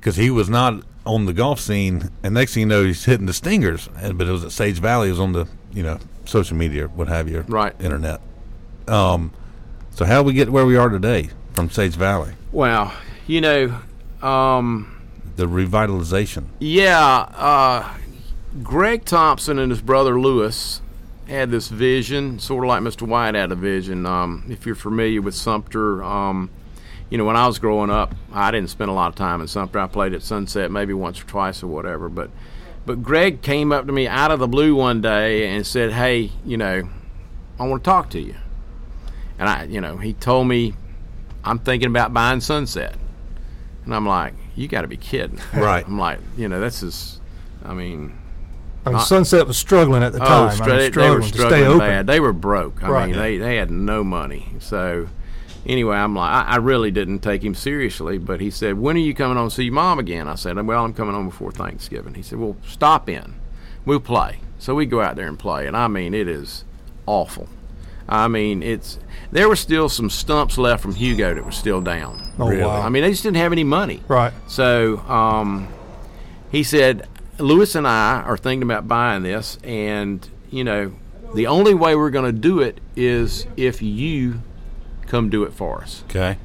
because 0.00 0.16
he 0.16 0.30
was 0.30 0.48
not 0.50 0.82
on 1.06 1.26
the 1.26 1.32
golf 1.32 1.60
scene, 1.60 2.10
and 2.24 2.34
next 2.34 2.54
thing 2.54 2.62
you 2.62 2.66
know, 2.66 2.84
he's 2.84 3.04
hitting 3.04 3.26
the 3.26 3.32
stingers. 3.32 3.88
And, 3.98 4.16
but 4.18 4.26
it 4.26 4.32
was 4.32 4.42
at 4.44 4.50
Sage 4.52 4.78
Valley. 4.80 5.08
It 5.08 5.12
was 5.12 5.20
on 5.20 5.32
the 5.32 5.46
you 5.72 5.82
know 5.84 5.98
social 6.30 6.56
media, 6.56 6.86
what 6.86 7.08
have 7.08 7.28
you, 7.28 7.44
Right. 7.48 7.74
Internet. 7.80 8.20
Um, 8.88 9.32
so 9.90 10.04
how 10.04 10.22
we 10.22 10.32
get 10.32 10.50
where 10.50 10.64
we 10.64 10.76
are 10.76 10.88
today 10.88 11.30
from 11.52 11.68
Sage 11.70 11.94
Valley? 11.94 12.32
Well, 12.52 12.92
you 13.26 13.40
know, 13.40 13.74
um, 14.22 14.96
The 15.36 15.46
revitalization. 15.46 16.44
yeah, 16.60 17.26
uh, 17.36 17.88
Greg 18.62 19.04
Thompson 19.04 19.58
and 19.58 19.70
his 19.70 19.80
brother 19.82 20.18
Lewis 20.20 20.80
had 21.28 21.50
this 21.50 21.68
vision, 21.68 22.38
sort 22.38 22.64
of 22.64 22.68
like 22.68 22.82
Mr. 22.82 23.06
Wyatt 23.06 23.34
had 23.34 23.52
a 23.52 23.56
vision. 23.56 24.06
Um, 24.06 24.44
if 24.48 24.66
you're 24.66 24.74
familiar 24.74 25.22
with 25.22 25.34
Sumter, 25.34 26.02
um, 26.02 26.50
you 27.08 27.18
know, 27.18 27.24
when 27.24 27.36
I 27.36 27.46
was 27.46 27.58
growing 27.58 27.90
up, 27.90 28.14
I 28.32 28.50
didn't 28.50 28.70
spend 28.70 28.90
a 28.90 28.94
lot 28.94 29.08
of 29.08 29.14
time 29.14 29.40
in 29.40 29.46
Sumter. 29.48 29.78
I 29.78 29.86
played 29.86 30.12
at 30.14 30.22
Sunset 30.22 30.70
maybe 30.70 30.92
once 30.92 31.20
or 31.20 31.24
twice 31.26 31.62
or 31.62 31.66
whatever. 31.68 32.08
But, 32.08 32.30
but 32.90 33.02
Greg 33.04 33.40
came 33.40 33.70
up 33.70 33.86
to 33.86 33.92
me 33.92 34.08
out 34.08 34.32
of 34.32 34.40
the 34.40 34.48
blue 34.48 34.74
one 34.74 35.00
day 35.00 35.46
and 35.54 35.64
said, 35.64 35.92
"Hey, 35.92 36.32
you 36.44 36.56
know, 36.56 36.82
I 37.58 37.66
want 37.66 37.84
to 37.84 37.88
talk 37.88 38.10
to 38.10 38.20
you." 38.20 38.34
And 39.38 39.48
I, 39.48 39.64
you 39.64 39.80
know, 39.80 39.96
he 39.98 40.12
told 40.12 40.48
me, 40.48 40.74
"I'm 41.44 41.60
thinking 41.60 41.86
about 41.88 42.12
buying 42.12 42.40
Sunset," 42.40 42.96
and 43.84 43.94
I'm 43.94 44.06
like, 44.06 44.34
"You 44.56 44.66
got 44.66 44.82
to 44.82 44.88
be 44.88 44.96
kidding!" 44.96 45.38
Right. 45.54 45.86
I'm 45.86 45.98
like, 45.98 46.18
you 46.36 46.48
know, 46.48 46.58
this 46.60 46.82
is, 46.82 47.20
I 47.64 47.74
mean, 47.74 48.18
I 48.84 48.90
mean, 48.90 48.98
Sunset 49.00 49.46
was 49.46 49.56
struggling 49.56 50.02
at 50.02 50.12
the 50.12 50.22
oh, 50.22 50.26
time. 50.26 50.52
stra- 50.56 50.66
I 50.66 50.68
mean, 50.68 50.76
they- 50.78 50.84
they 50.86 50.90
struggling 50.90 51.14
were 51.14 51.20
to 51.22 51.28
struggling 51.28 51.60
stay 51.60 51.66
open. 51.66 51.78
bad. 51.78 52.06
They 52.08 52.18
were 52.20 52.32
broke. 52.32 52.82
I 52.82 52.88
Right. 52.88 53.06
mean, 53.10 53.16
they 53.18 53.38
they 53.38 53.56
had 53.56 53.70
no 53.70 54.02
money. 54.02 54.54
So 54.58 55.06
anyway, 55.66 55.96
I'm 55.96 56.14
like, 56.14 56.30
I, 56.46 56.52
I 56.52 56.56
really 56.56 56.90
didn't 56.90 57.20
take 57.20 57.42
him 57.44 57.54
seriously. 57.54 58.18
But 58.18 58.40
he 58.40 58.50
said, 58.50 58.78
"When 58.78 58.96
are 58.96 59.00
you 59.00 59.14
coming 59.14 59.36
home 59.36 59.48
to 59.48 59.54
see 59.54 59.64
your 59.64 59.74
mom 59.74 59.98
again?" 59.98 60.28
I 60.28 60.34
said, 60.34 60.56
"Well, 60.66 60.84
I'm 60.84 60.94
coming 60.94 61.14
home 61.14 61.26
before 61.28 61.52
Thanksgiving." 61.52 62.14
He 62.14 62.22
said, 62.22 62.38
"Well, 62.38 62.56
stop 62.66 63.08
in. 63.08 63.34
We'll 63.84 64.00
play." 64.00 64.40
So 64.58 64.74
we 64.74 64.86
go 64.86 65.00
out 65.00 65.16
there 65.16 65.26
and 65.26 65.38
play, 65.38 65.66
and 65.66 65.76
I 65.76 65.88
mean, 65.88 66.12
it 66.14 66.28
is 66.28 66.64
awful. 67.06 67.48
I 68.08 68.28
mean, 68.28 68.62
it's 68.62 68.98
there 69.30 69.48
were 69.48 69.56
still 69.56 69.88
some 69.88 70.10
stumps 70.10 70.58
left 70.58 70.82
from 70.82 70.94
Hugo 70.96 71.34
that 71.34 71.44
were 71.44 71.52
still 71.52 71.80
down. 71.80 72.32
Oh, 72.38 72.48
Really? 72.48 72.62
wow. 72.62 72.82
I 72.82 72.88
mean, 72.88 73.02
they 73.02 73.10
just 73.10 73.22
didn't 73.22 73.36
have 73.36 73.52
any 73.52 73.62
money. 73.64 74.02
Right. 74.08 74.32
So 74.48 74.98
um, 75.08 75.68
he 76.50 76.62
said, 76.64 77.06
Lewis 77.38 77.74
and 77.76 77.86
I 77.86 78.20
are 78.22 78.36
thinking 78.36 78.64
about 78.64 78.88
buying 78.88 79.22
this, 79.22 79.58
and 79.62 80.28
you 80.50 80.64
know, 80.64 80.92
the 81.34 81.46
only 81.46 81.72
way 81.74 81.94
we're 81.94 82.10
going 82.10 82.24
to 82.34 82.38
do 82.38 82.60
it 82.60 82.80
is 82.96 83.46
if 83.56 83.80
you 83.80 84.40
come 85.10 85.28
do 85.28 85.42
it 85.42 85.52
for 85.52 85.82
us. 85.82 86.04
Okay. 86.08 86.38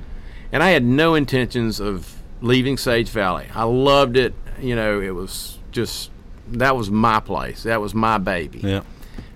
And 0.51 0.63
I 0.63 0.71
had 0.71 0.83
no 0.83 1.15
intentions 1.15 1.79
of 1.79 2.21
leaving 2.41 2.77
Sage 2.77 3.09
Valley. 3.09 3.47
I 3.53 3.63
loved 3.63 4.17
it. 4.17 4.33
You 4.59 4.75
know, 4.75 4.99
it 4.99 5.11
was 5.11 5.59
just 5.71 6.11
that 6.47 6.75
was 6.75 6.89
my 6.89 7.19
place. 7.19 7.63
That 7.63 7.81
was 7.81 7.93
my 7.93 8.17
baby. 8.17 8.59
Yeah. 8.59 8.81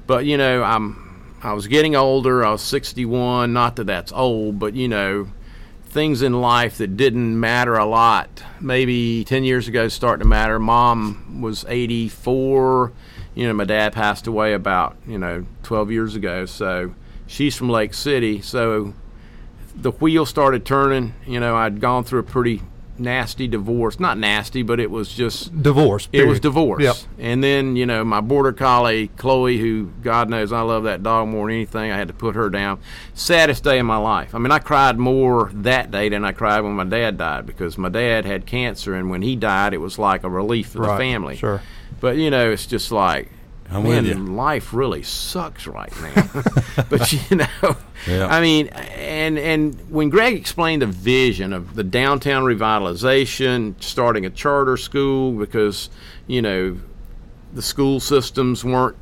But 0.07 0.25
you 0.25 0.37
know, 0.37 0.63
I'm 0.63 1.35
I 1.41 1.53
was 1.53 1.67
getting 1.67 1.95
older. 1.95 2.43
I 2.43 2.51
was 2.51 2.61
61. 2.61 3.53
Not 3.53 3.75
that 3.77 3.85
that's 3.85 4.11
old, 4.11 4.59
but 4.59 4.73
you 4.73 4.87
know, 4.87 5.27
things 5.85 6.21
in 6.21 6.41
life 6.41 6.77
that 6.77 6.97
didn't 6.97 7.39
matter 7.39 7.75
a 7.75 7.85
lot. 7.85 8.43
Maybe 8.59 9.23
10 9.23 9.43
years 9.43 9.67
ago 9.67 9.87
starting 9.87 10.23
to 10.23 10.27
matter. 10.27 10.59
Mom 10.59 11.41
was 11.41 11.65
84. 11.67 12.91
You 13.35 13.47
know, 13.47 13.53
my 13.53 13.63
dad 13.63 13.93
passed 13.93 14.27
away 14.27 14.53
about 14.53 14.97
you 15.07 15.17
know 15.17 15.45
12 15.63 15.91
years 15.91 16.15
ago. 16.15 16.45
So 16.45 16.93
she's 17.27 17.55
from 17.55 17.69
Lake 17.69 17.93
City. 17.93 18.41
So 18.41 18.93
the 19.75 19.91
wheel 19.91 20.25
started 20.25 20.65
turning. 20.65 21.13
You 21.25 21.39
know, 21.39 21.55
I'd 21.55 21.79
gone 21.79 22.03
through 22.03 22.19
a 22.19 22.23
pretty 22.23 22.61
nasty 22.99 23.47
divorce. 23.47 23.99
Not 23.99 24.17
nasty, 24.17 24.61
but 24.61 24.79
it 24.79 24.91
was 24.91 25.13
just 25.13 25.61
Divorce. 25.61 26.09
it 26.11 26.25
was 26.25 26.39
divorce. 26.39 26.83
Yep. 26.83 26.95
And 27.17 27.43
then, 27.43 27.75
you 27.75 27.85
know, 27.85 28.03
my 28.03 28.21
border 28.21 28.51
collie, 28.51 29.07
Chloe, 29.15 29.57
who 29.57 29.85
God 30.03 30.29
knows 30.29 30.51
I 30.51 30.61
love 30.61 30.83
that 30.83 31.01
dog 31.01 31.29
more 31.29 31.47
than 31.47 31.55
anything, 31.55 31.91
I 31.91 31.97
had 31.97 32.09
to 32.09 32.13
put 32.13 32.35
her 32.35 32.49
down. 32.49 32.79
Saddest 33.13 33.63
day 33.63 33.79
of 33.79 33.85
my 33.85 33.97
life. 33.97 34.35
I 34.35 34.37
mean, 34.37 34.51
I 34.51 34.59
cried 34.59 34.97
more 34.97 35.49
that 35.53 35.91
day 35.91 36.09
than 36.09 36.25
I 36.25 36.33
cried 36.33 36.61
when 36.61 36.73
my 36.73 36.83
dad 36.83 37.17
died 37.17 37.45
because 37.45 37.77
my 37.77 37.89
dad 37.89 38.25
had 38.25 38.45
cancer, 38.45 38.93
and 38.93 39.09
when 39.09 39.21
he 39.21 39.35
died, 39.35 39.73
it 39.73 39.77
was 39.79 39.97
like 39.97 40.23
a 40.23 40.29
relief 40.29 40.69
for 40.69 40.79
the 40.79 40.97
family. 40.97 41.37
Sure. 41.37 41.61
But, 42.01 42.17
you 42.17 42.29
know, 42.29 42.51
it's 42.51 42.65
just 42.65 42.91
like, 42.91 43.29
I'm 43.71 43.83
man, 43.83 44.35
life 44.35 44.73
really 44.73 45.03
sucks 45.03 45.67
right 45.67 45.93
now. 46.01 46.43
but 46.89 47.11
you 47.13 47.35
know, 47.37 47.77
Yeah. 48.07 48.27
I 48.27 48.41
mean, 48.41 48.67
and 48.67 49.37
and 49.37 49.79
when 49.89 50.09
Greg 50.09 50.35
explained 50.35 50.81
the 50.81 50.87
vision 50.87 51.53
of 51.53 51.75
the 51.75 51.83
downtown 51.83 52.43
revitalization, 52.43 53.81
starting 53.81 54.25
a 54.25 54.29
charter 54.29 54.77
school 54.77 55.33
because 55.33 55.89
you 56.25 56.41
know 56.41 56.77
the 57.53 57.61
school 57.61 57.99
systems 57.99 58.63
weren't 58.63 58.97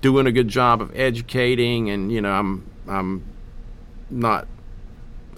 doing 0.00 0.26
a 0.26 0.32
good 0.32 0.48
job 0.48 0.80
of 0.80 0.94
educating, 0.94 1.90
and 1.90 2.12
you 2.12 2.20
know, 2.20 2.32
I'm 2.32 2.66
I'm 2.88 3.24
not 4.10 4.48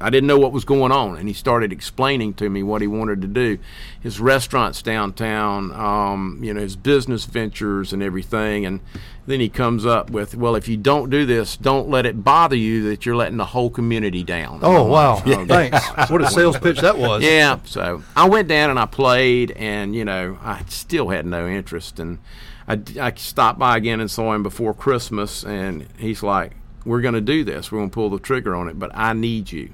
I 0.02 0.10
didn't 0.10 0.26
know 0.26 0.38
what 0.38 0.52
was 0.52 0.64
going 0.64 0.92
on, 0.92 1.16
and 1.16 1.28
he 1.28 1.34
started 1.34 1.72
explaining 1.72 2.34
to 2.34 2.50
me 2.50 2.62
what 2.62 2.82
he 2.82 2.86
wanted 2.86 3.22
to 3.22 3.28
do, 3.28 3.58
his 4.00 4.20
restaurants 4.20 4.82
downtown, 4.82 5.72
um, 5.72 6.40
you 6.42 6.52
know, 6.52 6.60
his 6.60 6.76
business 6.76 7.24
ventures 7.24 7.92
and 7.92 8.02
everything, 8.02 8.66
and 8.66 8.80
then 9.26 9.38
he 9.38 9.48
comes 9.48 9.86
up 9.86 10.10
with, 10.10 10.34
well, 10.34 10.56
if 10.56 10.66
you 10.66 10.76
don't 10.76 11.08
do 11.08 11.24
this, 11.24 11.56
don't 11.56 11.88
let 11.88 12.06
it 12.06 12.24
bother 12.24 12.56
you 12.56 12.82
that 12.90 13.06
you're 13.06 13.14
letting 13.14 13.36
the 13.36 13.44
whole 13.46 13.70
community 13.70 14.24
down. 14.24 14.58
Oh 14.62 14.84
wow! 14.84 15.22
Oh, 15.24 15.44
Thanks. 15.46 16.10
What 16.10 16.20
a 16.22 16.28
sales 16.28 16.58
pitch 16.58 16.80
that 16.80 16.98
was. 16.98 17.22
Yeah, 17.32 17.60
so 17.64 18.02
I 18.16 18.28
went 18.28 18.48
down 18.48 18.70
and 18.70 18.78
I 18.78 18.86
played, 18.86 19.52
and 19.52 19.94
you 19.94 20.04
know, 20.04 20.38
I 20.42 20.62
still 20.68 21.08
had 21.08 21.24
no 21.24 21.46
interest, 21.46 22.00
and 22.00 22.18
I, 22.66 22.80
I 23.00 23.12
stopped 23.14 23.58
by 23.58 23.76
again 23.76 24.00
and 24.00 24.10
saw 24.10 24.34
him 24.34 24.42
before 24.42 24.74
Christmas, 24.74 25.44
and 25.44 25.86
he's 25.98 26.22
like, 26.22 26.52
"We're 26.84 27.00
going 27.00 27.14
to 27.14 27.20
do 27.20 27.44
this. 27.44 27.70
We're 27.70 27.78
going 27.78 27.90
to 27.90 27.94
pull 27.94 28.10
the 28.10 28.18
trigger 28.18 28.56
on 28.56 28.68
it, 28.68 28.78
but 28.78 28.90
I 28.94 29.12
need 29.12 29.52
you." 29.52 29.72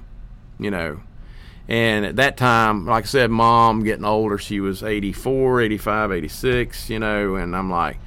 You 0.59 0.71
know. 0.71 1.01
And 1.67 2.03
at 2.03 2.15
that 2.15 2.35
time, 2.35 2.87
like 2.87 3.03
I 3.03 3.07
said, 3.07 3.29
mom 3.29 3.83
getting 3.83 4.05
older, 4.05 4.39
she 4.39 4.59
was 4.59 4.81
84, 4.81 5.61
85, 5.61 6.11
86, 6.11 6.89
you 6.89 6.97
know, 6.97 7.35
and 7.35 7.55
I'm 7.55 7.69
like, 7.69 7.97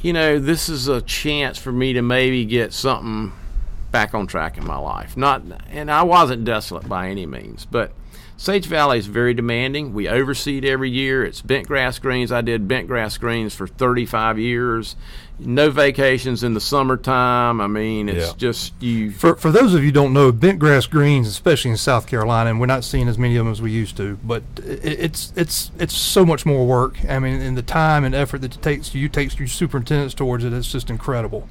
you 0.00 0.12
know, 0.12 0.38
this 0.38 0.68
is 0.68 0.88
a 0.88 1.02
chance 1.02 1.58
for 1.58 1.72
me 1.72 1.92
to 1.92 2.02
maybe 2.02 2.44
get 2.46 2.72
something 2.72 3.32
back 3.90 4.14
on 4.14 4.26
track 4.26 4.56
in 4.56 4.66
my 4.66 4.76
life. 4.76 5.16
Not 5.16 5.42
and 5.70 5.90
I 5.90 6.02
wasn't 6.02 6.44
desolate 6.44 6.88
by 6.88 7.08
any 7.08 7.26
means, 7.26 7.66
but 7.66 7.92
Sage 8.38 8.66
Valley 8.66 8.98
is 8.98 9.06
very 9.06 9.32
demanding. 9.32 9.94
We 9.94 10.04
overseed 10.08 10.62
every 10.66 10.90
year. 10.90 11.24
It's 11.24 11.40
bent 11.40 11.66
grass 11.66 11.98
greens. 11.98 12.30
I 12.30 12.42
did 12.42 12.68
bent 12.68 12.86
grass 12.86 13.16
greens 13.16 13.54
for 13.54 13.66
35 13.66 14.38
years. 14.38 14.94
No 15.38 15.70
vacations 15.70 16.42
in 16.42 16.52
the 16.52 16.60
summertime. 16.60 17.62
I 17.62 17.66
mean, 17.66 18.10
it's 18.10 18.28
Yeah. 18.28 18.32
just 18.36 18.74
you 18.80 19.10
For, 19.10 19.36
for 19.36 19.50
those 19.50 19.72
of 19.72 19.80
you 19.80 19.86
who 19.86 19.92
don't 19.92 20.12
know, 20.12 20.32
bent 20.32 20.58
grass 20.58 20.86
greens, 20.86 21.28
especially 21.28 21.70
in 21.70 21.78
South 21.78 22.06
Carolina, 22.06 22.50
and 22.50 22.60
we're 22.60 22.66
not 22.66 22.84
seeing 22.84 23.08
as 23.08 23.16
many 23.18 23.36
of 23.36 23.44
them 23.46 23.52
as 23.52 23.62
we 23.62 23.70
used 23.70 23.96
to, 23.98 24.18
but 24.22 24.42
it, 24.64 24.80
it's 24.84 25.32
it's 25.34 25.70
it's 25.78 25.94
so 25.96 26.26
much 26.26 26.44
more 26.44 26.66
work. 26.66 26.96
I 27.08 27.18
mean, 27.18 27.40
and 27.40 27.56
the 27.56 27.62
time 27.62 28.04
and 28.04 28.14
effort 28.14 28.42
that 28.42 28.54
it 28.54 28.62
takes 28.62 28.94
you 28.94 29.08
takes 29.08 29.38
your 29.38 29.48
superintendents 29.48 30.14
towards 30.14 30.44
it, 30.44 30.52
it's 30.52 30.70
just 30.70 30.90
incredible, 30.90 31.48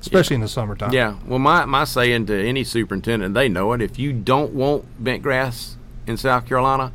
especially 0.00 0.34
in 0.34 0.40
the 0.40 0.48
summertime. 0.48 0.92
Yeah. 0.92 1.14
Well, 1.26 1.38
my, 1.40 1.64
my 1.64 1.82
saying 1.84 2.26
to 2.26 2.46
any 2.46 2.62
superintendent, 2.64 3.34
they 3.34 3.48
know 3.48 3.72
it. 3.72 3.80
If 3.82 3.98
you 3.98 4.12
don't 4.12 4.52
want 4.52 4.84
bent 5.02 5.22
grass 5.22 5.76
in 6.08 6.16
South 6.16 6.46
Carolina 6.46 6.92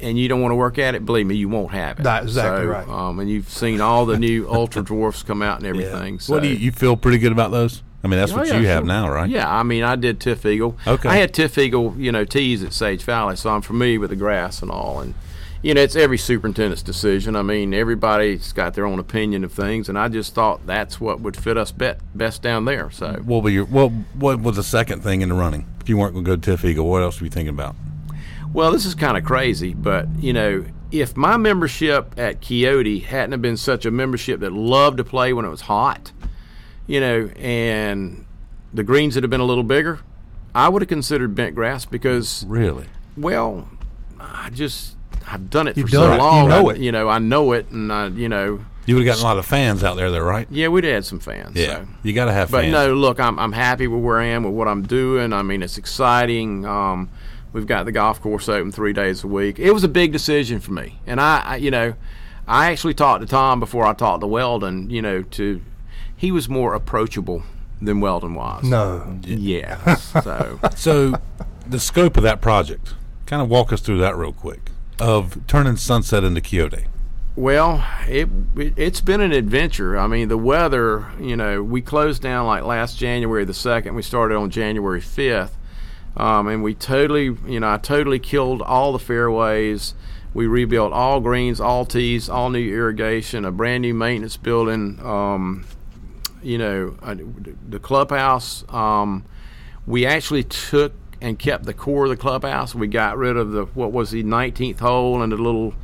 and 0.00 0.18
you 0.18 0.28
don't 0.28 0.42
want 0.42 0.52
to 0.52 0.56
work 0.56 0.78
at 0.78 0.94
it, 0.94 1.06
believe 1.06 1.26
me, 1.26 1.34
you 1.36 1.48
won't 1.48 1.72
have 1.72 1.98
it. 1.98 2.02
That's 2.02 2.26
exactly 2.26 2.64
So, 2.64 2.68
right. 2.70 2.88
Um, 2.88 3.18
and 3.18 3.30
you've 3.30 3.48
seen 3.48 3.80
all 3.80 4.04
the 4.04 4.18
new 4.18 4.46
ultra 4.50 4.82
dwarfs 4.82 5.22
come 5.22 5.40
out 5.42 5.58
and 5.58 5.66
everything. 5.66 6.18
So. 6.20 6.34
What 6.34 6.42
do 6.42 6.48
you, 6.48 6.56
you 6.56 6.70
feel 6.72 6.96
pretty 6.96 7.18
good 7.18 7.32
about 7.32 7.50
those? 7.50 7.82
I 8.04 8.08
mean, 8.08 8.20
that's 8.20 8.32
Oh, 8.32 8.36
what 8.36 8.46
yeah, 8.46 8.58
you 8.60 8.66
have 8.66 8.80
sure. 8.80 8.86
now, 8.86 9.10
right? 9.10 9.28
Yeah, 9.28 9.50
I 9.50 9.62
mean, 9.62 9.82
I 9.82 9.96
did 9.96 10.20
TifEagle. 10.20 10.76
Okay. 10.86 11.08
I 11.08 11.16
had 11.16 11.32
TifEagle, 11.32 11.98
you 11.98 12.12
know, 12.12 12.24
tees 12.24 12.62
at 12.62 12.72
Sage 12.74 13.02
Valley, 13.02 13.36
so 13.36 13.50
I'm 13.50 13.62
familiar 13.62 13.98
with 13.98 14.10
the 14.10 14.16
grass 14.16 14.60
and 14.62 14.70
all. 14.70 15.00
And, 15.00 15.14
you 15.62 15.72
know, 15.74 15.80
it's 15.80 15.96
every 15.96 16.18
superintendent's 16.18 16.82
decision. 16.82 17.34
I 17.34 17.42
mean, 17.42 17.72
everybody's 17.74 18.52
got 18.52 18.74
their 18.74 18.86
own 18.86 18.98
opinion 18.98 19.42
of 19.44 19.52
things, 19.52 19.88
and 19.88 19.98
I 19.98 20.08
just 20.08 20.34
thought 20.34 20.66
that's 20.66 21.00
what 21.00 21.20
would 21.20 21.36
fit 21.36 21.56
us 21.56 21.72
bet, 21.72 21.98
best 22.14 22.42
down 22.42 22.66
there. 22.66 22.90
So, 22.90 23.14
What 23.24 23.42
were 23.42 23.50
your 23.50 23.64
what 23.64 23.90
what 24.14 24.40
was 24.40 24.56
the 24.56 24.62
second 24.62 25.02
thing 25.02 25.22
in 25.22 25.30
the 25.30 25.34
running? 25.34 25.66
If 25.86 25.90
you 25.90 25.96
weren't 25.98 26.14
going 26.14 26.24
to 26.24 26.34
go 26.34 26.36
to 26.36 26.56
TifEagle, 26.56 26.84
what 26.84 27.02
else 27.02 27.20
were 27.20 27.26
you 27.26 27.30
thinking 27.30 27.54
about? 27.54 27.76
Well, 28.52 28.72
this 28.72 28.84
is 28.86 28.96
kind 28.96 29.16
of 29.16 29.22
crazy, 29.22 29.72
but 29.72 30.08
you 30.18 30.32
know, 30.32 30.64
if 30.90 31.16
my 31.16 31.36
membership 31.36 32.12
at 32.16 32.40
Quixote 32.40 32.98
hadn't 32.98 33.30
have 33.30 33.40
been 33.40 33.56
such 33.56 33.86
a 33.86 33.92
membership 33.92 34.40
that 34.40 34.52
loved 34.52 34.96
to 34.96 35.04
play 35.04 35.32
when 35.32 35.44
it 35.44 35.48
was 35.48 35.60
hot, 35.60 36.10
you 36.88 36.98
know, 36.98 37.28
and 37.36 38.26
the 38.74 38.82
greens 38.82 39.14
had 39.14 39.22
have 39.22 39.30
been 39.30 39.38
a 39.38 39.44
little 39.44 39.62
bigger, 39.62 40.00
I 40.56 40.68
would 40.70 40.82
have 40.82 40.88
considered 40.88 41.36
bent 41.36 41.54
grass 41.54 41.84
because, 41.84 42.44
Really? 42.48 42.86
well, 43.16 43.68
I 44.18 44.50
just 44.52 44.96
I've 45.28 45.50
done 45.50 45.68
it 45.68 45.76
You've 45.76 45.88
for 45.90 45.98
so 45.98 46.00
done 46.00 46.12
it. 46.14 46.16
You 46.16 46.20
long. 46.24 46.48
know 46.48 46.68
I- 46.70 46.74
it. 46.74 46.80
You 46.80 46.90
know, 46.90 47.08
I 47.08 47.20
know 47.20 47.52
it, 47.52 47.70
and 47.70 47.92
I, 47.92 48.08
you 48.08 48.28
know, 48.28 48.58
You 48.86 48.94
would 48.94 49.04
have 49.06 49.14
gotten 49.16 49.24
a 49.24 49.28
lot 49.28 49.38
of 49.38 49.44
fans 49.46 49.82
out 49.84 49.96
there, 49.96 50.10
though, 50.10 50.20
right? 50.20 50.46
yeah, 50.50 50.68
we'd 50.68 50.84
had 50.84 51.04
some 51.04 51.18
fans. 51.18 51.56
Yeah. 51.56 51.82
so. 51.82 51.88
You 52.02 52.12
got 52.12 52.26
to 52.26 52.32
have 52.32 52.50
But 52.50 52.62
fans. 52.62 52.72
no, 52.72 52.94
look, 52.94 53.18
I'm 53.20 53.38
I'm 53.38 53.52
happy 53.52 53.86
with 53.88 54.02
where 54.02 54.20
I 54.20 54.26
am 54.26 54.44
with 54.44 54.54
what 54.54 54.68
I'm 54.68 54.82
doing. 54.86 55.32
I 55.32 55.42
mean, 55.42 55.62
it's 55.62 55.76
exciting. 55.76 56.64
Um, 56.64 57.10
we've 57.52 57.66
got 57.66 57.84
the 57.84 57.92
golf 57.92 58.20
course 58.20 58.48
open 58.48 58.70
three 58.72 58.92
days 58.92 59.24
a 59.24 59.26
week. 59.26 59.58
It 59.58 59.72
was 59.72 59.82
a 59.84 59.88
big 59.88 60.12
decision 60.12 60.60
for 60.60 60.72
me, 60.72 60.98
and 61.06 61.20
I, 61.20 61.38
I, 61.44 61.56
you 61.56 61.70
know, 61.70 61.94
I 62.46 62.70
actually 62.70 62.94
talked 62.94 63.22
to 63.22 63.26
Tom 63.26 63.58
before 63.60 63.84
I 63.84 63.92
talked 63.92 64.20
to 64.20 64.26
Weldon. 64.26 64.88
You 64.90 65.02
know, 65.02 65.22
to 65.22 65.60
he 66.16 66.30
was 66.32 66.48
more 66.48 66.74
approachable 66.74 67.42
than 67.82 68.00
Weldon 68.00 68.34
was. 68.34 68.64
No. 68.64 69.18
Yeah. 69.24 69.96
So 69.96 70.58
So, 70.76 71.14
the 71.66 71.78
scope 71.80 72.16
of 72.16 72.22
that 72.22 72.40
project, 72.40 72.94
kind 73.26 73.42
of 73.42 73.48
walk 73.50 73.72
us 73.72 73.80
through 73.82 73.98
that 73.98 74.16
real 74.16 74.32
quick, 74.32 74.70
of 75.00 75.46
turning 75.46 75.76
Sunset 75.76 76.24
into 76.24 76.40
Quixote. 76.40 76.86
Well, 77.36 77.86
it, 78.08 78.30
it 78.56 78.72
it's 78.78 79.02
been 79.02 79.20
an 79.20 79.32
adventure. 79.32 79.98
I 79.98 80.06
mean, 80.06 80.28
the 80.28 80.38
weather. 80.38 81.12
You 81.20 81.36
know, 81.36 81.62
we 81.62 81.82
closed 81.82 82.22
down 82.22 82.46
like 82.46 82.64
last 82.64 82.96
January 82.96 83.44
the 83.44 83.52
second. 83.52 83.94
We 83.94 84.00
started 84.00 84.36
on 84.36 84.48
January 84.48 85.02
fifth, 85.02 85.54
um, 86.16 86.48
and 86.48 86.62
we 86.62 86.72
totally, 86.72 87.36
you 87.46 87.60
know, 87.60 87.70
I 87.70 87.76
totally 87.76 88.18
killed 88.18 88.62
all 88.62 88.92
the 88.92 88.98
fairways. 88.98 89.92
We 90.32 90.46
rebuilt 90.46 90.94
all 90.94 91.20
greens, 91.20 91.60
all 91.60 91.84
tees, 91.84 92.30
all 92.30 92.48
new 92.48 92.74
irrigation, 92.74 93.44
a 93.44 93.50
brand 93.50 93.82
new 93.82 93.92
maintenance 93.92 94.38
building. 94.38 94.98
Um, 95.04 95.66
you 96.42 96.56
know, 96.56 96.96
the 97.68 97.78
clubhouse. 97.78 98.64
Um, 98.70 99.26
we 99.86 100.06
actually 100.06 100.42
took 100.42 100.94
and 101.20 101.38
kept 101.38 101.64
the 101.64 101.74
core 101.74 102.04
of 102.04 102.10
the 102.10 102.16
clubhouse. 102.16 102.74
We 102.74 102.86
got 102.86 103.18
rid 103.18 103.36
of 103.36 103.52
the 103.52 103.66
what 103.66 103.92
was 103.92 104.10
the 104.10 104.24
19th 104.24 104.78
hole 104.78 105.20
and 105.20 105.32
the 105.32 105.36
little 105.36 105.74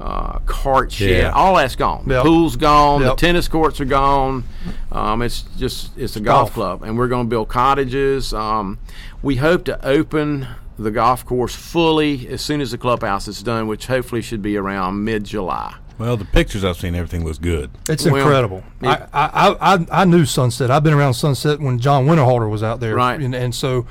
uh, 0.00 0.38
cart 0.40 0.90
shed. 0.90 1.10
Yeah. 1.24 1.30
All 1.30 1.54
that's 1.56 1.76
gone. 1.76 2.08
The 2.08 2.22
pool's 2.22 2.56
gone. 2.56 3.02
The 3.02 3.14
tennis 3.14 3.48
courts 3.48 3.80
are 3.80 3.84
gone. 3.84 4.44
Um, 4.90 5.22
it's 5.22 5.42
just 5.58 5.96
it's 5.98 6.16
a 6.16 6.20
golf 6.20 6.48
golf. 6.48 6.52
club, 6.54 6.82
and 6.82 6.96
we're 6.98 7.08
going 7.08 7.26
to 7.26 7.30
build 7.30 7.48
cottages. 7.48 8.32
Um, 8.32 8.78
we 9.22 9.36
hope 9.36 9.64
to 9.66 9.84
open 9.86 10.46
the 10.78 10.90
golf 10.90 11.24
course 11.26 11.54
fully 11.54 12.26
as 12.28 12.40
soon 12.40 12.60
as 12.62 12.70
the 12.70 12.78
clubhouse 12.78 13.28
is 13.28 13.42
done, 13.42 13.66
which 13.66 13.86
hopefully 13.86 14.22
should 14.22 14.40
be 14.42 14.56
around 14.56 15.04
mid 15.04 15.24
July. 15.24 15.74
Well, 15.98 16.16
the 16.16 16.24
pictures 16.24 16.64
I've 16.64 16.78
seen, 16.78 16.94
everything 16.94 17.26
looks 17.26 17.36
good. 17.36 17.70
It's 17.86 18.06
Well, 18.06 18.16
incredible. 18.16 18.64
it- 18.80 18.86
I, 18.86 19.06
I, 19.12 19.74
I, 19.74 19.86
I 19.92 20.04
knew 20.06 20.24
Sunset. 20.24 20.70
I've 20.70 20.82
been 20.82 20.94
around 20.94 21.12
Sunset 21.12 21.60
when 21.60 21.78
John 21.78 22.06
Winterhalter 22.06 22.48
was 22.48 22.62
out 22.62 22.80
there. 22.80 22.94
Right. 22.94 23.20
And, 23.20 23.34
and 23.34 23.54
so, 23.54 23.84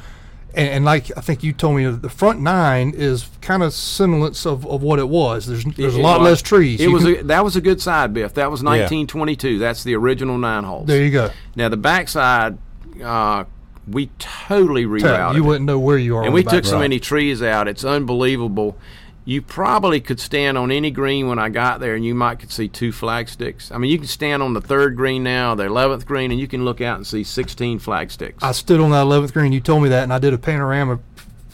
and, 0.56 0.70
and 0.70 0.86
like 0.86 1.16
I 1.18 1.22
think 1.22 1.44
you 1.44 1.54
told 1.54 1.76
me, 1.78 1.86
the 1.86 2.10
front 2.10 2.42
nine 2.42 2.94
is 2.96 3.30
kind 3.42 3.64
of 3.64 3.74
semblance 3.74 4.46
of, 4.46 4.66
of 4.66 4.82
what 4.82 5.00
it 5.00 5.08
was. 5.10 5.46
There's 5.48 5.64
there's 5.76 5.96
a 5.96 6.02
lot 6.02 6.20
was- 6.22 6.30
less 6.30 6.42
trees. 6.42 6.80
It 6.80 6.84
You 6.84 6.92
was 6.92 7.04
can- 7.04 7.18
a, 7.20 7.24
that 7.24 7.44
was 7.44 7.56
a 7.56 7.62
good 7.62 7.82
side, 7.82 8.14
Biff. 8.14 8.34
That 8.34 8.50
was 8.52 8.62
1922. 8.64 9.60
That's 9.60 9.84
the 9.84 9.96
original 9.96 10.38
nine 10.38 10.64
holes. 10.64 10.88
there 10.88 11.04
you 11.04 11.12
go. 11.12 11.30
Now 11.56 11.70
the 11.70 11.78
backside, 11.78 12.58
uh, 13.04 13.46
we 13.88 14.10
totally 14.20 14.86
rerouted. 14.86 15.36
You 15.36 15.44
wouldn't 15.44 15.66
know 15.66 15.80
where 15.80 15.98
you 15.98 16.16
are. 16.18 16.24
and 16.24 16.34
we 16.34 16.44
took 16.44 16.66
so 16.66 16.78
many 16.80 17.00
trees 17.00 17.42
out. 17.42 17.68
It's 17.68 17.84
unbelievable. 17.84 18.78
You 19.26 19.42
probably 19.44 20.02
could 20.02 20.20
stand 20.20 20.58
on 20.58 20.72
any 20.72 20.90
green 20.90 21.28
when 21.28 21.38
I 21.38 21.50
got 21.50 21.80
there, 21.80 21.94
and 21.94 22.04
you 22.04 22.16
might 22.16 22.40
could 22.40 22.52
see 22.52 22.68
two 22.68 22.92
flag 22.92 23.30
sticks. 23.30 23.72
I 23.72 23.78
mean, 23.78 23.92
you 23.92 23.98
can 24.00 24.08
stand 24.08 24.42
on 24.42 24.54
the 24.54 24.62
third 24.62 24.96
green 24.96 25.22
now, 25.24 25.54
the 25.54 25.66
eleventh 25.66 26.06
green, 26.08 26.32
and 26.32 26.40
you 26.40 26.48
can 26.48 26.66
look 26.66 26.82
out 26.82 26.96
and 26.98 27.06
see 27.06 27.24
sixteen 27.24 27.78
flag 27.78 28.10
sticks. 28.10 28.44
I 28.44 28.54
stood 28.54 28.80
on 28.80 28.90
that 28.92 29.06
11th 29.06 29.34
green. 29.34 29.52
You 29.52 29.60
told 29.60 29.84
me 29.84 29.90
that, 29.90 30.02
and 30.04 30.12
I 30.14 30.18
did 30.18 30.34
a 30.34 30.38
panorama 30.40 30.98
p- 30.98 31.04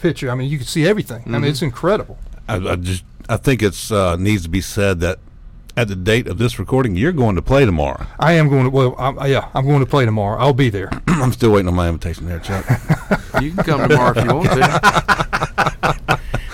picture. 0.02 0.30
I 0.32 0.36
mean, 0.36 0.50
you 0.50 0.58
could 0.58 0.68
see 0.68 0.88
everything. 0.88 1.18
I 1.18 1.26
Mm-hmm. 1.26 1.34
mean, 1.34 1.44
it's 1.46 1.62
incredible. 1.62 2.18
I, 2.48 2.56
I 2.58 2.76
just 2.78 3.04
I 3.28 3.36
think 3.38 3.62
it's 3.62 3.92
uh, 3.92 4.16
needs 4.16 4.44
to 4.44 4.50
be 4.50 4.62
said 4.62 5.02
that 5.02 5.20
at 5.76 5.90
the 5.90 5.96
date 5.98 6.28
of 6.28 6.38
this 6.38 6.58
recording, 6.58 6.96
you're 6.96 7.12
going 7.12 7.36
to 7.36 7.42
play 7.42 7.66
tomorrow. 7.66 8.06
I 8.20 8.34
am 8.34 8.48
going 8.48 8.64
to. 8.64 8.70
Well, 8.70 8.96
I'm, 8.98 9.18
yeah, 9.30 9.50
I'm 9.54 9.66
going 9.66 9.82
to 9.82 9.86
play 9.86 10.06
tomorrow. 10.06 10.40
I'll 10.40 10.54
be 10.54 10.70
there. 10.70 10.90
I'm 11.08 11.34
still 11.34 11.52
waiting 11.52 11.68
on 11.68 11.74
my 11.76 11.90
invitation 11.90 12.26
there, 12.26 12.40
Chuck. 12.40 12.66
You 13.42 13.52
can 13.52 13.64
come 13.66 13.90
tomorrow 13.90 14.18
if 14.18 14.24
you 14.24 14.34
want 14.34 14.50
to. 14.52 15.75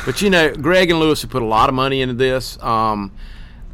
but 0.06 0.22
you 0.22 0.30
know, 0.30 0.54
Greg 0.54 0.90
and 0.90 1.00
Lewis 1.00 1.22
have 1.22 1.32
put 1.32 1.42
a 1.42 1.46
lot 1.46 1.70
of 1.70 1.76
money 1.76 2.02
into 2.02 2.16
this. 2.16 2.62
Um, 2.62 3.12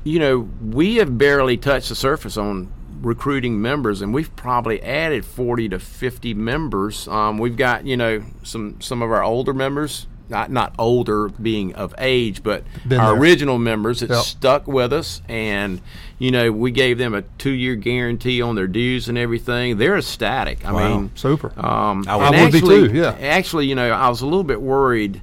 you 0.03 0.19
know, 0.19 0.49
we 0.61 0.95
have 0.95 1.17
barely 1.17 1.57
touched 1.57 1.89
the 1.89 1.95
surface 1.95 2.37
on 2.37 2.71
recruiting 3.01 3.61
members, 3.61 4.01
and 4.01 4.13
we've 4.13 4.33
probably 4.35 4.81
added 4.81 5.23
40 5.25 5.69
to 5.69 5.79
50 5.79 6.33
members. 6.33 7.07
Um, 7.07 7.37
we've 7.37 7.57
got 7.57 7.85
you 7.85 7.97
know 7.97 8.23
some 8.43 8.79
some 8.81 9.01
of 9.01 9.11
our 9.11 9.23
older 9.23 9.53
members 9.53 10.07
not 10.29 10.51
not 10.51 10.73
older, 10.77 11.29
being 11.29 11.73
of 11.75 11.95
age, 11.97 12.43
but 12.43 12.63
Been 12.85 12.99
our 12.99 13.13
there. 13.13 13.21
original 13.21 13.57
members 13.57 14.01
that 14.01 14.09
Yep. 14.09 14.23
stuck 14.23 14.67
with 14.67 14.91
us, 14.91 15.21
and 15.29 15.79
you 16.19 16.31
know 16.31 16.51
we 16.51 16.71
gave 16.71 16.97
them 16.97 17.13
a 17.13 17.21
two 17.37 17.51
year 17.51 17.75
guarantee 17.75 18.41
on 18.41 18.55
their 18.55 18.67
dues 18.67 19.07
and 19.07 19.17
everything. 19.17 19.77
They're 19.77 19.97
ecstatic. 19.97 20.65
I 20.65 20.73
Wow. 20.73 20.89
mean, 20.97 21.11
Super. 21.15 21.47
um, 21.57 22.03
I 22.09 22.17
and 22.33 22.41
would 22.43 22.51
be 22.51 22.59
too, 22.59 22.91
yeah. 22.93 23.15
Actually, 23.21 23.67
you 23.67 23.75
know, 23.75 23.89
I 23.89 24.09
was 24.09 24.21
a 24.21 24.25
little 24.25 24.43
bit 24.43 24.61
worried 24.61 25.21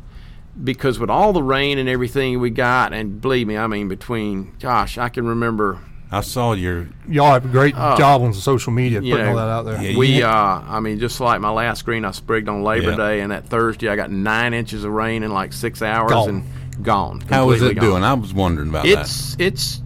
because 0.62 0.98
with 0.98 1.10
all 1.10 1.32
the 1.32 1.42
rain 1.42 1.78
and 1.78 1.88
everything 1.88 2.38
we 2.40 2.50
got, 2.50 2.92
and 2.92 3.20
believe 3.20 3.46
me, 3.46 3.56
I 3.56 3.66
mean, 3.66 3.88
between 3.88 4.54
gosh, 4.60 4.98
I 4.98 5.08
can 5.08 5.26
remember 5.26 5.80
I 6.12 6.20
saw 6.20 6.52
your. 6.52 6.86
Y'all 7.08 7.32
have 7.32 7.44
a 7.44 7.48
great 7.48 7.74
job 7.74 8.22
on 8.22 8.30
the 8.30 8.36
social 8.36 8.72
media 8.72 9.00
you 9.00 9.12
putting 9.14 9.28
all 9.30 9.36
that 9.36 9.48
out 9.48 9.62
there. 9.64 9.82
Yeah, 9.82 9.96
we, 9.98 10.20
Yeah. 10.20 10.30
uh, 10.30 10.62
I 10.68 10.78
mean, 10.78 11.00
just 11.00 11.18
like 11.20 11.40
my 11.40 11.50
last 11.50 11.80
screen, 11.80 12.04
I 12.04 12.12
sprigged 12.12 12.48
on 12.48 12.62
Labor 12.62 12.90
Yeah. 12.90 12.96
Day, 12.96 13.20
and 13.20 13.32
that 13.32 13.48
Thursday 13.48 13.88
I 13.88 13.96
got 13.96 14.12
nine 14.12 14.54
inches 14.54 14.84
of 14.84 14.92
rain 14.92 15.24
in 15.24 15.32
like 15.32 15.52
six 15.52 15.82
hours 15.82 16.12
Gone. 16.12 16.28
and 16.28 16.84
gone. 16.84 17.20
How 17.28 17.50
is 17.50 17.58
completely 17.60 17.70
it 17.70 17.74
gone. 17.80 17.84
doing? 17.90 18.04
I 18.04 18.14
was 18.14 18.32
wondering 18.32 18.68
about 18.68 18.84
that. 18.84 19.00
It's 19.00 19.36
it's 19.40 19.82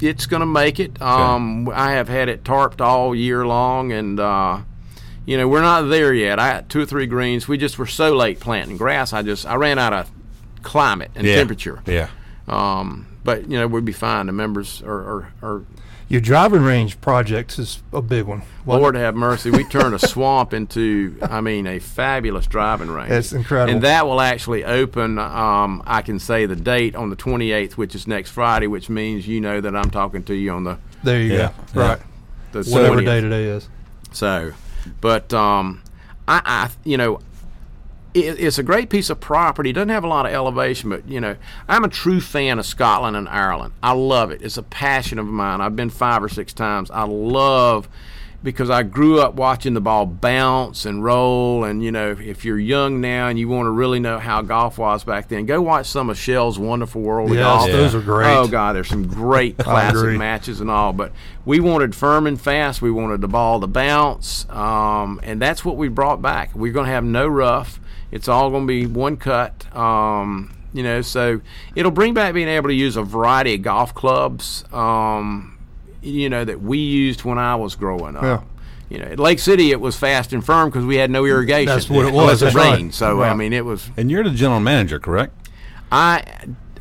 it's 0.00 0.26
going 0.26 0.40
to 0.40 0.46
make 0.46 0.78
it. 0.78 1.00
Um, 1.02 1.68
I 1.68 1.92
have 1.92 2.08
had 2.08 2.28
it 2.28 2.44
tarped 2.44 2.80
all 2.80 3.14
year 3.14 3.44
long, 3.46 3.90
and 3.92 4.20
uh, 4.20 4.58
you 5.26 5.36
know 5.36 5.46
we're 5.48 5.60
not 5.62 5.82
there 5.82 6.12
yet. 6.14 6.38
I 6.38 6.46
had 6.48 6.68
two 6.68 6.80
or 6.80 6.86
three 6.86 7.06
greens. 7.06 7.46
We 7.48 7.58
just 7.58 7.78
were 7.78 7.86
so 7.86 8.14
late 8.16 8.40
planting 8.40 8.76
grass. 8.76 9.12
I 9.12 9.22
just 9.22 9.46
I 9.46 9.54
ran 9.56 9.78
out 9.78 9.92
of 9.92 10.10
climate 10.62 11.10
and 11.14 11.26
Yeah. 11.26 11.36
temperature. 11.36 11.82
Yeah. 11.86 12.08
Um, 12.48 13.06
but 13.24 13.48
you 13.48 13.58
know 13.58 13.66
we'd 13.66 13.84
be 13.84 13.92
fine. 13.92 14.26
The 14.26 14.32
members 14.32 14.82
are, 14.82 14.90
are, 14.92 15.32
are 15.42 15.62
Your 16.08 16.20
driving 16.20 16.62
range 16.62 17.00
projects 17.00 17.58
is 17.58 17.82
a 17.92 18.02
big 18.02 18.24
one. 18.26 18.42
Lord 18.66 18.94
have 18.96 19.14
mercy. 19.14 19.50
We 19.50 19.64
turned 19.64 19.94
a 19.94 19.98
swamp 19.98 20.52
into, 20.60 21.16
I 21.22 21.40
mean, 21.40 21.66
a 21.66 21.78
fabulous 21.78 22.46
driving 22.46 22.90
range. 22.90 23.08
That's 23.10 23.32
incredible. 23.32 23.72
And 23.74 23.82
that 23.84 24.06
will 24.06 24.20
actually 24.20 24.64
open, 24.64 25.18
um, 25.18 25.82
I 25.86 26.02
can 26.02 26.18
say 26.18 26.46
the 26.46 26.54
date 26.56 26.94
on 26.94 27.10
the 27.10 27.16
28th, 27.16 27.72
which 27.72 27.94
is 27.94 28.06
next 28.06 28.30
Friday, 28.30 28.66
which 28.66 28.88
means 28.90 29.26
you 29.26 29.40
know 29.40 29.60
that 29.60 29.74
I'm 29.74 29.90
talking 29.90 30.22
to 30.24 30.34
you 30.34 30.50
on 30.52 30.64
the, 30.64 30.78
there 31.02 31.20
you 31.20 31.32
Yeah, 31.32 31.48
go. 31.74 31.80
yeah. 31.80 31.88
Right. 31.88 31.98
the 32.52 32.62
Whatever 32.64 32.96
20th. 33.00 33.04
day 33.06 33.20
today 33.20 33.44
is. 33.44 33.68
So, 34.12 34.52
but 35.00 35.32
um, 35.32 35.82
I, 36.28 36.42
I, 36.44 36.70
you 36.84 36.96
know, 36.96 37.20
it, 38.14 38.40
it's 38.40 38.58
a 38.58 38.62
great 38.62 38.90
piece 38.90 39.10
of 39.10 39.20
property. 39.20 39.70
It 39.70 39.74
doesn't 39.74 39.88
have 39.88 40.04
a 40.04 40.08
lot 40.08 40.26
of 40.26 40.32
elevation, 40.32 40.90
but 40.90 41.08
you 41.08 41.20
know, 41.20 41.36
I'm 41.68 41.84
a 41.84 41.88
true 41.88 42.20
fan 42.20 42.58
of 42.58 42.66
Scotland 42.66 43.16
and 43.16 43.28
Ireland. 43.28 43.74
I 43.82 43.92
love 43.92 44.30
it. 44.30 44.42
It's 44.42 44.56
a 44.56 44.62
passion 44.62 45.18
of 45.18 45.26
mine. 45.26 45.60
I've 45.60 45.76
been 45.76 45.90
five 45.90 46.22
or 46.22 46.28
six 46.28 46.52
times. 46.52 46.90
I 46.90 47.04
love 47.04 47.88
because 48.42 48.70
I 48.70 48.82
grew 48.82 49.20
up 49.20 49.34
watching 49.34 49.74
the 49.74 49.80
ball 49.80 50.06
bounce 50.06 50.84
and 50.84 51.04
roll. 51.04 51.64
And 51.64 51.82
you 51.82 51.92
know, 51.92 52.16
if 52.18 52.44
you're 52.44 52.58
young 52.58 53.00
now 53.00 53.28
and 53.28 53.38
you 53.38 53.48
want 53.48 53.66
to 53.66 53.70
really 53.70 54.00
know 54.00 54.18
how 54.18 54.42
golf 54.42 54.78
was 54.78 55.04
back 55.04 55.28
then, 55.28 55.46
go 55.46 55.60
watch 55.62 55.86
some 55.86 56.10
of 56.10 56.18
Shell's 56.18 56.58
Wonderful 56.58 57.00
World 57.02 57.30
of 57.30 57.36
Yes, 57.36 57.44
Golf. 57.44 57.70
those 57.70 57.94
are 57.94 58.00
great. 58.00 58.34
Oh 58.34 58.48
God, 58.48 58.74
there's 58.76 58.88
some 58.88 59.06
great 59.06 59.58
classic 59.58 60.18
matches 60.18 60.60
and 60.60 60.70
all. 60.70 60.92
But 60.92 61.12
we 61.44 61.60
wanted 61.60 61.94
firm 61.94 62.26
and 62.26 62.40
fast. 62.40 62.82
We 62.82 62.90
wanted 62.90 63.20
the 63.20 63.28
ball 63.28 63.60
to 63.60 63.66
bounce, 63.66 64.48
um, 64.50 65.20
and 65.22 65.40
that's 65.40 65.64
what 65.64 65.76
we 65.76 65.88
brought 65.88 66.20
back. 66.22 66.54
We're 66.54 66.72
going 66.72 66.86
to 66.86 66.92
have 66.92 67.04
no 67.04 67.26
rough. 67.28 67.80
It's 68.10 68.28
all 68.28 68.50
going 68.50 68.64
to 68.64 68.66
be 68.66 68.86
one 68.86 69.16
cut. 69.16 69.74
Um, 69.74 70.52
you 70.74 70.82
know, 70.82 71.02
so 71.02 71.40
it'll 71.74 71.90
bring 71.90 72.14
back 72.14 72.34
being 72.34 72.48
able 72.48 72.68
to 72.68 72.74
use 72.74 72.96
a 72.96 73.02
variety 73.02 73.54
of 73.54 73.62
golf 73.62 73.94
clubs. 73.94 74.64
Um, 74.72 75.51
you 76.02 76.28
know 76.28 76.44
that 76.44 76.60
we 76.62 76.78
used 76.78 77.24
when 77.24 77.38
I 77.38 77.56
was 77.56 77.74
growing 77.74 78.16
up. 78.16 78.22
Yeah. 78.22 78.42
You 78.90 78.98
know, 78.98 79.06
at 79.06 79.18
Lake 79.18 79.38
City 79.38 79.70
it 79.70 79.80
was 79.80 79.96
fast 79.96 80.32
and 80.34 80.44
firm 80.44 80.68
because 80.68 80.84
we 80.84 80.96
had 80.96 81.10
no 81.10 81.24
irrigation. 81.24 81.66
That's 81.66 81.88
what 81.88 82.04
it 82.04 82.08
Unless 82.08 82.26
was, 82.32 82.40
that's 82.40 82.54
right. 82.54 82.76
rained. 82.76 82.94
So 82.94 83.22
I 83.22 83.32
mean, 83.34 83.52
it 83.54 83.64
was. 83.64 83.88
And 83.96 84.10
you're 84.10 84.22
the 84.24 84.30
general 84.30 84.60
manager, 84.60 84.98
correct? 84.98 85.32
I 85.90 86.24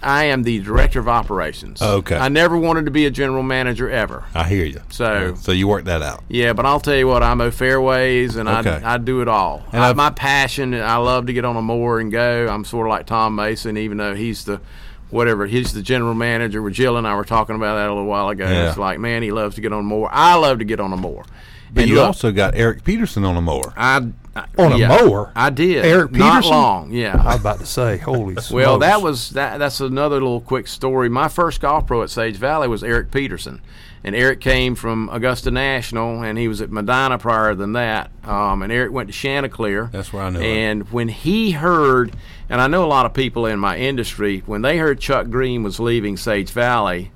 I 0.04 0.24
am 0.26 0.42
the 0.44 0.60
director 0.60 1.00
of 1.00 1.08
operations. 1.08 1.80
Okay. 1.82 2.16
I 2.18 2.28
never 2.28 2.58
wanted 2.58 2.86
to 2.86 2.92
be 2.92 3.06
a 3.06 3.12
general 3.12 3.44
manager 3.44 3.88
ever. 3.90 4.24
I 4.34 4.46
hear 4.50 4.66
you. 4.66 4.82
So- 4.90 5.36
so 5.36 5.52
you 5.52 5.68
worked 5.68 5.86
that 5.86 6.02
out. 6.02 6.24
Yeah, 6.28 6.54
but 6.54 6.66
I'll 6.66 6.80
tell 6.80 6.96
you 6.96 7.06
what, 7.08 7.22
I 7.22 7.34
mow 7.36 7.52
fairways 7.52 8.36
and 8.36 8.50
Okay. 8.50 8.82
I, 8.84 8.96
I 8.96 8.98
do 8.98 9.22
it 9.22 9.28
all. 9.28 9.64
And 9.72 9.82
I, 9.84 9.94
my 9.94 10.10
passion, 10.10 10.74
I 10.74 10.96
love 10.98 11.28
to 11.28 11.34
get 11.34 11.46
on 11.46 11.56
a 11.56 11.62
mower 11.62 12.00
and 12.00 12.12
go. 12.12 12.48
I'm 12.50 12.66
sort 12.66 12.88
of 12.88 12.90
like 12.90 13.06
Tom 13.06 13.36
Mason, 13.36 13.78
even 13.78 13.98
though 13.98 14.16
he's 14.16 14.44
the 14.46 14.60
whatever, 15.12 15.46
he's 15.46 15.74
the 15.74 15.82
general 15.82 16.14
manager. 16.14 16.62
With 16.62 16.74
Jill 16.74 16.98
and 16.98 17.08
I 17.08 17.16
were 17.16 17.24
talking 17.26 17.56
about 17.56 17.76
that 17.76 17.88
a 17.88 17.94
little 17.94 18.08
while 18.08 18.30
ago. 18.30 18.46
Yeah. 18.46 18.70
It's 18.70 18.78
like, 18.78 19.00
man, 19.00 19.22
he 19.24 19.32
loves 19.32 19.56
to 19.56 19.62
get 19.62 19.72
on 19.74 19.80
a 19.80 19.84
mower. 19.84 20.10
I 20.12 20.36
love 20.36 20.60
to 20.60 20.66
get 20.66 20.80
on 20.80 20.92
a 20.94 20.98
mower. 20.98 21.26
But 21.74 21.82
And 21.82 21.90
you 21.90 21.96
look, 21.98 22.08
also 22.08 22.32
got 22.32 22.56
Eric 22.56 22.84
Peterson 22.84 23.24
on 23.24 23.38
a 23.38 23.42
mower. 23.42 23.74
I, 23.78 24.08
I- 24.36 24.46
On 24.58 24.72
a 24.74 24.78
yeah, 24.78 24.88
mower? 24.90 25.32
I 25.36 25.50
did. 25.50 25.86
Eric 25.86 26.12
Not 26.12 26.36
Peterson? 26.44 26.52
long, 26.52 26.92
yeah. 26.92 27.22
I 27.22 27.34
was 27.34 27.40
about 27.42 27.60
to 27.60 27.66
say, 27.66 27.98
holy 27.98 28.36
Well, 28.52 28.80
that 28.80 29.02
was 29.02 29.30
that. 29.32 29.58
That's 29.58 29.80
another 29.82 30.16
little 30.16 30.42
quick 30.42 30.68
story. 30.68 31.08
My 31.10 31.28
first 31.30 31.62
golf 31.62 31.88
pro 31.88 32.04
at 32.04 32.10
Sage 32.10 32.36
Valley 32.36 32.68
was 32.68 32.84
Eric 32.84 33.12
Peterson, 33.12 33.62
and 34.04 34.16
Eric 34.16 34.40
came 34.42 34.76
from 34.76 35.10
Augusta 35.12 35.50
National, 35.52 36.24
and 36.24 36.38
he 36.38 36.48
was 36.50 36.62
at 36.62 36.70
Medinah 36.72 37.20
prior 37.20 37.56
than 37.56 37.74
that. 37.74 38.10
Um, 38.26 38.62
and 38.64 38.72
Eric 38.72 38.92
went 38.92 39.08
to 39.10 39.14
Chanticleer. 39.14 39.90
That's 39.94 40.12
where 40.14 40.24
I 40.24 40.30
know 40.30 40.40
him. 40.40 40.46
And 40.46 40.92
when 40.92 41.08
he 41.10 41.52
heard, 41.52 42.14
and 42.52 42.62
I 42.62 42.68
know 42.68 42.84
a 42.84 42.88
lot 42.88 43.06
of 43.06 43.14
people 43.14 43.46
in 43.48 43.58
my 43.58 43.78
industry, 43.78 44.44
when 44.46 44.62
they 44.62 44.78
heard 44.78 45.00
Chuck 45.00 45.30
Green 45.30 45.64
was 45.64 45.80
leaving 45.80 46.18
Sage 46.18 46.52
Valley, 46.52 47.12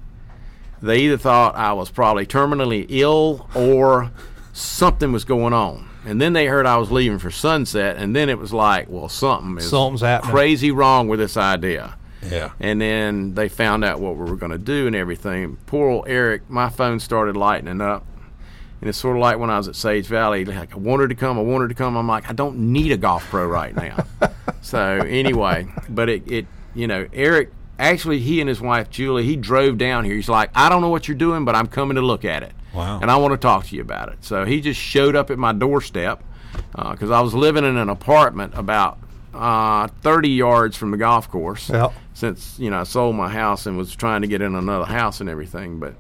they 0.82 1.00
either 1.00 1.18
thought 1.18 1.56
I 1.56 1.74
was 1.74 1.92
probably 1.92 2.26
terminally 2.26 2.86
ill 2.90 3.50
or 3.54 4.12
something 4.54 5.12
was 5.12 5.26
going 5.26 5.54
on. 5.54 5.88
And 6.06 6.22
then 6.22 6.34
they 6.34 6.46
heard 6.46 6.66
I 6.66 6.78
was 6.78 6.92
leaving 6.92 7.20
for 7.20 7.32
Sunset, 7.32 7.98
and 7.98 8.16
then 8.16 8.30
it 8.30 8.38
was 8.38 8.54
like, 8.54 8.90
well, 8.90 9.10
something 9.10 9.58
is 9.58 9.70
Something's 9.70 10.02
happening. 10.02 10.32
crazy 10.32 10.72
wrong 10.72 11.08
with 11.08 11.20
this 11.20 11.36
idea. 11.36 11.98
Yeah. 12.24 12.52
And 12.60 12.80
then 12.80 13.34
they 13.34 13.50
found 13.50 13.84
out 13.84 14.00
what 14.00 14.16
we 14.16 14.30
were 14.30 14.36
going 14.38 14.52
to 14.52 14.58
do 14.58 14.88
and 14.88 14.96
everything. 14.96 15.58
Poor 15.66 15.90
old 15.90 16.06
Eric, 16.08 16.50
my 16.50 16.70
phone 16.70 17.00
started 17.00 17.36
lightening 17.36 17.82
up. 17.82 18.06
And 18.86 18.90
it's 18.92 19.00
sort 19.00 19.18
of 19.18 19.22
like 19.22 19.40
when 19.40 19.50
I 19.50 19.58
was 19.58 19.68
at 19.68 19.76
Sage 19.76 20.06
Valley, 20.06 20.46
like 20.46 20.76
I 20.76 20.78
wanted 20.78 21.08
to 21.08 21.16
come, 21.16 21.40
I 21.40 21.42
wanted 21.42 21.70
to 21.70 21.74
come. 21.74 21.98
I'm 21.98 22.08
like, 22.08 22.30
I 22.30 22.34
don't 22.34 22.72
need 22.72 22.92
a 22.92 22.98
golf 22.98 23.28
pro 23.32 23.48
right 23.48 23.76
now. 23.76 24.06
so 24.62 24.80
anyway, 24.80 25.66
but 25.90 26.08
it, 26.08 26.32
it, 26.32 26.46
you 26.76 26.86
know, 26.86 27.08
Eric, 27.12 27.50
actually, 27.80 28.20
he 28.20 28.42
and 28.42 28.48
his 28.48 28.62
wife 28.62 28.92
Julie, 28.92 29.24
he 29.24 29.38
drove 29.38 29.80
down 29.80 30.06
here. 30.06 30.14
He's 30.14 30.30
like, 30.30 30.52
I 30.54 30.70
don't 30.70 30.82
know 30.84 30.90
what 30.90 31.08
you're 31.08 31.18
doing, 31.18 31.46
but 31.46 31.56
I'm 31.56 31.66
coming 31.66 31.96
to 31.96 32.04
look 32.04 32.26
at 32.26 32.44
it. 32.44 32.52
Wow. 32.76 33.00
And 33.02 33.10
I 33.10 33.16
want 33.16 33.32
to 33.32 33.40
talk 33.40 33.66
to 33.66 33.76
you 33.76 33.82
about 33.82 34.10
it. 34.10 34.24
So 34.24 34.46
he 34.46 34.62
just 34.62 34.80
showed 34.80 35.16
up 35.16 35.32
at 35.32 35.40
my 35.40 35.52
doorstep 35.52 36.24
because 36.76 37.10
I 37.10 37.22
was 37.22 37.34
living 37.34 37.64
in 37.66 37.78
an 37.78 37.90
apartment 37.90 38.54
about 38.56 39.00
uh, 39.34 39.88
30 40.04 40.30
yards 40.30 40.78
from 40.78 40.92
the 40.92 40.98
golf 40.98 41.28
course 41.32 41.72
Yeah. 41.72 41.90
since 42.14 42.60
you 42.60 42.70
know 42.70 42.82
I 42.82 42.84
sold 42.84 43.16
my 43.16 43.30
house 43.30 43.66
and 43.66 43.78
was 43.80 43.96
trying 43.96 44.22
to 44.22 44.28
get 44.28 44.44
in 44.44 44.54
another 44.54 44.86
house 44.86 45.22
and 45.22 45.28
everything. 45.30 45.80
But 45.80 45.96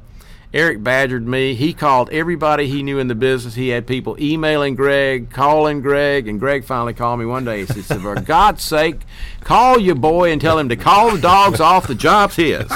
Eric 0.55 0.81
badgered 0.81 1.27
me. 1.27 1.53
He 1.53 1.73
called 1.73 2.09
everybody 2.11 2.67
he 2.67 2.81
knew 2.81 2.97
in 2.97 3.09
the 3.09 3.13
business. 3.15 3.55
He 3.55 3.67
had 3.69 3.85
people 3.85 4.15
emailing 4.21 4.75
Greg, 4.75 5.29
calling 5.29 5.81
Greg, 5.81 6.29
and 6.29 6.39
Greg 6.39 6.63
finally 6.63 6.93
called 6.93 7.19
me 7.19 7.25
one 7.25 7.43
day. 7.43 7.65
He 7.65 7.81
said, 7.81 7.99
"For 8.01 8.15
God's 8.21 8.63
sake, 8.63 9.01
call 9.41 9.77
your 9.79 9.95
boy 9.95 10.31
and 10.31 10.39
tell 10.39 10.57
him 10.57 10.69
to 10.69 10.77
call 10.77 11.11
the 11.11 11.19
dogs 11.21 11.59
off. 11.59 11.87
The 11.87 11.93
job's 11.95 12.37
his." 12.37 12.67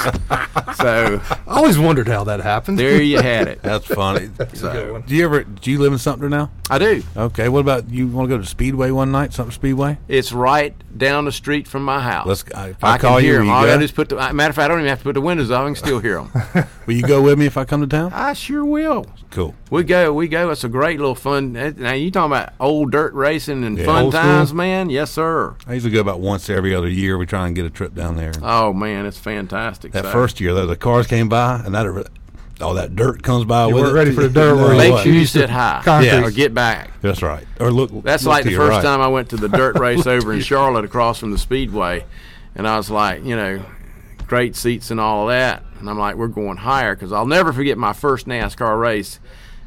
So 0.76 1.20
I 1.24 1.38
always 1.46 1.78
wondered 1.78 2.06
how 2.06 2.24
that 2.24 2.40
happened. 2.40 2.78
there 2.78 3.00
you 3.02 3.18
had 3.20 3.48
it. 3.48 3.62
That's 3.62 3.86
funny. 3.86 4.28
So, 4.54 5.02
do 5.06 5.14
you 5.14 5.24
ever 5.24 5.44
do 5.44 5.70
you 5.70 5.78
live 5.78 5.92
in 5.92 5.98
Sumter 5.98 6.28
now? 6.28 6.50
I 6.68 6.78
do. 6.78 7.02
Okay. 7.16 7.48
What 7.48 7.60
about 7.60 7.88
you? 7.90 8.06
Want 8.08 8.28
to 8.28 8.36
go 8.36 8.40
to 8.42 8.46
Speedway 8.46 8.90
one 8.90 9.10
night? 9.10 9.32
Sumter 9.32 9.52
Speedway? 9.52 9.98
It's 10.06 10.32
right 10.32 10.74
down 10.96 11.24
the 11.24 11.32
street 11.32 11.66
from 11.66 11.82
my 11.84 12.00
house. 12.00 12.26
Let's- 12.26 12.44
I- 12.54 12.74
I, 12.82 12.92
I 12.94 12.98
call 12.98 13.16
can 13.16 13.24
you, 13.24 13.30
hear 13.30 13.32
will 13.32 13.38
them. 13.40 13.46
you 13.46 13.52
All 13.52 13.58
I 13.58 13.62
go? 13.62 13.66
gotta 13.68 13.78
do 13.80 13.84
is 13.84 13.92
put 13.92 14.08
the. 14.10 14.16
Matter 14.16 14.50
of 14.50 14.54
fact, 14.56 14.64
I 14.64 14.68
don't 14.68 14.78
even 14.80 14.88
have 14.90 14.98
to 14.98 15.04
put 15.04 15.14
the 15.14 15.20
windows 15.20 15.50
up. 15.50 15.62
I 15.62 15.64
can 15.66 15.74
still 15.76 15.98
hear 15.98 16.22
them. 16.22 16.66
Will 16.86 16.94
you 16.94 17.02
go 17.02 17.22
with 17.22 17.38
me 17.38 17.46
if 17.46 17.56
I 17.56 17.64
come 17.70 17.80
to 17.80 17.86
town? 17.86 18.12
I 18.12 18.32
sure 18.34 18.64
will. 18.64 19.06
Cool. 19.30 19.54
We 19.70 19.84
go, 19.84 20.12
we 20.12 20.28
go. 20.28 20.50
It's 20.50 20.64
a 20.64 20.68
great 20.68 20.98
little 20.98 21.14
fun. 21.14 21.56
eh, 21.56 21.72
Now 21.76 21.92
you 21.92 22.10
talking 22.10 22.32
about 22.32 22.52
old 22.60 22.90
dirt 22.92 23.14
racing 23.14 23.64
and 23.64 23.78
Yeah. 23.78 23.86
fun 23.86 24.04
Old 24.04 24.12
school. 24.12 24.22
times, 24.24 24.52
man? 24.52 24.90
Yes, 24.90 25.10
sir. 25.12 25.54
I 25.66 25.74
usually 25.74 25.92
go 25.92 26.00
about 26.00 26.20
once 26.20 26.50
every 26.50 26.74
other 26.74 26.88
year. 26.88 27.16
We 27.16 27.26
try 27.26 27.46
and 27.46 27.54
get 27.56 27.64
a 27.64 27.70
trip 27.70 27.94
down 27.94 28.16
there. 28.16 28.32
Oh 28.42 28.72
man, 28.72 29.06
it's 29.06 29.18
fantastic. 29.18 29.92
that 29.92 30.04
So, 30.04 30.10
first 30.10 30.40
year, 30.40 30.52
though, 30.52 30.66
the 30.66 30.76
cars 30.76 31.06
came 31.06 31.28
by 31.28 31.62
and 31.64 31.74
that 31.74 31.86
all 32.60 32.74
that 32.74 32.94
dirt 32.94 33.22
comes 33.22 33.44
by 33.46 33.68
You 33.68 33.74
with 33.74 33.84
weren't 33.84 33.94
it. 33.96 33.98
ready 33.98 34.10
for 34.12 34.22
the 34.22 34.28
dirt 34.28 34.54
No 34.56 34.62
where 34.64 34.72
you 34.74 34.78
way. 34.78 34.90
make 34.90 35.02
sure 35.02 35.12
you 35.12 35.24
sit 35.24 35.48
high. 35.48 35.82
Yeah. 36.02 36.22
or 36.24 36.30
get 36.30 36.52
back. 36.52 36.90
That's 37.00 37.22
right. 37.22 37.46
Or 37.58 37.70
look. 37.70 37.90
That's 38.02 38.24
look 38.24 38.32
like 38.32 38.44
the 38.44 38.54
first 38.56 38.70
right. 38.70 38.82
time 38.82 39.00
I 39.00 39.08
went 39.08 39.30
to 39.30 39.36
the 39.36 39.48
dirt 39.48 39.78
race 39.78 40.06
over 40.06 40.32
in 40.34 40.40
Charlotte 40.40 40.84
across 40.84 41.18
from 41.20 41.30
the 41.30 41.38
Speedway, 41.38 42.04
and 42.56 42.66
I 42.68 42.76
was 42.76 42.90
like, 42.90 43.24
you 43.24 43.34
know, 43.36 43.62
great 44.30 44.54
seats 44.54 44.92
and 44.92 45.00
all 45.00 45.28
of 45.28 45.34
that, 45.34 45.64
and 45.80 45.90
I'm 45.90 45.98
like, 45.98 46.14
we're 46.14 46.28
going 46.28 46.58
higher 46.58 46.94
because 46.94 47.12
I'll 47.12 47.26
never 47.26 47.52
forget 47.52 47.76
my 47.76 47.92
first 47.92 48.26
NASCAR 48.28 48.80
race. 48.80 49.18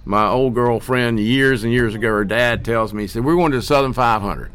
My 0.06 0.26
old 0.26 0.54
girlfriend, 0.56 1.20
years 1.20 1.64
and 1.66 1.72
years 1.74 1.94
ago, 1.96 2.08
her 2.08 2.24
dad 2.26 2.64
tells 2.64 2.94
me, 2.94 3.04
he 3.04 3.08
said, 3.08 3.26
we're 3.26 3.36
going 3.36 3.52
to 3.52 3.58
the 3.58 3.62
Southern 3.64 3.92
500. 3.92 4.52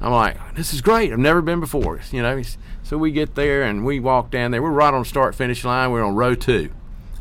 I'm 0.00 0.12
like, 0.12 0.36
this 0.54 0.72
is 0.72 0.80
great. 0.80 1.12
I've 1.12 1.18
never 1.18 1.42
been 1.42 1.58
before. 1.60 2.00
You 2.12 2.22
know, 2.22 2.40
so 2.84 2.96
we 2.96 3.10
get 3.10 3.34
there 3.34 3.62
and 3.64 3.84
we 3.84 3.98
walk 4.00 4.30
down 4.30 4.52
there. 4.52 4.62
We're 4.62 4.70
right 4.70 4.94
on 4.94 5.00
the 5.02 5.08
start 5.08 5.34
finish 5.34 5.64
line. 5.64 5.90
We're 5.90 6.04
on 6.04 6.14
row 6.14 6.34
two. 6.36 6.70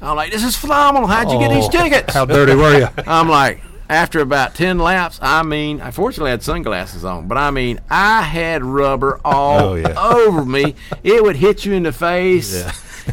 I'm 0.01 0.15
like, 0.15 0.31
this 0.31 0.43
is 0.43 0.55
phenomenal. 0.55 1.07
How'd 1.07 1.31
you 1.31 1.39
get 1.39 1.49
these 1.49 1.65
Oh, 1.65 1.69
tickets? 1.71 2.13
How 2.13 2.25
dirty 2.25 2.55
were 2.55 2.77
you? 2.79 2.87
I'm 3.07 3.27
like, 3.27 3.61
after 3.89 4.19
about 4.19 4.53
10 4.55 4.77
laps, 4.79 5.19
I 5.21 5.41
mean, 5.43 5.81
I 5.81 5.91
fortunately 5.91 6.29
had 6.31 6.43
sunglasses 6.43 7.03
on, 7.03 7.27
but 7.27 7.37
I 7.37 7.49
mean, 7.51 7.79
I 7.89 8.21
had 8.21 8.63
rubber 8.63 9.19
all 9.25 9.59
Oh, 9.59 9.75
yeah. 9.75 9.99
over 9.99 10.45
me. 10.45 10.75
It 11.03 11.23
would 11.23 11.35
hit 11.35 11.65
you 11.65 11.73
in 11.73 11.83
the 11.83 11.91
face. 11.91 12.63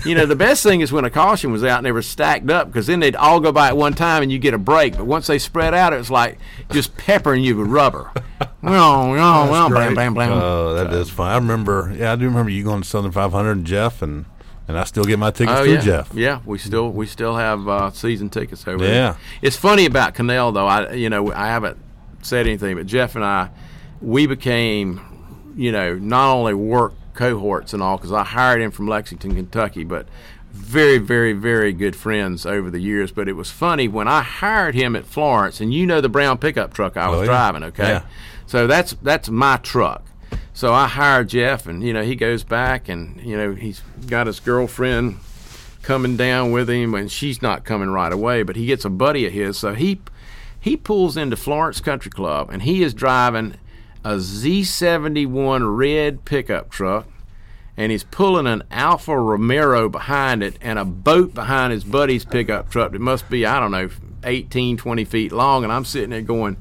You 0.05 0.15
know, 0.15 0.27
the 0.27 0.37
best 0.37 0.63
thing 0.63 0.83
is 0.83 0.93
when 0.93 1.07
a 1.07 1.11
caution 1.11 1.51
was 1.53 1.65
out 1.65 1.79
and 1.79 1.87
they 1.87 1.93
were 1.93 2.03
stacked 2.03 2.51
up 2.51 2.67
because 2.67 2.87
then 2.87 3.01
they'd 3.01 3.17
all 3.17 3.41
go 3.41 3.51
by 3.51 3.69
at 3.69 3.77
one 3.79 3.95
time 3.95 4.23
and 4.23 4.31
you 4.31 4.39
get 4.39 4.53
a 4.53 4.59
break. 4.59 4.95
But 4.99 5.07
once 5.07 5.27
they 5.27 5.39
spread 5.39 5.73
out, 5.73 5.95
it's 5.95 6.11
like 6.11 6.39
just 6.71 6.95
peppering 6.99 7.43
you 7.43 7.57
with 7.57 7.69
rubber. 7.69 8.13
Well, 8.63 9.69
blam, 9.69 9.95
blam, 9.95 10.13
blam. 10.15 10.33
Oh, 10.33 10.75
that 10.75 10.93
is 10.93 11.09
fun. 11.09 11.31
I 11.31 11.37
remember. 11.37 11.95
Yeah, 11.97 12.13
I 12.13 12.17
do 12.17 12.25
remember 12.25 12.51
you 12.51 12.65
going 12.65 12.83
to 12.83 12.89
Southern 12.89 13.13
500 13.13 13.53
and 13.53 13.65
Jeff, 13.65 14.03
and 14.03 14.25
and 14.69 14.79
I 14.79 14.85
still 14.85 15.05
get 15.05 15.19
my 15.19 15.31
tickets 15.31 15.59
Oh 15.59 15.65
through 15.65 15.75
yeah, 15.75 15.81
Jeff. 15.81 16.11
yeah. 16.15 16.41
We 16.45 16.59
still 16.59 16.91
we 16.91 17.07
still 17.07 17.37
have 17.37 17.69
uh, 17.69 17.91
season 17.91 18.31
tickets 18.31 18.67
over 18.67 18.83
Yeah. 18.85 18.91
there. 18.91 18.95
Yeah, 19.03 19.17
it's 19.43 19.57
funny 19.57 19.87
about 19.87 20.15
Canal 20.15 20.53
though. 20.53 20.67
I 20.67 20.93
you 20.93 21.09
know 21.11 21.33
I 21.33 21.47
haven't 21.47 21.79
said 22.23 22.47
anything, 22.47 22.77
but 22.77 22.87
Jeff 22.87 23.15
and 23.15 23.25
I, 23.25 23.51
we 24.01 24.27
became, 24.27 25.01
you 25.57 25.71
know, 25.71 25.95
not 25.95 26.33
only 26.35 26.55
work 26.55 26.95
cohorts 27.15 27.73
and 27.73 27.83
all 27.83 27.97
because 27.97 28.13
I 28.13 28.25
hired 28.25 28.61
him 28.61 28.71
from 28.71 28.89
Lexington, 28.89 29.35
Kentucky, 29.35 29.85
but 29.85 30.07
very 30.53 30.99
very 30.99 31.33
very 31.35 31.73
good 31.73 31.95
friends 31.95 32.45
over 32.47 32.71
the 32.71 32.81
years. 32.81 33.13
But 33.13 33.29
it 33.29 33.35
was 33.35 33.51
funny 33.51 33.89
when 33.89 34.09
I 34.09 34.23
hired 34.23 34.75
him 34.75 34.97
at 34.97 35.07
Florence, 35.07 35.61
and 35.61 35.73
you 35.73 35.87
know 35.87 36.01
the 36.01 36.09
brown 36.09 36.39
pickup 36.39 36.75
truck 36.75 36.97
I 36.97 37.09
was 37.09 37.19
Oh, 37.19 37.23
yeah. 37.23 37.27
driving. 37.27 37.63
Okay, 37.65 38.01
so 38.47 38.67
that's 38.67 38.95
that's 39.03 39.29
my 39.29 39.59
truck. 39.59 40.05
So 40.57 40.73
I 40.73 40.87
hired 40.89 41.29
Jeff, 41.29 41.67
and 41.67 41.83
you 41.83 41.93
know 41.93 42.03
he 42.03 42.17
goes 42.17 42.43
back, 42.43 42.89
and 42.89 43.21
you 43.21 43.37
know 43.37 43.53
he's 43.53 43.83
got 44.07 44.27
his 44.27 44.41
girlfriend 44.41 45.19
coming 45.83 46.17
down 46.17 46.51
with 46.51 46.71
him, 46.71 46.95
and 46.95 47.13
she's 47.13 47.43
not 47.43 47.67
coming 47.67 47.91
right 47.91 48.11
away. 48.11 48.43
But 48.43 48.57
he 48.57 48.65
gets 48.65 48.87
a 48.87 48.89
buddy 48.89 49.27
of 49.27 49.35
his, 49.35 49.59
so 49.59 49.75
he 49.75 50.01
he 50.59 50.75
pulls 50.75 51.19
into 51.19 51.37
Florence 51.37 51.81
Country 51.81 52.11
Club, 52.11 52.49
and 52.51 52.63
he 52.63 52.83
is 52.83 52.95
driving 52.95 53.57
a 54.03 54.15
Z71 54.15 55.77
red 55.77 56.25
pickup 56.25 56.71
truck, 56.71 57.07
and 57.77 57.93
he's 57.93 58.05
pulling 58.05 58.47
an 58.47 58.63
Alfa 58.71 59.15
Romero 59.15 59.91
behind 59.91 60.43
it, 60.43 60.57
and 60.63 60.79
a 60.79 60.87
boat 60.87 61.35
behind 61.35 61.75
his 61.75 61.85
buddy's 61.85 62.25
pickup 62.25 62.71
truck 62.71 62.93
that 62.93 63.01
must 63.03 63.29
be 63.29 63.45
I 63.45 63.61
don't 63.61 63.73
know 63.73 63.91
18, 64.25 64.79
20 64.79 65.05
feet 65.05 65.33
long, 65.33 65.65
and 65.65 65.73
I'm 65.73 65.85
sitting 65.85 66.09
there 66.09 66.23
going. 66.23 66.57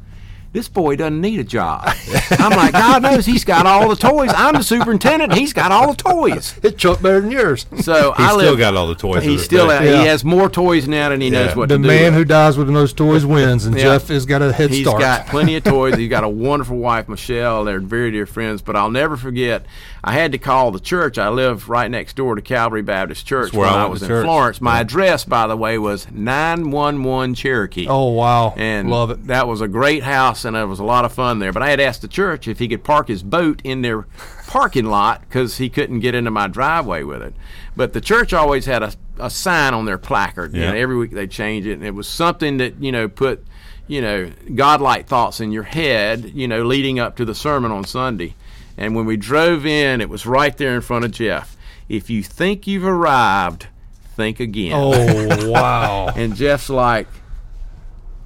This 0.56 0.70
boy 0.70 0.96
doesn't 0.96 1.20
need 1.20 1.38
a 1.42 1.44
job. 1.44 1.94
I'm 2.32 2.52
like, 2.52 2.72
God 2.72 3.02
knows 3.04 3.26
he's 3.26 3.44
got 3.44 3.66
all 3.66 3.90
the 3.90 3.96
toys. 3.98 4.32
I'm 4.34 4.54
the 4.56 4.64
superintendent. 4.64 5.34
He's 5.34 5.52
got 5.52 5.74
all 5.74 5.92
the 5.94 6.02
toys. 6.02 6.56
It's 6.64 6.82
truck 6.82 7.02
better 7.02 7.20
than 7.20 7.30
yours. 7.30 7.66
So 7.82 8.14
He's 8.14 8.26
I 8.26 8.30
still 8.30 8.52
live, 8.52 8.58
got 8.60 8.74
all 8.76 8.88
the 8.88 8.96
toys. 8.96 9.24
He's 9.24 9.44
still 9.44 9.70
out. 9.70 9.84
Yeah. 9.84 10.00
He 10.02 10.08
has 10.08 10.24
more 10.24 10.50
toys 10.50 10.88
now 10.88 11.10
than 11.10 11.20
he 11.20 11.30
knows 11.30 11.58
what 11.58 11.68
The 11.68 11.76
to 11.76 11.82
do. 11.84 11.88
The 11.90 11.94
man 11.94 12.06
with. 12.06 12.14
who 12.14 12.24
dies 12.26 12.58
with 12.58 12.68
the 12.68 12.74
most 12.74 12.96
toys 12.96 13.26
wins, 13.26 13.66
and 13.66 13.76
Yeah. 13.76 13.84
Jeff 13.84 14.08
has 14.08 14.26
got 14.26 14.42
a 14.42 14.54
head 14.54 14.70
He's 14.70 14.86
start. 14.88 15.02
He's 15.02 15.06
got 15.06 15.28
plenty 15.28 15.58
of 15.58 15.64
toys. 15.66 15.96
He's 15.98 16.10
got 16.10 16.24
a 16.24 16.30
wonderful 16.48 16.78
wife, 16.78 17.10
Michelle. 17.10 17.66
They're 17.66 17.82
very 17.82 18.12
dear 18.12 18.26
friends. 18.26 18.62
But 18.62 18.78
I'll 18.78 18.90
never 18.90 19.18
forget. 19.18 19.66
I 20.04 20.14
had 20.14 20.32
to 20.32 20.38
call 20.38 20.72
the 20.72 20.80
church. 20.80 21.18
I 21.18 21.30
live 21.30 21.68
right 21.68 21.92
next 21.92 22.16
door 22.16 22.36
to 22.36 22.42
Calvary 22.42 22.82
Baptist 22.84 23.26
Church 23.28 23.48
That's 23.48 23.58
where 23.58 23.68
when 23.70 23.80
I 23.80 23.84
I 23.84 23.88
was 23.88 24.02
in 24.04 24.08
church. 24.08 24.24
Florence. 24.24 24.62
My 24.62 24.80
address, 24.80 25.26
by 25.26 25.48
the 25.48 25.58
way, 25.58 25.78
was 25.78 26.08
nine 26.12 26.72
one 26.72 27.04
one 27.04 27.34
Cherokee. 27.34 27.88
oh 27.90 28.10
wow, 28.12 28.54
And 28.56 28.90
love 28.90 29.10
it. 29.12 29.28
That 29.28 29.48
was 29.48 29.62
a 29.62 29.68
great 29.68 30.04
house, 30.04 30.45
and 30.46 30.56
it 30.56 30.66
was 30.66 30.80
a 30.80 30.84
lot 30.84 31.04
of 31.06 31.12
fun 31.14 31.40
there. 31.40 31.52
But 31.52 31.64
I 31.64 31.70
had 31.70 31.80
asked 31.80 32.02
the 32.02 32.08
church 32.08 32.48
if 32.48 32.60
he 32.60 32.68
could 32.68 32.84
park 32.84 33.08
his 33.08 33.24
boat 33.24 33.62
in 33.64 33.82
their 33.82 34.04
parking 34.48 34.86
lot 34.86 35.22
because 35.22 35.58
he 35.58 35.70
couldn't 35.70 36.00
get 36.00 36.16
into 36.16 36.32
my 36.32 36.48
driveway 36.48 37.04
with 37.04 37.22
it. 37.22 37.34
But 37.76 37.94
the 37.94 38.02
church 38.02 38.32
always 38.34 38.66
had 38.66 38.84
a, 38.84 38.94
a 39.20 39.30
sign 39.30 39.74
on 39.74 39.86
their 39.86 39.98
placard. 39.98 40.54
You 40.54 40.62
Yeah. 40.62 40.72
know, 40.72 40.78
every 40.78 40.96
week 40.98 41.12
they 41.12 41.28
change 41.28 41.66
it, 41.66 41.74
and 41.74 41.84
it 41.84 41.94
was 41.96 42.08
something 42.08 42.58
that 42.58 42.82
you 42.82 42.92
know 42.92 43.08
put 43.10 43.46
you 43.88 44.02
know 44.02 44.32
godlike 44.56 45.08
thoughts 45.08 45.40
in 45.42 45.52
your 45.52 45.64
head. 45.64 46.32
You 46.34 46.48
know, 46.48 46.64
leading 46.64 47.00
up 47.00 47.16
to 47.18 47.26
the 47.26 47.36
sermon 47.36 47.72
on 47.72 47.84
Sunday. 47.84 48.36
And 48.78 48.94
when 48.96 49.06
we 49.06 49.16
drove 49.18 49.66
in, 49.66 50.02
it 50.02 50.10
was 50.10 50.26
right 50.26 50.56
there 50.58 50.76
in 50.76 50.82
front 50.82 51.06
of 51.06 51.12
Jeff. 51.12 51.56
If 51.88 52.10
you 52.10 52.22
think 52.24 52.68
you've 52.68 52.84
arrived, 52.86 53.68
think 54.16 54.40
again. 54.42 54.74
Oh 54.76 55.50
wow. 55.52 56.08
And 56.16 56.36
Jeff's 56.36 56.70
like, 56.70 57.08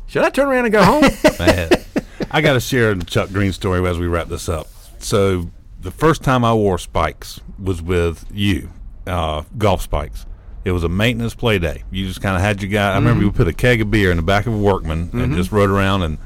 should 0.08 0.24
I 0.24 0.30
turn 0.32 0.48
around 0.48 0.66
and 0.66 0.72
go 0.74 0.84
home? 0.84 1.04
Man, 2.30 2.38
I 2.38 2.42
got 2.42 2.54
to 2.54 2.60
share 2.60 2.94
the 2.94 3.06
Chuck 3.06 3.30
Green 3.30 3.52
story 3.52 3.86
as 3.88 3.98
we 4.00 4.08
wrap 4.08 4.28
this 4.28 4.50
up. 4.50 4.68
So 5.00 5.50
the 5.82 5.92
first 5.92 6.24
time 6.24 6.44
I 6.44 6.54
wore 6.54 6.78
spikes 6.78 7.40
was 7.58 7.82
with 7.82 8.26
you, 8.34 8.70
uh, 9.08 9.44
golf 9.58 9.82
spikes. 9.82 10.26
It 10.66 10.72
was 10.72 10.84
a 10.84 10.90
maintenance 10.90 11.34
play 11.36 11.58
day. 11.58 11.84
You 11.90 12.06
just 12.06 12.22
kind 12.22 12.36
of 12.36 12.42
had 12.42 12.62
your 12.62 12.70
guy. 12.70 12.92
I 12.92 12.96
remember 12.96 13.24
we 13.24 13.32
put 13.32 13.48
a 13.48 13.54
keg 13.54 13.82
of 13.82 13.90
beer 13.90 14.12
in 14.12 14.18
the 14.18 14.24
back 14.24 14.46
of 14.46 14.54
a 14.54 14.58
Workman 14.58 15.10
and 15.14 15.34
just 15.36 15.52
rode 15.52 15.70
around. 15.70 16.04
And 16.04 16.18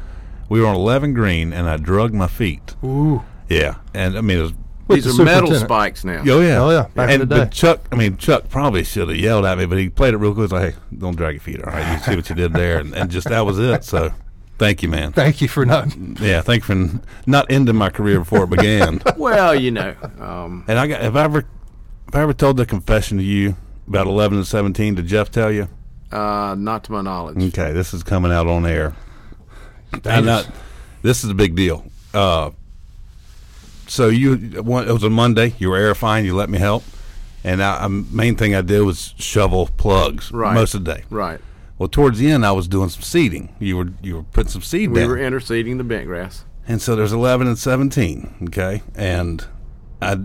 we 0.50 0.60
were 0.60 0.68
on 0.68 0.76
11 0.76 1.14
green, 1.14 1.54
and 1.54 1.70
I 1.70 1.78
drugged 1.78 2.16
my 2.16 2.28
feet. 2.28 2.76
Ooh. 2.84 3.24
Yeah, 3.48 3.76
and 3.94 4.18
I 4.18 4.22
mean 4.22 4.40
it 4.40 4.42
was. 4.42 4.54
With 4.86 5.04
These 5.06 5.16
the 5.16 5.24
are 5.24 5.26
metal 5.26 5.56
spikes 5.56 6.04
now. 6.04 6.24
Oh 6.28 6.42
yeah, 6.42 6.62
Oh, 6.62 6.70
yeah, 6.70 6.88
back 6.94 7.10
in 7.10 7.22
and, 7.22 7.32
the 7.32 7.36
day. 7.36 7.42
But 7.44 7.52
Chuck, 7.52 7.80
I 7.90 7.96
mean 7.96 8.18
Chuck 8.18 8.50
probably 8.50 8.84
should 8.84 9.08
have 9.08 9.18
yelled 9.18 9.46
at 9.46 9.58
me, 9.58 9.66
but 9.66 9.78
he 9.78 9.90
played 9.90 10.14
it 10.14 10.18
real 10.18 10.34
quick. 10.34 10.52
Like, 10.52 10.74
hey, 10.74 10.80
don't 10.98 11.16
drag 11.16 11.36
your 11.36 11.42
feet. 11.42 11.64
All 11.64 11.72
right, 11.72 11.94
you 11.94 12.04
see 12.04 12.16
what 12.18 12.28
you 12.28 12.36
did 12.36 12.52
there, 12.52 12.80
and, 12.80 12.94
and 12.94 13.10
just 13.10 13.30
that 13.30 13.46
was 13.46 13.60
it. 13.60 13.86
So, 13.86 14.12
thank 14.58 14.82
you, 14.84 14.90
man. 14.90 15.12
Thank 15.14 15.42
you 15.42 15.48
for 15.48 15.66
not. 15.66 15.96
Yeah, 16.20 16.42
thank 16.42 16.68
you 16.68 16.76
for 16.90 17.00
not 17.26 17.48
ending 17.50 17.76
my 17.76 17.90
career 17.90 18.20
before 18.20 18.44
it 18.46 18.50
began. 18.50 19.02
Well, 19.18 19.54
you 19.56 19.72
know, 19.72 19.96
um, 20.20 20.66
and 20.68 20.78
I 20.80 20.88
got 20.88 21.02
have 21.02 21.16
I 21.16 21.24
ever 21.24 21.42
have 22.06 22.16
I 22.16 22.22
ever 22.22 22.34
told 22.34 22.58
the 22.58 22.66
confession 22.66 23.18
to 23.18 23.24
you 23.24 23.56
about 23.88 24.08
eleven 24.08 24.38
and 24.38 24.48
seventeen? 24.48 24.96
Did 24.96 25.08
Jeff 25.08 25.32
tell 25.32 25.52
you? 25.52 25.68
uh, 26.12 26.56
not 26.58 26.84
to 26.86 26.92
my 26.92 27.02
knowledge. 27.02 27.38
Okay, 27.50 27.72
this 27.74 27.94
is 27.94 28.04
coming 28.04 28.32
out 28.32 28.46
on 28.48 28.66
air. 28.66 28.94
Not, 30.06 30.48
this 31.02 31.24
is 31.24 31.30
a 31.30 31.34
big 31.34 31.56
deal. 31.56 31.86
Uh, 32.14 32.52
so 33.88 34.08
you 34.10 34.34
it 34.56 34.66
was 34.66 35.04
a 35.04 35.10
Monday. 35.10 35.54
You 35.60 35.70
were 35.70 35.78
airifying. 35.80 36.26
You 36.26 36.36
let 36.36 36.50
me 36.50 36.58
help, 36.58 36.84
and 37.44 37.62
I, 37.64 37.86
I, 37.86 37.88
main 37.88 38.36
thing 38.36 38.56
I 38.56 38.62
did 38.62 38.82
was 38.82 39.14
shovel 39.18 39.70
plugs 39.78 40.32
Right. 40.32 40.54
most 40.54 40.74
of 40.74 40.84
the 40.86 40.96
day. 40.96 41.04
Right. 41.10 41.40
Well, 41.78 41.90
towards 41.90 42.20
the 42.20 42.30
end, 42.30 42.46
I 42.46 42.52
was 42.52 42.68
doing 42.68 42.90
some 42.90 43.02
seeding. 43.02 43.56
You 43.60 43.78
were 43.78 43.90
you 44.02 44.16
were 44.16 44.24
putting 44.24 44.52
some 44.52 44.62
seed 44.62 44.86
in. 44.86 44.94
We 44.94 45.00
down. 45.02 45.10
were 45.10 45.18
interseeding 45.18 45.78
the 45.78 45.84
bent 45.84 46.06
grass. 46.06 46.46
And 46.68 46.82
so 46.82 46.96
there's 46.96 47.12
11 47.12 47.46
and 47.48 47.58
17, 47.58 48.36
okay? 48.48 48.84
And 48.96 49.46
I 50.02 50.20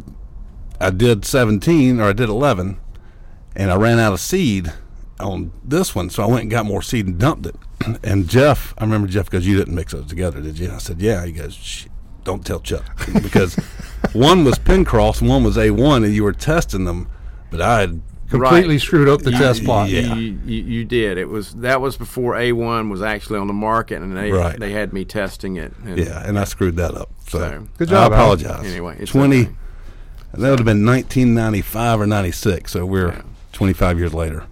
I 0.81 0.91
did 0.91 1.25
17 1.25 1.99
or 2.01 2.05
I 2.05 2.13
did 2.13 2.29
11 2.29 2.79
and 3.57 3.73
I 3.73 3.77
ran 3.77 3.99
out 3.99 4.13
of 4.13 4.21
seed 4.21 4.73
on 5.19 5.51
this 5.65 5.95
one, 5.97 6.11
so 6.11 6.23
I 6.23 6.27
went 6.27 6.43
and 6.43 6.51
got 6.51 6.65
more 6.65 6.81
seed 6.83 7.07
and 7.07 7.19
dumped 7.19 7.47
it. 7.47 7.57
And 8.05 8.29
Jeff, 8.29 8.75
I 8.79 8.85
remember 8.85 9.09
Jeff 9.09 9.31
goes, 9.31 9.47
"You 9.47 9.57
didn't 9.57 9.75
mix 9.75 9.93
those 9.93 10.07
together, 10.07 10.41
did 10.41 10.59
you?" 10.59 10.67
And 10.67 10.75
I 10.75 10.79
said, 10.79 11.01
"Yeah." 11.01 11.25
He 11.25 11.33
goes, 11.33 11.87
"Don't 12.23 12.45
tell 12.45 12.61
Chuck 12.61 12.85
because 13.23 13.55
one 14.13 14.45
was 14.45 14.59
Penncross 14.59 15.21
and 15.21 15.31
one 15.31 15.43
was 15.43 15.57
A1 15.57 16.05
and 16.05 16.15
you 16.15 16.23
were 16.23 16.33
testing 16.33 16.85
them, 16.85 17.09
but 17.51 17.61
I 17.61 17.81
had 17.81 18.03
Completely 18.31 18.75
Right. 18.75 18.81
screwed 18.81 19.09
up 19.09 19.23
the 19.23 19.31
Yeah, 19.33 19.39
test 19.39 19.65
plot. 19.65 19.89
yeah. 19.89 20.15
You, 20.15 20.39
you, 20.45 20.63
you 20.63 20.85
did. 20.85 21.17
It 21.17 21.29
was 21.29 21.55
that 21.55 21.81
was 21.81 21.97
before 21.97 22.35
A1 22.35 22.91
was 22.91 23.01
actually 23.01 23.39
on 23.39 23.47
the 23.47 23.53
market, 23.55 24.03
and 24.03 24.17
they 24.17 24.31
Right. 24.31 24.59
they 24.61 24.73
had 24.73 24.93
me 24.93 25.05
testing 25.07 25.57
it. 25.57 25.73
And 25.85 25.99
yeah, 25.99 26.27
and 26.27 26.39
I 26.39 26.45
screwed 26.45 26.77
that 26.77 26.95
up. 26.95 27.09
So, 27.29 27.39
So, 27.39 27.67
Good 27.79 27.89
job, 27.89 28.13
I 28.13 28.17
Al. 28.17 28.23
apologize. 28.23 28.67
Anyway, 28.67 28.97
it's 29.01 29.13
20 29.13 29.41
okay. 29.43 29.51
that 30.35 30.51
would 30.51 30.59
have 30.59 30.67
been 30.67 30.85
1995 30.85 32.01
or 32.01 32.07
96, 32.07 32.73
so 32.73 32.85
we're 32.85 33.09
Yeah. 33.09 33.23
25 33.53 33.99
years 33.99 34.13
later. 34.13 34.45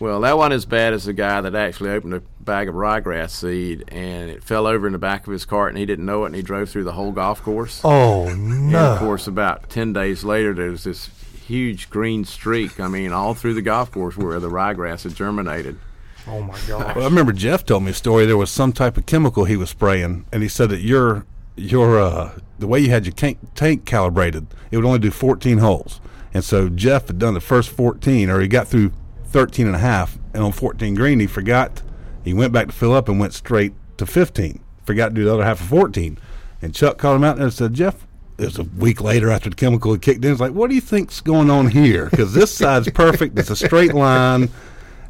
Well, 0.00 0.20
that 0.22 0.36
wasn't 0.36 0.54
as 0.54 0.64
bad 0.64 0.94
as 0.94 1.04
the 1.04 1.12
guy 1.12 1.40
that 1.42 1.54
actually 1.54 1.90
opened 1.90 2.14
a 2.14 2.22
bag 2.40 2.68
of 2.68 2.74
ryegrass 2.74 3.30
seed 3.30 3.84
and 3.88 4.30
it 4.30 4.42
fell 4.42 4.66
over 4.66 4.86
in 4.88 4.92
the 4.94 4.98
back 4.98 5.26
of 5.28 5.32
his 5.32 5.44
cart 5.44 5.68
and 5.68 5.78
he 5.78 5.86
didn't 5.86 6.04
know 6.06 6.24
it 6.24 6.26
and 6.28 6.34
he 6.34 6.42
drove 6.42 6.70
through 6.70 6.82
the 6.82 6.92
whole 6.92 7.12
golf 7.12 7.40
course. 7.42 7.80
Oh 7.84 8.26
And 8.26 8.72
no. 8.72 8.94
of 8.94 8.98
course, 8.98 9.28
about 9.28 9.68
10 9.70 9.92
days 9.92 10.24
later, 10.24 10.54
there 10.54 10.70
was 10.70 10.82
this 10.82 11.08
huge 11.46 11.90
green 11.90 12.24
streak. 12.24 12.80
I 12.80 12.88
mean, 12.88 13.12
all 13.12 13.34
through 13.34 13.54
the 13.54 13.62
golf 13.62 13.90
course 13.90 14.16
where 14.16 14.40
the 14.40 14.50
ryegrass 14.50 15.04
had 15.04 15.14
germinated. 15.14 15.78
Oh 16.26 16.40
my 16.40 16.58
god. 16.68 16.96
Well, 16.96 17.04
I 17.04 17.08
remember 17.08 17.32
Jeff 17.32 17.64
told 17.64 17.82
me 17.84 17.90
a 17.90 17.94
story. 17.94 18.26
There 18.26 18.36
was 18.36 18.50
some 18.50 18.72
type 18.72 18.96
of 18.96 19.06
chemical 19.06 19.44
he 19.44 19.56
was 19.56 19.70
spraying, 19.70 20.24
and 20.32 20.42
he 20.42 20.48
said 20.48 20.70
that 20.70 20.80
your 20.80 21.26
your 21.56 22.00
uh, 22.00 22.38
the 22.58 22.66
way 22.66 22.80
you 22.80 22.90
had 22.90 23.04
your 23.04 23.12
tank, 23.12 23.38
tank 23.54 23.84
calibrated, 23.84 24.46
it 24.70 24.76
would 24.76 24.86
only 24.86 24.98
do 24.98 25.10
14 25.10 25.58
holes. 25.58 26.00
And 26.32 26.42
so 26.42 26.68
Jeff 26.68 27.08
had 27.08 27.18
done 27.18 27.34
the 27.34 27.40
first 27.40 27.68
14, 27.70 28.30
or 28.30 28.40
he 28.40 28.48
got 28.48 28.68
through 28.68 28.92
13 29.26 29.66
and 29.66 29.76
a 29.76 29.80
half, 29.80 30.16
and 30.32 30.42
on 30.42 30.52
14 30.52 30.94
green 30.94 31.20
he 31.20 31.26
forgot. 31.26 31.82
He 32.24 32.32
went 32.32 32.52
back 32.52 32.68
to 32.68 32.72
fill 32.72 32.94
up 32.94 33.08
and 33.08 33.18
went 33.18 33.34
straight 33.34 33.74
to 33.98 34.06
15. 34.06 34.60
Forgot 34.84 35.08
to 35.08 35.14
do 35.14 35.24
the 35.24 35.34
other 35.34 35.44
half 35.44 35.60
of 35.60 35.66
14. 35.66 36.18
And 36.62 36.74
Chuck 36.74 36.98
called 36.98 37.16
him 37.16 37.24
out 37.24 37.38
and 37.38 37.52
said, 37.52 37.74
Jeff. 37.74 38.06
It 38.42 38.46
was 38.46 38.58
a 38.58 38.64
week 38.64 39.00
later 39.00 39.30
after 39.30 39.48
the 39.50 39.56
chemical 39.56 39.92
had 39.92 40.02
kicked 40.02 40.24
in. 40.24 40.32
It's 40.32 40.40
like, 40.40 40.52
what 40.52 40.68
do 40.68 40.74
you 40.74 40.80
think's 40.80 41.20
going 41.20 41.48
on 41.50 41.68
here? 41.68 42.08
Because 42.10 42.34
this 42.34 42.52
side's 42.52 42.90
perfect. 42.90 43.38
It's 43.38 43.50
a 43.50 43.56
straight 43.56 43.94
line. 43.94 44.50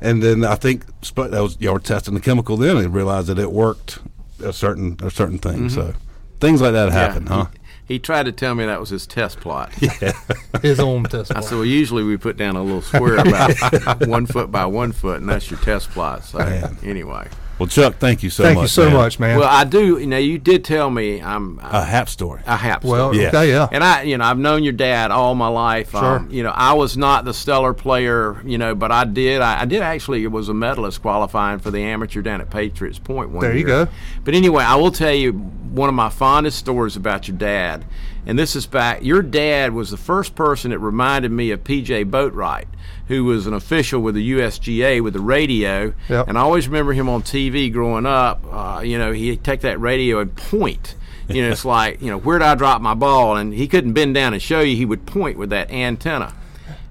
And 0.00 0.22
then 0.22 0.44
I 0.44 0.56
think 0.56 0.84
sp- 1.02 1.30
that 1.30 1.40
was 1.42 1.56
y'all 1.60 1.74
were 1.74 1.78
testing 1.80 2.14
the 2.14 2.20
chemical 2.20 2.56
then 2.56 2.76
and 2.76 2.92
realized 2.92 3.28
that 3.28 3.38
it 3.38 3.52
worked 3.52 4.00
a 4.44 4.52
certain 4.52 4.96
a 5.02 5.10
certain 5.10 5.38
thing. 5.38 5.68
Mm-hmm. 5.68 5.68
So 5.68 5.94
things 6.40 6.60
like 6.60 6.72
that 6.72 6.90
happen, 6.92 7.26
Yeah, 7.26 7.34
huh? 7.34 7.46
He, 7.86 7.94
he 7.94 7.98
tried 8.00 8.24
to 8.24 8.32
tell 8.32 8.54
me 8.54 8.66
that 8.66 8.80
was 8.80 8.90
his 8.90 9.06
test 9.06 9.38
plot. 9.40 9.72
Yeah. 9.80 10.12
His 10.60 10.80
own 10.80 11.04
test 11.04 11.30
plot. 11.30 11.44
I 11.44 11.46
said, 11.46 11.54
well, 11.54 11.64
usually 11.64 12.02
we 12.02 12.16
put 12.16 12.36
down 12.36 12.56
a 12.56 12.62
little 12.62 12.82
square 12.82 13.16
about 13.16 14.06
one 14.08 14.26
foot 14.26 14.50
by 14.50 14.66
one 14.66 14.92
foot, 14.92 15.20
and 15.20 15.28
that's 15.28 15.50
your 15.50 15.60
test 15.60 15.90
plot. 15.90 16.24
So 16.24 16.38
Man. 16.38 16.76
anyway, 16.82 17.28
Well, 17.62 17.68
Chuck, 17.68 17.94
thank 17.98 18.24
you 18.24 18.30
so 18.30 18.42
Thank 18.42 18.56
much. 18.56 18.62
Thank 18.62 18.64
you 18.64 18.68
so 18.68 18.84
man. 18.90 18.92
much, 18.94 19.20
man. 19.20 19.38
Well, 19.38 19.48
I 19.48 19.62
do. 19.62 19.98
You 19.98 20.06
know, 20.08 20.18
you 20.18 20.36
did 20.36 20.64
tell 20.64 20.90
me 20.90 21.22
I'm 21.22 21.60
A 21.62 21.84
hap 21.84 22.08
story. 22.08 22.42
a 22.44 22.56
hap 22.56 22.82
well, 22.82 23.10
story. 23.12 23.22
Yeah. 23.22 23.28
okay, 23.28 23.50
yeah. 23.50 23.68
And 23.70 23.84
I, 23.84 24.02
you 24.02 24.18
know, 24.18 24.24
I've 24.24 24.38
known 24.38 24.64
your 24.64 24.72
dad 24.72 25.12
all 25.12 25.36
my 25.36 25.46
life. 25.46 25.92
Sure. 25.92 26.16
Um, 26.16 26.28
you 26.28 26.42
know, 26.42 26.50
I 26.50 26.72
was 26.72 26.96
not 26.96 27.24
the 27.24 27.32
stellar 27.32 27.72
player, 27.72 28.42
you 28.44 28.58
know, 28.58 28.74
but 28.74 28.90
I 28.90 29.04
did. 29.04 29.40
I, 29.40 29.60
I 29.60 29.64
did 29.64 29.80
actually 29.80 30.26
was 30.26 30.48
a 30.48 30.54
medalist 30.54 31.02
qualifying 31.02 31.60
for 31.60 31.70
the 31.70 31.82
amateur 31.84 32.20
down 32.20 32.40
at 32.40 32.50
Patriots 32.50 32.98
Point 32.98 33.30
one 33.30 33.42
There 33.42 33.52
you 33.52 33.58
year. 33.58 33.86
go. 33.86 33.88
But 34.24 34.34
anyway, 34.34 34.64
I 34.64 34.74
will 34.74 34.90
tell 34.90 35.14
you 35.14 35.30
one 35.32 35.88
of 35.88 35.94
my 35.94 36.08
fondest 36.08 36.58
stories 36.58 36.96
about 36.96 37.28
your 37.28 37.36
dad. 37.36 37.84
And 38.24 38.38
this 38.38 38.54
is 38.54 38.66
back. 38.66 39.02
Your 39.02 39.20
dad 39.20 39.72
was 39.72 39.90
the 39.90 39.96
first 39.96 40.36
person 40.36 40.70
that 40.70 40.78
reminded 40.78 41.32
me 41.32 41.50
of 41.50 41.64
PJ 41.64 42.08
Boatwright, 42.08 42.66
who 43.08 43.24
was 43.24 43.48
an 43.48 43.54
official 43.54 44.00
with 44.00 44.14
the 44.14 44.32
USGA 44.32 45.02
with 45.02 45.14
the 45.14 45.20
radio. 45.20 45.92
Yep. 46.08 46.28
And 46.28 46.38
I 46.38 46.42
always 46.42 46.68
remember 46.68 46.92
him 46.92 47.08
on 47.08 47.22
TV 47.22 47.72
growing 47.72 48.06
up. 48.06 48.44
Uh, 48.48 48.82
you 48.84 48.96
know, 48.96 49.12
he'd 49.12 49.42
take 49.42 49.62
that 49.62 49.80
radio 49.80 50.20
and 50.20 50.34
point. 50.36 50.94
You 51.28 51.42
know, 51.42 51.50
it's 51.50 51.64
like, 51.66 52.00
you 52.00 52.10
know, 52.10 52.18
where 52.18 52.38
did 52.38 52.46
I 52.46 52.54
drop 52.54 52.80
my 52.80 52.94
ball? 52.94 53.36
And 53.36 53.52
he 53.52 53.66
couldn't 53.66 53.92
bend 53.92 54.14
down 54.14 54.34
and 54.34 54.40
show 54.40 54.60
you. 54.60 54.76
He 54.76 54.84
would 54.84 55.04
point 55.04 55.36
with 55.36 55.50
that 55.50 55.72
antenna. 55.72 56.34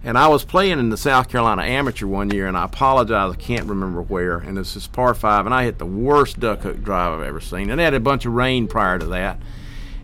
And 0.03 0.17
I 0.17 0.27
was 0.27 0.43
playing 0.43 0.79
in 0.79 0.89
the 0.89 0.97
South 0.97 1.29
Carolina 1.29 1.61
Amateur 1.61 2.07
one 2.07 2.31
year, 2.31 2.47
and 2.47 2.57
I 2.57 2.65
apologize, 2.65 3.33
I 3.33 3.35
can't 3.35 3.67
remember 3.67 4.01
where. 4.01 4.37
And 4.37 4.57
this 4.57 4.75
is 4.75 4.87
par 4.87 5.13
five, 5.13 5.45
and 5.45 5.53
I 5.53 5.63
hit 5.63 5.77
the 5.77 5.85
worst 5.85 6.39
duck 6.39 6.61
hook 6.61 6.83
drive 6.83 7.19
I've 7.19 7.25
ever 7.25 7.39
seen. 7.39 7.69
And 7.69 7.79
it 7.79 7.83
had 7.83 7.93
a 7.93 7.99
bunch 7.99 8.25
of 8.25 8.33
rain 8.33 8.67
prior 8.67 8.97
to 8.97 9.05
that. 9.07 9.39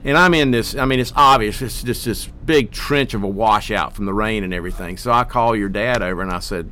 And 0.07 0.17
I'm 0.17 0.33
in 0.33 0.51
this, 0.51 0.73
I 0.73 0.85
mean, 0.85 1.01
it's 1.01 1.11
obvious. 1.17 1.61
It's 1.61 1.83
just 1.83 2.05
this 2.05 2.27
big 2.27 2.71
trench 2.71 3.13
of 3.13 3.23
a 3.23 3.27
washout 3.27 3.93
from 3.93 4.05
the 4.05 4.13
rain 4.13 4.45
and 4.45 4.53
everything. 4.53 4.95
So 4.95 5.11
I 5.11 5.25
call 5.25 5.53
your 5.53 5.67
dad 5.67 6.01
over, 6.01 6.21
and 6.21 6.31
I 6.31 6.39
said, 6.39 6.71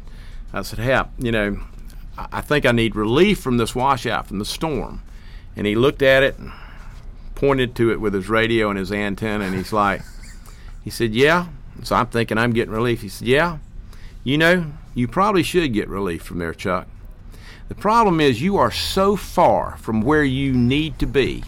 I 0.53 0.61
said, 0.61 0.79
Hap, 0.79 1.11
you 1.19 1.33
know, 1.33 1.59
I 2.17 2.39
think 2.39 2.65
I 2.65 2.71
need 2.71 2.95
relief 2.95 3.41
from 3.41 3.57
this 3.57 3.75
washout 3.75 4.25
from 4.25 4.39
the 4.39 4.45
storm. 4.45 5.01
And 5.53 5.67
he 5.67 5.75
looked 5.75 6.01
at 6.01 6.23
it, 6.23 6.37
pointed 7.35 7.75
to 7.75 7.91
it 7.91 7.99
with 7.99 8.13
his 8.13 8.29
radio 8.29 8.69
and 8.69 8.79
his 8.79 8.89
antenna, 8.89 9.43
and 9.43 9.53
he's 9.53 9.73
like, 9.73 10.01
he 10.81 10.89
said, 10.89 11.13
Yeah. 11.13 11.47
So 11.83 11.97
I'm 11.97 12.07
thinking 12.07 12.37
I'm 12.37 12.53
getting 12.53 12.73
relief. 12.73 13.01
He 13.01 13.09
said, 13.09 13.27
Yeah. 13.27 13.57
You 14.23 14.37
know, 14.37 14.71
you 14.93 15.09
probably 15.09 15.43
should 15.43 15.73
get 15.73 15.89
relief 15.89 16.23
from 16.23 16.39
there, 16.39 16.53
Chuck. 16.53 16.87
The 17.67 17.75
problem 17.75 18.21
is 18.21 18.41
you 18.41 18.55
are 18.55 18.71
so 18.71 19.17
far 19.17 19.75
from 19.75 19.99
where 19.99 20.23
you 20.23 20.53
need 20.53 20.99
to 20.99 21.05
be, 21.05 21.43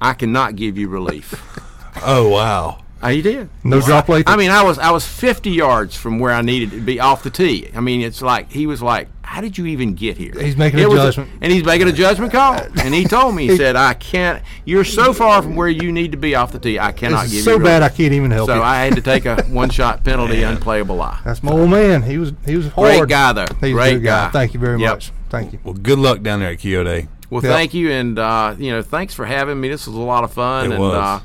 I 0.00 0.14
cannot 0.14 0.56
give 0.56 0.78
you 0.78 0.88
relief. 0.88 1.34
Oh 2.02 2.28
wow. 2.30 2.78
Uh, 3.02 3.08
he 3.08 3.20
did. 3.20 3.48
No 3.64 3.80
drop 3.80 4.08
late. 4.08 4.24
I 4.28 4.36
mean, 4.36 4.50
I 4.50 4.62
was 4.62 4.78
I 4.78 4.90
was 4.92 5.06
50 5.06 5.50
yards 5.50 5.96
from 5.96 6.18
where 6.18 6.32
I 6.32 6.40
needed 6.40 6.70
to 6.70 6.80
be 6.80 7.00
off 7.00 7.22
the 7.24 7.28
tee. 7.30 7.68
I 7.74 7.80
mean, 7.80 8.00
it's 8.00 8.22
like 8.22 8.50
he 8.52 8.66
was 8.66 8.80
like, 8.80 9.08
"How 9.22 9.40
did 9.40 9.58
you 9.58 9.66
even 9.66 9.94
get 9.94 10.16
here?" 10.16 10.32
He's 10.40 10.56
making 10.56 10.78
It 10.78 10.84
a 10.84 10.88
was 10.88 10.98
judgment. 11.16 11.30
and 11.42 11.52
he's 11.52 11.64
making 11.64 11.88
a 11.88 11.92
judgment 11.92 12.32
call. 12.32 12.58
And 12.80 12.94
he 12.94 13.04
told 13.04 13.34
me, 13.34 13.46
he 13.48 13.56
said, 13.56 13.74
"I 13.74 13.94
can't. 13.94 14.42
You're 14.64 14.84
so 14.84 15.12
far 15.12 15.42
from 15.42 15.56
where 15.56 15.68
you 15.68 15.90
need 15.92 16.12
to 16.12 16.16
be 16.16 16.34
off 16.36 16.52
the 16.52 16.58
tee. 16.60 16.78
I 16.78 16.92
cannot 16.92 17.22
This 17.24 17.32
give 17.32 17.38
is 17.40 17.46
you." 17.46 17.52
so 17.52 17.58
bad 17.58 17.82
I 17.82 17.88
can't 17.88 18.12
even 18.14 18.30
help 18.30 18.46
So 18.48 18.54
you. 18.54 18.62
I 18.62 18.84
had 18.84 18.94
to 18.94 19.02
take 19.02 19.26
a 19.26 19.42
one-shot 19.48 20.04
penalty, 20.04 20.42
unplayable 20.44 20.96
lie. 20.96 21.20
That's 21.24 21.42
my 21.42 21.52
old 21.52 21.70
man. 21.70 22.02
He 22.02 22.18
was 22.18 22.32
he 22.46 22.56
was 22.56 22.68
hard. 22.68 22.96
Great 22.98 23.08
guy, 23.08 23.32
though. 23.32 23.46
He's 23.60 23.72
Great 23.74 23.94
a 23.96 23.98
good 23.98 24.04
guy. 24.04 24.26
guy. 24.26 24.30
Thank 24.30 24.54
you 24.54 24.60
very 24.60 24.80
Yep. 24.80 24.90
much. 24.94 25.12
Thank 25.28 25.52
you. 25.52 25.58
Well, 25.64 25.74
good 25.74 25.98
luck 25.98 26.22
down 26.22 26.38
there 26.40 26.50
at 26.52 26.60
Quixote. 26.60 27.08
Well, 27.30 27.42
Yeah. 27.44 27.50
thank 27.52 27.72
you, 27.74 27.90
and 27.92 28.18
uh, 28.18 28.54
you 28.58 28.72
know, 28.72 28.82
thanks 28.82 29.14
for 29.14 29.24
having 29.24 29.60
me. 29.60 29.68
This 29.68 29.86
was 29.86 29.96
a 29.96 30.00
lot 30.00 30.24
of 30.24 30.32
fun, 30.32 30.66
It 30.66 30.74
and 30.74 30.80
was. 30.82 30.94
Uh, 30.94 31.20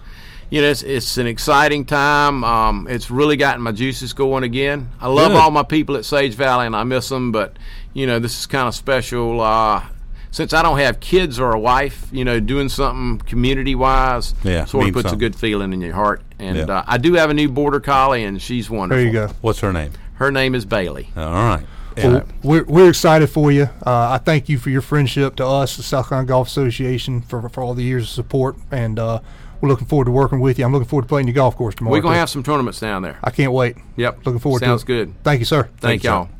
you 0.52 0.62
know, 0.62 0.68
it's, 0.70 0.84
it's 0.84 1.18
an 1.18 1.26
exciting 1.26 1.86
time. 1.86 2.44
Um, 2.44 2.88
it's 2.90 3.10
really 3.10 3.36
gotten 3.36 3.64
my 3.64 3.72
juices 3.72 4.14
going 4.14 4.44
again. 4.44 4.90
I 5.02 5.08
love 5.08 5.32
Good. 5.32 5.38
all 5.42 5.50
my 5.50 5.64
people 5.64 5.98
at 5.98 6.06
Sage 6.06 6.36
Valley, 6.36 6.68
and 6.68 6.76
I 6.76 6.84
miss 6.84 7.10
them, 7.10 7.32
but 7.32 7.58
you 7.94 8.06
know, 8.06 8.20
this 8.20 8.38
is 8.40 8.46
kind 8.46 8.68
of 8.68 8.76
special. 8.76 9.42
Uh, 9.42 9.82
since 10.30 10.52
I 10.54 10.62
don't 10.62 10.78
have 10.80 11.00
kids 11.00 11.40
or 11.40 11.54
a 11.54 11.60
wife, 11.60 12.08
you 12.12 12.26
know, 12.26 12.40
doing 12.42 12.68
something 12.70 13.26
community-wise, 13.26 14.36
Yeah, 14.44 14.66
sort 14.66 14.88
of 14.88 14.94
puts 14.94 15.10
something. 15.10 15.18
a 15.18 15.30
good 15.30 15.36
feeling 15.36 15.72
in 15.74 15.80
your 15.82 15.94
heart. 15.94 16.22
And 16.40 16.58
Yeah. 16.58 16.66
uh, 16.80 16.84
I 16.86 16.98
do 16.98 17.14
have 17.14 17.30
a 17.30 17.34
new 17.34 17.48
border 17.50 17.80
collie, 17.80 18.24
and 18.26 18.42
she's 18.42 18.70
wonderful. 18.70 18.98
There 19.02 19.06
you 19.08 19.14
go. 19.28 19.34
What's 19.42 19.62
her 19.62 19.72
name? 19.72 19.92
Her 20.16 20.32
name 20.32 20.54
is 20.54 20.66
Bailey. 20.66 21.10
All 21.16 21.24
right. 21.32 21.64
Well, 21.98 22.26
we're, 22.44 22.64
we're 22.66 22.90
excited 22.90 23.28
for 23.28 23.52
you. 23.52 23.64
Uh, 23.86 24.12
I 24.12 24.18
thank 24.18 24.50
you 24.50 24.58
for 24.58 24.70
your 24.70 24.82
friendship 24.82 25.36
to 25.38 25.46
us, 25.46 25.78
the 25.78 25.84
South 25.84 26.10
Carolina 26.10 26.28
Golf 26.28 26.48
Association, 26.48 27.22
for, 27.22 27.48
for 27.50 27.64
all 27.64 27.74
the 27.74 27.84
years 27.84 28.04
of 28.04 28.10
support. 28.10 28.58
And 28.72 29.00
uh, 29.00 29.20
we're 29.62 29.70
looking 29.70 29.88
forward 29.88 30.06
to 30.06 30.12
working 30.12 30.40
with 30.40 30.60
you. 30.60 30.66
I'm 30.66 30.74
looking 30.74 30.88
forward 30.88 31.04
to 31.04 31.08
playing 31.08 31.28
your 31.28 31.34
golf 31.34 31.56
course 31.56 31.76
tomorrow. 31.76 31.94
We're 31.94 32.02
gonna 32.02 32.16
have 32.16 32.30
some 32.30 32.44
tournaments 32.44 32.80
down 32.80 33.02
there. 33.02 33.18
I 33.24 33.32
can't 33.32 33.52
wait. 33.52 33.78
Yep. 33.96 34.26
Looking 34.26 34.40
forward 34.40 34.60
Sounds 34.60 34.84
to 34.84 34.94
it. 34.94 34.98
Sounds 34.98 35.14
good. 35.14 35.24
Thank 35.24 35.40
you, 35.40 35.46
sir. 35.46 35.70
Thank 35.78 36.04
you, 36.04 36.10
y'all. 36.10 36.26
sir. 36.26 36.32